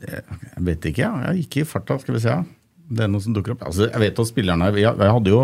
Jeg 0.00 0.62
vet 0.66 0.86
ikke, 0.90 1.02
ja. 1.06 1.12
jeg. 1.32 1.46
Ikke 1.46 1.62
i 1.64 1.68
farta, 1.68 1.96
skal 2.02 2.16
vi 2.18 2.22
se. 2.22 2.36
Det 2.88 3.04
er 3.04 3.10
noe 3.12 3.20
som 3.24 3.34
dukker 3.36 3.56
opp. 3.56 3.64
Altså, 3.68 3.88
jeg 3.90 4.00
vet 4.00 4.20
at 4.22 4.28
spillerne 4.30 4.68
Jeg, 4.72 4.84
jeg 4.86 5.12
hadde 5.16 5.32
jo 5.32 5.40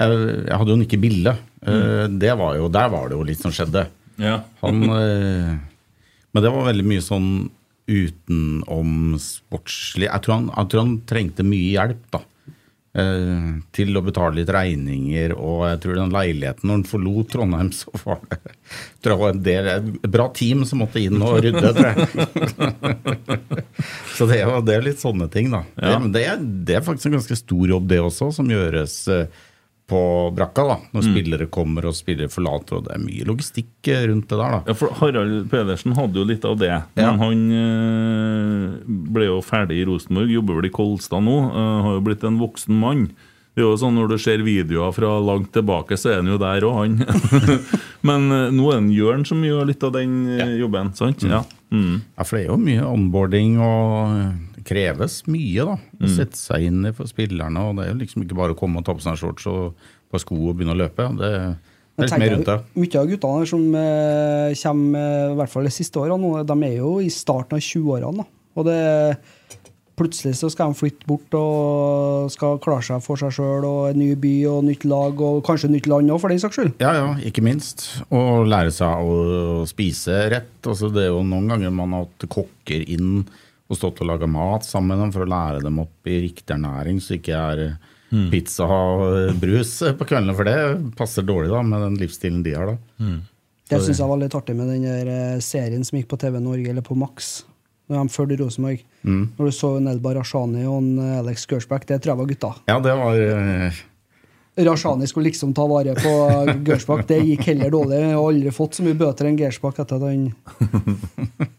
jeg, 0.00 0.18
jeg 0.48 0.58
hadde 0.60 0.74
jo 0.74 0.80
Nikke 0.80 1.00
Bille. 1.00 1.36
Mm. 1.60 2.14
det 2.16 2.30
var 2.40 2.54
jo, 2.56 2.70
der 2.72 2.86
var 2.88 3.10
det 3.10 3.18
jo 3.18 3.24
litt 3.28 3.42
som 3.42 3.52
skjedde. 3.52 3.84
ja. 4.16 4.38
Han 4.62 4.78
eh, 4.96 5.50
Men 6.32 6.44
det 6.44 6.52
var 6.54 6.70
veldig 6.70 6.86
mye 6.88 7.04
sånn 7.04 7.30
utenom 7.90 9.18
sportslig 9.20 10.06
Jeg 10.08 10.24
tror 10.24 10.38
han, 10.38 10.50
jeg 10.54 10.70
tror 10.70 10.84
han 10.86 10.98
trengte 11.10 11.44
mye 11.44 11.72
hjelp, 11.74 12.04
da. 12.14 12.22
Eh, 12.90 13.50
til 13.70 13.94
å 13.94 14.00
betale 14.02 14.40
litt 14.40 14.48
regninger, 14.50 15.30
og 15.38 15.60
jeg 15.68 15.78
tror 15.84 15.94
den 15.94 16.10
leiligheten 16.10 16.66
Når 16.66 16.74
han 16.74 16.88
forlot 16.90 17.28
Trondheim, 17.30 17.68
så 17.70 17.92
var 18.02 18.18
det 18.24 18.40
tror 19.04 19.12
jeg 19.12 19.20
var 19.20 19.34
en 19.36 19.44
del, 19.46 19.68
et 19.76 20.08
bra 20.10 20.26
team 20.34 20.64
som 20.66 20.82
måtte 20.82 20.98
inn 20.98 21.22
og 21.22 21.38
rydde, 21.44 21.70
tror 21.76 21.86
jeg. 21.92 22.24
så 24.16 24.26
det 24.26 24.40
er, 24.40 24.50
det 24.66 24.74
er 24.74 24.82
litt 24.88 25.02
sånne 25.02 25.30
ting, 25.30 25.52
da. 25.54 25.62
Ja. 25.78 26.00
Det, 26.00 26.10
det, 26.16 26.24
er, 26.32 26.42
det 26.66 26.80
er 26.80 26.84
faktisk 26.86 27.12
en 27.12 27.16
ganske 27.20 27.38
stor 27.38 27.76
jobb, 27.76 27.86
det 27.92 28.00
også, 28.02 28.32
som 28.40 28.50
gjøres 28.50 28.96
eh, 29.14 29.46
på 29.90 30.00
brakka. 30.36 30.64
da, 30.68 30.76
Når 30.94 31.06
spillere 31.08 31.48
kommer 31.52 31.88
og 31.90 31.96
spillere 31.98 32.30
forlater, 32.32 32.78
og 32.78 32.86
det 32.86 32.94
er 32.94 33.02
mye 33.02 33.26
logistikk 33.28 33.90
eh, 33.90 34.04
rundt 34.10 34.28
det 34.30 34.38
der. 34.38 34.54
da. 34.56 34.60
Ja, 34.70 34.76
for 34.78 34.94
Harald 35.00 35.48
Pedersen 35.50 35.96
hadde 35.98 36.20
jo 36.22 36.26
litt 36.28 36.46
av 36.46 36.58
det. 36.60 36.72
Men 36.98 37.18
han 37.24 37.42
eh, 37.62 38.94
ble 39.16 39.26
jo 39.30 39.40
ferdig 39.44 39.80
i 39.80 39.88
Rosenborg, 39.88 40.30
jobber 40.32 40.60
vel 40.60 40.70
i 40.70 40.74
Kolstad 40.74 41.26
nå. 41.26 41.36
eh, 41.50 41.74
har 41.86 41.98
jo 41.98 42.06
blitt 42.06 42.26
en 42.28 42.40
voksen 42.40 42.78
mann. 42.80 43.08
Det 43.50 43.64
er 43.64 43.66
jo 43.66 43.78
sånn 43.80 43.96
Når 43.98 44.12
du 44.12 44.18
ser 44.22 44.42
videoer 44.46 44.92
fra 44.94 45.08
langt 45.26 45.50
tilbake, 45.52 45.98
så 45.98 46.12
er 46.12 46.20
han 46.20 46.30
jo 46.30 46.38
der 46.40 46.64
òg, 46.68 46.76
han. 46.78 47.00
Men 48.06 48.28
nå 48.54 48.68
er 48.70 48.78
det 48.86 48.94
Jørn 48.96 49.26
som 49.28 49.42
gjør 49.44 49.66
litt 49.68 49.82
av 49.84 49.96
den 49.98 50.20
ja. 50.38 50.46
jobben. 50.62 50.94
sant? 50.96 51.26
Ja. 51.26 51.42
Mm. 51.74 51.98
Ja, 52.16 52.24
for 52.24 52.38
det 52.38 52.44
er 52.44 52.52
jo 52.52 52.60
mye 52.62 52.86
onboarding, 52.86 53.58
og 53.62 54.49
kreves 54.70 55.20
mye 55.30 55.66
da, 55.66 55.74
å 55.76 56.10
sette 56.10 56.38
seg 56.38 56.68
inn 56.68 56.86
i 56.88 56.94
for 56.96 57.10
spillerne. 57.10 57.66
og 57.66 57.76
Det 57.76 57.86
er 57.86 57.92
jo 57.92 57.98
liksom 58.04 58.24
ikke 58.24 58.38
bare 58.38 58.54
å 58.54 58.58
komme 58.58 58.80
og 58.80 58.86
ta 58.86 58.94
på 58.96 59.04
seg 59.04 59.16
en 59.16 59.20
shorts 59.20 59.48
og 59.50 59.88
på 60.10 60.22
sko 60.22 60.38
og 60.38 60.56
begynne 60.58 60.76
å 60.76 60.80
løpe. 60.80 61.08
Det, 61.18 61.32
det 61.98 62.06
er 62.06 62.08
litt 62.08 62.22
mer 62.22 62.32
rundt 62.36 62.50
det. 62.50 62.58
Mye 62.82 63.02
av 63.02 63.10
guttene 63.10 63.50
som 63.50 63.66
eh, 63.82 64.54
kommer, 64.62 65.02
eh, 65.02 65.26
i 65.34 65.40
hvert 65.40 65.54
fall 65.54 65.68
de 65.68 65.74
siste 65.74 66.02
årene, 66.02 66.46
de 66.46 66.58
er 66.70 66.78
jo 66.78 66.94
i 67.02 67.10
starten 67.14 67.58
av 67.58 67.66
20-årene. 67.66 68.26
Og 68.58 68.66
det 68.66 68.80
plutselig 70.00 70.38
så 70.38 70.48
skal 70.52 70.72
de 70.72 70.78
flytte 70.80 71.06
bort 71.08 71.34
og 71.36 72.30
skal 72.32 72.58
klare 72.64 72.84
seg 72.86 73.02
for 73.04 73.20
seg 73.20 73.34
sjøl 73.36 73.66
og 73.68 73.80
en 73.90 74.00
ny 74.00 74.14
by 74.20 74.32
og 74.48 74.64
nytt 74.64 74.86
lag 74.88 75.20
og 75.26 75.42
kanskje 75.46 75.70
nytt 75.72 75.90
land 75.90 76.12
òg, 76.12 76.22
for 76.22 76.32
den 76.32 76.40
saks 76.40 76.56
skyld. 76.56 76.72
Ja, 76.80 76.94
ja, 76.96 77.10
ikke 77.26 77.44
minst. 77.44 77.84
Og 78.08 78.48
lære 78.48 78.72
seg 78.74 79.04
å 79.04 79.66
spise 79.68 80.22
rett. 80.32 80.56
Altså, 80.64 80.90
det 80.94 81.06
er 81.06 81.12
jo 81.12 81.22
noen 81.26 81.50
ganger 81.52 81.74
man 81.74 81.96
har 81.96 82.06
hatt 82.06 82.28
kokker 82.32 82.86
inn 82.88 83.26
og 83.70 83.78
stått 83.78 84.00
og 84.02 84.08
laga 84.10 84.26
mat 84.26 84.66
sammen 84.66 84.90
med 84.96 85.04
dem 85.04 85.12
for 85.14 85.22
å 85.24 85.30
lære 85.30 85.60
dem 85.62 85.78
opp 85.78 86.10
i 86.10 86.16
riktig 86.26 86.56
ernæring, 86.56 86.98
så 87.02 87.14
ikke 87.16 87.38
er 87.38 87.60
pizza 88.32 88.66
og 88.66 89.36
brus 89.38 89.76
på 89.94 90.06
kveldene, 90.10 90.34
for 90.34 90.48
det 90.48 90.56
passer 90.98 91.22
dårlig 91.22 91.52
da 91.52 91.60
med 91.62 91.84
den 91.86 91.98
livsstilen 92.00 92.40
de 92.42 92.56
har. 92.58 92.72
da. 92.72 93.12
Det 93.70 93.78
syns 93.84 94.00
jeg 94.02 94.10
var 94.10 94.18
litt 94.18 94.34
artig 94.34 94.56
med 94.58 94.66
den 94.66 94.82
der 94.82 95.06
eh, 95.14 95.36
serien 95.46 95.84
som 95.86 95.94
gikk 96.00 96.08
på 96.10 96.18
TV 96.18 96.40
Norge, 96.42 96.66
eller 96.72 96.82
på 96.82 96.96
Max. 96.98 97.44
når 97.86 98.02
de 98.08 98.14
fulgte 98.14 98.40
Rosenborg. 98.42 98.82
Mm. 99.06 99.22
Når 99.38 99.46
du 99.46 99.54
så 99.54 99.70
Nelba 99.82 100.16
Rashani 100.18 100.64
og 100.66 100.80
en 100.82 100.90
eh, 100.98 101.18
Alex 101.20 101.46
Gersbach, 101.46 101.86
det 101.86 102.00
tror 102.02 102.16
jeg 102.16 102.20
var 102.24 102.30
gutta. 102.32 102.50
Ja, 102.66 102.80
det 102.82 102.96
var 102.98 103.14
eh, 103.22 103.78
Rashani 104.66 105.06
skulle 105.06 105.30
liksom 105.30 105.54
ta 105.54 105.68
vare 105.70 105.94
på 105.94 106.12
Gersbakk. 106.66 107.06
Det 107.06 107.20
gikk 107.22 107.46
heller 107.52 107.70
dårlig. 107.70 108.00
Jeg 108.02 108.16
har 108.18 108.26
aldri 108.34 108.50
fått 108.58 108.74
så 108.74 108.82
mye 108.88 108.98
bøter 108.98 109.30
enn 109.30 109.38
Gersbakk 109.38 109.78
etter 109.84 110.02
at 110.02 110.10
han 110.10 110.26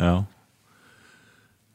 Ja. 0.00 0.14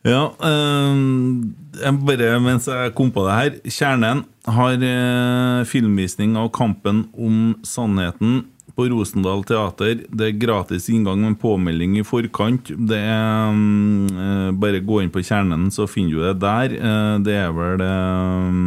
Ja, 0.06 0.30
ehm, 0.46 1.56
jeg 1.82 1.98
bare 2.06 2.36
mens 2.44 2.68
jeg 2.70 2.94
kom 2.94 3.10
på 3.14 3.24
det 3.26 3.36
her 3.36 3.56
Kjernen 3.74 4.22
har 4.46 4.76
eh, 4.78 5.64
filmvisning 5.66 6.36
av 6.38 6.52
Kampen 6.54 7.08
om 7.18 7.56
sannheten 7.66 8.44
på 8.76 8.86
Rosendal 8.92 9.42
Teater. 9.48 10.04
Det 10.06 10.28
er 10.28 10.38
gratis 10.38 10.90
inngang 10.92 11.24
med 11.24 11.40
påmelding 11.42 11.96
i 11.98 12.06
forkant. 12.06 12.70
Det 12.70 13.00
er 13.00 13.56
mm, 13.56 14.18
eh, 14.26 14.52
Bare 14.62 14.84
gå 14.84 15.02
inn 15.02 15.14
på 15.14 15.24
Kjernen, 15.26 15.72
så 15.74 15.88
finner 15.90 16.14
du 16.14 16.22
det 16.28 16.36
der. 16.44 16.76
Eh, 16.76 17.16
det 17.26 17.40
er 17.40 17.56
vel 17.56 17.86
eh, 17.88 18.62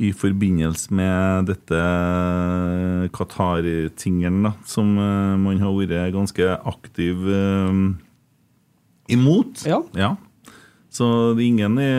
i 0.00 0.12
forbindelse 0.16 0.96
med 0.96 1.48
dette 1.48 1.80
Qatar-tingen, 3.16 4.52
som 4.64 4.94
man 4.96 5.60
har 5.60 5.74
vært 5.76 6.14
ganske 6.14 6.46
aktiv 6.70 7.26
imot. 9.14 9.64
Ja. 9.68 10.14
Så 10.90 11.06
det 11.38 11.44
er 11.44 11.46
ingen, 11.46 11.78
i, 11.78 11.90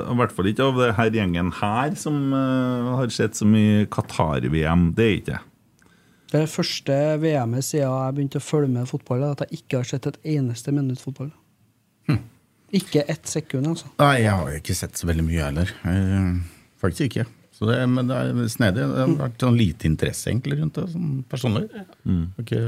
i 0.00 0.16
hvert 0.16 0.32
fall 0.32 0.48
ikke 0.48 0.70
av 0.70 0.78
det 0.80 0.92
her 0.96 1.10
gjengen 1.18 1.50
her, 1.58 1.92
som 2.00 2.32
eh, 2.32 2.88
har 2.96 3.12
sett 3.12 3.36
så 3.36 3.48
mye 3.48 3.84
Qatar-VM. 3.92 4.90
Det 4.96 5.04
er 5.04 5.16
ikke 5.18 5.34
det. 5.34 5.42
Det 6.28 6.40
er 6.44 6.50
første 6.52 6.94
VM-et 7.22 7.64
siden 7.64 7.86
jeg 7.88 8.16
begynte 8.16 8.40
å 8.40 8.44
følge 8.44 8.72
med 8.72 8.88
fotball, 8.88 9.22
at 9.30 9.46
jeg 9.46 9.62
ikke 9.62 9.80
har 9.80 9.88
sett 9.88 10.08
et 10.10 10.18
eneste 10.36 10.72
minutt 10.76 11.00
fotball. 11.00 11.30
Ikke 12.76 13.00
ett 13.08 13.24
sekund, 13.28 13.64
altså. 13.70 13.88
Nei, 13.96 14.18
jeg 14.26 14.32
har 14.36 14.56
ikke 14.58 14.76
sett 14.76 14.98
så 15.00 15.08
veldig 15.08 15.24
mye 15.24 15.44
heller. 15.46 15.70
Eh, 15.88 16.32
faktisk 16.82 17.06
ikke. 17.08 17.24
Så 17.56 17.66
det, 17.70 17.78
men 17.90 18.10
det 18.10 18.18
er 18.18 18.50
snedig. 18.52 18.84
Det 18.84 19.00
har 19.00 19.14
vært 19.22 19.44
sånn 19.44 19.56
lite 19.58 19.88
interesse 19.88 20.28
egentlig 20.28 20.58
rundt 20.60 20.76
det, 20.76 20.84
sånn 20.92 21.14
personlig. 21.30 21.64
Har, 21.72 22.26
ikke, 22.44 22.60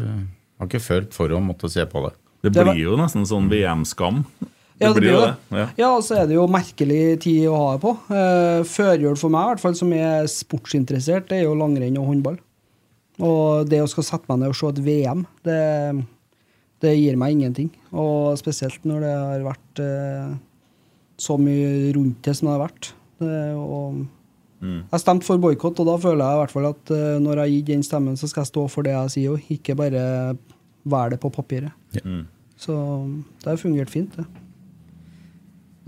har 0.57 0.71
ikke 0.71 0.83
følt 0.83 1.15
for 1.15 1.37
å 1.37 1.43
måtte 1.45 1.69
se 1.71 1.85
på 1.87 2.03
det. 2.07 2.15
Det 2.41 2.53
blir 2.55 2.79
jo 2.81 2.97
nesten 3.01 3.27
sånn 3.29 3.51
VM-skam. 3.51 4.25
Ja, 4.81 4.95
det 4.95 5.03
blir 5.03 5.13
jo 5.13 5.25
det. 5.27 5.33
Ja. 5.53 5.65
Ja, 5.77 5.89
og 5.93 6.05
så 6.07 6.17
er 6.23 6.29
det 6.29 6.39
jo 6.39 6.47
merkelig 6.49 7.19
tid 7.21 7.43
å 7.51 7.57
ha 7.59 7.73
det 7.75 7.83
på. 7.83 7.91
Eh, 8.17 8.61
førjul 8.65 9.19
for 9.21 9.33
meg, 9.33 9.43
i 9.43 9.53
hvert 9.53 9.65
fall, 9.67 9.75
som 9.77 9.91
er 9.93 10.29
sportsinteressert, 10.31 11.29
det 11.29 11.41
er 11.41 11.51
jo 11.51 11.59
langrenn 11.59 11.99
og 12.01 12.09
håndball. 12.09 12.39
Og 13.21 13.69
det 13.69 13.83
å 13.85 13.91
skal 13.93 14.07
sette 14.09 14.31
meg 14.31 14.41
ned 14.41 14.55
og 14.55 14.57
se 14.57 14.71
et 14.71 14.81
VM, 14.87 15.27
det, 15.45 15.59
det 16.81 16.95
gir 16.97 17.19
meg 17.21 17.37
ingenting. 17.37 17.69
Og 17.93 18.39
spesielt 18.41 18.87
når 18.89 19.05
det 19.05 19.13
har 19.19 19.45
vært 19.51 19.83
eh, 19.85 20.31
så 21.21 21.37
mye 21.37 21.93
rundt 21.99 22.25
det 22.25 22.35
som 22.39 22.49
det 22.49 22.57
har 22.57 22.65
vært. 22.65 22.95
Det, 23.21 23.43
og 23.61 24.01
Jeg 24.91 25.01
stemte 25.03 25.29
for 25.29 25.41
boikott, 25.41 25.79
og 25.81 25.89
da 25.89 25.99
føler 26.01 26.25
jeg 26.25 26.37
i 26.37 26.41
hvert 26.41 26.53
fall 26.53 26.71
at 26.71 26.91
uh, 26.93 27.21
når 27.21 27.31
jeg 27.33 27.41
har 27.41 27.53
gitt 27.53 27.69
den 27.71 27.85
stemmen, 27.85 28.17
så 28.21 28.29
skal 28.29 28.43
jeg 28.43 28.51
stå 28.51 28.65
for 28.69 28.85
det 28.85 28.93
jeg 28.93 29.13
sier, 29.15 29.37
og 29.37 29.53
ikke 29.53 29.77
bare 29.77 30.03
være 30.85 31.15
det 31.15 31.21
på 31.23 31.33
papiret. 31.35 31.75
Mm. 32.05 32.25
Så 32.61 32.77
det 33.43 33.53
har 33.53 33.61
fungert 33.61 33.93
fint, 33.93 34.17
det. 34.17 34.27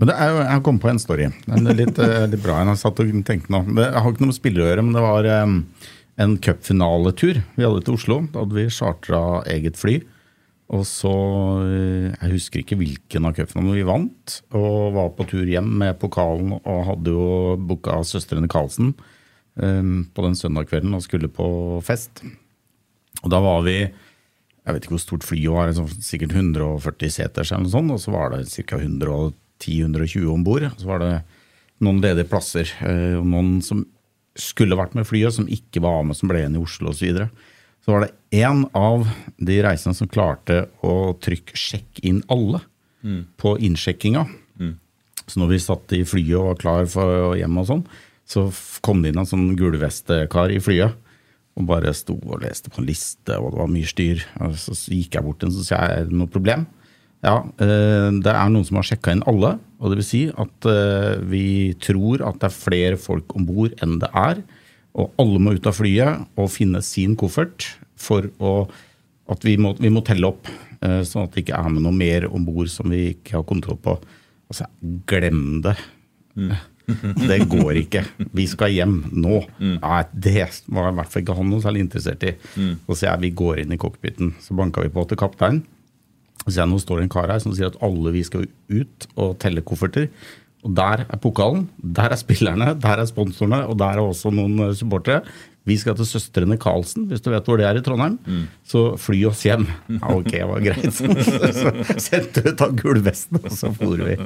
Men 0.01 0.09
det 0.09 0.15
er 0.19 0.31
jo, 0.33 0.39
jeg 0.41 0.63
kom 0.65 0.79
på 0.81 0.89
en 0.89 0.99
story. 0.99 1.27
Den 1.45 1.69
er 1.69 1.77
litt, 1.77 1.99
eh, 2.01 2.25
litt 2.27 2.41
bra. 2.43 2.57
Jeg 2.65 2.81
satt 2.81 2.97
og 2.99 3.11
tenkte 3.27 3.53
nå. 3.53 3.61
Det 3.77 3.91
har 3.93 4.09
ikke 4.09 4.25
noe 4.25 4.33
med 4.33 4.39
spillere 4.39 4.65
å 4.65 4.71
gjøre, 4.71 4.83
men 4.83 4.97
det 4.97 5.03
var 5.05 5.29
um, 5.45 5.53
en 6.25 6.33
cupfinaletur 6.43 7.39
vi 7.55 7.63
hadde 7.63 7.85
til 7.85 7.95
Oslo. 7.95 8.17
Da 8.33 8.43
hadde 8.43 8.57
vi 8.57 8.65
chartra 8.73 9.21
eget 9.53 9.79
fly. 9.79 10.01
Og 10.73 10.85
så 10.89 11.13
eh, 11.67 12.09
Jeg 12.09 12.33
husker 12.33 12.63
ikke 12.63 12.79
hvilken 12.79 13.29
av 13.29 13.35
cupene, 13.37 13.63
men 13.63 13.77
vi 13.77 13.87
vant. 13.87 14.37
Og 14.57 14.95
var 14.97 15.13
på 15.15 15.27
tur 15.29 15.47
hjem 15.47 15.69
med 15.83 15.99
pokalen 16.01 16.55
og 16.57 16.85
hadde 16.89 17.13
jo 17.13 17.27
booka 17.61 17.99
søstrene 18.07 18.49
Karlsen 18.51 18.95
um, 19.55 20.07
på 20.09 20.25
den 20.25 20.35
søndagskvelden 20.39 20.97
og 20.97 21.05
skulle 21.05 21.29
på 21.31 21.47
fest. 21.85 22.25
Og 23.23 23.29
da 23.31 23.39
var 23.43 23.61
vi 23.67 23.77
jeg 24.63 24.75
vet 24.75 24.85
ikke 24.85 24.95
hvor 24.95 25.03
stort 25.03 25.25
flyet 25.27 25.51
var, 25.51 25.71
sånn 25.75 26.03
sikkert 26.03 26.35
140 26.37 27.11
seters 27.11 27.51
eller 27.51 27.65
noe 27.65 27.73
sånt, 27.73 27.95
og 27.95 27.99
så 27.99 28.13
var 28.15 28.31
det 28.31 28.45
ca. 28.69 28.79
110-120 28.79 30.29
om 30.31 30.45
bord. 30.45 30.69
Så 30.79 30.87
var 30.87 31.03
det 31.03 31.13
noen 31.83 31.99
ledige 32.03 32.29
plasser, 32.31 32.69
eh, 32.85 33.17
og 33.19 33.27
noen 33.27 33.57
som 33.65 33.83
skulle 34.39 34.77
vært 34.79 34.95
med 34.97 35.05
flyet, 35.05 35.35
som 35.35 35.49
ikke 35.51 35.83
var 35.83 36.05
med, 36.07 36.17
som 36.17 36.31
ble 36.31 36.41
igjen 36.41 36.55
i 36.55 36.63
Oslo 36.63 36.93
osv. 36.93 37.01
Så, 37.01 37.09
videre. 37.09 37.27
så 37.83 37.91
var 37.91 38.05
det 38.05 38.39
én 38.39 38.63
av 38.73 39.03
de 39.37 39.59
reisende 39.65 39.97
som 39.97 40.07
klarte 40.09 40.63
å 40.81 41.13
trykke 41.19 41.53
'sjekk 41.53 41.99
inn 42.01 42.23
alle' 42.31 42.63
på 43.37 43.57
innsjekkinga. 43.59 44.23
Så 45.27 45.39
når 45.39 45.47
vi 45.51 45.59
satt 45.59 45.93
i 45.93 46.03
flyet 46.07 46.37
og 46.39 46.47
var 46.47 46.55
klar 46.61 46.85
for 46.87 47.35
hjem 47.35 47.57
og 47.59 47.67
sånn, 47.67 47.85
så 48.25 48.47
kom 48.81 49.01
det 49.03 49.11
inn 49.11 49.19
en 49.19 49.27
sånn 49.27 49.55
gulvestekar 49.59 50.51
i 50.51 50.59
flyet. 50.63 50.95
Og 51.53 51.67
bare 51.69 51.93
sto 51.93 52.15
og 52.17 52.41
leste 52.41 52.71
på 52.73 52.81
en 52.81 52.87
liste, 52.89 53.35
og 53.37 53.51
det 53.53 53.59
var 53.59 53.69
mye 53.69 53.89
styr. 53.89 54.23
Og 54.41 54.55
så 54.57 54.73
gikk 54.95 55.19
jeg 55.19 55.25
bort 55.25 55.41
til 55.41 55.51
ham 55.51 55.59
og 55.61 55.67
sa 55.67 55.81
er 55.85 56.07
det 56.09 56.17
noe 56.17 56.31
problem. 56.31 56.65
Ja, 57.23 57.37
eh, 57.61 58.09
det 58.19 58.33
er 58.33 58.49
noen 58.51 58.65
som 58.67 58.79
har 58.79 58.87
sjekka 58.87 59.13
inn 59.13 59.23
alle. 59.29 59.55
Og 59.79 59.91
det 59.91 60.01
vil 60.01 60.07
si 60.07 60.23
at 60.29 60.67
eh, 60.69 61.21
vi 61.29 61.45
tror 61.83 62.25
at 62.25 62.41
det 62.41 62.49
er 62.49 62.57
flere 62.57 62.99
folk 62.99 63.35
om 63.37 63.45
bord 63.47 63.77
enn 63.83 63.99
det 64.01 64.09
er. 64.11 64.41
Og 64.97 65.13
alle 65.21 65.39
må 65.41 65.53
ut 65.55 65.69
av 65.69 65.77
flyet 65.77 66.25
og 66.37 66.51
finne 66.53 66.83
sin 66.85 67.15
koffert 67.19 67.69
for 67.99 68.27
å 68.43 68.53
at 69.31 69.45
vi 69.47 69.55
må, 69.61 69.71
vi 69.79 69.91
må 69.93 70.01
telle 70.05 70.27
opp, 70.27 70.49
eh, 70.83 70.99
sånn 71.07 71.27
at 71.27 71.35
det 71.35 71.45
ikke 71.45 71.55
er 71.55 71.71
med 71.71 71.85
noe 71.85 71.95
mer 71.95 72.27
om 72.27 72.43
bord 72.43 72.67
som 72.71 72.91
vi 72.91 73.13
ikke 73.13 73.37
har 73.37 73.47
kontroll 73.47 73.79
på. 73.79 73.95
Altså, 74.51 74.67
glem 75.09 75.61
det. 75.63 75.77
Det 77.29 77.37
går 77.51 77.77
ikke. 77.83 78.01
Vi 78.35 78.45
skal 78.51 78.73
hjem 78.75 78.97
nå. 79.15 79.37
Nei, 79.59 80.01
det 80.11 80.47
var 80.67 80.89
i 80.89 80.95
hvert 80.97 81.13
fall 81.13 81.23
ikke 81.23 81.37
han 81.37 81.51
noe 81.51 81.63
særlig 81.63 81.85
interessert 81.85 82.25
i. 82.27 82.33
Så 82.87 82.97
sier 82.99 83.11
jeg 83.13 83.23
vi 83.23 83.31
går 83.43 83.63
inn 83.63 83.75
i 83.75 83.79
cockpiten. 83.81 84.33
Så 84.43 84.57
banka 84.57 84.83
vi 84.83 84.91
på 84.93 85.05
til 85.07 85.19
kaptein. 85.21 85.61
Så 86.43 86.57
jeg 86.59 86.67
nå 86.67 86.79
står 86.81 86.99
det 86.99 87.05
en 87.07 87.13
kar 87.13 87.31
her 87.31 87.39
som 87.39 87.53
sier 87.55 87.69
at 87.71 87.79
alle 87.85 88.11
vi 88.11 88.23
skal 88.27 88.47
ut 88.73 89.07
og 89.15 89.37
telle 89.39 89.63
kofferter. 89.63 90.09
Og 90.63 90.75
der 90.77 91.01
er 91.09 91.17
pokalen, 91.19 91.65
der 91.83 92.13
er 92.15 92.19
spillerne, 92.19 92.73
der 92.79 93.01
er 93.03 93.07
sponsorene, 93.09 93.65
og 93.67 93.75
der 93.81 93.97
er 93.99 94.05
også 94.05 94.31
noen 94.31 94.59
eh, 94.69 94.75
supportere. 94.79 95.21
Vi 95.67 95.77
skal 95.79 95.95
til 95.95 96.03
Søstrene 96.07 96.57
Karlsen, 96.59 97.05
hvis 97.07 97.21
du 97.23 97.29
vet 97.31 97.45
hvor 97.47 97.55
det 97.59 97.63
er 97.69 97.77
i 97.79 97.81
Trondheim. 97.83 98.17
Så 98.67 98.97
fly 98.99 99.21
oss 99.29 99.45
hjem. 99.47 99.63
Ja, 99.95 100.09
ok, 100.11 100.27
det 100.33 100.47
var 100.49 100.59
greit. 100.59 100.89
Så 100.97 101.99
sendte 102.03 102.43
vi 102.43 102.51
av 102.51 102.73
gulvesten, 102.81 103.39
og 103.39 103.51
så 103.55 103.69
for 103.77 103.95
vi. 104.03 104.17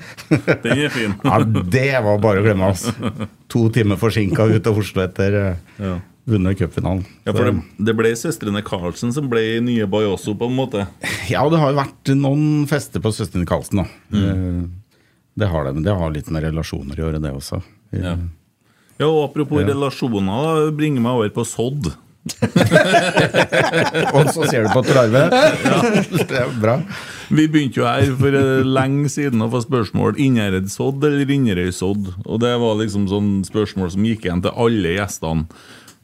Den 0.64 0.82
er 0.88 0.90
fin. 0.94 1.14
Ja, 1.22 1.38
det 1.46 1.84
var 2.08 2.18
bare 2.26 2.42
å 2.42 2.46
glemme, 2.48 2.72
altså. 2.74 2.90
To 3.54 3.68
timer 3.74 4.02
forsinka 4.02 4.48
ut 4.50 4.66
av 4.72 4.82
Oslo 4.82 5.04
etter 5.06 5.38
eh, 5.44 5.62
Ja. 5.78 5.94
vunnet 6.28 6.58
cupfinalen. 6.60 7.06
Ja, 7.30 7.32
for 7.38 7.52
det, 7.52 7.54
det 7.86 7.94
ble 8.02 8.16
søstrene 8.18 8.66
Karlsen 8.66 9.14
som 9.16 9.30
ble 9.30 9.46
nye 9.64 9.86
Bayosso, 9.88 10.34
på 10.42 10.50
en 10.50 10.58
måte. 10.58 10.88
Ja, 11.30 11.46
det 11.54 11.62
har 11.62 11.70
jo 11.72 11.78
vært 11.84 12.16
noen 12.18 12.66
fester 12.68 13.00
på 13.06 13.14
Søstrene 13.14 13.46
Karlsen, 13.48 13.86
da. 13.86 13.88
Eh, 14.18 14.66
Det 15.38 15.48
har 15.52 15.68
det, 15.68 15.74
men 15.78 15.86
det 15.86 15.94
har 15.94 16.12
litt 16.16 16.30
med 16.34 16.44
relasjoner 16.48 16.98
å 16.98 17.04
gjøre, 17.06 17.22
det 17.22 17.32
også. 17.38 17.60
Ja. 17.94 18.16
Ja, 18.98 19.06
og 19.12 19.28
Apropos 19.30 19.62
Ja. 19.62 19.68
relasjoner, 19.70 20.26
da, 20.26 20.72
bringer 20.74 21.02
meg 21.06 21.20
over 21.20 21.30
på 21.36 21.46
Sodd. 21.46 21.92
Og 24.18 24.28
så 24.34 24.48
ser 24.50 24.66
du 24.66 24.72
på 24.74 24.82
Trarve. 24.84 25.22
Det 26.28 26.40
er 26.42 26.50
bra. 26.60 26.78
Vi 27.32 27.46
begynte 27.52 27.80
jo 27.82 27.86
her 27.88 28.10
for 28.20 28.36
eh, 28.36 28.66
lenge 28.68 29.08
siden 29.12 29.44
å 29.46 29.50
få 29.54 29.62
spørsmål 29.64 30.18
Innherred-sodd 30.20 31.04
eller 31.08 31.32
Inderøy-sodd. 31.38 32.10
Og 32.26 32.42
det 32.44 32.54
var 32.62 32.78
liksom 32.82 33.08
sånn 33.12 33.32
spørsmål 33.48 33.92
som 33.96 34.08
gikk 34.08 34.28
igjen 34.28 34.44
til 34.46 34.56
alle 34.56 34.96
gjestene. 34.98 35.48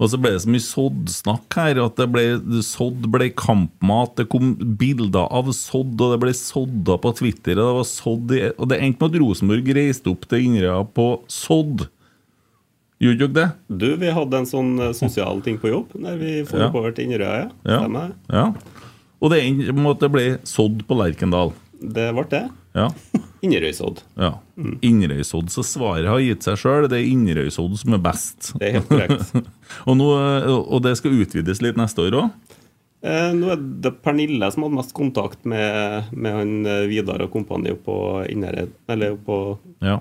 Og 0.02 0.10
så 0.10 0.18
ble 0.20 0.32
det 0.34 0.42
så 0.44 0.50
mye 0.50 0.64
sodd-snakk 0.66 1.56
her 1.60 1.80
at 1.84 2.00
det 2.02 2.08
ble, 2.12 2.24
sodd 2.66 3.06
ble 3.14 3.28
kampmat. 3.38 4.16
Det 4.18 4.26
kom 4.32 4.54
bilder 4.80 5.28
av 5.30 5.52
sodd, 5.56 5.94
og 6.02 6.16
det 6.16 6.20
ble 6.24 6.34
sodda 6.38 6.98
på 7.04 7.12
Twitter. 7.20 7.60
Og 7.62 7.68
det 7.70 7.76
var 7.78 7.90
sodd 7.92 8.34
i, 8.36 8.42
og 8.58 8.72
det 8.72 8.80
endte 8.82 9.06
med 9.06 9.14
at 9.16 9.22
Rosenborg 9.24 9.74
reiste 9.78 10.10
opp 10.12 10.26
til 10.32 10.48
Inderøya 10.50 10.82
på 10.98 11.08
sodd. 11.32 11.86
Gjorde 13.04 13.28
dere 13.28 13.34
det? 13.38 13.48
Du, 13.84 13.88
vi 14.00 14.12
hadde 14.16 14.40
en 14.42 14.48
sånn 14.50 14.74
eh, 14.80 14.94
sosial 14.98 15.42
ting 15.46 15.58
på 15.60 15.72
jobb 15.72 15.92
der 16.00 16.18
vi 16.22 16.38
får 16.48 16.62
Ja. 16.62 16.68
oppover 16.72 16.94
til 16.96 17.10
Inderøya. 17.10 17.50
Ja. 17.68 17.82
ja. 17.86 18.06
ja. 18.32 18.46
Og 19.24 19.32
det 19.32 19.42
endte 19.44 19.76
med 19.76 19.92
at 19.96 20.04
det 20.06 20.12
ble 20.14 20.26
sodd 20.48 20.82
på 20.88 20.98
Lerkendal. 21.00 21.54
Det 21.84 22.06
ble 22.16 22.24
det. 22.32 22.44
Ja. 22.78 22.88
Inderøysodd. 23.44 24.00
ja. 24.18 24.30
Inderøysodd. 24.82 25.50
Så 25.52 25.66
svaret 25.68 26.08
har 26.08 26.22
gitt 26.24 26.46
seg 26.48 26.56
sjøl. 26.62 26.88
Det 26.90 27.02
er 27.02 27.10
Inderøysodd 27.12 27.76
som 27.82 27.98
er 27.98 28.02
best. 28.06 28.54
Det 28.62 28.70
er 28.70 28.78
helt 28.78 28.88
korrekt. 28.88 29.34
Og, 29.90 29.98
nå, 30.00 30.08
og 30.64 30.80
det 30.86 30.94
skal 31.00 31.16
utvides 31.20 31.60
litt 31.66 31.76
neste 31.80 32.06
år 32.06 32.16
òg? 32.22 32.54
Eh, 33.04 33.34
nå 33.36 33.50
er 33.52 33.60
det 33.84 33.92
Pernille 34.06 34.48
som 34.54 34.64
hadde 34.64 34.78
mest 34.78 34.94
kontakt 34.96 35.42
med, 35.50 36.08
med 36.16 36.38
han 36.38 36.54
eh, 36.70 36.86
Vidar 36.88 37.20
og 37.26 37.34
kompani 37.34 37.74
på 37.84 37.98
Inderøy. 38.32 38.70
Eller 38.96 39.18
på 39.20 39.40
Ja. 39.84 39.98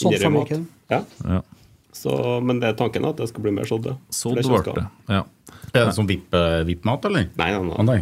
Inderøymat. 0.00 0.54
Ja. 0.94 1.02
ja. 1.26 1.42
Så, 1.92 2.14
men 2.46 2.62
det 2.62 2.70
er 2.70 2.78
tanken 2.78 3.04
at 3.10 3.18
det 3.20 3.28
skal 3.28 3.44
bli 3.44 3.52
mer. 3.52 3.68
Sådd 3.68 3.90
Sodd 4.14 4.40
ble 4.40 4.62
det. 4.78 4.86
Ja. 5.10 5.24
Er 5.74 5.90
det 5.90 5.94
som 5.98 6.08
VIP- 6.08 6.32
VIP-mat, 6.66 7.04
eller? 7.10 7.28
Nei, 7.36 7.50
nei. 7.60 7.84
nei. 7.90 8.00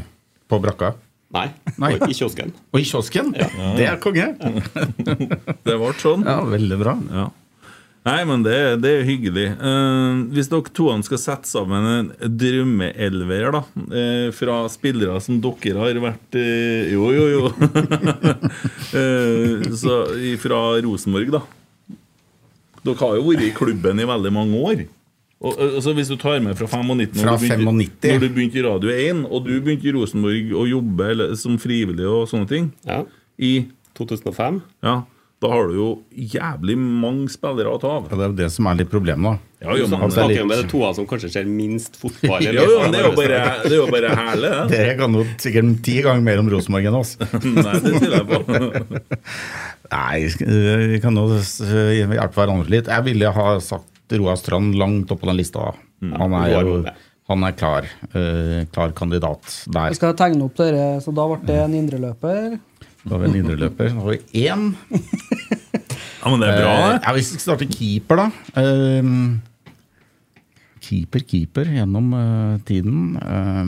På 0.49 0.61
brakka? 0.63 0.93
Nei, 1.35 1.49
Nei. 1.77 1.91
i 2.09 2.15
kiosken. 2.17 2.55
Og 2.73 2.81
i 2.81 2.87
kiosken! 2.89 3.35
Det 3.77 3.85
er 3.85 3.99
konge! 4.01 4.31
Det 5.67 5.75
ble 5.77 5.93
sånn. 6.01 6.25
Ja, 6.25 6.41
veldig 6.49 6.79
bra. 6.81 6.95
Ja. 7.13 7.27
Nei, 8.09 8.23
men 8.25 8.45
det, 8.47 8.57
det 8.81 8.93
er 9.01 9.05
hyggelig. 9.05 9.47
Uh, 9.61 10.25
hvis 10.33 10.49
dere 10.49 10.73
to 10.73 10.89
skal 11.05 11.21
sette 11.21 11.51
sammen 11.51 11.89
en 11.91 12.11
drømmeelver 12.41 13.51
da, 13.59 13.63
eh, 13.91 14.29
fra 14.33 14.63
spillere 14.73 15.19
som 15.21 15.41
dere 15.45 15.77
har 15.83 16.01
vært 16.01 16.39
uh, 16.39 16.89
Jo, 16.95 17.11
jo, 17.13 17.27
jo. 17.35 17.53
Eh, 18.89 19.67
så 19.77 19.95
Fra 20.41 20.59
Rosenborg, 20.81 21.35
da. 21.35 21.43
Dere 22.87 23.01
har 23.03 23.19
jo 23.19 23.27
vært 23.27 23.45
i 23.45 23.51
klubben 23.53 24.01
i 24.01 24.07
veldig 24.09 24.33
mange 24.33 24.63
år. 24.71 24.87
Og, 25.39 25.55
altså 25.63 25.93
Hvis 25.95 26.09
du 26.11 26.17
tar 26.19 26.41
med 26.43 26.57
fra 26.59 26.67
95, 26.67 27.21
Fra 27.23 27.31
når, 27.31 27.39
du 27.39 27.45
begynte, 27.47 28.11
når 28.11 28.25
du 28.25 28.29
begynte 28.35 28.59
i 28.59 28.65
Radio 28.67 28.91
1, 28.91 29.21
og 29.31 29.45
du 29.47 29.53
begynte 29.63 29.87
i 29.87 29.93
Rosenborg 29.95 30.51
å 30.59 30.65
jobbe 30.67 31.13
eller, 31.13 31.37
som 31.39 31.55
frivillig 31.63 32.09
og 32.11 32.27
sånne 32.31 32.49
ting 32.51 32.73
Ja. 32.89 33.05
i 33.39 33.53
2005. 33.99 34.59
ja, 34.83 34.97
Da 35.41 35.47
har 35.53 35.69
du 35.71 35.75
jo 35.79 35.89
jævlig 36.19 36.75
mange 36.79 37.29
spillere 37.31 37.71
å 37.71 37.79
ta 37.79 37.87
av. 38.01 38.09
Ja, 38.11 38.17
det 38.19 38.25
er 38.25 38.33
jo 38.33 38.37
det 38.41 38.49
som 38.51 38.67
er 38.67 38.75
litt 38.81 38.91
problemet, 38.91 39.23
da. 39.23 39.39
Ja, 39.63 39.77
jo, 39.79 39.87
men, 39.87 39.99
han 40.01 40.11
det 40.11 40.17
er 40.19 40.19
snakker 40.19 40.29
litt- 40.33 40.39
jo 40.41 40.47
med 40.51 40.59
de 40.59 40.69
toene 40.73 40.95
som 40.97 41.07
kanskje 41.07 41.31
ser 41.31 41.45
minst 41.47 41.95
fotball. 41.99 42.43
ja, 42.47 42.53
jo, 42.59 42.81
men 42.83 42.91
det 42.95 42.99
er 42.99 43.07
jo 43.07 43.13
bare, 43.15 43.39
det 43.63 43.71
er 43.71 43.77
jo 43.79 43.87
bare 43.95 44.11
herlig, 44.19 44.51
det. 44.51 44.67
Dere 44.75 44.97
kan 44.99 45.15
jo 45.15 45.23
sikkert 45.39 45.71
ti 45.87 45.95
ganger 46.03 46.23
mer 46.27 46.43
om 46.43 46.51
Rosenborg 46.51 46.91
enn 46.91 46.99
oss. 46.99 47.15
Nei, 47.23 47.79
det 47.79 47.95
tviler 47.95 48.19
jeg 48.19 48.27
på. 48.27 48.39
Nei, 49.95 50.19
vi 50.93 51.01
kan 51.07 51.17
jo 51.23 51.29
hjelpe 51.31 52.35
hverandre 52.35 52.75
litt. 52.75 52.91
Jeg 52.91 53.07
ville 53.07 53.31
ha 53.39 53.47
sagt 53.63 53.87
Roar 54.17 54.39
Strand 54.41 54.77
langt 54.79 55.13
opp 55.13 55.21
på 55.23 55.29
den 55.29 55.39
lista. 55.41 55.73
Han 56.01 56.35
er 56.39 56.55
jo 56.55 56.81
han 57.29 57.45
er 57.45 57.53
klar. 57.53 57.85
uh, 58.15 58.65
klar 58.73 58.95
kandidat 58.97 59.45
der. 59.69 59.91
Jeg 59.93 59.99
skal 59.99 60.15
tegne 60.17 60.47
opp 60.47 60.57
dere, 60.57 60.97
så 61.05 61.13
da 61.13 61.27
ble 61.29 61.43
det 61.45 61.59
en 61.61 61.75
indreløper. 61.77 62.57
Da 63.03 63.11
har 63.13 63.21
vi 63.21 63.29
en 63.29 63.37
indreløper. 63.43 63.93
Da 63.93 64.01
har 64.01 64.17
vi 64.17 64.47
én. 64.47 64.71
Ja, 66.19 66.33
men 66.33 66.41
det 66.43 66.49
er 66.51 66.57
bra, 66.59 66.71
det. 66.75 66.87
Uh, 66.99 67.05
ja, 67.05 67.13
hvis 67.15 67.29
vi 67.31 67.39
starter 67.41 67.69
keeper, 67.71 68.19
da. 68.19 68.25
Uh, 68.59 69.39
keeper, 70.83 71.23
keeper 71.31 71.71
gjennom 71.77 72.09
tiden. 72.67 73.13
Ja, 73.23 73.63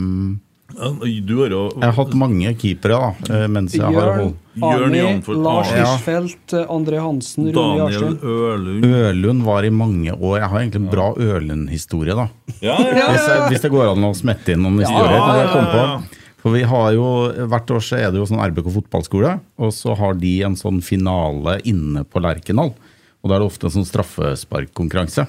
Du 0.81 1.33
har 1.37 1.53
jo 1.53 1.61
jeg 1.75 1.83
har 1.83 1.93
hatt 1.93 2.13
mange 2.17 2.51
keepere 2.57 2.97
da, 2.97 3.09
eh, 3.35 3.43
mens 3.53 3.75
jeg 3.77 3.85
har 3.85 3.93
Jørn, 3.93 4.21
holdt 4.21 4.63
Jørn 4.65 4.95
Janford 4.97 5.41
Lars 5.45 5.69
Arne. 5.69 5.77
Ja. 5.77 5.89
Hirschfeldt, 5.91 6.55
André 6.73 7.01
Hansen, 7.03 7.49
Rune 7.49 7.57
Daniel 7.57 7.93
Jarstein. 7.93 8.15
Ørlund 8.25 8.87
Ølund 9.01 9.43
var 9.45 9.67
i 9.67 9.69
mange 9.69 10.15
år. 10.15 10.39
Jeg 10.39 10.49
har 10.49 10.63
egentlig 10.63 10.81
en 10.81 10.89
bra 10.89 11.11
Ølund-historie, 11.13 12.15
da. 12.17 12.25
Ja, 12.65 12.79
ja, 12.81 13.05
Hvis, 13.11 13.27
jeg, 13.29 13.43
hvis 13.51 13.67
det 13.67 13.71
går 13.75 13.91
an 13.91 14.09
å 14.09 14.11
smette 14.17 14.55
inn 14.55 14.65
noen 14.65 14.81
historier. 14.81 15.19
ja, 15.19 15.45
kan 15.53 15.69
ja, 15.69 15.75
ja. 15.77 15.99
på. 16.01 16.17
For 16.41 16.57
vi 16.57 16.63
har 16.65 16.87
jo, 16.97 17.09
Hvert 17.51 17.75
år 17.75 17.83
så 17.85 17.99
er 17.99 18.09
det 18.09 18.17
jo 18.17 18.25
sånn 18.25 18.41
RBK 18.41 18.71
fotballskole, 18.79 19.35
og 19.61 19.75
så 19.77 19.93
har 19.99 20.17
de 20.17 20.33
en 20.47 20.57
sånn 20.57 20.81
finale 20.81 21.59
inne 21.69 22.01
på 22.09 22.23
Lerkendal. 22.23 22.73
Og 23.21 23.29
Da 23.29 23.37
er 23.37 23.43
det 23.43 23.51
ofte 23.51 23.69
en 23.69 23.75
sånn 23.77 23.85
straffesparkkonkurranse. 23.85 25.27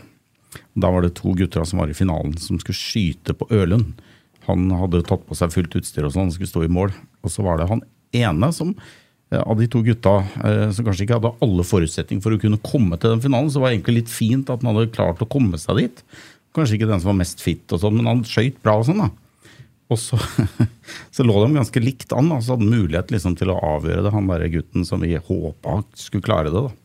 Da 0.73 0.89
var 0.93 1.05
det 1.05 1.13
to 1.19 1.35
gutter 1.37 1.67
som 1.69 1.83
var 1.83 1.93
i 1.93 1.97
finalen, 1.97 2.39
som 2.41 2.57
skulle 2.61 2.79
skyte 2.79 3.37
på 3.37 3.49
Ølund. 3.53 4.01
Han 4.49 4.67
hadde 4.75 5.05
tatt 5.07 5.23
på 5.29 5.39
seg 5.39 5.55
fullt 5.55 5.77
utstyr 5.79 6.09
og 6.09 6.15
sånn, 6.15 6.33
skulle 6.35 6.51
stå 6.51 6.65
i 6.67 6.73
mål. 6.73 6.95
Og 7.23 7.33
så 7.33 7.45
var 7.47 7.61
det 7.61 7.71
han 7.71 7.85
ene 8.17 8.51
som 8.55 8.75
eh, 8.75 9.41
av 9.41 9.57
de 9.61 9.69
to 9.71 9.83
gutta 9.87 10.19
eh, 10.43 10.69
som 10.75 10.87
kanskje 10.87 11.07
ikke 11.07 11.21
hadde 11.21 11.35
alle 11.47 11.67
forutsetninger 11.67 12.25
for 12.25 12.37
å 12.37 12.43
kunne 12.43 12.61
komme 12.65 12.99
til 12.99 13.15
den 13.15 13.25
finalen, 13.25 13.51
så 13.53 13.63
var 13.63 13.71
det 13.71 13.79
egentlig 13.79 14.03
litt 14.03 14.13
fint 14.13 14.53
at 14.53 14.65
han 14.65 14.75
hadde 14.75 14.93
klart 14.95 15.23
å 15.25 15.31
komme 15.31 15.61
seg 15.61 15.81
dit. 15.81 16.05
Kanskje 16.57 16.79
ikke 16.79 16.91
den 16.91 17.01
som 17.01 17.15
var 17.15 17.21
mest 17.23 17.41
fit, 17.45 17.65
og 17.73 17.81
sånn, 17.81 17.99
men 18.01 18.11
han 18.11 18.27
skøyt 18.29 18.61
bra. 18.65 18.77
og 18.81 18.89
sånn 18.89 19.05
da. 19.05 19.09
Og 19.93 20.01
så, 20.01 20.19
så 21.15 21.25
lå 21.27 21.39
de 21.43 21.55
ganske 21.57 21.83
likt 21.85 22.13
an, 22.17 22.31
og 22.35 22.43
så 22.43 22.55
hadde 22.55 22.67
han 22.67 22.77
mulighet 22.83 23.13
liksom 23.15 23.37
til 23.41 23.53
å 23.53 23.61
avgjøre 23.77 24.05
det, 24.07 24.15
han 24.15 24.31
der 24.31 24.49
gutten 24.53 24.87
som 24.89 25.05
vi 25.05 25.15
håpa 25.17 25.83
skulle 25.99 26.25
klare 26.25 26.53
det. 26.53 26.67
da. 26.69 26.82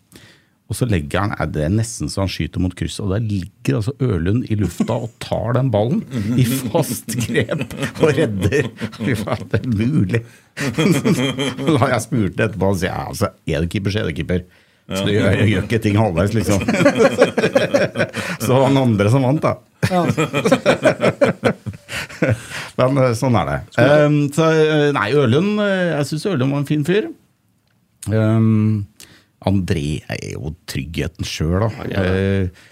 Og 0.67 0.75
så 0.75 0.83
legger 0.89 1.21
han, 1.23 1.31
er 1.39 1.47
det 1.47 1.69
nesten 1.71 2.09
så 2.11 2.25
han 2.25 2.31
skyter 2.31 2.59
mot 2.59 2.73
krysset, 2.75 3.05
og 3.05 3.13
der 3.13 3.23
ligger 3.23 3.77
altså 3.79 3.93
Ørlund 4.03 4.49
i 4.51 4.57
lufta 4.59 4.97
og 5.05 5.13
tar 5.23 5.55
den 5.55 5.71
ballen 5.71 6.01
i 6.35 6.43
fast 6.43 7.07
grep 7.23 7.63
og 8.01 8.11
redder. 8.17 8.67
Fy 8.99 9.15
faen, 9.15 9.47
det 9.53 9.61
er 9.63 9.71
mulig! 9.71 10.21
Da 10.57 11.77
har 11.83 11.91
jeg 11.93 12.01
spurt 12.03 12.39
etterpå, 12.41 12.65
og 12.73 12.79
sier 12.81 12.91
ja, 12.91 13.03
altså, 13.11 13.27
er 13.47 13.61
det 13.63 13.69
keeper, 13.71 13.91
så 13.93 13.99
er 14.01 14.05
det 14.09 14.17
keeper. 14.17 14.41
Så 14.87 15.03
du 15.03 15.09
gjør, 15.11 15.41
gjør 15.43 15.65
ikke 15.67 15.79
ting 15.83 15.97
halvveis, 15.99 16.31
liksom. 16.35 16.61
Så 18.39 18.47
det 18.47 18.55
var 18.55 18.69
den 18.69 18.79
andre 18.79 19.09
som 19.11 19.25
vant, 19.27 19.43
da. 19.43 19.53
Men 22.77 22.97
eh, 23.01 23.13
sånn 23.17 23.37
er 23.39 23.49
det. 23.49 23.57
Um, 23.77 24.17
så, 24.33 24.43
eh, 24.51 24.89
nei, 24.95 25.07
Ørlund 25.17 25.61
eh, 25.63 25.93
Jeg 25.93 26.07
syns 26.09 26.25
Ørlund 26.31 26.55
var 26.55 26.63
en 26.63 26.69
fin 26.69 26.85
fyr. 26.87 27.05
Um, 28.07 28.85
André 29.45 30.01
er 30.09 30.33
jo 30.33 30.55
tryggheten 30.69 31.27
sjøl, 31.27 31.59
da. 31.67 31.69
Ja, 31.91 32.03
ja. 32.03 32.17
Eh, 32.17 32.65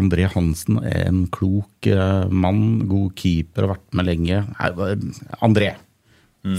André 0.00 0.26
Hansen 0.30 0.78
er 0.86 1.08
en 1.08 1.24
klok 1.34 1.86
eh, 1.86 2.30
mann, 2.30 2.86
god 2.90 3.14
keeper, 3.18 3.66
har 3.66 3.74
vært 3.76 3.98
med 3.98 4.08
lenge. 4.08 4.42
Eh, 4.58 5.04
André. 5.44 5.74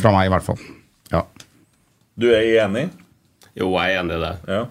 Fra 0.01 0.11
meg, 0.13 0.27
i 0.29 0.33
hvert 0.35 0.45
fall. 0.45 0.61
Ja. 1.11 1.25
Du 2.19 2.29
er 2.29 2.45
enig? 2.63 2.89
Jo, 3.57 3.71
jeg 3.75 3.95
er 3.95 4.03
enig 4.03 4.19
i 4.19 4.23
det. 4.23 4.35
Ja. 4.51 4.61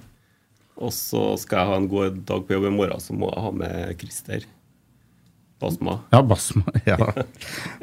Og 0.81 0.95
så 0.97 1.24
skal 1.41 1.61
jeg 1.61 1.70
ha 1.70 1.81
en 1.81 1.91
god 1.91 2.20
dag 2.28 2.47
på 2.47 2.57
jobb 2.57 2.70
i 2.70 2.72
morgen, 2.72 3.03
så 3.03 3.16
må 3.16 3.28
jeg 3.35 3.45
ha 3.45 3.53
med 3.64 4.01
Christer 4.01 4.47
Basma. 5.61 5.98
Ja, 6.11 6.22
Basma. 6.24 6.62
Ja. 6.88 6.96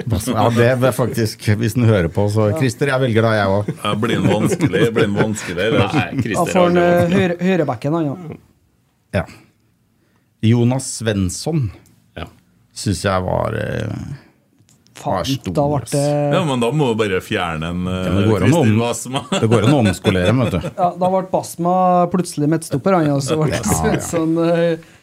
Basma. 0.06 0.34
ja, 0.34 0.50
det 0.56 0.68
er 0.90 0.92
faktisk 0.98 1.44
Hvis 1.60 1.76
den 1.78 1.86
hører 1.86 2.08
på, 2.10 2.26
så 2.34 2.50
Christer, 2.58 2.90
jeg 2.90 3.04
velger 3.06 3.28
da, 3.28 3.34
jeg 3.38 3.54
òg. 3.54 3.72
Ja, 3.84 3.92
Blir 4.02 4.16
den 4.18 4.30
vanskelig? 4.32 4.86
Blir 4.96 5.06
den 5.06 5.18
vanskelig 5.18 5.66
eller? 5.70 5.86
Nei, 5.94 6.06
Da 6.18 6.24
Christer 6.26 6.54
får 6.56 6.64
han 6.72 6.80
eh, 6.82 7.12
høyre, 7.14 7.36
høyrebacken, 7.42 7.98
han, 8.00 8.08
ja. 8.10 9.22
Ja. 9.22 9.26
Jonas 10.48 10.90
Svensson 11.00 11.68
ja. 12.18 12.26
syns 12.78 13.04
jeg 13.06 13.24
var 13.26 13.56
eh, 13.58 13.94
Faen, 14.98 15.30
da 15.54 15.64
ble 15.70 15.80
det 15.92 16.04
Ja, 16.34 16.42
men 16.46 16.62
da 16.62 16.72
må 16.74 16.90
du 16.92 16.98
bare 17.00 17.22
fjerne 17.22 17.70
en 17.74 17.86
Ja, 17.86 17.98
men 18.10 18.22
det 18.24 18.28
går 18.32 18.46
om- 18.50 18.78
Basma. 18.82 19.22
Det 19.42 19.50
går 19.54 19.68
an 19.70 19.76
å 19.78 19.82
omskolere 19.86 20.34
vet 20.42 20.56
du. 20.58 20.60
ja, 20.74 20.88
Da 20.98 21.10
ble 21.14 21.24
Basma 21.32 21.74
plutselig 22.14 22.50
midtstopper, 22.50 22.98
han. 22.98 23.12
Og 23.14 23.22
så 23.26 23.38
ble 23.38 23.54
Ja, 23.54 23.62
ja. 23.94 24.00
sånn 24.14 24.34
eh, 24.50 24.94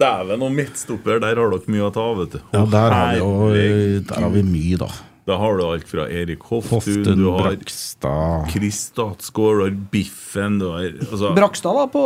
Dæven, 0.00 0.42
og 0.42 0.52
midtstopper, 0.54 1.20
der 1.22 1.38
har 1.38 1.50
dere 1.54 1.70
mye 1.70 1.88
å 1.88 1.90
ta 1.94 2.04
av, 2.04 2.22
vet 2.24 2.36
du. 2.36 2.40
Ja, 2.54 2.62
der 2.66 2.94
har 2.94 3.10
vi 3.14 3.20
og, 3.24 4.06
Der 4.10 4.24
har 4.26 4.32
vi 4.34 4.42
mye, 4.46 4.78
da. 4.80 4.88
Da 5.24 5.38
har 5.40 5.56
du 5.56 5.62
alt 5.64 5.86
fra 5.88 6.04
Erik 6.12 6.42
Hoftun, 6.50 6.82
Hoftun, 6.82 7.16
du 7.16 7.30
har 7.32 7.54
Brakstad 7.54 8.50
Chris 8.52 8.80
Statsgaard, 8.90 9.56
du 9.56 9.64
har 9.64 9.78
Biffen, 9.94 10.58
du 10.60 10.66
har 10.68 10.84
altså, 10.84 11.30
Brakstad 11.38 11.78
var 11.78 11.88
på 11.94 12.02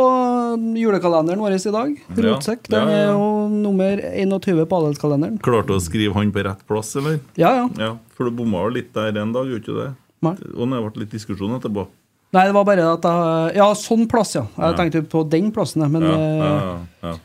julekalenderen 0.79 1.41
vår 1.43 1.57
i 1.57 1.73
dag. 1.75 1.97
Ja. 2.07 2.15
Rotsekk. 2.29 2.69
Den 2.71 2.79
Ja, 2.79 2.93
ja, 2.93 3.01
er 3.01 3.11
jo 3.11 3.27
nummer 3.51 3.99
21 3.99 4.63
på 4.71 4.79
adelskalenderen. 4.85 5.41
Klarte 5.43 5.75
å 5.75 5.83
skrive 5.83 6.15
han 6.15 6.31
på 6.31 6.45
rett 6.47 6.63
plass, 6.69 6.95
eller? 6.95 7.19
Ja, 7.35 7.51
ja. 7.57 7.67
Ja, 7.75 7.91
For 8.15 8.29
du 8.29 8.37
bomma 8.39 8.63
jo 8.69 8.77
litt 8.79 8.93
der 8.95 9.11
en 9.19 9.35
dag, 9.35 9.51
gjorde 9.51 9.65
du 9.67 9.71
ikke 9.73 9.79
det? 9.81 9.89
Nei. 10.23 10.35
Og 10.55 10.71
det 10.71 10.83
ble 10.85 11.03
litt 11.03 11.15
diskusjon 11.19 11.59
etterpå. 11.59 11.89
Nei, 12.31 12.45
det 12.45 12.53
var 12.55 12.65
bare 12.67 12.87
at 12.93 13.05
jeg 13.09 13.57
Ja, 13.57 13.67
sånn 13.75 14.07
plass, 14.07 14.35
ja. 14.37 14.45
Jeg 14.55 14.77
tenkte 14.77 15.03
på 15.11 15.25
den 15.27 15.51
plassen, 15.51 15.83
men 15.91 16.07
Ja, 16.07 16.15
eh, 16.15 16.39
ja, 16.39 16.77
ja. 17.09 17.17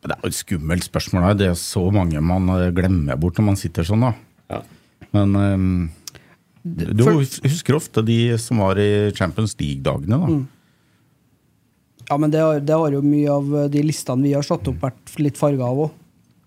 Det 0.00 0.14
er 0.14 0.22
jo 0.24 0.30
et 0.30 0.36
skummelt 0.38 0.86
spørsmål. 0.86 1.22
her. 1.28 1.34
Det 1.36 1.48
er 1.50 1.56
så 1.60 1.82
mange 1.92 2.20
man 2.24 2.48
eh, 2.56 2.70
glemmer 2.72 3.18
bort 3.20 3.36
når 3.40 3.50
man 3.50 3.58
sitter 3.60 3.84
sånn, 3.84 4.06
da. 4.06 4.14
Ja. 4.50 4.62
Men 5.16 5.36
um, 5.36 5.90
du 6.64 7.04
For- 7.04 7.20
husker 7.20 7.76
ofte 7.76 8.04
de 8.06 8.18
som 8.40 8.62
var 8.64 8.78
i 8.80 9.10
Champions 9.16 9.56
League-dagene, 9.60 10.16
da. 10.16 10.26
Mm. 10.30 10.48
ja, 12.10 12.16
men 12.16 12.32
det 12.32 12.40
har, 12.40 12.60
det 12.60 12.76
har 12.76 12.96
jo 12.96 13.00
mye 13.04 13.30
av 13.30 13.54
eh, 13.64 13.68
de 13.76 13.84
listene 13.86 14.24
vi 14.28 14.34
har 14.36 14.46
satt 14.46 14.68
opp, 14.72 14.80
vært 14.82 15.16
litt 15.20 15.38
farga 15.40 15.68
av 15.68 15.84
òg. 15.86 15.96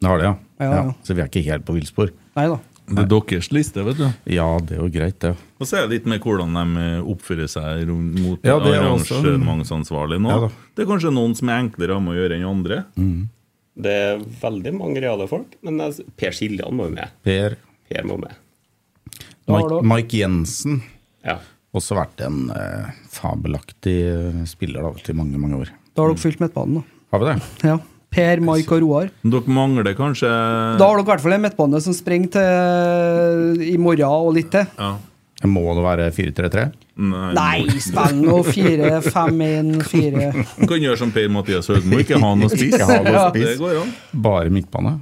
Det 0.04 0.10
har 0.12 0.20
det, 0.20 0.30
ja. 0.32 0.36
Ja, 0.60 0.66
ja. 0.70 0.84
ja. 0.89 0.93
Så 1.06 1.16
vi 1.16 1.22
er 1.24 1.30
ikke 1.32 1.45
helt 1.47 1.66
på 1.68 1.76
villspor. 1.78 2.14
Nei 2.38 2.47
da. 2.51 2.60
Det 2.84 2.99
er 2.99 3.08
deres 3.08 3.47
liste, 3.56 3.80
vet 3.88 3.95
du. 3.95 4.08
Ja, 4.34 4.47
det 4.60 4.76
er 4.76 4.82
jo 4.82 4.89
greit, 4.91 5.16
det. 5.24 5.32
Og 5.62 5.68
så 5.70 5.78
er 5.80 5.86
det 5.88 6.01
litt 6.01 6.10
med 6.12 6.20
hvordan 6.26 6.51
de 6.58 6.82
eh, 6.84 7.06
oppfører 7.14 7.47
seg 7.47 7.88
mot 7.88 8.43
Ja, 8.43 8.58
arrangementsansvarlig 8.60 10.20
nå. 10.20 10.34
Ja 10.34 10.49
det 10.74 10.84
er 10.84 10.89
kanskje 10.89 11.14
noen 11.14 11.36
som 11.38 11.51
er 11.54 11.62
enklere 11.64 11.95
om 11.95 12.10
å 12.12 12.16
gjøre 12.18 12.36
enn 12.39 12.49
andre. 12.49 12.82
Det 13.74 13.94
er 13.94 14.24
veldig 14.42 14.74
mange 14.78 15.02
reale 15.02 15.26
folk, 15.30 15.56
men 15.66 15.80
Per 16.20 16.36
Siljan 16.36 16.76
må 16.78 16.90
jo 16.90 16.96
med. 16.98 17.14
Per 17.26 17.56
Per 17.90 18.06
må 18.10 18.20
med. 18.22 18.36
Mike, 19.50 19.80
Mike 19.84 20.20
Jensen. 20.22 20.82
Ja. 21.26 21.40
Også 21.74 21.98
vært 21.98 22.22
en 22.24 22.52
eh, 22.54 22.91
fabelaktig 23.12 23.95
eh, 24.08 24.44
spiller 24.50 24.86
da, 24.86 24.91
til 25.04 25.18
mange, 25.18 25.40
mange 25.41 25.64
år. 25.64 25.72
Da 25.94 26.04
har 26.06 26.14
dere 26.14 26.22
fylt 26.22 26.41
midtbanen, 26.44 26.80
da. 26.82 27.02
Har 27.14 27.22
vi 27.24 27.32
det? 27.32 27.36
Ja. 27.70 27.80
Per, 28.14 28.44
Mike 28.45 28.76
og 28.78 28.84
Roar. 28.86 29.10
Dere 29.26 29.54
mangler 29.58 29.95
kanskje 29.98 30.30
Da 30.30 30.86
har 30.86 31.00
dere 31.00 31.02
i 31.02 31.10
hvert 31.10 31.24
fall 31.24 31.34
en 31.34 31.44
midtbane 31.48 31.82
som 31.82 31.95
springer 31.98 32.30
til 32.36 33.64
i 33.66 33.74
morgen 33.82 34.06
og 34.06 34.36
litt 34.38 34.54
til. 34.54 34.70
ja. 34.78 34.94
Må 35.49 35.64
det 35.76 35.84
være 35.84 36.06
4-3-3? 36.15 36.65
Nei, 37.03 37.32
Nei, 37.36 37.80
spill 37.84 38.20
nå 38.22 38.38
4-5-1-4. 38.48 40.28
Du 40.61 40.68
kan 40.70 40.84
gjøre 40.86 40.99
som 41.02 41.11
Per-Mathias 41.15 41.68
Høgmo, 41.74 41.99
ikke 42.03 42.20
ha 42.22 42.30
noe 42.40 42.52
spiss. 42.53 42.78
Ha 42.80 42.99
noe 43.03 43.15
Ja, 43.18 43.24
spiss. 43.34 43.49
Det 43.49 43.57
går 43.60 43.82
an. 43.82 43.91
Bare 44.28 44.53
midtbane? 44.53 44.94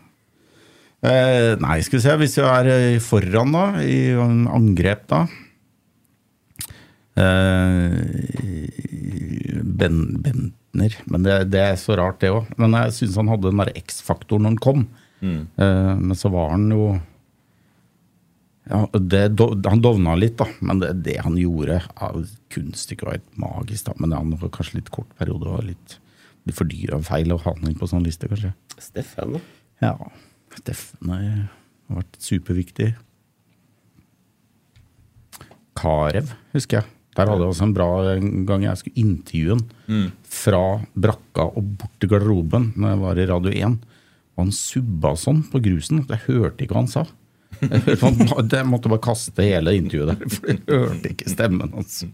Eh, 1.01 1.53
nei, 1.61 1.77
skal 1.85 1.97
vi 1.99 2.03
se. 2.05 2.15
Hvis 2.21 2.37
vi 2.39 2.45
er 2.47 2.71
eh, 2.73 2.99
foran, 3.03 3.53
da, 3.57 3.65
i 3.85 4.01
angrep, 4.17 5.07
da 5.11 5.25
Eh, 7.11 7.91
ben, 9.63 9.97
Bentner. 10.23 10.95
Men 11.11 11.23
det, 11.25 11.37
det 11.51 11.59
er 11.61 11.75
så 11.79 11.97
rart, 11.99 12.21
det 12.23 12.31
òg. 12.33 12.49
Men 12.61 12.75
jeg 12.77 12.93
syns 12.97 13.17
han 13.19 13.31
hadde 13.31 13.49
den 13.51 13.61
der 13.61 13.71
X-faktoren 13.81 14.45
når 14.47 14.53
han 14.55 14.61
kom. 14.63 14.85
Eh, 15.21 15.91
men 16.01 16.17
så 16.17 16.31
var 16.33 16.53
han 16.55 16.69
jo 16.73 16.85
ja, 18.71 18.87
det, 18.93 19.21
Han 19.67 19.83
dovna 19.83 20.15
litt, 20.15 20.37
da. 20.39 20.47
Men 20.63 20.79
det, 20.79 20.93
det 21.05 21.17
han 21.25 21.35
gjorde 21.39 21.81
av 21.99 22.21
kunststykket 22.53 23.07
var 23.07 23.17
helt 23.17 23.41
magisk. 23.43 23.89
da 23.89 23.95
Men 23.99 24.15
han 24.15 24.35
var 24.39 24.53
kanskje 24.55 24.79
litt 24.79 24.91
kort 24.95 25.11
periode. 25.19 25.49
Og 25.51 25.67
litt, 25.67 25.97
litt 26.47 26.57
for 26.57 26.69
dyr 26.71 26.95
og 26.97 27.05
feil 27.09 27.35
å 27.35 27.39
ha 27.43 27.55
han 27.57 27.69
inn 27.69 27.79
på 27.79 27.89
sånn 27.91 28.07
liste, 28.07 28.31
kanskje. 28.31 28.53
Steffen, 28.79 29.35
da. 29.35 29.43
Ja. 29.83 29.95
Steffen 30.61 31.11
har 31.11 31.99
vært 31.99 32.17
superviktig. 32.23 32.93
Karev, 35.81 36.33
husker 36.55 36.81
jeg. 36.81 36.97
Der 37.17 37.27
hadde 37.27 37.43
jeg 37.43 37.51
også 37.51 37.65
en 37.67 37.73
bra 37.75 37.87
gang 38.47 38.63
jeg 38.63 38.79
skulle 38.79 39.01
intervjue 39.03 39.57
han. 39.57 40.11
Fra 40.31 40.65
brakka 40.95 41.49
og 41.49 41.73
bort 41.81 41.97
til 41.99 42.11
garderoben 42.13 42.69
når 42.79 42.93
jeg 42.93 43.01
var 43.01 43.19
i 43.19 43.25
Radio 43.27 43.55
1. 43.71 43.81
Og 44.31 44.45
han 44.45 44.53
subba 44.55 45.11
sånn 45.19 45.41
på 45.51 45.59
grusen 45.63 46.05
at 46.05 46.13
jeg 46.15 46.23
hørte 46.29 46.63
ikke 46.63 46.77
hva 46.77 46.85
han 46.85 46.93
sa. 46.93 47.03
Jeg, 47.61 47.97
jeg 48.51 48.65
måtte 48.65 48.89
bare 48.89 49.03
kaste 49.03 49.43
hele 49.45 49.75
intervjuet 49.77 50.09
der, 50.09 50.31
for 50.33 50.49
jeg 50.49 50.59
hørte 50.65 51.11
ikke 51.11 51.29
stemmen 51.29 51.73
hans. 51.75 51.99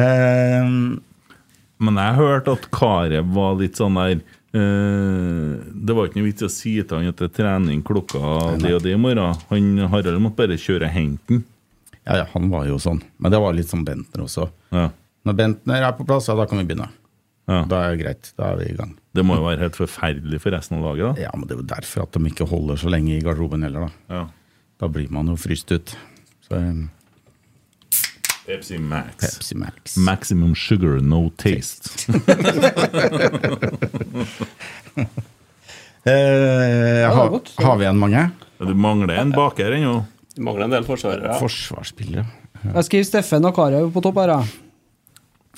eh, 0.00 0.70
Men 1.82 2.00
jeg 2.02 2.18
hørte 2.18 2.56
at 2.56 2.68
Karev 2.74 3.30
var 3.36 3.58
litt 3.60 3.78
sånn 3.78 3.98
der 3.98 4.20
uh, 4.54 5.54
Det 5.72 5.96
var 5.96 6.08
ikke 6.08 6.20
noe 6.20 6.28
vits 6.28 6.44
i 6.44 6.48
å 6.48 6.52
si 6.52 6.74
til 6.82 6.98
han 6.98 7.10
at 7.10 7.22
det 7.22 7.30
er 7.30 7.36
trening 7.40 7.82
klokka 7.86 8.56
det 8.62 8.74
og 8.76 8.82
det 8.84 8.96
i 8.96 9.00
morgen. 9.00 9.38
Han 9.52 9.86
Harald 9.92 10.22
måtte 10.22 10.42
bare 10.42 10.58
kjøre 10.60 10.90
og 10.90 10.96
hente 10.96 11.36
den. 11.36 11.44
ja, 12.04 12.22
ja, 12.22 12.26
han 12.34 12.50
var 12.52 12.66
jo 12.70 12.80
sånn. 12.82 13.02
Men 13.18 13.34
det 13.34 13.42
var 13.42 13.54
litt 13.56 13.70
som 13.70 13.86
Bentner 13.86 14.26
også. 14.26 14.48
Ja. 14.74 14.88
Når 15.26 15.38
Bentner 15.38 15.86
er 15.86 15.94
på 15.94 16.06
plass, 16.06 16.26
ja, 16.30 16.34
da 16.38 16.48
kan 16.50 16.58
vi 16.58 16.66
begynne. 16.66 16.90
Ja. 17.50 17.64
Da 17.68 17.80
er 17.82 17.96
det 17.96 18.04
greit. 18.04 18.30
Da 18.38 18.52
er 18.52 18.60
vi 18.60 18.68
i 18.70 18.76
gang. 18.78 18.94
Det 19.12 19.24
må 19.26 19.36
jo 19.36 19.44
være 19.44 19.64
helt 19.64 19.76
forferdelig 19.76 20.40
for 20.44 20.54
resten 20.54 20.78
av 20.78 20.86
laget, 20.86 21.04
da. 21.08 21.26
Ja, 21.26 21.32
men 21.36 21.48
det 21.48 21.56
er 21.56 21.62
jo 21.62 21.68
derfor 21.74 22.06
at 22.06 22.16
de 22.16 22.30
ikke 22.30 22.46
holder 22.48 22.78
så 22.80 22.92
lenge 22.92 23.16
i 23.16 23.22
garderoben 23.24 23.66
heller, 23.66 23.88
da. 23.88 24.16
Ja. 24.16 24.24
Da 24.82 24.88
blir 24.90 25.10
man 25.14 25.30
jo 25.30 25.36
fryst 25.38 25.70
ut. 25.74 25.94
Så 26.46 26.58
um, 26.58 26.86
Pepsi 28.46 28.78
Max. 28.78 29.18
Pepsi 29.22 29.58
Max. 29.58 29.96
Maximum 29.96 30.54
sugar, 30.58 31.00
no 31.02 31.28
taste. 31.38 31.90
Eh, 36.02 37.06
ha, 37.06 37.26
har, 37.62 37.76
vi 37.78 37.84
igjen 37.84 37.98
mange? 37.98 38.22
Ja, 38.58 38.64
Du 38.66 38.74
mangler 38.74 39.20
en 39.20 39.30
baker 39.30 39.76
ennå. 39.76 40.00
Du 40.34 40.40
mangler 40.42 40.66
en 40.66 40.74
del 40.74 40.86
forsvarere. 40.86 41.36
Forsvarsspillere. 41.38 42.24
Jeg 42.64 42.86
skriver 42.88 43.06
Steffen 43.06 43.46
og 43.46 43.54
Karev 43.54 43.92
på 43.94 44.02
topp 44.02 44.18
her. 44.18 44.32
jeg. 44.34 44.71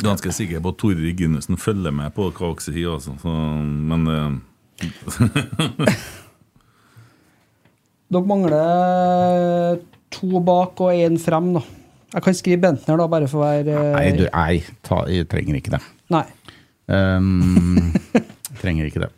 Ganske 0.02 0.32
sikker 0.34 0.62
på 0.62 0.72
at 0.74 0.78
Tore 0.80 0.98
Reginussen 0.98 1.58
følger 1.60 1.94
med 1.94 2.14
på 2.16 2.26
hva 2.32 2.50
dere 2.50 2.64
sier, 2.64 2.90
altså. 2.96 3.14
Så, 3.22 3.30
men 3.30 4.06
eh, 4.10 4.32
Dere 8.14 8.28
mangler 8.28 9.80
to 10.14 10.42
bak 10.44 10.82
og 10.82 10.94
én 10.94 11.18
frem, 11.22 11.52
da. 11.58 11.62
Jeg 12.14 12.22
kan 12.26 12.36
skrive 12.38 12.62
Bentner, 12.62 12.98
da, 12.98 13.06
bare 13.10 13.28
for 13.30 13.42
å 13.42 13.46
være 13.46 13.74
eh, 13.74 13.94
Nei, 13.94 14.08
du, 14.18 14.24
nei 14.30 14.58
ta, 14.86 15.00
jeg 15.10 15.26
trenger 15.30 15.58
ikke 15.58 15.74
det. 15.74 15.82
Nei. 16.14 16.26
Um, 16.86 17.94
trenger 18.62 18.90
ikke 18.90 19.02
det. 19.06 19.10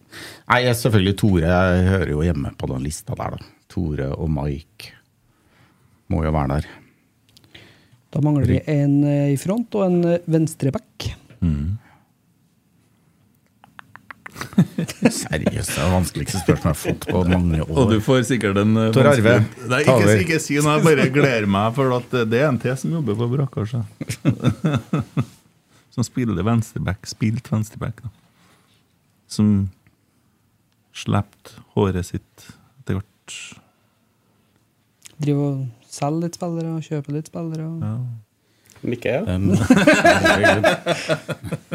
Nei, 0.47 0.63
jeg, 0.65 0.79
selvfølgelig 0.81 1.17
Tore. 1.21 1.45
Jeg 1.45 1.91
hører 1.91 2.13
jo 2.13 2.25
hjemme 2.25 2.53
på 2.57 2.71
den 2.73 2.85
lista 2.85 3.17
der, 3.19 3.37
da. 3.37 3.53
Tore 3.73 4.13
og 4.15 4.29
Mike 4.33 4.93
må 6.13 6.23
jo 6.25 6.33
være 6.37 6.57
der. 6.57 6.69
Da 8.17 8.23
mangler 8.25 8.49
vi 8.49 8.63
en 8.73 8.95
eh, 9.05 9.35
i 9.35 9.37
front 9.37 9.75
og 9.77 9.83
en 9.85 9.99
venstreback. 10.25 11.11
Mm. 11.45 11.75
Seriøst, 14.57 15.37
det 15.37 15.53
er 15.53 15.61
det 15.83 15.91
vanskeligste 15.93 16.41
spørsmålet 16.41 16.65
jeg 16.65 16.71
har 16.71 16.79
fått 16.81 17.05
på 17.11 17.21
mange 17.29 17.61
år. 17.61 17.75
Og 17.77 17.93
du 17.93 17.99
får 18.05 18.25
sikkert 18.31 18.57
en 18.63 18.73
eh, 18.81 18.89
Tor 18.97 19.11
Arve, 19.11 19.35
Nei, 19.69 19.69
ta 19.69 19.77
ikke, 19.83 19.99
over. 19.99 20.17
ikke 20.25 20.39
si 20.41 20.57
noe, 20.57 20.79
jeg 20.79 20.83
bare 20.89 21.07
gleder 21.13 21.45
meg, 21.59 21.69
for 21.77 21.87
at 21.99 22.09
det 22.33 22.41
er 22.41 22.49
en 22.49 22.61
til 22.63 22.73
som 22.81 22.97
jobber 22.97 23.15
på 23.21 23.29
brakka. 23.37 23.61
så. 23.69 23.81
Som 25.97 26.05
spiller 26.05 26.45
venstreback. 26.45 27.07
Spilt 27.09 27.47
venstreback, 27.49 28.03
da. 28.05 28.11
Som 29.33 29.71
slapp 30.97 31.53
håret 31.73 32.05
sitt 32.05 32.45
etter 32.83 32.99
hvert. 32.99 33.37
Driver 35.17 35.47
og 35.47 35.63
selger 35.97 36.27
litt 36.27 36.39
spillere 36.39 36.77
og 36.77 36.87
kjøpe 36.87 37.17
litt 37.17 37.33
spillere. 37.33 37.67
Og... 37.67 37.83
Ja. 37.83 37.97
Mikke, 38.87 39.09
ja. 39.09 39.23
Um. 39.25 39.49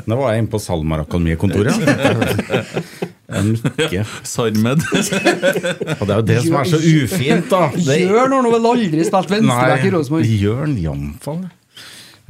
Nå 0.07 0.17
var 0.19 0.31
jeg 0.31 0.43
inne 0.43 0.51
på 0.51 0.61
SalMar-akademiet-kontoret. 0.61 1.75
En 3.31 3.53
Mikke. 3.55 4.03
Sarmed. 4.27 4.81
Og 4.83 6.03
det 6.03 6.11
er 6.11 6.17
jo 6.17 6.25
det 6.27 6.39
som 6.43 6.57
er 6.59 6.65
så 6.67 6.79
ufint, 6.81 7.45
da. 7.47 7.61
Det, 7.87 7.95
Jørn 8.03 8.35
har 8.35 8.43
nå 8.43 8.51
vel 8.51 8.67
aldri 8.73 9.05
spilt 9.07 9.31
venstreback 9.31 9.85
i 9.87 9.91
Rosenborg? 9.93 10.33
Jørn 10.41 10.73
Jamfall. 10.81 11.45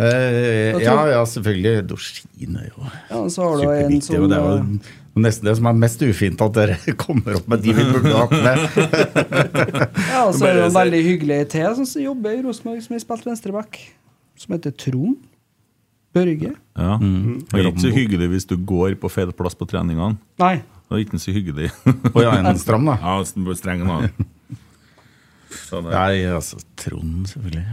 Uh, 0.02 0.78
ja, 0.82 0.94
ja, 1.10 1.24
selvfølgelig. 1.26 1.90
Dorsin 1.90 2.58
er 2.58 2.70
jo 2.70 2.86
Ja, 2.86 3.24
så 3.34 3.50
har 3.50 3.58
du 3.58 3.66
en 3.66 4.02
superviktig. 4.02 4.04
som 4.08 4.30
det 4.30 4.38
er 4.38 4.46
eh, 4.46 4.52
jo 4.62 5.01
nesten 5.20 5.48
det 5.50 5.56
som 5.60 5.68
er 5.68 5.80
mest 5.82 6.04
ufint, 6.06 6.42
at 6.44 6.54
dere 6.56 6.78
kommer 7.04 7.40
opp 7.40 7.50
med 7.52 7.64
de 7.66 7.74
vi 7.76 7.88
burde 7.90 8.14
hatt 8.16 8.32
med. 8.32 8.62
Ja, 10.08 10.22
og 10.28 10.38
så 10.38 10.48
er 10.48 10.60
det 10.60 10.68
en 10.70 10.78
veldig 10.78 11.02
hyggelig 11.08 11.42
til 11.52 11.82
som 11.82 12.06
jobber 12.06 12.38
i 12.38 12.46
Rosenborg, 12.46 12.80
som 12.86 12.96
har 12.96 13.04
spilt 13.04 13.28
venstreback. 13.28 13.82
Som 14.40 14.56
heter 14.56 14.74
Trond 14.74 15.20
Børge. 16.16 16.54
Ja. 16.76 16.98
Det 17.00 17.60
er 17.60 17.70
ikke 17.70 17.86
så 17.86 17.94
hyggelig 17.96 18.28
hvis 18.34 18.48
du 18.50 18.58
går 18.58 18.98
på 19.00 19.12
feil 19.12 19.32
plass 19.36 19.56
på 19.56 19.68
treningene. 19.70 20.18
Nei. 20.42 20.58
Det 20.92 20.98
er 20.98 21.04
ikke 21.06 21.20
så 21.24 21.32
hyggelig. 21.32 21.70
Og 22.12 22.20
ja, 22.20 22.34
en 22.40 22.60
stram, 22.60 22.90
da. 22.90 22.98
Ja, 23.06 23.54
streng 23.56 23.86
nå. 23.88 24.02
Sånn 25.52 25.88
er. 25.88 25.94
Nei, 25.96 26.26
altså 26.32 26.60
Trond, 26.80 27.30
selvfølgelig. 27.32 27.64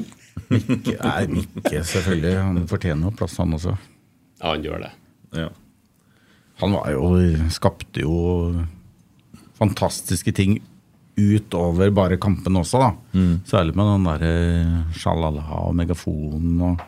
Mikke, 0.50 0.96
nei, 1.00 1.22
Mikke, 1.32 1.80
selvfølgelig. 1.88 2.34
Han 2.40 2.60
fortjener 2.68 3.08
jo 3.08 3.14
plass, 3.16 3.38
han 3.40 3.56
også. 3.56 3.76
Ja, 4.40 4.50
han 4.50 4.64
gjør 4.66 4.84
det. 4.84 4.92
Ja. 5.32 5.48
Han 6.60 6.72
var 6.72 6.90
jo 6.92 7.48
Skapte 7.50 8.02
jo 8.02 8.64
fantastiske 9.60 10.32
ting 10.34 10.58
utover 11.20 11.90
bare 11.92 12.16
kampen 12.16 12.54
også, 12.56 12.78
da. 12.80 12.90
Særlig 13.44 13.74
med 13.76 13.84
den 13.90 14.06
derre 14.08 14.92
sjalala 14.96 15.42
og 15.58 15.74
megafonen 15.76 16.60
og 16.64 16.80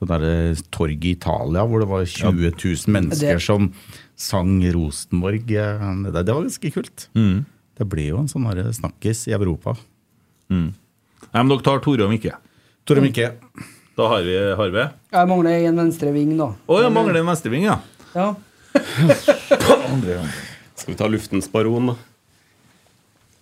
det 0.00 0.08
derre 0.10 0.32
torget 0.74 1.04
i 1.04 1.12
Italia 1.14 1.62
hvor 1.68 1.78
det 1.84 1.88
var 1.88 2.02
20 2.04 2.50
000 2.58 2.92
mennesker 2.96 3.36
Det- 3.38 3.42
som 3.42 3.72
sang 4.16 4.58
Rosenborg. 4.74 5.46
eh, 5.50 6.02
Det, 6.10 6.24
det 6.26 6.34
var 6.34 6.42
ganske 6.42 6.72
kult. 6.74 7.08
Det 7.78 7.88
ble 7.88 8.08
jo 8.08 8.18
en 8.18 8.26
sånn 8.26 8.48
snakkis 8.74 9.28
i 9.28 9.32
Europa. 9.36 9.76
Nei, 10.50 10.72
men 11.44 11.48
dere 11.48 11.62
tar 11.62 11.78
Tore 11.80 12.02
og 12.04 12.10
Mikke. 12.10 12.32
Tore 12.84 13.00
Mikke. 13.00 13.32
Da 13.98 14.06
har 14.12 14.22
vi 14.22 14.34
Harve. 14.54 14.82
Jeg 15.10 15.26
mangler 15.28 15.64
en 15.66 15.80
venstre 15.82 16.12
ving, 16.14 16.36
da. 16.38 16.52
Å, 16.70 16.76
jeg 16.84 16.92
mangler 16.94 17.16
en 17.18 17.26
venstreving, 17.32 17.64
ja. 17.66 17.78
Ja. 18.14 18.28
Skal 20.78 20.92
vi 20.92 20.98
ta 21.00 21.08
luftens 21.10 21.48
baron, 21.50 21.88
da? 21.90 21.94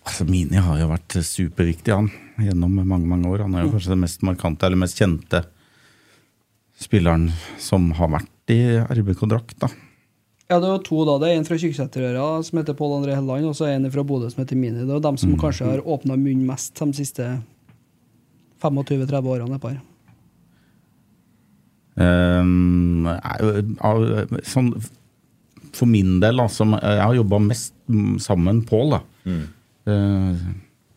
Altså, 0.07 0.23
Mini 0.25 0.57
har 0.63 0.79
jo 0.81 0.87
vært 0.89 1.17
superviktig 1.27 1.93
han, 1.93 2.07
gjennom 2.41 2.73
mange 2.79 3.05
mange 3.11 3.27
år. 3.29 3.43
Han 3.45 3.53
er 3.59 3.67
jo 3.67 3.73
kanskje 3.75 3.91
den 3.93 4.01
mest 4.01 4.23
markante 4.25 4.65
eller 4.65 4.79
mest 4.81 4.97
kjente 4.97 5.43
spilleren 6.79 7.27
som 7.61 7.91
har 7.99 8.09
vært 8.15 8.53
i 8.53 8.57
RBK-drakt. 8.81 9.57
da. 9.61 9.67
Ja, 10.47 10.57
det 10.63 10.69
er 10.69 10.73
jo 10.77 10.81
to 10.87 11.01
da. 11.09 11.17
Det 11.21 11.27
er 11.33 11.37
en 11.41 11.45
fra 11.45 11.57
Kyrksæterøra 11.59 12.25
som 12.47 12.57
heter 12.61 12.77
Pål 12.79 12.95
André 13.01 13.13
Helland, 13.17 13.45
og 13.49 13.53
så 13.59 13.67
en 13.69 13.85
fra 13.91 14.03
Bodø 14.07 14.29
som 14.31 14.39
heter 14.41 14.55
Mini. 14.57 14.85
Det 14.87 14.95
er 14.95 15.03
dem 15.05 15.17
som 15.19 15.35
kanskje 15.37 15.67
har 15.69 15.83
åpna 15.85 16.15
munnen 16.17 16.47
mest 16.47 16.73
de 16.79 16.87
siste 16.97 17.25
25-30 18.63 19.27
årene. 19.35 19.55
et 19.59 19.61
par. 19.61 19.75
Ehm, 19.75 19.75
er 19.75 19.75
jo- 19.75 19.75
av- 19.75 19.83
sånn, 24.47 24.71
for 25.77 25.89
min 25.89 26.19
del, 26.21 26.41
da, 26.41 26.47
som 26.51 26.75
jeg 26.77 27.01
har 27.03 27.17
jobba 27.17 27.41
mest 27.49 27.73
mm, 27.89 28.15
sammen 28.23 28.61
med 28.61 28.69
Pål, 28.69 28.95
da. 28.97 29.01
Eh, 29.87 30.47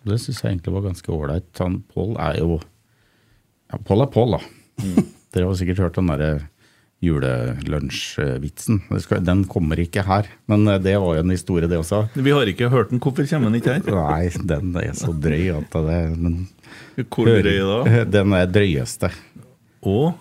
det 0.08 0.20
syns 0.22 0.40
jeg 0.40 0.54
egentlig 0.54 0.76
var 0.76 0.86
ganske 0.88 1.12
ålreit. 1.14 1.50
Pål 1.94 2.16
er 2.20 2.40
jo 2.40 2.60
ja, 3.70 3.78
Pål 3.86 4.06
er 4.06 4.14
Pål, 4.14 4.38
da. 4.38 4.40
Dere 5.34 5.46
har 5.46 5.58
sikkert 5.58 5.84
hørt 5.84 5.98
den 6.00 6.10
derre 6.10 6.32
julelunsjvitsen. 7.00 8.82
Den 9.24 9.44
kommer 9.48 9.80
ikke 9.80 10.04
her, 10.04 10.28
men 10.50 10.66
eh, 10.68 10.80
det 10.82 10.96
var 11.00 11.16
jo 11.16 11.24
en 11.24 11.32
historie, 11.32 11.68
det 11.70 11.78
også. 11.80 12.02
Vi 12.14 12.34
har 12.34 12.48
ikke 12.50 12.68
hørt 12.72 12.90
den. 12.92 13.00
Hvorfor 13.00 13.28
kommer 13.30 13.48
den 13.48 13.60
ikke 13.60 13.78
her? 13.78 13.94
Nei, 13.94 14.32
den 14.52 14.74
er 14.80 14.92
så 14.98 15.14
drøy 15.16 15.52
at 15.56 15.78
det 15.88 16.00
men, 16.16 16.42
Hvor 17.06 17.30
drøy 17.30 17.62
da? 17.70 17.78
Den 18.18 18.34
er 18.36 18.50
drøyeste. 18.50 19.12
Og 19.80 20.12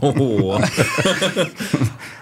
Å 0.00 0.58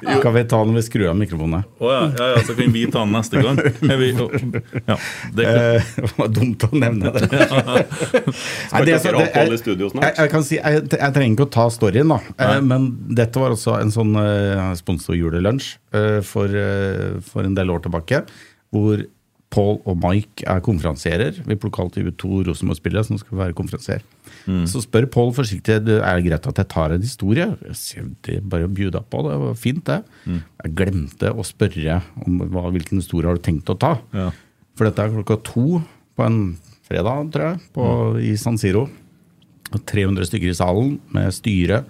Skal 0.02 0.32
vi 0.34 0.42
ta 0.50 0.58
den 0.64 0.74
vi 0.74 0.82
skrur 0.82 1.12
av 1.12 1.16
mikrofonen? 1.20 1.62
Å 1.78 1.90
ja, 1.92 2.00
ja, 2.18 2.26
ja, 2.32 2.40
så 2.48 2.56
kan 2.58 2.72
vi 2.74 2.82
ta 2.90 3.04
den 3.04 3.12
neste 3.14 3.42
gang. 3.44 3.60
Er 3.62 4.00
vi, 4.00 4.08
ja, 4.88 4.96
det 5.38 5.46
er 5.46 5.60
Eh, 5.62 5.92
Det 6.02 6.10
var 6.18 6.32
dumt 6.34 6.64
å 6.66 6.70
nevne 6.74 7.12
det. 7.14 7.28
Nei, 7.30 8.82
det 8.88 8.98
så- 8.98 9.12
det- 9.12 9.22
opphold 9.22 9.54
i 9.54 9.60
studio 9.60 9.88
snart? 9.92 10.04
Jeg, 10.08 10.14
jeg, 10.18 10.30
kan 10.34 10.44
si, 10.48 10.56
jeg, 10.58 10.82
jeg 10.90 11.14
trenger 11.14 11.36
ikke 11.36 11.46
å 11.46 11.52
ta 11.54 11.68
storyen, 11.70 12.10
da. 12.10 12.18
Eh, 12.42 12.60
Men 12.66 12.90
dette 13.14 13.38
var 13.42 13.54
også 13.54 13.76
en 13.80 13.92
sånn 13.94 14.14
eh, 14.18 14.74
sponsorjulelunsj 14.82 15.76
uh, 15.94 16.20
for, 16.26 16.50
eh, 16.50 17.20
for 17.22 17.46
en 17.46 17.54
del 17.58 17.70
år 17.70 17.84
tilbake. 17.86 18.24
Hvor 18.72 19.04
Paul 19.52 19.78
og 19.88 19.98
Mike 20.00 20.46
er 20.48 20.62
konferansierer. 20.64 21.42
Vi 21.44 21.56
plukker 21.60 21.84
alltid 21.84 22.08
ut 22.08 22.18
to 22.20 22.40
Rosenborg-spillere 22.46 23.04
som 23.04 23.18
skal 23.20 23.38
være 23.42 23.56
konferansier. 23.56 24.04
Så 24.68 24.80
spør 24.82 25.06
Paul 25.12 25.32
forsiktig 25.36 25.74
er 25.76 25.82
det 25.84 25.98
greit 26.26 26.48
at 26.48 26.60
jeg 26.62 26.70
tar 26.72 26.94
en 26.94 27.04
historie. 27.04 27.50
Jeg 27.68 28.06
det 28.26 28.38
bare 28.48 28.66
å 28.66 28.72
bjuda 28.72 29.02
på, 29.04 29.22
det 29.28 29.36
var 29.42 29.58
fint, 29.60 29.84
det. 29.86 30.00
Jeg 30.64 30.74
glemte 30.78 31.32
å 31.36 31.44
spørre 31.46 32.00
om 32.24 32.40
hva, 32.48 32.66
hvilken 32.72 33.02
historie 33.02 33.28
har 33.28 33.38
du 33.38 33.44
tenkt 33.44 33.70
å 33.72 33.78
ta. 33.78 33.96
Ja. 34.16 34.30
For 34.78 34.88
dette 34.88 35.04
er 35.04 35.12
klokka 35.12 35.36
to 35.46 35.82
på 36.16 36.24
en 36.26 36.38
fredag, 36.88 37.28
tror 37.34 37.50
jeg, 37.50 37.64
på, 37.76 37.88
i 38.24 38.32
San 38.40 38.56
Siro. 38.60 38.86
300 39.72 40.28
stykker 40.28 40.52
i 40.52 40.56
salen 40.56 40.96
med 41.14 41.32
styre, 41.32 41.82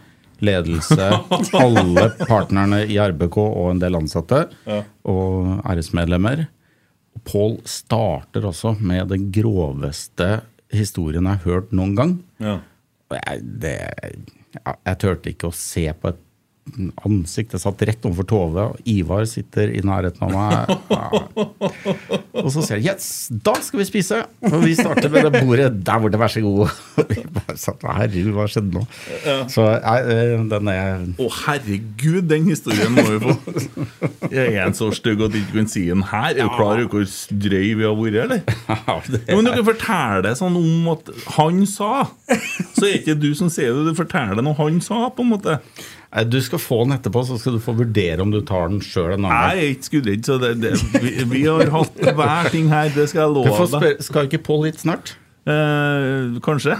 ledelse, 0.43 1.09
alle 1.63 2.09
partnerne 2.27 2.83
i 2.91 2.99
RBK 3.03 3.39
og 3.45 3.71
en 3.73 3.83
del 3.83 3.99
ansatte. 3.99 4.45
Og 5.07 5.63
æresmedlemmer. 5.63 6.45
Pål 7.29 7.59
starter 7.69 8.47
også 8.49 8.75
med 8.81 9.13
den 9.13 9.29
groveste 9.35 10.43
historien 10.73 11.29
jeg 11.29 11.39
har 11.39 11.49
hørt 11.49 11.73
noen 11.77 11.95
gang. 11.99 12.15
Ja. 12.43 12.59
Og 13.13 13.19
jeg, 13.19 13.43
det, 13.63 13.75
jeg, 14.57 14.77
jeg 14.89 15.01
turte 15.05 15.33
ikke 15.35 15.51
å 15.51 15.57
se 15.57 15.87
på 15.93 16.13
et 16.13 16.23
ansikt. 17.07 17.55
Jeg 17.57 17.63
satt 17.63 17.83
rett 17.89 18.07
overfor 18.09 18.27
Tove, 18.29 18.67
og 18.73 18.89
Ivar 18.89 19.27
sitter 19.29 19.73
i 19.73 19.83
nærheten 19.85 20.23
av 20.27 20.33
meg. 20.33 20.73
Og 22.43 22.49
så 22.53 22.63
sier 22.65 22.81
jeg 22.81 22.87
'yes, 22.89 23.31
da 23.45 23.55
skal 23.63 23.83
vi 23.83 23.87
spise'! 23.89 24.23
Og 24.49 24.59
vi 24.65 24.75
starter 24.75 25.11
med 25.13 25.29
det 25.29 25.43
bordet 25.43 25.69
der 25.87 26.01
borte, 26.03 26.19
vær 26.21 26.33
så 26.33 26.43
god. 26.45 26.73
Og 26.99 27.07
vi 27.11 27.23
bare 27.37 27.57
satt, 27.61 27.83
Herregud, 27.83 28.33
hva 28.37 28.47
skjedde 28.51 28.73
nå? 28.75 28.85
Så 29.53 29.67
eh, 29.79 30.37
den 30.53 30.69
er 30.73 31.05
Å, 31.19 31.29
herregud, 31.47 32.23
den 32.31 32.49
historien 32.51 32.97
må 32.97 33.05
vi 33.11 33.19
få. 33.23 33.37
Er 34.33 34.67
en 34.67 34.77
så 34.77 34.91
stygg 34.95 35.21
at 35.25 35.33
du 35.35 35.39
ikke 35.41 35.59
kan 35.61 35.71
si 35.71 35.87
den 35.89 36.05
her? 36.09 36.33
Er 36.33 36.47
du 36.49 36.53
klar 36.57 36.81
over 36.81 36.89
hvor 36.89 37.05
drøy 37.31 37.73
vi 37.79 37.87
har 37.87 37.97
vært, 37.99 38.21
eller? 38.25 38.43
Ja, 38.73 39.37
men 39.37 39.47
du 39.47 39.53
kan 39.53 39.67
fortelle 39.67 40.35
sånn 40.39 40.57
om 40.59 40.93
at 40.95 41.11
han 41.37 41.65
sa. 41.69 41.93
Så 42.73 42.87
er 42.89 42.99
ikke 43.01 43.19
du 43.19 43.31
som 43.39 43.51
sier 43.53 43.75
det, 43.77 43.93
du 43.93 43.99
forteller 43.99 44.43
noe 44.45 44.57
han 44.59 44.81
sa, 44.85 45.07
på 45.15 45.25
en 45.25 45.33
måte. 45.35 45.59
Nei, 46.13 46.25
Du 46.29 46.39
skal 46.45 46.61
få 46.61 46.83
den 46.85 46.97
etterpå, 46.99 47.23
så 47.25 47.39
skal 47.41 47.57
du 47.57 47.63
få 47.65 47.75
vurdere 47.79 48.21
om 48.25 48.33
du 48.33 48.41
tar 48.45 48.69
den 48.69 48.83
sjøl 48.85 49.15
en 49.17 49.25
annen 49.25 49.57
Jeg 49.57 49.65
er 49.65 49.75
ikke 49.77 49.89
skuddredd, 49.89 50.29
så 50.29 50.39
det, 50.43 50.53
det, 50.61 50.73
vi, 51.01 51.15
vi 51.31 51.43
har 51.49 51.73
hatt 51.73 52.03
hver 52.21 52.53
ting 52.53 52.69
her, 52.73 52.93
det 52.93 53.09
skal 53.13 53.25
jeg 53.27 53.37
love 53.39 53.69
deg. 53.81 54.03
skal 54.05 54.29
ikke 54.29 54.43
Pål 54.45 54.67
hit 54.69 54.83
snart? 54.85 55.17
Eh, 55.43 56.37
kanskje. 56.45 56.77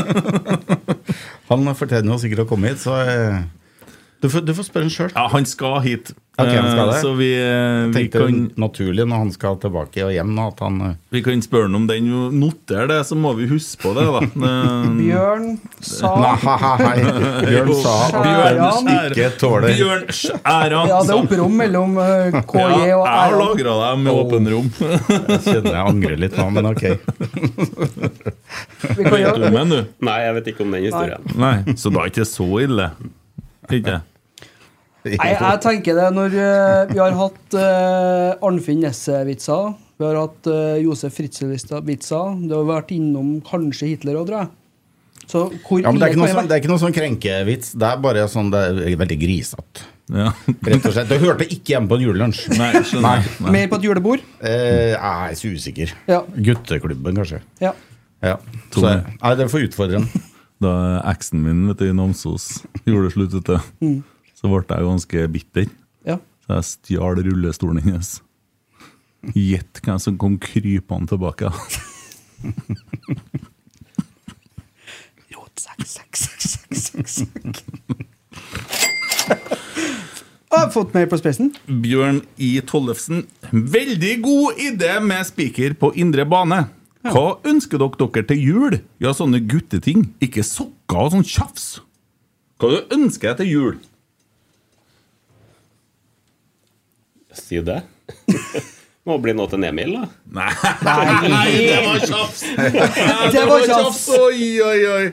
Han 1.52 1.68
fortjener 1.78 2.10
jo 2.10 2.18
sikkert 2.22 2.46
å 2.46 2.48
komme 2.50 2.72
hit, 2.72 2.80
så 2.82 2.96
eh, 3.04 3.42
du, 4.22 4.28
får, 4.30 4.44
du 4.46 4.52
får 4.54 4.68
spørre 4.68 4.86
han 4.86 4.92
sjøl. 4.94 5.14
Ja, 5.16 5.24
han 5.32 5.46
skal 5.50 5.80
hit. 5.82 6.12
Ok, 6.38 6.48
han 6.48 6.68
skal 6.70 6.88
Eh, 6.88 6.94
det. 6.94 7.00
Så 7.00 7.12
vi, 7.12 7.28
eh, 7.36 7.86
vi, 7.86 7.92
Tenkte 7.92 8.18
kan, 8.22 8.50
naturlig 8.56 9.04
når 9.04 9.16
han 9.20 9.32
skal 9.34 9.56
tilbake 9.60 10.04
og 10.06 10.12
hjem, 10.14 10.30
at 10.40 10.60
han 10.64 10.76
eh, 10.86 10.92
vi 11.12 11.22
kan 11.26 11.42
spørre 11.42 11.66
han 11.66 11.74
om 11.76 11.86
den. 11.90 12.06
Noter 12.38 12.86
det, 12.88 13.00
så 13.04 13.18
må 13.18 13.34
vi 13.36 13.48
huske 13.50 13.82
på 13.82 13.92
det, 13.98 14.04
da. 14.06 14.20
Bjørn 15.00 15.48
sa 15.84 16.12
Nei. 16.22 16.94
Bjørn 17.50 17.72
sa 17.82 17.94
han 18.14 18.88
ikke 19.10 19.26
tåler 19.40 19.74
Bjørn 19.76 20.06
Skjæran 20.08 20.88
Ja, 20.88 21.00
det 21.02 21.12
er 21.12 21.18
opprom 21.18 21.58
mellom 21.60 21.98
KJ 21.98 22.62
Ja, 22.62 22.68
og 22.70 22.86
jeg 22.86 22.94
har 22.96 23.10
Æran. 23.26 23.42
lagra 23.42 23.74
deg 23.82 24.00
med 24.04 24.20
åpen 24.22 24.50
rom. 24.54 24.70
Jeg 24.78 25.40
kjenner 25.48 25.74
jeg 25.74 25.82
angrer 25.82 26.22
litt 26.24 26.38
nå, 26.38 26.46
men 26.54 26.70
ok. 26.70 26.86
Vet 29.02 29.34
du 29.36 29.44
om 29.50 29.58
den, 29.58 29.74
du? 29.74 29.82
Nei, 30.06 30.16
jeg 30.28 30.38
vet 30.38 30.50
ikke 30.54 30.64
om 30.64 30.78
den 30.78 30.86
historien. 30.88 31.28
Nei, 31.36 31.54
så 31.76 31.92
da 31.92 32.06
er 32.06 32.14
ikke 32.14 32.28
så 32.30 32.48
ille. 32.64 32.88
Ikke? 33.72 34.00
Nei, 35.18 35.30
jeg 35.34 35.60
tenker 35.64 35.98
det 35.98 36.08
når 36.14 36.34
eh, 36.38 36.80
vi 36.92 37.00
har 37.02 37.14
hatt 37.18 37.56
uh, 37.58 38.46
Arnfinn 38.46 38.84
Nesse-vitser, 38.84 39.72
vi 39.98 40.06
har 40.06 40.18
hatt 40.20 40.50
uh, 40.50 40.76
Josef 40.78 41.16
Fritzel-vitser, 41.18 42.36
det 42.46 42.54
har 42.54 42.68
vært 42.68 42.92
innom 42.94 43.40
kanskje 43.46 43.92
Hitler 43.92 44.20
òg, 44.20 44.28
tror 44.30 44.44
jeg. 44.44 44.52
Så 45.32 45.42
hvor 45.64 45.80
Ja, 45.82 45.90
men 45.90 45.98
det 45.98 46.06
er 46.06 46.14
ikke 46.14 46.20
noe 46.22 46.30
sånn, 46.32 46.48
det 46.50 46.54
er 46.54 46.62
ikke 46.62 46.70
noe 46.72 46.82
sånn 46.82 46.94
krenkevits. 46.94 47.74
Det 47.78 47.88
er 47.88 48.00
bare 48.04 48.24
sånn, 48.30 48.50
det 48.52 48.62
er 48.68 48.96
veldig 49.00 49.18
grisete. 49.20 49.86
Ja. 50.12 50.32
Rett 50.66 50.88
og 50.88 50.92
slett. 50.96 51.08
Det 51.08 51.18
hørte 51.22 51.46
ikke 51.46 51.76
hjemme 51.76 51.88
på 51.88 51.96
en 51.96 52.04
julelunsj. 52.04 52.42
Mer 52.58 53.70
på 53.70 53.78
et 53.78 53.86
julebord? 53.86 54.24
Eh, 54.42 54.92
jeg 54.92 54.98
er 54.98 55.38
så 55.38 55.52
usikker. 55.54 55.94
Ja. 56.10 56.20
Gutteklubben, 56.36 57.22
kanskje. 57.22 57.40
ja. 57.62 57.72
Ja. 58.22 58.36
Så, 58.70 58.84
nei, 58.86 59.32
det 59.34 59.48
får 59.50 59.64
utfordre 59.66 59.98
den. 59.98 60.26
Da 60.62 60.72
eksen 61.10 61.40
min 61.42 61.64
vet 61.70 61.80
du, 61.80 61.88
i 61.90 61.94
Namsos 61.96 62.60
gjorde 62.86 63.08
det 63.08 63.14
slutt, 63.16 63.32
vet 63.34 63.48
du, 63.48 63.56
så 64.42 64.50
ble 64.50 64.62
jeg 64.66 64.88
ganske 64.90 65.24
bitter. 65.38 65.70
ja. 66.08 66.18
Så 66.42 66.56
jeg 66.58 66.66
stjal 66.66 67.22
rullestolen 67.22 67.78
hennes. 67.84 68.16
Gjett 69.38 69.78
hvem 69.84 70.00
som 70.02 70.16
kom 70.18 70.34
krypende 70.42 71.12
tilbake. 71.14 71.52
Seks, 75.92 76.20
seks, 76.34 76.82
seks, 76.82 77.12
seks. 77.22 77.62
Jeg 80.52 80.58
har 80.58 80.70
fått 80.74 80.92
mer 80.94 81.06
på 81.08 81.16
spissen. 81.20 81.52
Bjørn 81.66 82.20
I. 82.36 82.50
Tollefsen. 82.68 83.24
Veldig 83.52 84.12
god 84.24 84.60
idé 84.60 84.92
med 85.04 85.24
spiker 85.28 85.76
på 85.80 85.92
indre 86.00 86.26
bane. 86.28 86.64
Hva 87.06 87.38
ønsker 87.48 87.80
dere 87.80 87.98
dere 88.02 88.26
til 88.28 88.42
jul? 88.42 88.76
Ja, 89.02 89.14
sånne 89.16 89.40
gutteting. 89.48 90.10
Ikke 90.22 90.44
sokker 90.46 91.06
og 91.06 91.14
sånn 91.16 91.26
tjafs. 91.26 91.66
Hva 92.60 92.74
du 92.74 92.94
ønsker 92.98 93.32
deg 93.32 93.40
til 93.42 93.52
jul? 93.52 93.80
Si 97.34 97.60
det. 97.64 97.80
Må 99.08 99.16
bli 99.18 99.32
noe 99.34 99.50
til 99.50 99.64
Emil, 99.66 99.96
da. 99.98 100.04
Nei, 100.36 100.50
det 101.66 101.78
var 101.82 102.04
tjafs! 102.06 102.42
Det 103.34 103.46
var 103.48 103.64
tjafs. 103.66 104.02
Oi, 104.14 104.50
oi, 104.62 104.80
oi. 104.92 105.06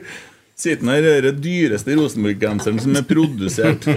Sitter 0.60 0.92
her 0.92 1.08
i 1.08 1.22
den 1.24 1.40
dyreste 1.42 1.96
Rosenborg-genseren 1.98 2.78
som 2.82 2.94
er 3.00 3.06
produsert. 3.08 3.88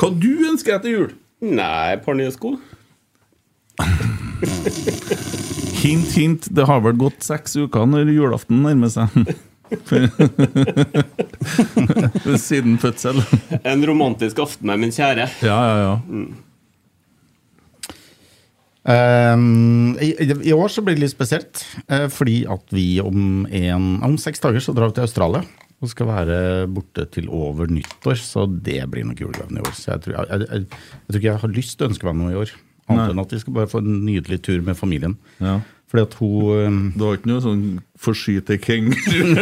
Hva 0.00 0.10
du 0.12 0.32
ønsker 0.50 0.76
etter 0.76 0.92
jul? 0.92 1.14
Nei, 1.40 1.94
et 1.94 2.02
par 2.04 2.18
nye 2.18 2.32
sko. 2.34 2.56
Hint, 5.80 6.10
hint. 6.12 6.50
Det 6.52 6.66
har 6.68 6.82
vel 6.84 6.98
gått 7.00 7.24
seks 7.24 7.56
uker 7.62 7.88
når 7.88 8.10
julaften 8.12 8.60
nærmer 8.66 8.92
seg. 8.92 9.14
Siden 12.42 12.76
fødsel. 12.82 13.22
En 13.62 13.86
romantisk 13.86 14.42
aften 14.44 14.68
med 14.68 14.82
min 14.84 14.92
kjære. 14.92 15.30
Ja, 15.46 15.58
ja, 15.70 15.76
ja. 15.86 15.96
Um, 18.80 19.92
i, 20.00 20.14
I 20.16 20.54
år 20.56 20.70
så 20.72 20.80
blir 20.84 20.96
det 20.96 21.04
litt 21.04 21.12
spesielt, 21.12 21.60
uh, 21.92 22.06
fordi 22.12 22.42
at 22.48 22.72
vi 22.72 22.86
om, 23.04 23.44
en, 23.44 23.90
om 24.06 24.16
seks 24.20 24.40
dager 24.40 24.62
så 24.64 24.72
drar 24.76 24.92
vi 24.92 24.98
til 24.98 25.08
Australia. 25.08 25.44
Og 25.80 25.88
skal 25.88 26.10
være 26.10 26.38
borte 26.68 27.06
til 27.08 27.30
over 27.32 27.70
nyttår, 27.72 28.18
så 28.20 28.44
det 28.44 28.82
blir 28.92 29.06
nok 29.08 29.22
julegaven 29.22 29.56
i 29.56 29.62
år. 29.64 29.72
Så 29.72 29.94
jeg 29.94 30.02
tror, 30.04 30.16
jeg, 30.18 30.28
jeg, 30.28 30.48
jeg, 30.50 31.06
tror 31.08 31.20
ikke 31.20 31.30
jeg 31.30 31.42
har 31.44 31.54
lyst 31.56 31.76
til 31.76 31.86
å 31.86 31.88
ønske 31.88 32.08
meg 32.08 32.18
noe 32.18 32.34
i 32.34 32.40
år. 32.42 32.52
Annet 32.90 33.14
enn 33.14 33.22
at 33.22 33.32
vi 33.32 33.40
skal 33.40 33.54
bare 33.56 33.70
få 33.70 33.80
en 33.80 34.02
nydelig 34.04 34.42
tur 34.44 34.60
med 34.66 34.76
familien. 34.76 35.14
Ja. 35.40 35.54
Fordi 35.90 36.04
at 36.04 36.16
hun 36.20 36.66
um, 36.66 36.82
Det 36.94 37.06
var 37.06 37.16
ikke 37.16 37.30
noe 37.32 37.44
sånn 37.44 37.64
forskyte 38.00 38.56
kenguru? 38.62 39.30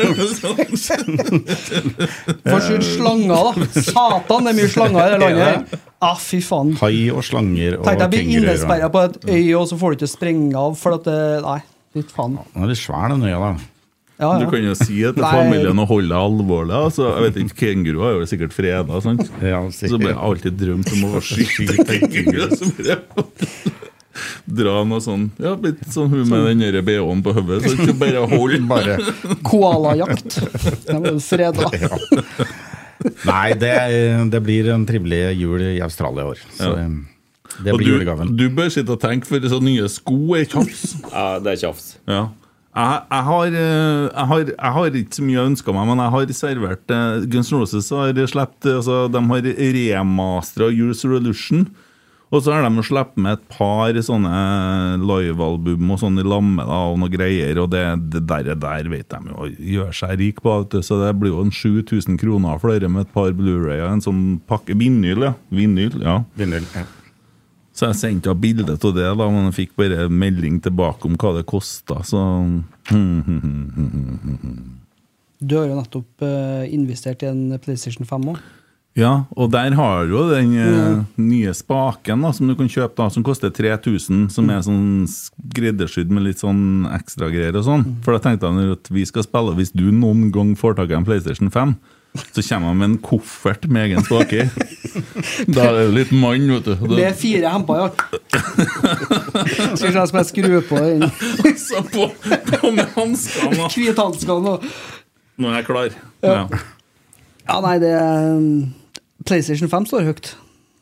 Forskyld 2.48 2.85
slanger, 2.85 3.35
da. 3.35 3.52
Satan, 3.82 4.44
det 4.47 4.51
er 4.52 4.56
mye 4.59 4.68
slanger 4.72 5.05
i 5.05 5.06
det 5.14 5.20
landet. 5.22 5.55
Ah, 6.02 6.18
fy 6.22 6.39
faen. 6.44 6.68
hai 6.82 7.09
og 7.10 7.22
slanger 7.26 7.72
og 7.80 7.85
Tenk 7.89 7.98
deg 8.02 8.06
å 8.06 8.09
bli 8.12 8.22
innesperra 8.39 8.89
på 8.94 8.98
et 9.09 9.16
øy, 9.26 9.48
og 9.59 9.64
så 9.70 9.74
får 9.80 9.89
du 9.90 9.94
ikke 10.01 10.10
sprenge 10.12 10.55
av, 10.59 10.72
for 10.78 10.90
at 10.98 11.05
det 11.09 11.18
Nei, 11.47 11.60
fy 11.97 12.01
faen. 12.14 12.35
Den 12.55 12.62
er 12.66 12.70
litt 12.74 12.82
svær, 12.82 13.06
den 13.14 13.22
øya, 13.26 13.39
da. 13.43 13.51
Ja, 14.18 14.32
Du 14.43 14.47
kan 14.51 14.64
jo 14.66 14.72
si 14.74 14.97
det 15.05 15.12
til 15.14 15.22
familien 15.22 15.78
og 15.78 15.86
holde 15.93 16.10
deg 16.10 16.18
alvorlig. 16.18 16.74
Altså, 16.74 17.02
jeg 17.12 17.22
vet 17.28 17.36
ikke, 17.44 17.55
Kenguruer 17.60 18.06
er 18.09 18.14
jo 18.18 18.26
sikkert 18.26 18.51
freda. 18.56 18.98
sant? 19.05 19.22
Ja, 19.39 19.60
Så 19.70 19.94
ble 20.01 20.10
jeg 20.10 20.18
alltid 20.18 20.52
drømt 20.59 20.90
om 20.97 21.01
å 21.06 21.09
skyte 21.28 21.74
kenguru. 21.86 22.51
Dra 24.61 24.81
noe 24.89 25.03
sånn 25.05 25.28
Ja, 25.43 25.55
litt 25.62 25.82
sånn 25.93 26.09
hun 26.12 26.28
med 26.31 26.47
den 26.51 26.65
der 26.66 26.81
BH-en 26.86 27.23
på 27.24 27.35
hodet. 27.36 27.62
Så 27.66 27.74
ikke 27.77 27.97
bare 28.01 28.24
hold. 28.31 28.57
Bare 28.73 28.97
Koalajakt. 29.47 30.39
Den 30.89 31.05
er 31.07 31.15
jo 31.16 31.20
freda. 31.23 31.69
Nei, 33.28 33.53
det, 33.59 33.74
det 34.32 34.40
blir 34.43 34.73
en 34.74 34.86
trivelig 34.89 35.20
jul 35.39 35.62
i 35.62 35.78
Australia 35.85 36.24
i 36.27 36.32
år. 36.35 36.43
Så 36.59 36.73
Ja. 36.73 36.85
um, 36.86 37.07
det 37.65 37.73
blir 37.74 37.86
du, 37.86 37.93
julegaven. 37.97 38.36
du 38.36 38.49
bør 38.55 38.69
sitte 38.70 38.93
og 38.95 39.01
tenke, 39.03 39.27
for 39.27 39.40
sånne 39.40 39.73
nye 39.73 39.89
sko 39.90 40.35
er 40.39 40.45
tjafs. 40.47 40.97
Ja, 41.11 41.39
det 41.43 41.55
er 41.57 41.62
tjafs. 41.65 41.97
Ja. 42.07 42.28
Jeg, 42.78 42.99
jeg, 43.11 43.24
har, 43.27 43.47
eh, 43.47 44.05
jeg, 44.12 44.27
har, 44.31 44.43
jeg 44.53 44.73
har 44.77 44.99
ikke 45.01 45.16
så 45.16 45.24
mye 45.27 45.35
jeg 45.39 45.51
ønsker 45.51 45.74
meg, 45.74 45.86
men 45.89 46.03
jeg 46.05 46.12
har 46.15 46.32
servert 46.36 46.93
eh, 46.95 47.24
Guns 47.32 47.51
N' 47.51 47.59
Roses 47.59 47.89
har 47.90 48.20
sluppet 48.31 48.69
altså, 48.77 48.99
De 49.11 49.23
har 49.32 49.49
remastra 49.78 50.69
Use 50.70 51.09
Revolution. 51.09 51.65
Og 52.28 52.42
så 52.44 52.52
har 52.52 52.66
de 52.66 52.82
sluppet 52.84 53.16
med 53.24 53.38
et 53.38 53.44
par 53.55 53.96
sånne 54.05 54.32
livealbum 55.00 55.94
og 55.94 56.00
sånn 56.02 56.20
i 56.20 56.26
lamme 56.26 56.66
da, 56.68 56.80
og 56.90 56.98
noe 57.00 57.12
greier. 57.12 57.56
Og 57.62 57.70
det, 57.72 57.84
det 58.12 58.24
der, 58.28 58.50
der 58.52 58.90
vet 58.92 59.09
de 59.14 59.32
jo 59.32 59.48
gjør 59.78 59.96
seg 59.96 60.18
rik 60.20 60.42
på, 60.44 60.52
vet 60.60 60.76
du. 60.76 60.82
så 60.84 61.00
det 61.00 61.14
blir 61.16 61.32
jo 61.32 61.46
en 61.46 61.55
7000 61.55 62.20
kroner 62.20 62.60
for 62.60 62.74
dere 62.74 62.90
med 62.92 63.06
et 63.06 63.14
par 63.16 63.32
Blu-ray 63.32 63.80
og 63.80 63.94
en 63.94 64.05
sånn 64.05 64.22
pakke 64.48 64.76
vinyl. 64.76 65.24
ja. 65.30 65.34
Vinyl, 65.48 65.96
ja. 66.05 66.20
Vinyl. 66.36 66.68
Ja. 66.76 66.84
Så 67.78 67.86
jeg 67.86 67.98
sendte 68.00 68.32
henne 68.32 68.42
bilde 68.42 68.74
av 68.74 68.94
det, 68.96 69.06
da, 69.06 69.26
men 69.30 69.48
jeg 69.48 69.56
fikk 69.62 69.76
bare 69.78 70.09
melding 70.10 70.59
tilbake 70.64 71.06
om 71.09 71.14
hva 71.16 71.30
det 71.36 71.46
kosta. 71.48 72.02
Så 72.05 72.20
Du 75.38 75.55
har 75.55 75.68
jo 75.70 75.76
nettopp 75.78 76.24
eh, 76.26 76.64
investert 76.74 77.22
i 77.22 77.30
en 77.30 77.55
PlayStation 77.62 78.09
5 78.09 78.32
òg. 78.34 78.40
Ja, 78.98 79.12
og 79.38 79.52
der 79.54 79.76
har 79.78 80.08
du 80.08 80.16
jo 80.16 80.24
den 80.32 80.54
mm. 80.56 81.02
nye 81.22 81.52
spaken 81.54 82.24
da, 82.24 82.32
som 82.34 82.48
du 82.50 82.56
kan 82.58 82.70
kjøpe, 82.70 82.96
da, 82.98 83.06
som 83.14 83.24
koster 83.26 83.52
3000, 83.54 84.24
som 84.34 84.48
er 84.50 84.64
sånn 84.66 85.04
skreddersydd 85.10 86.10
med 86.10 86.26
litt 86.26 86.42
sånn 86.42 86.88
ekstra 86.96 87.30
greier 87.30 87.54
og 87.60 87.66
sånn. 87.68 87.84
For 88.02 88.16
da 88.16 88.24
tenkte 88.24 88.50
jeg 88.50 88.74
at 88.74 88.90
vi 88.90 89.04
skal 89.06 89.26
spille, 89.26 89.54
hvis 89.58 89.70
du 89.70 89.86
noen 89.94 90.32
gang 90.34 90.56
får 90.58 90.80
tak 90.80 90.90
i 90.90 90.98
en 90.98 91.06
PlayStation 91.06 91.52
5, 91.54 91.76
så 92.34 92.42
kommer 92.42 92.72
han 92.72 92.80
med 92.80 92.88
en 92.88 92.96
koffert 93.04 93.68
med 93.70 93.86
egen 93.86 94.02
spake 94.02 94.42
i. 94.42 94.48
Da 95.54 95.68
er 95.68 95.76
det 95.76 95.92
litt 95.94 96.10
mann, 96.16 96.48
vet 96.50 96.66
du. 96.66 96.88
Det 96.96 97.04
er 97.06 97.14
fire 97.14 97.50
hemper 97.52 97.78
ja. 97.78 97.88
Skal 99.76 99.84
vi 99.84 99.92
se 99.92 100.00
om 100.00 100.16
jeg 100.18 100.28
skrur 100.30 100.64
på 100.66 100.80
den 100.80 101.04
altså, 101.04 101.82
på, 101.92 102.08
på 102.48 102.72
med 102.74 102.96
hanskene. 102.96 103.68
hvithanskene 103.76 104.56
og 104.56 104.66
Nå 105.38 105.52
er 105.52 105.60
jeg 105.60 105.68
klar. 105.68 105.94
Ja. 106.24 106.40
Ja, 107.48 107.60
nei, 107.62 107.76
det 107.80 107.92
um, 107.94 108.48
PlayStation 109.28 109.70
5 109.70 109.86
står 109.92 110.09
høyt. 110.10 110.32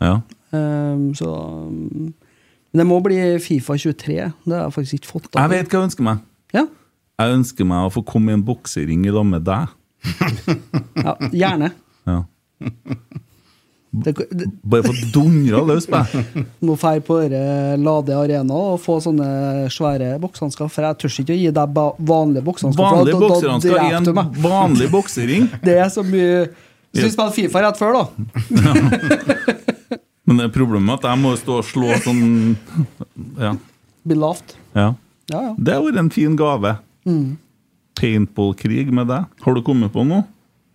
ja. 0.05 0.21
Um, 0.55 1.11
så 1.19 1.27
um, 1.27 2.13
Men 2.71 2.81
det 2.81 2.87
må 2.87 3.01
bli 3.03 3.17
Fifa 3.43 3.75
23. 3.77 4.15
Det 4.47 4.55
har 4.55 4.63
jeg 4.69 4.73
faktisk 4.77 4.99
ikke 5.01 5.11
fått. 5.11 5.27
Jeg 5.35 5.51
vet 5.53 5.67
hva 5.73 5.81
jeg 5.81 5.89
ønsker 5.91 6.07
meg. 6.07 6.23
Ja, 6.55 6.63
Jeg 7.19 7.35
ønsker 7.41 7.67
meg 7.69 7.89
å 7.89 7.93
få 7.93 8.03
komme 8.07 8.31
i 8.33 8.37
en 8.39 8.45
boksering 8.47 9.05
i 9.09 9.13
lag 9.13 9.27
med 9.27 9.45
deg. 9.47 9.75
ja 11.05 11.17
gjerne. 11.33 11.73
Ja. 12.07 12.21
Det, 13.97 14.13
det, 14.31 14.47
Bare 14.63 14.85
få 14.85 14.93
dundra 15.15 15.63
løs 15.65 15.87
på 15.89 15.97
deg. 15.97 16.45
må 16.69 16.77
fære 16.79 17.01
på 17.07 17.17
Lade 17.81 18.17
Arena 18.17 18.59
og 18.75 18.81
få 18.85 18.99
sånne 19.05 19.67
svære 19.73 20.15
boksehansker. 20.23 20.69
For 20.73 20.85
jeg 20.85 21.01
tør 21.01 21.17
ikke 21.25 21.37
å 21.37 21.41
gi 21.41 21.53
deg 21.59 21.81
vanlige 22.13 22.45
boksehansker. 22.47 22.83
Vanlige 22.83 23.19
da- 23.23 23.29
da 23.33 23.59
skal 23.65 23.81
i 23.81 23.97
en 23.97 24.41
vanlig 24.45 24.91
boksering. 24.93 25.49
Det 25.67 25.79
er 25.81 25.89
så 25.93 26.05
mye 26.07 26.47
Hvis 26.97 27.05
vi 27.11 27.15
spiller 27.15 27.35
Fifa 27.37 27.63
rett 27.67 27.79
før, 27.81 27.97
da. 28.01 28.05
Men 30.27 30.41
det 30.41 30.47
er 30.49 30.55
problemet 30.57 30.87
med 30.89 30.97
at 30.99 31.05
jeg 31.07 31.21
må 31.23 31.35
stå 31.39 31.61
og 31.61 31.67
slå 31.69 31.97
sånn 32.03 32.23
Ja. 33.39 33.53
Blir 34.07 34.19
lavt. 34.23 34.57
ja. 34.75 34.95
Ja, 35.27 35.41
ja. 35.43 35.53
Det 35.59 35.73
har 35.75 35.83
vært 35.83 35.99
en 35.99 36.11
fin 36.15 36.37
gave. 36.39 36.77
Paintball-krig 37.99 38.93
med 38.95 39.09
deg. 39.11 39.25
Har 39.43 39.57
du 39.57 39.63
kommet 39.67 39.91
på 39.95 40.05
noe? 40.07 40.23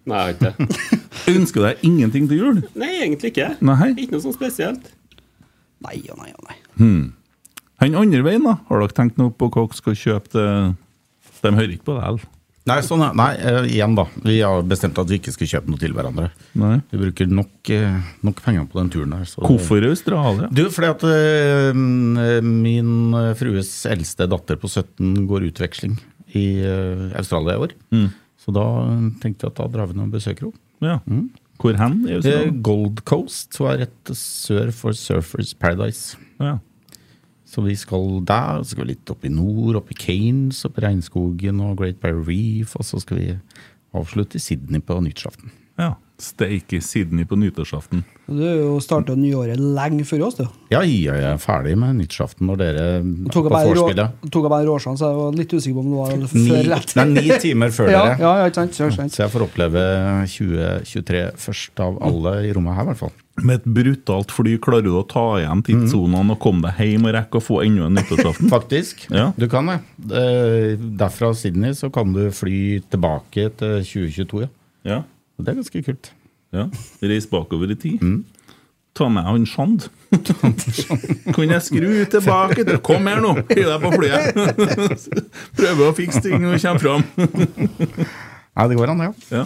Nei, 0.10 0.18
jeg 0.18 0.26
har 0.26 0.34
ikke 0.34 0.50
det. 0.58 1.00
Ønsker 1.38 1.64
deg 1.68 1.84
ingenting 1.88 2.26
til 2.28 2.42
jul? 2.42 2.60
Nei, 2.76 2.90
egentlig 3.06 3.32
ikke. 3.32 3.52
Nei. 3.64 3.92
Ikke 3.94 4.18
noe 4.18 4.24
sånn 4.26 4.36
spesielt. 4.36 4.90
Nei 5.86 6.02
og 6.12 6.20
nei 6.20 6.32
og 6.36 6.50
nei. 6.50 6.58
Han 7.82 7.96
andre 8.02 8.22
veien, 8.26 8.44
da? 8.46 8.58
Har 8.68 8.84
dere 8.84 8.98
tenkt 8.98 9.16
noe 9.22 9.32
på 9.32 9.48
hva 9.54 9.64
dere 9.70 9.78
skal 9.80 9.96
kjøpe 9.98 10.34
til 10.34 10.52
De 11.42 11.54
hører 11.56 11.72
ikke 11.78 11.88
på 11.88 11.96
deg, 11.98 12.04
eller? 12.12 12.28
Nei, 12.70 12.78
sånn, 12.86 13.02
nei 13.18 13.32
eh, 13.42 13.64
igjen, 13.74 13.96
da. 13.98 14.04
Vi 14.22 14.36
har 14.46 14.62
bestemt 14.70 15.00
at 15.02 15.10
vi 15.10 15.18
ikke 15.18 15.32
skal 15.34 15.50
kjøpe 15.50 15.72
noe 15.74 15.82
til 15.82 15.96
hverandre. 15.98 16.28
Nei. 16.62 16.76
Vi 16.92 17.00
bruker 17.02 17.30
nok, 17.34 17.72
eh, 17.74 17.96
nok 18.22 18.42
penger 18.46 18.68
på 18.70 18.78
den 18.78 18.92
turen 18.94 19.16
her. 19.18 19.26
så- 19.26 19.42
Hvorfor 19.42 19.82
Australia? 19.90 20.48
Du, 20.54 20.62
fordi 20.70 20.92
at 20.94 21.04
uh, 21.10 21.74
min 22.46 23.14
frues 23.40 23.72
eldste 23.90 24.28
datter 24.30 24.62
på 24.62 24.70
17 24.70 25.26
går 25.28 25.48
utveksling 25.50 25.98
i 26.38 26.46
uh, 26.62 27.10
Australia 27.18 27.58
i 27.58 27.64
år. 27.66 27.74
Så 28.42 28.54
da 28.54 28.66
tenkte 29.22 29.46
jeg 29.48 29.54
at 29.56 29.58
da 29.64 29.68
drar 29.68 29.90
vi 29.90 29.98
ned 29.98 30.08
og 30.10 30.14
besøker 30.20 30.48
henne. 30.52 30.60
Ja. 30.82 31.00
Hvor 31.62 31.78
hen 31.78 32.62
Gold 32.66 33.04
Coast, 33.06 33.58
hun 33.58 33.68
er 33.74 33.84
rett 33.84 34.14
sør 34.18 34.72
for 34.74 34.94
Surfers 34.98 35.54
Paradise. 35.58 36.16
Ja. 36.42 36.56
Så 37.52 37.60
vi 37.66 37.74
skal 37.76 38.22
der, 38.24 38.62
så 38.64 38.72
skal 38.76 38.86
vi 38.86 38.94
litt 38.94 39.12
opp 39.12 39.26
i 39.28 39.32
nord, 39.34 39.76
opp 39.82 39.90
i 39.92 39.98
Kanes, 40.00 40.62
opp 40.70 40.78
i 40.80 40.86
regnskogen 40.86 41.60
og 41.66 41.74
Great 41.82 41.98
Barrier 42.00 42.24
Reef, 42.30 42.78
og 42.80 42.86
så 42.88 43.02
skal 43.04 43.20
vi 43.20 43.34
avslutte 43.98 44.40
i 44.40 44.44
Sydney 44.44 44.80
på 44.80 45.02
nyttårsaften. 45.04 45.52
ja. 45.82 45.94
Steik 46.22 46.70
i 46.78 46.78
Sydney 46.86 47.26
på 47.26 47.34
nyttårsaften. 47.34 48.04
Du 48.30 48.76
starta 48.86 49.16
nyåret 49.18 49.58
lenge 49.58 50.04
før 50.06 50.28
oss, 50.28 50.36
du. 50.38 50.44
Ja, 50.70 50.84
jeg 50.86 51.18
er 51.26 51.40
ferdig 51.42 51.72
med 51.82 51.96
nyttårsaften 51.98 52.46
når 52.46 52.60
dere 52.62 52.84
er 53.00 53.08
på 53.34 53.42
vorspielet. 53.50 54.20
tok 54.30 54.46
jeg 54.46 54.52
bare 54.54 54.68
råsjan, 54.70 55.00
så 55.02 55.10
jeg 55.10 55.18
var 55.18 55.40
litt 55.40 55.56
usikker 55.58 55.80
på 55.80 55.82
om 55.82 55.90
det 55.90 55.98
var 56.04 56.14
Ni, 56.22 56.44
før 56.52 56.60
eller 56.60 56.76
etter. 56.78 56.94
det 56.94 57.02
er 57.02 57.26
ni 57.34 57.40
timer 57.42 57.74
før 57.74 57.90
dere. 57.96 58.14
ja, 58.22 58.36
ja, 58.38 58.46
ikke 58.52 58.60
sant? 58.62 58.78
Ikke 58.78 59.00
sant. 59.00 59.16
Så 59.18 59.24
jeg 59.24 59.34
får 59.34 59.48
oppleve 59.48 59.88
2023 60.36 61.24
først 61.48 61.82
av 61.88 61.98
alle 62.06 62.36
i 62.46 62.54
rommet 62.54 62.78
her, 62.78 62.86
i 62.86 62.92
hvert 62.92 63.02
fall. 63.02 63.16
Med 63.42 63.60
et 63.62 63.66
brutalt 63.66 64.32
fly 64.34 64.56
klarer 64.62 64.86
du 64.86 64.92
å 65.00 65.04
ta 65.10 65.24
igjen 65.42 65.64
tidssonene 65.66 66.36
og 66.36 66.40
komme 66.44 66.68
deg 66.70 66.92
hjem 66.94 67.08
og 67.10 67.16
rekke 67.16 67.40
å 67.40 67.44
få 67.44 67.62
enda 67.66 67.88
en 67.90 67.96
nyttårsaften. 67.98 68.50
Faktisk. 68.56 69.06
Ja. 69.10 69.30
Du 69.40 69.48
kan 69.52 69.70
det. 69.72 69.80
Derfra 71.00 71.32
Sydney 71.38 71.74
så 71.78 71.90
kan 71.94 72.14
du 72.16 72.28
fly 72.36 72.82
tilbake 72.92 73.48
til 73.60 73.80
2022, 73.82 74.44
ja. 74.46 74.52
Ja. 74.88 75.00
Det 75.42 75.52
er 75.54 75.58
ganske 75.62 75.82
kult. 75.86 76.12
ja. 76.54 76.68
Reis 77.02 77.26
bakover 77.30 77.72
i 77.74 77.80
tid. 77.82 78.02
Ta 78.98 79.06
med 79.08 79.24
han 79.24 79.46
Sjand. 79.48 79.86
Kunne 81.32 81.54
jeg 81.56 81.64
skru 81.64 81.86
tilbake 82.12 82.66
til 82.68 82.82
Kom 82.84 83.06
her 83.08 83.22
nå! 83.24 83.30
Hiv 83.48 83.62
deg 83.70 83.86
på 83.86 83.92
flyet! 83.96 84.40
Prøve 85.62 85.86
å 85.88 85.94
fikse 85.96 86.20
ting 86.26 86.42
når 86.44 86.58
du 86.58 86.66
kommer 86.66 86.84
fram. 86.84 87.06
Nei, 88.52 88.66
det 88.68 88.76
går 88.82 88.92
an, 88.92 89.00
det. 89.06 89.12
Ja. 89.32 89.46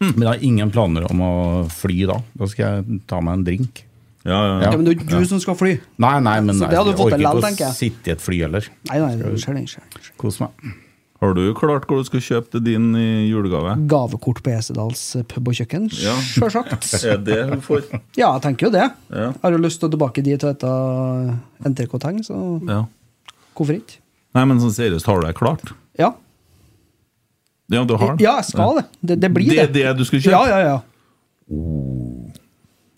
Men 0.00 0.20
jeg 0.24 0.28
har 0.28 0.42
ingen 0.44 0.70
planer 0.74 1.06
om 1.10 1.20
å 1.24 1.32
fly 1.72 2.04
da. 2.10 2.18
Da 2.36 2.48
skal 2.50 2.64
jeg 2.84 3.00
ta 3.10 3.20
meg 3.24 3.38
en 3.38 3.44
drink. 3.46 3.84
Ja, 4.24 4.38
ja, 4.40 4.54
Ja, 4.64 4.70
men 4.76 4.84
det 4.86 4.94
er 4.96 5.04
jo 5.04 5.20
du 5.20 5.26
som 5.28 5.40
skal 5.40 5.54
fly. 5.60 5.74
Nei, 6.00 6.14
nei, 6.24 6.38
men 6.40 6.56
nei, 6.58 6.68
det 6.72 6.78
hadde 6.80 6.92
du 6.92 6.96
jeg 6.96 7.00
fått 7.02 7.12
orker 7.12 7.52
ikke 7.52 7.68
å 7.68 7.76
sitte 7.76 8.08
i 8.10 8.14
et 8.14 8.24
fly 8.24 8.38
heller. 8.46 8.66
Nei, 8.88 8.98
nei, 9.02 9.12
det 9.20 9.34
skjer 9.42 9.54
det 9.58 9.62
ikke. 9.68 9.84
Kos 10.20 10.40
meg. 10.40 10.48
Har 11.22 11.32
du 11.36 11.42
klart 11.56 11.86
hvor 11.88 12.00
du 12.02 12.04
skal 12.08 12.20
kjøpe 12.20 12.50
til 12.52 12.60
din 12.66 12.88
i 13.00 13.28
julegave? 13.30 13.76
Gavekort 13.88 14.42
på 14.44 14.50
Esedals 14.52 15.02
pub 15.30 15.48
og 15.48 15.54
kjøkken, 15.56 15.86
Ja. 16.02 16.16
sjølsagt. 16.20 16.88
Er 17.12 17.20
det 17.24 17.38
hun 17.48 17.62
får? 17.64 17.86
Ja, 18.18 18.32
jeg 18.34 18.42
tenker 18.48 18.66
jo 18.68 18.72
det. 18.74 18.88
Ja. 19.12 19.30
Jeg 19.30 19.40
har 19.44 19.56
jo 19.56 19.62
lyst 19.62 19.80
til 19.80 19.88
å 19.88 19.92
tilbake 19.94 20.24
dit 20.26 20.44
og 20.44 20.56
spise 20.58 21.70
NTK-tang, 21.70 22.18
så 22.26 22.40
Ja. 22.68 22.82
hvorfor 23.56 23.76
ikke? 23.78 24.00
Nei, 24.34 24.44
men 24.50 24.60
sånn 24.60 24.74
seriøst, 24.74 25.06
har 25.06 25.20
du 25.20 25.26
det 25.28 25.36
klart? 25.38 25.72
Ja, 25.96 26.10
Ja, 27.74 27.84
du 27.88 27.94
har 28.00 28.16
ja 28.22 28.36
jeg 28.40 28.48
skal 28.52 28.78
det. 28.80 28.84
Det, 29.00 29.18
det 29.26 29.30
blir 29.34 29.50
Det 29.50 29.56
det. 29.74 29.84
er 29.84 29.92
det 29.94 29.98
du 30.00 30.04
skal 30.08 30.22
kjøpe? 30.24 30.32
Ja, 30.32 30.44
ja, 30.48 30.60
ja. 30.72 30.78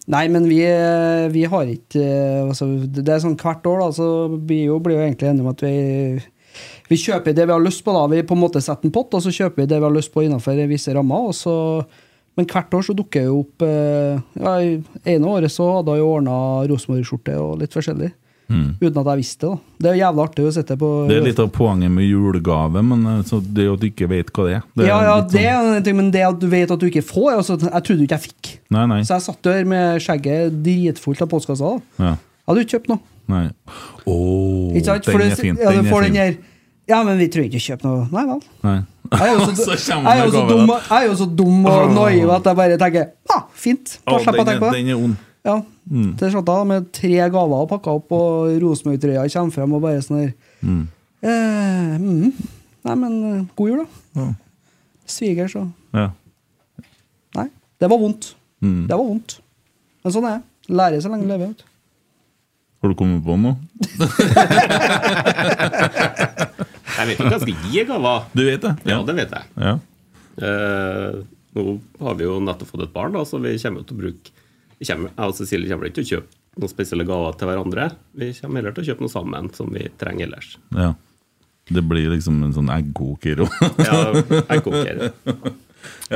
Nei, 0.06 0.28
men 0.30 0.44
vi, 0.46 0.60
vi 1.34 1.42
har 1.50 1.66
ikke 1.66 2.04
altså, 2.46 2.68
Det 2.86 3.08
er 3.10 3.22
sånn 3.24 3.34
hvert 3.40 3.66
år, 3.66 3.80
da, 3.82 3.88
så 3.96 4.06
vi 4.46 4.60
jo 4.68 4.78
blir 4.82 5.00
jo 5.00 5.06
egentlig 5.08 5.32
enige 5.32 5.46
om 5.46 5.52
at 5.54 5.64
vi 5.66 5.76
vi 6.86 6.96
kjøper 7.02 7.34
det 7.34 7.44
vi 7.48 7.52
har 7.52 7.60
lyst 7.60 7.82
på. 7.84 7.92
da, 7.92 8.04
Vi 8.08 8.22
på 8.24 8.36
en 8.36 8.40
måte 8.40 8.60
setter 8.62 8.86
en 8.86 8.92
pott, 8.94 9.12
og 9.18 9.20
så 9.24 9.32
kjøper 9.34 9.64
vi 9.64 9.66
det 9.72 9.80
vi 9.82 9.84
har 9.88 9.92
lyst 9.92 10.12
på 10.14 10.22
innenfor 10.22 10.60
visse 10.70 10.94
rammer. 10.94 11.26
og 11.28 11.34
så 11.34 11.56
men 12.36 12.44
hvert 12.46 12.74
år 12.76 12.82
så 12.84 12.92
dukker 12.92 13.24
jo 13.24 13.38
opp 13.40 13.62
eh, 13.64 14.18
ja, 14.36 14.50
ene 15.08 15.28
året 15.32 15.48
så 15.52 15.70
hadde 15.78 15.94
jo 15.96 16.08
ordna 16.18 16.34
Rosenborg-skjorte 16.68 17.32
og 17.40 17.54
litt 17.62 17.72
forskjellig. 17.72 18.10
Uten 18.48 18.98
at 19.00 19.08
jeg 19.10 19.18
visste 19.18 19.40
det. 19.48 19.50
da. 19.50 19.58
Det 19.82 19.88
er 19.90 19.94
jo 19.96 20.00
jævlig 20.04 20.22
artig 20.22 20.44
å 20.46 20.50
sitte 20.54 20.76
på 20.78 20.88
Det 21.08 21.16
er 21.16 21.24
litt 21.26 21.40
av 21.42 21.48
poenget 21.50 21.90
med 21.90 22.04
julegave, 22.06 22.82
men 22.86 23.00
eh, 23.10 23.22
så 23.26 23.40
det 23.42 23.64
er 23.64 23.66
jo 23.66 23.74
at 23.74 23.82
du 23.82 23.86
ikke 23.88 24.08
vet 24.12 24.30
hva 24.30 24.44
det 24.46 24.54
er. 24.58 24.62
Det 24.76 24.84
er 24.84 24.88
Ja, 24.92 24.98
ja, 25.02 25.16
det 25.20 25.30
sånn- 25.40 25.48
er 25.72 25.76
en 25.80 25.82
ting, 25.82 25.96
men 25.96 26.10
det 26.14 26.22
at 26.28 26.38
du 26.38 26.46
vet 26.52 26.70
at 26.70 26.78
du 26.78 26.86
ikke 26.86 27.02
får 27.02 27.32
altså, 27.40 27.58
Jeg 27.58 27.82
trodde 27.88 28.06
ikke 28.06 28.18
jeg 28.20 28.24
fikk. 28.30 28.52
Nei, 28.70 28.86
nei. 28.86 29.00
Så 29.02 29.16
jeg 29.18 29.26
satt 29.26 29.42
der 29.42 29.64
med 29.64 30.00
skjegget 30.00 30.62
dritfullt 30.62 31.22
av 31.22 31.28
postkasser. 31.28 31.80
da. 31.98 32.04
Ja, 32.04 32.12
Jeg 32.16 32.46
hadde 32.54 32.64
ikke 32.66 32.74
kjøpt 32.78 32.88
noe. 32.94 33.00
nei. 33.26 33.46
Åh, 34.06 34.76
Ikke 34.76 34.84
sant? 34.86 35.04
Den 35.10 35.20
er 35.26 35.34
fin. 35.40 35.56
Ja, 35.60 35.72
du 35.74 35.88
får 35.90 36.02
den 36.06 36.14
her 36.20 36.36
Ja, 36.86 37.02
men 37.02 37.18
vi 37.18 37.26
trenger 37.26 37.50
ikke 37.50 37.64
kjøpe 37.74 37.82
noe. 37.88 38.06
Nei 38.12 38.24
vel. 38.28 38.40
Nei. 38.62 38.76
Jeg 39.10 39.20
er 39.26 39.32
jo 39.34 39.54
så, 39.54 39.74
jeg 39.74 40.16
er 40.16 41.06
jo 41.08 41.14
så, 41.18 41.26
dum, 41.26 41.64
og 41.66 41.90
naiv 41.98 42.30
at 42.30 42.44
jeg 42.46 42.56
bare 42.58 42.76
tenker 42.78 43.08
ah, 43.34 43.42
fint. 43.54 43.98
Da 44.06 44.18
slipper 44.22 44.38
jeg 44.38 44.46
å 44.46 44.50
tenke 44.50 44.62
på 44.62 44.70
det. 44.70 44.78
den 44.84 44.90
er 44.94 45.00
ond. 45.02 45.16
Ja. 45.46 45.60
Mm. 45.86 46.16
da, 46.18 46.56
med 46.66 46.88
tre 46.90 47.14
gaver 47.30 47.60
og 47.62 47.68
pakka 47.70 47.90
opp, 48.00 48.10
og 48.12 48.58
Rosenborg-trøya 48.62 49.28
kommer 49.30 49.54
frem 49.54 49.74
og 49.76 49.82
bare 49.84 50.02
sånn 50.02 50.18
her 50.18 50.32
eh, 51.22 51.94
mm. 52.02 52.32
Nei, 52.86 52.96
men 52.98 53.12
eh, 53.28 53.44
god 53.58 53.68
jul, 53.70 53.80
da. 53.84 53.88
Ja. 54.18 54.26
Svigers 55.06 55.54
og 55.58 55.66
Ja. 55.94 56.08
Nei, 57.38 57.48
det 57.78 57.90
var 57.92 57.98
vondt. 58.02 58.24
Mm. 58.64 58.84
Det 58.90 58.96
var 58.98 59.06
vondt. 59.06 59.30
Men 60.02 60.10
sånn 60.14 60.26
er 60.26 60.32
det. 60.38 60.44
Lærer 60.74 61.00
så 61.02 61.08
lenge 61.12 61.24
du 61.26 61.30
lever. 61.30 61.46
vet. 61.54 61.62
Har 62.82 62.88
du 62.90 62.94
kommet 62.98 63.22
på 63.26 63.34
noe? 63.38 63.54
Jeg 66.96 67.04
vet 67.10 67.18
ikke 67.18 67.28
hva 67.28 67.36
jeg 67.36 67.42
skal 67.42 67.58
gi 67.70 67.82
gaver. 67.86 68.22
Du 68.32 68.42
vet 68.46 68.62
det? 68.62 68.70
Ja, 68.88 68.96
det 69.04 69.14
vet 69.18 69.32
jeg. 69.36 69.44
Ja. 69.60 69.74
Uh, 70.40 71.10
nå 71.56 71.62
har 72.00 72.14
vi 72.16 72.24
jo 72.24 72.38
nettopp 72.44 72.70
fått 72.72 72.84
et 72.86 72.94
barn, 72.94 73.12
da, 73.16 73.20
så 73.28 73.36
vi 73.42 73.52
kommer 73.60 73.82
til 73.84 73.96
å 73.96 74.00
bruke 74.00 74.32
kommer, 74.84 75.10
Jeg 75.16 75.24
og 75.30 75.34
Cecilie 75.38 75.68
kommer 75.72 75.86
ikke 75.88 75.94
til 76.02 76.04
å 76.04 76.10
kjøpe 76.12 76.60
noen 76.60 76.72
spesielle 76.72 77.04
gaver 77.08 77.36
til 77.40 77.48
hverandre. 77.48 77.90
Vi 78.16 78.32
kommer 78.40 78.60
heller 78.62 78.72
til 78.76 78.84
å 78.84 78.88
kjøpe 78.90 79.00
noe 79.06 79.12
sammen 79.12 79.50
som 79.56 79.72
vi 79.72 79.88
trenger 80.00 80.26
ellers. 80.28 80.56
ja. 80.76 80.94
Det 81.68 81.82
blir 81.82 82.06
liksom 82.12 82.36
en 82.46 82.52
sånn 82.54 82.68
eggkoker 82.70 83.40
Ja, 83.82 84.12
jeg 84.14 84.60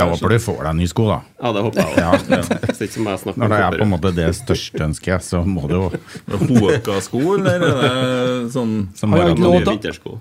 håper 0.07 0.29
du 0.31 0.39
får 0.43 0.61
deg 0.67 0.77
nye 0.79 0.91
sko, 0.91 1.07
da. 1.09 1.17
Ja, 1.43 1.51
det 1.57 1.63
håper 1.65 1.81
jeg 1.81 1.91
òg. 1.91 1.99
Ja. 1.99 2.11
Når 3.41 3.51
det 3.51 3.59
er 3.59 3.77
på 3.81 3.83
en 3.83 3.91
måte 3.91 4.13
det 4.15 4.29
største 4.39 4.85
ønsket, 4.87 5.25
så 5.27 5.41
må 5.47 5.65
du 5.67 5.75
jo 5.75 5.89
Hoka-sko, 6.53 7.23
eller 7.41 7.67
er 7.67 8.47
sånn 8.55 8.77
som 8.95 9.11
Har 9.15 9.27
han 9.33 9.43
lov 9.43 9.59
til- 9.59 9.75
å 9.75 10.21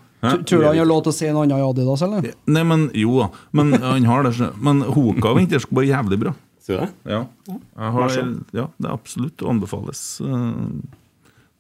tror 0.50 0.60
du 0.60 0.66
han 0.68 0.78
har 0.82 0.90
lov 0.90 1.04
til 1.06 1.14
å 1.14 1.16
si 1.16 1.30
noe 1.30 1.46
annet 1.46 1.62
i 1.62 1.68
Adidas, 1.70 2.02
eller? 2.10 2.26
Nei, 2.50 2.64
men 2.74 2.90
jo 2.98 3.20
da. 3.22 3.30
Men 3.56 3.74
han 3.86 4.06
har 4.10 4.26
det 4.26 4.34
Men 4.58 4.82
Hoka 4.82 5.36
vintersko 5.38 5.78
er 5.84 5.92
jævlig 5.94 6.20
bra. 6.26 6.34
Du 6.70 6.76
det? 6.78 6.88
Ja. 7.10 7.24
Jeg 7.50 7.92
har, 7.98 8.16
ja, 8.54 8.66
det 8.78 8.88
er 8.88 8.94
absolutt 8.94 9.42
anbefales. 9.50 10.02
Eh, 10.22 10.58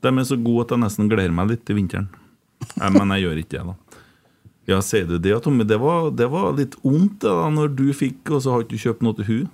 De 0.05 0.11
er 0.13 0.27
så 0.29 0.37
gode 0.39 0.67
at 0.67 0.75
jeg 0.75 0.83
nesten 0.85 1.09
gleder 1.11 1.33
meg 1.35 1.49
litt 1.51 1.63
til 1.67 1.75
vinteren. 1.79 2.05
Nei, 2.77 2.89
men 2.93 3.11
jeg 3.17 3.25
gjør 3.25 3.39
ikke 3.41 3.55
det, 3.57 3.63
da. 3.73 4.01
Ja, 4.69 4.77
sier 4.85 5.07
du 5.09 5.15
det, 5.17 5.33
Tommy? 5.43 5.65
Det 5.65 5.79
var, 5.81 6.11
det 6.13 6.27
var 6.29 6.51
litt 6.55 6.75
vondt 6.85 7.23
da, 7.25 7.47
når 7.51 7.71
du 7.75 7.87
fikk, 7.97 8.29
og 8.35 8.43
så 8.45 8.53
har 8.53 8.63
ikke 8.63 8.75
du 8.77 8.83
kjøpt 8.83 9.01
noe 9.07 9.17
til 9.17 9.27
hun. 9.31 9.47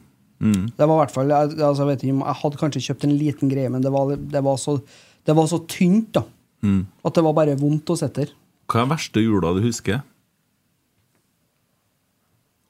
Mm. 0.44 0.66
Det 0.76 0.84
var 0.92 0.98
i 0.98 1.02
hvert 1.06 1.14
fall, 1.16 1.30
jeg, 1.32 1.54
altså 1.64 1.86
jeg 1.86 1.90
vet 1.94 2.02
ikke 2.04 2.16
jeg 2.28 2.40
hadde 2.42 2.60
kanskje 2.60 2.82
kjøpt 2.90 3.06
en 3.08 3.14
liten 3.18 3.52
greie, 3.54 3.70
men 3.72 3.86
det 3.86 3.94
var, 3.96 4.12
det 4.20 4.42
var, 4.44 4.58
så, 4.60 4.76
det 5.26 5.36
var 5.40 5.48
så 5.52 5.62
tynt 5.72 6.12
da, 6.20 6.26
Mm. 6.66 6.82
at 7.06 7.14
det 7.14 7.22
var 7.24 7.34
bare 7.38 7.54
vondt 7.60 7.92
å 7.94 7.96
sitte 8.00 8.24
der. 8.26 8.30
Hva 8.72 8.82
er 8.82 8.88
verste 8.90 9.22
jula 9.22 9.52
du 9.54 9.60
husker? 9.62 10.00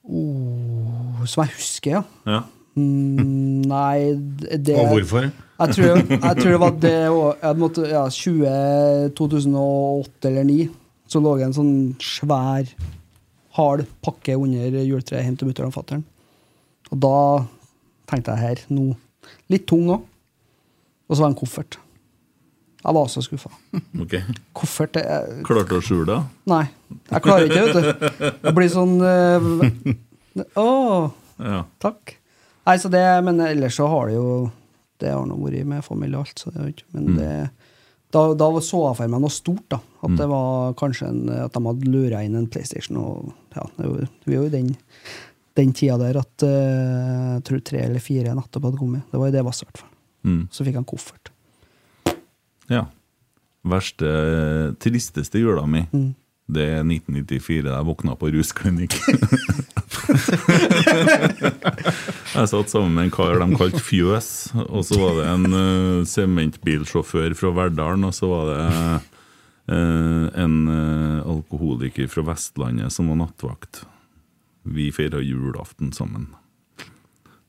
Oh, 0.05 1.23
som 1.25 1.45
jeg 1.45 1.53
husker, 1.55 1.91
ja. 1.97 2.01
Ja. 2.29 2.41
Mm, 2.75 3.61
nei, 3.69 4.11
det 4.59 4.75
Og 4.81 4.89
hvorfor? 4.91 5.29
Jeg 5.55 5.75
tror, 5.77 6.01
jeg 6.11 6.35
tror 6.41 6.49
det 6.51 6.59
var 6.59 6.73
det 6.83 6.91
jeg 6.99 7.59
måtte, 7.61 7.85
ja, 7.87 8.01
20, 8.11 9.13
2008 9.15 10.27
eller 10.27 10.43
2009. 10.49 10.57
Så 11.07 11.21
lå 11.21 11.35
det 11.37 11.45
en 11.45 11.55
sånn 11.55 11.75
svær, 12.01 12.67
hard 13.55 13.85
pakke 14.03 14.35
under 14.35 14.73
juletreet 14.81 15.23
hjem 15.23 15.37
til 15.39 15.47
mutter'n 15.51 15.69
og 15.69 15.75
fatter'n. 15.77 16.03
Og 16.91 16.99
da 17.05 17.13
tenkte 18.09 18.35
jeg 18.35 18.43
her, 18.49 18.63
nå 18.73 18.91
Litt 19.49 19.63
tung 19.69 19.87
òg. 19.89 20.03
Og 21.05 21.15
så 21.15 21.21
var 21.23 21.29
det 21.31 21.35
en 21.35 21.39
koffert. 21.39 21.77
Jeg 22.85 22.93
var 22.97 23.07
så 23.09 23.21
skuffa. 23.25 23.49
Okay. 24.03 24.21
Koffert 24.57 24.93
det 24.97 25.01
er 25.09 25.39
Klarte 25.45 25.71
du 25.71 25.79
å 25.79 25.85
skjule 25.85 26.05
det? 26.09 26.17
Nei, 26.51 26.63
jeg 27.09 27.23
klarer 27.25 27.47
ikke, 27.47 27.63
vet 27.65 27.73
du. 27.79 28.27
Jeg 28.45 28.53
blir 28.59 28.69
sånn 28.73 28.93
eh, 29.01 29.47
Å, 30.65 30.67
Ja. 31.41 31.63
takk. 31.81 32.17
Nei, 32.65 32.77
så 32.81 32.89
det, 32.89 33.03
Men 33.25 33.41
ellers 33.45 33.77
så 33.77 33.87
har 33.91 34.09
det 34.09 34.17
jo 34.17 34.49
Det 35.01 35.11
har 35.13 35.25
nå 35.29 35.37
vært 35.43 35.69
med 35.69 35.85
familie 35.85 36.17
og 36.17 36.25
alt, 36.25 36.41
så 36.41 36.51
det 36.51 36.59
er 36.59 36.67
jo 36.67 36.73
ikke 36.73 36.97
Men 36.97 37.19
det, 37.19 37.31
da, 38.15 38.25
da 38.39 38.49
så 38.63 38.81
jeg 38.87 38.97
for 38.97 39.11
meg 39.11 39.23
noe 39.25 39.33
stort, 39.33 39.65
da. 39.73 39.79
At 40.07 40.13
det 40.15 40.27
var 40.31 40.75
kanskje 40.79 41.07
en, 41.09 41.23
at 41.35 41.55
de 41.55 41.61
hadde 41.65 41.89
lura 41.91 42.21
inn 42.23 42.37
en 42.39 42.45
PlayStation. 42.47 42.99
og 43.01 43.33
ja, 43.57 43.65
det 43.75 43.89
var 43.89 44.05
jo, 44.31 44.45
den, 44.53 44.69
den 45.59 45.73
tida 45.75 45.97
der 45.99 46.21
at 46.21 46.45
uh, 46.45 47.33
jeg 47.33 47.43
tror 47.49 47.63
tre 47.67 47.81
eller 47.83 48.03
fire 48.03 48.35
nettopp 48.37 48.69
hadde 48.69 48.79
kommet. 48.79 49.03
Det 49.11 49.19
var 49.19 49.27
jo 49.31 49.35
det 49.35 49.43
var 49.43 49.57
i 49.57 49.67
hvert 49.67 49.81
fall. 49.81 49.91
Mm. 50.31 50.39
Så 50.53 50.67
fikk 50.67 50.79
han 50.79 50.87
koffert. 50.87 51.33
ja. 52.71 52.85
Verste, 53.65 54.09
tristeste 54.77 55.41
jula 55.41 55.63
mi, 55.65 55.81
det 56.45 56.61
er 56.75 56.83
1994, 56.85 57.63
da 57.65 57.79
jeg 57.79 57.87
våkna 57.87 58.13
på 58.21 58.29
rusklinikk. 58.35 58.93
jeg 62.35 62.51
satt 62.51 62.69
sammen 62.69 62.93
med 62.93 63.07
en 63.07 63.13
kar 63.13 63.39
de 63.41 63.47
kalte 63.57 63.81
Fjøs, 63.81 64.29
og 64.67 64.85
så 64.85 64.99
var 64.99 65.17
det 65.17 65.25
en 65.31 65.47
uh, 65.49 66.05
sementbilsjåfør 66.05 67.33
fra 67.39 67.49
Verdalen, 67.63 68.05
og 68.05 68.13
så 68.13 68.29
var 68.29 68.51
det 68.51 68.61
uh, 69.73 70.29
en 70.43 70.55
uh, 70.69 71.25
alkoholiker 71.33 72.11
fra 72.13 72.27
Vestlandet 72.29 72.93
som 72.93 73.09
var 73.09 73.23
nattvakt. 73.23 73.81
Vi 74.69 74.91
feira 74.93 75.21
julaften 75.21 75.93
sammen. 75.93 76.29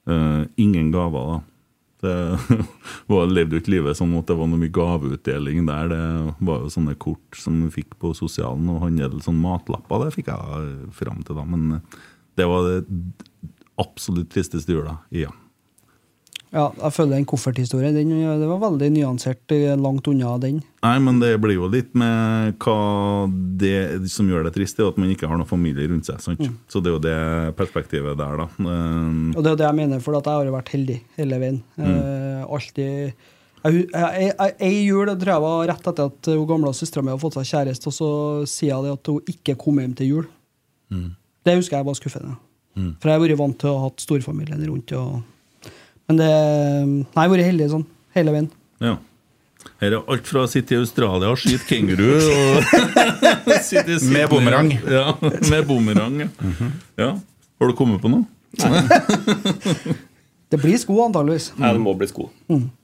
Ingen 0.07 0.93
gaver, 0.95 1.25
da. 1.33 1.56
Det 2.07 2.59
var, 3.13 3.31
levde 3.31 3.59
jo 3.59 3.63
ikke 3.63 3.75
livet 3.77 3.99
sånn 3.99 4.15
at 4.19 4.29
det 4.31 4.39
var 4.39 4.51
noe 4.51 4.63
mye 4.63 4.75
gaveutdeling 4.75 5.67
der. 5.69 5.93
Det 5.93 6.03
var 6.49 6.65
jo 6.65 6.73
sånne 6.73 6.97
kort 7.03 7.41
som 7.41 7.59
vi 7.65 7.73
fikk 7.81 7.97
på 8.03 8.13
sosialen, 8.17 8.69
og 8.73 8.85
handel 8.87 9.19
sånn 9.25 9.41
matlapper. 9.43 10.07
Det 10.07 10.17
fikk 10.19 10.31
jeg 10.33 10.93
fram 10.97 11.25
til 11.27 11.39
da. 11.39 11.47
Men 11.49 11.81
det 12.37 12.47
var 12.51 12.69
det 12.69 12.79
absolutt 13.81 14.31
tristeste 14.33 14.73
jula. 14.73 14.99
Ja. 15.15 15.33
Ja, 16.57 16.71
jeg 16.81 16.95
føler 16.97 17.19
den 17.19 17.27
kofferthistorie. 17.29 17.91
den, 17.93 18.15
det 18.41 18.47
var 18.49 18.61
veldig 18.63 18.87
nyansert 18.95 19.53
eh, 19.53 19.75
langt 19.77 20.07
unna 20.09 20.31
den. 20.41 20.63
Nei, 20.87 20.95
men 21.05 21.19
det 21.21 21.35
blir 21.43 21.59
jo 21.59 21.69
litt 21.69 21.91
med 21.99 22.55
hva 22.65 22.77
det 23.61 24.09
som 24.09 24.29
gjør 24.31 24.47
det 24.49 24.55
trist, 24.55 24.79
er 24.81 24.89
at 24.89 24.97
man 24.97 25.11
ikke 25.13 25.29
har 25.29 25.37
noen 25.37 25.51
familie 25.51 25.85
rundt 25.91 26.09
seg. 26.09 26.23
Sant? 26.25 26.41
Så 26.73 26.81
det 26.81 26.89
er 26.89 26.97
jo 26.97 27.03
det 27.05 27.17
perspektivet 27.59 28.17
der, 28.17 28.41
da. 28.41 28.47
Um. 28.57 29.35
Og 29.37 29.43
det 29.43 29.51
er 29.51 29.57
jo 29.57 29.61
det 29.61 29.69
jeg 29.69 29.79
mener, 29.83 30.01
for 30.01 30.17
at 30.17 30.31
jeg 30.31 30.41
har 30.41 30.49
jo 30.49 30.57
vært 30.57 30.73
heldig 30.79 30.99
hele 31.21 31.41
veien. 31.45 31.61
Alltid 32.47 33.13
hu- 33.67 33.87
jeg, 33.93 34.31
jeg, 34.31 34.57
Ei 34.63 34.73
jul 34.87 35.11
tror 35.13 35.33
jeg 35.35 35.45
var 35.45 35.69
rett 35.75 35.89
etter 35.93 36.09
at 36.13 36.33
hun 36.33 36.49
gamle 36.49 36.73
søstera 36.77 37.03
mi 37.05 37.13
hadde 37.13 37.25
fått 37.27 37.37
seg 37.41 37.49
kjæreste, 37.53 37.91
og 37.93 37.97
så 38.01 38.11
sier 38.49 38.73
jeg 38.87 38.97
at 38.97 39.13
hun 39.13 39.33
ikke 39.37 39.57
kom 39.61 39.81
hjem 39.83 39.95
til 39.99 40.13
jul. 40.15 40.27
Det 41.47 41.55
husker 41.61 41.81
jeg 41.81 41.87
var 41.93 41.99
skuffende. 41.99 42.37
For 43.01 43.09
jeg 43.11 43.17
har 43.19 43.25
vært 43.29 43.41
vant 43.41 43.57
til 43.61 43.71
å 43.73 43.79
ha 43.81 43.87
hatt 43.89 44.03
storfamilien 44.05 44.65
rundt. 44.69 44.93
Og, 44.99 45.21
men 46.07 46.21
det 46.21 46.31
Nei, 46.31 47.03
jeg 47.03 47.21
har 47.21 47.33
vært 47.35 47.49
heldig 47.51 47.69
sånn 47.73 47.87
hele 48.17 48.35
veien. 48.35 48.49
Ja. 48.85 48.97
Her 49.83 49.93
er 49.99 50.11
alt 50.13 50.29
fra 50.31 50.45
å 50.47 50.49
sitte 50.51 50.77
i 50.77 50.81
Australia 50.81 51.33
og 51.33 51.41
skyte 51.43 51.67
kenguru 51.69 52.13
og 52.17 52.63
sitte 53.69 53.97
i 53.97 54.11
Med 54.15 54.31
bumerang. 54.33 54.71
Ja, 54.87 55.17
med 55.21 55.67
bumerang. 55.69 56.21
Ja. 56.23 56.29
ja. 57.03 57.11
Har 57.61 57.73
du 57.73 57.77
kommet 57.77 58.03
på 58.05 58.13
noe? 58.13 58.25
Det 60.47 60.61
blir 60.63 60.77
sko, 60.79 60.95
antageligvis. 61.03 61.49
Nei, 61.59 61.73
det 61.75 61.81
må 61.83 61.91
bli 61.99 62.07
sko. 62.07 62.29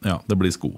Ja, 0.02 0.16
det 0.26 0.34
blir 0.34 0.50
sko. 0.50 0.72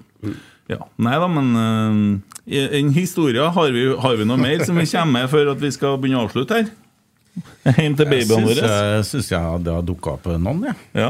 Ja. 0.69 0.83
Nei 1.01 1.15
da, 1.17 1.29
men 1.33 1.47
uh, 1.57 2.59
en 2.77 2.91
historie 2.93 3.41
har 3.55 3.73
vi, 3.73 3.87
har 4.03 4.19
vi 4.19 4.27
noe 4.29 4.37
mer 4.37 4.61
som 4.67 4.77
vi 4.77 4.85
kommer 4.91 5.23
med 5.23 5.31
før 5.31 5.49
at 5.55 5.63
vi 5.63 5.71
skal 5.73 5.97
begynne 6.01 6.21
å 6.21 6.27
avslutte 6.27 6.59
her? 6.59 6.69
Hjem 7.79 7.97
til 7.97 8.07
babyene 8.07 8.45
våre. 8.45 8.69
jeg, 8.69 9.07
synes 9.09 9.31
jeg 9.33 9.65
det 9.65 9.73
har 9.73 9.87
dukka 9.89 10.13
opp 10.13 10.29
noen, 10.37 10.61
jeg. 10.69 10.77
Ja. 10.93 11.09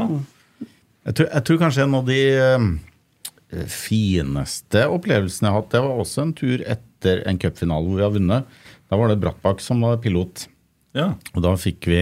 Jeg 1.06 1.14
tror, 1.14 1.28
jeg 1.30 1.46
tror 1.46 1.58
kanskje 1.60 1.84
en 1.86 1.94
av 1.94 2.08
de 2.08 2.20
eh, 2.34 3.66
fineste 3.70 4.82
opplevelsene 4.90 5.46
jeg 5.46 5.54
har 5.54 5.60
hatt, 5.60 5.70
det 5.74 5.82
var 5.84 6.00
også 6.02 6.24
en 6.24 6.34
tur 6.34 6.64
etter 6.66 7.22
en 7.30 7.38
cupfinale 7.38 7.86
hvor 7.86 8.00
vi 8.00 8.06
har 8.06 8.16
vunnet. 8.16 8.56
Da 8.90 8.98
var 8.98 9.12
det 9.12 9.20
Brattbakk 9.22 9.62
som 9.62 9.84
var 9.86 10.00
pilot. 10.02 10.48
ja. 10.98 11.12
Og 11.34 11.44
da 11.44 11.54
fikk 11.60 11.86
vi 11.90 12.00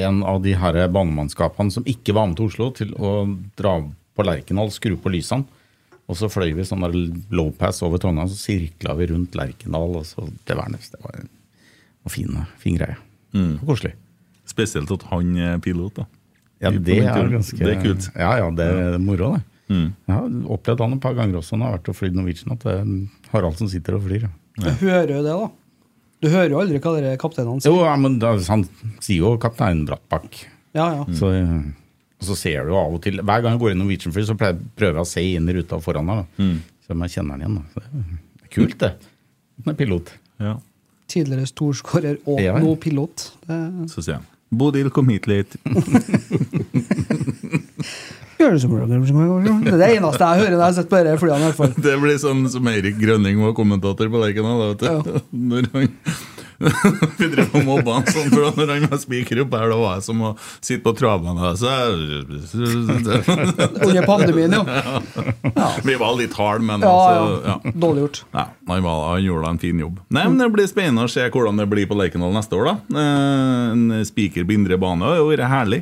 en 0.00 0.20
av 0.22 0.42
de 0.42 0.54
her 0.54 0.76
banemannskapene 0.90 1.72
som 1.74 1.86
ikke 1.86 2.14
var 2.14 2.28
med 2.30 2.38
til 2.38 2.50
Oslo, 2.50 2.70
til 2.74 2.92
å 2.94 3.24
dra 3.58 3.78
på 4.14 4.26
Lerkendal, 4.26 4.70
skru 4.74 4.94
på 4.98 5.10
lysene. 5.14 5.46
Og 6.10 6.18
så 6.18 6.26
fløy 6.30 6.52
vi 6.56 6.66
sånn 6.66 6.82
der 6.82 6.94
low 7.30 7.52
pass 7.54 7.82
over 7.86 8.00
Trondheim, 8.02 8.30
så 8.30 8.38
sirkla 8.38 8.96
vi 8.98 9.10
rundt 9.12 9.36
Lerkendal. 9.38 9.98
Og 10.00 10.06
så 10.06 10.26
det 10.46 10.56
var, 10.58 10.70
det 10.70 11.02
var 11.02 11.18
en 11.22 11.30
fin, 12.10 12.38
fin 12.58 12.78
greie. 12.78 12.98
Og 13.60 13.70
koselig. 13.70 13.94
Spesielt 14.50 14.90
at 14.90 15.06
han 15.12 15.36
er 15.38 15.60
pilot, 15.62 16.00
da. 16.02 16.06
Ja, 16.60 16.70
det 16.70 16.98
er 17.00 17.28
ganske 17.32 17.56
Det 17.58 17.70
er 17.76 17.80
kult. 17.82 18.10
Ja, 18.16 18.32
ja, 18.42 18.50
det 18.50 18.66
er 18.68 18.98
moro, 19.00 19.32
det. 19.36 19.42
Jeg 19.70 19.92
har 20.16 20.24
opplevd 20.50 20.80
han 20.82 20.92
et 20.96 21.00
par 21.00 21.14
ganger 21.14 21.38
også 21.38 21.54
når 21.56 21.62
jeg 21.62 21.70
har 21.70 21.78
vært 21.78 21.88
og 21.92 21.96
flydd 21.96 22.16
Norwegian, 22.18 22.52
at 22.56 22.64
det 22.66 22.72
er 22.74 23.30
Harald 23.32 23.56
som 23.60 23.68
sitter 23.70 23.94
og 23.96 24.02
flyr. 24.08 24.24
ja. 24.26 24.30
Du 24.60 24.86
hører 24.86 25.12
jo 25.14 25.22
det, 25.22 25.34
da. 25.38 25.50
Du 26.20 26.28
hører 26.28 26.50
jo 26.50 26.58
aldri 26.60 26.80
hva 26.82 26.94
dere 27.00 27.16
kapteinene 27.22 27.62
sier. 27.62 27.72
Jo, 27.72 27.84
ja, 27.86 27.94
men 27.96 28.18
da, 28.20 28.32
han 28.50 28.64
sier 29.00 29.22
jo 29.22 29.30
kaptein 29.40 29.86
Brattbakk. 29.88 30.40
Ja, 30.76 30.88
ja. 30.98 31.04
Så, 31.16 31.30
eh, 31.32 31.54
og 32.20 32.26
så 32.28 32.36
ser 32.36 32.66
du 32.66 32.74
jo 32.74 32.76
av 32.82 32.92
og 32.98 33.00
til 33.06 33.22
Hver 33.22 33.40
gang 33.46 33.54
jeg 33.56 33.60
går 33.62 33.72
i 33.72 33.78
Norwegian 33.78 34.12
Fly, 34.12 34.26
så 34.28 34.34
pleier- 34.36 34.58
prøver 34.76 34.98
jeg 35.00 35.06
å 35.06 35.08
se 35.08 35.22
inn 35.36 35.48
i 35.48 35.54
ruta 35.56 35.78
foran 35.80 36.10
her. 36.12 36.26
Mm. 36.36 36.58
Så 36.84 36.92
om 36.92 37.06
jeg 37.06 37.14
kjenner 37.14 37.38
den 37.38 37.46
igjen. 37.46 37.62
Da. 37.72 37.80
Det 38.42 38.44
er 38.44 38.52
kult, 38.58 38.76
det. 38.82 38.92
Han 39.64 39.72
er 39.72 39.78
pilot. 39.78 40.12
Ja. 40.40 40.56
Tidligere 41.10 41.46
storskårer 41.48 42.18
og 42.26 42.38
Ja, 42.42 42.52
ja. 42.52 42.58
nå 42.60 42.74
pilot. 42.78 43.30
Det 43.46 43.62
Så 43.94 44.02
sier 44.04 44.18
han 44.20 44.26
Bodil, 44.50 44.90
kom 44.90 45.12
hit 45.12 45.28
litt. 45.30 45.54
gjør 48.40 48.56
det 48.56 48.62
som 48.62 48.74
Det 48.74 49.72
er 49.72 49.80
det 49.80 49.88
eneste 49.96 50.26
jeg 50.26 50.42
hører 50.42 50.56
når 50.56 50.64
jeg 50.64 50.76
sitter 50.78 50.90
på 50.90 51.00
disse 51.04 51.20
flyene. 51.20 51.40
i 51.40 51.48
hvert 51.48 51.58
fall. 51.58 51.72
Det 51.84 51.96
blir 52.02 52.20
sånn 52.22 52.42
som 52.52 52.70
Eirik 52.72 52.96
Grønning 53.00 53.40
var 53.44 53.54
kommentator 53.56 54.10
på 54.10 54.22
Lerkena. 54.22 54.52
Når 55.50 55.68
han 55.74 55.88
Vi 57.20 57.26
drev 57.32 57.54
og 57.56 57.62
mobba 57.64 57.94
han 57.96 58.04
sånn, 58.12 58.28
for 58.32 58.40
når 58.58 58.68
han 58.74 58.82
var 58.90 58.98
spiker 59.00 59.38
oppe 59.46 59.56
her, 59.62 59.70
da 59.72 59.76
var 59.80 59.94
jeg 59.96 60.04
som 60.10 60.18
å 60.28 60.30
sitte 60.60 60.82
på 60.84 60.92
travbanen. 60.98 61.40
Under 63.86 64.04
pandemien, 64.08 64.52
jo. 64.58 64.62
Vi 65.86 65.94
var 66.00 66.12
litt 66.18 66.34
harde, 66.36 66.64
men 66.68 66.84
Ja, 66.84 66.92
altså, 66.92 67.40
ja. 67.48 67.54
ja. 67.64 67.72
Dårlig 67.86 68.00
gjort. 68.04 68.18
Ja, 68.36 68.44
han, 68.74 68.84
var, 68.84 68.96
han 69.14 69.24
gjorde 69.24 69.54
en 69.54 69.62
fin 69.62 69.80
jobb. 69.80 69.96
Nei, 70.12 70.26
men 70.28 70.36
Det 70.42 70.50
blir 70.58 70.68
spennende 70.70 71.06
å 71.08 71.12
se 71.12 71.24
hvordan 71.32 71.56
det 71.62 71.68
blir 71.72 71.88
på 71.88 71.96
Lerkendal 71.98 72.32
neste 72.36 72.54
år. 72.60 72.64
da 72.68 72.74
eh, 73.00 73.72
En 73.72 73.82
spiker 74.08 74.44
på 74.48 74.52
indre 74.58 74.76
bane 74.80 75.04
har 75.08 75.16
jo 75.22 75.30
vært 75.32 75.48
herlig. 75.50 75.80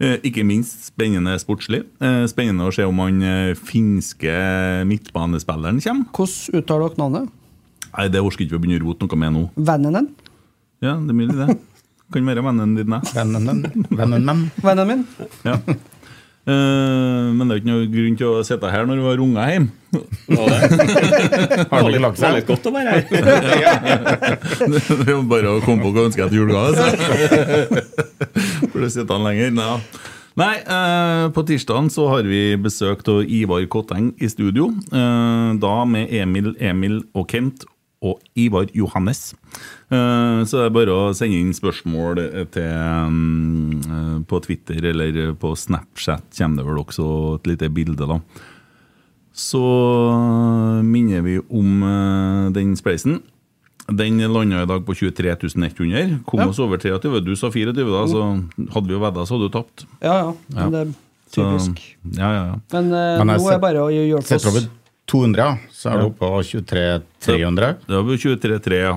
Eh, 0.00 0.16
ikke 0.30 0.44
minst 0.46 0.86
spennende 0.92 1.34
sportslig. 1.42 1.82
Eh, 2.00 2.22
spennende 2.30 2.68
å 2.70 2.74
se 2.74 2.84
om 2.86 2.98
han 3.02 3.18
finske 3.58 4.34
midtbanespilleren 4.88 5.82
kommer. 5.82 6.06
Hvordan 6.14 6.62
uttaler 6.62 6.86
dere 6.88 7.00
navnet? 7.02 7.26
Nei, 7.90 8.06
Det 8.08 8.20
orker 8.22 8.44
ikke 8.44 8.54
vi 8.54 8.58
å 8.60 8.62
begynne 8.62 8.84
å 8.84 8.86
rote 8.86 9.02
noe 9.06 9.16
med 9.18 9.32
nå. 9.34 9.40
Vennen 9.58 9.96
din? 9.98 10.08
Ja, 10.80 10.94
det 10.96 11.12
er 11.12 11.16
mulig, 11.18 11.36
det. 11.36 11.58
Kan 12.10 12.26
være 12.26 12.42
vennen 12.42 12.72
din, 12.78 12.90
jeg. 12.96 13.14
Vennen 13.14 13.44
min. 13.46 13.86
Vennen 13.94 14.24
min. 14.28 14.44
Vennen 14.64 14.88
min? 14.88 15.02
Ja. 15.46 15.58
Uh, 16.50 17.28
men 17.36 17.44
det 17.44 17.52
er 17.52 17.58
ikke 17.60 17.68
noe 17.68 17.88
grunn 17.92 18.14
til 18.18 18.30
å 18.32 18.40
sitte 18.48 18.70
her 18.72 18.86
når 18.88 18.96
du 18.98 19.04
har 19.06 19.20
unger 19.22 19.50
hjemme. 19.52 19.68
Har 21.70 21.82
han 21.82 21.90
ikke 21.90 22.00
lagt 22.00 22.16
Det 22.16 22.24
var 22.24 22.30
seg? 22.30 22.38
litt 22.38 22.48
godt 22.48 22.66
å 22.66 22.72
være 22.74 22.94
her. 22.96 23.02
Det 24.72 25.04
er 25.04 25.12
jo 25.12 25.20
bare 25.30 25.52
å 25.52 25.60
komme 25.66 25.84
på 25.84 25.92
hva 25.94 26.06
ønsker 26.08 26.24
etter 26.26 26.38
julegave. 26.40 26.70
så. 26.74 26.86
For 28.72 28.78
det 28.86 28.90
sitter 28.96 29.12
han 29.18 29.26
lenger. 29.28 29.52
Nei, 29.60 29.68
Nei 30.40 30.54
uh, 30.64 31.26
på 31.36 31.44
tirsdagen 31.46 31.90
så 31.92 32.08
har 32.14 32.24
vi 32.26 32.42
besøk 32.64 33.04
av 33.12 33.20
Ivar 33.28 33.62
Kotteng 33.70 34.14
i 34.18 34.32
studio. 34.32 34.70
Uh, 34.90 35.52
da 35.60 35.76
med 35.86 36.08
Emil, 36.24 36.54
Emil 36.58 37.02
og 37.12 37.28
Kent 37.30 37.68
og 38.02 38.20
Ivar 38.34 38.66
Johannes. 38.72 39.34
Eh, 39.92 40.40
så 40.48 40.56
det 40.56 40.66
er 40.70 40.76
bare 40.76 40.94
å 40.94 41.10
sende 41.16 41.36
inn 41.40 41.52
spørsmål 41.52 42.20
til 42.54 42.70
mm, 43.12 44.22
på 44.30 44.40
Twitter 44.46 44.86
eller 44.92 45.34
på 45.40 45.50
Snapchat 45.56 46.30
kommer 46.38 46.62
det 46.62 46.68
vel 46.70 46.80
også 46.84 47.08
et 47.40 47.50
lite 47.52 47.68
bilde, 47.76 48.08
da. 48.08 48.20
Så 49.36 49.60
minner 50.84 51.22
vi 51.24 51.36
om 51.48 51.82
eh, 51.86 52.48
den 52.56 52.72
spleisen. 52.78 53.20
Den 53.90 54.20
landa 54.30 54.62
i 54.62 54.68
dag 54.70 54.84
på 54.86 54.94
23 54.94 55.32
100. 55.34 56.20
Kom 56.26 56.40
Ja. 56.40 56.48
oss 56.48 56.58
over 56.62 56.78
23. 56.78 57.20
Du 57.26 57.34
sa 57.36 57.50
24, 57.50 57.72
da, 57.74 58.04
så 58.06 58.22
hadde 58.74 58.86
vi 58.86 58.94
jo 58.94 59.00
vedda, 59.02 59.24
så 59.26 59.34
hadde 59.36 59.48
du 59.48 59.54
tapt. 59.56 59.84
Ja, 60.00 60.14
ja. 60.22 60.34
Men 60.54 60.70
det 60.72 60.80
er 60.80 60.92
Så, 61.30 61.42
typisk. 61.46 61.80
ja, 62.16 62.28
ja, 62.32 62.44
ja. 62.46 62.56
Men, 62.72 62.92
eh, 62.92 63.18
Men 63.18 63.26
nå 63.36 63.48
er 63.48 63.52
det 63.58 63.60
bare 63.62 63.82
å 63.82 63.90
gjøre 63.90 64.18
oss 64.18 64.68
200, 65.10 65.58
så 65.74 65.90
er 65.90 66.00
du 66.00 66.08
oppe 66.08 66.22
på 66.22 66.42
23 66.46 66.84
300. 67.26 67.70
Det 67.86 67.98
er 67.98 68.10
23-3, 68.24 68.80
ja. 68.80 68.96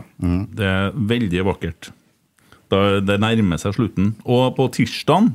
Det 0.53 0.68
er 0.69 0.98
veldig 1.14 1.45
vakkert. 1.49 1.90
Da, 2.72 2.81
det 3.06 3.19
nærmer 3.22 3.61
seg 3.61 3.76
slutten. 3.77 4.14
Og 4.26 4.53
på 4.57 4.69
tirsdagen 4.73 5.34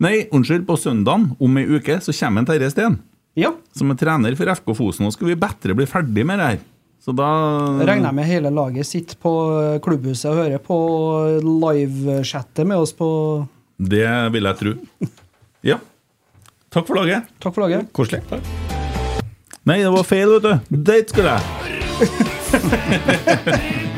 Nei, 0.00 0.22
unnskyld, 0.32 0.62
på 0.64 0.78
søndagen 0.80 1.26
om 1.36 1.58
ei 1.60 1.66
uke 1.68 1.98
så 2.00 2.14
kommer 2.16 2.40
en 2.40 2.46
Terje 2.48 2.70
Steen. 2.72 2.94
Ja. 3.36 3.50
Som 3.76 3.92
er 3.92 3.98
trener 4.00 4.36
for 4.38 4.48
FK 4.48 4.72
Fosen. 4.78 5.04
Nå 5.04 5.12
skal 5.12 5.28
vi 5.28 5.36
bedre 5.36 5.76
bli 5.76 5.84
ferdig 5.88 6.24
med 6.24 6.40
det 6.40 6.46
her. 6.54 6.62
Så 7.04 7.12
da 7.16 7.28
Regner 7.84 8.08
jeg 8.08 8.16
med 8.16 8.28
hele 8.28 8.52
laget 8.52 8.88
sitter 8.88 9.20
på 9.20 9.32
klubbhuset 9.84 10.32
og 10.32 10.40
hører 10.40 10.64
på 10.64 10.80
livechattet 11.44 12.68
med 12.68 12.80
oss 12.80 12.92
på 12.96 13.08
Det 13.76 14.08
vil 14.32 14.50
jeg 14.50 14.60
tro. 14.64 14.76
Ja. 15.60 15.80
Takk 16.72 16.88
for 16.88 16.96
laget. 17.00 17.28
Takk 17.40 17.56
for 17.56 17.68
laget. 17.68 17.92
Koselig. 17.92 18.79
Nei, 19.70 19.84
det 19.84 19.90
var 19.94 20.02
feil, 20.02 20.32
vet 20.34 20.42
du. 20.42 20.76
Date 20.90 21.08
skulle 21.12 21.30
jeg. 21.30 21.42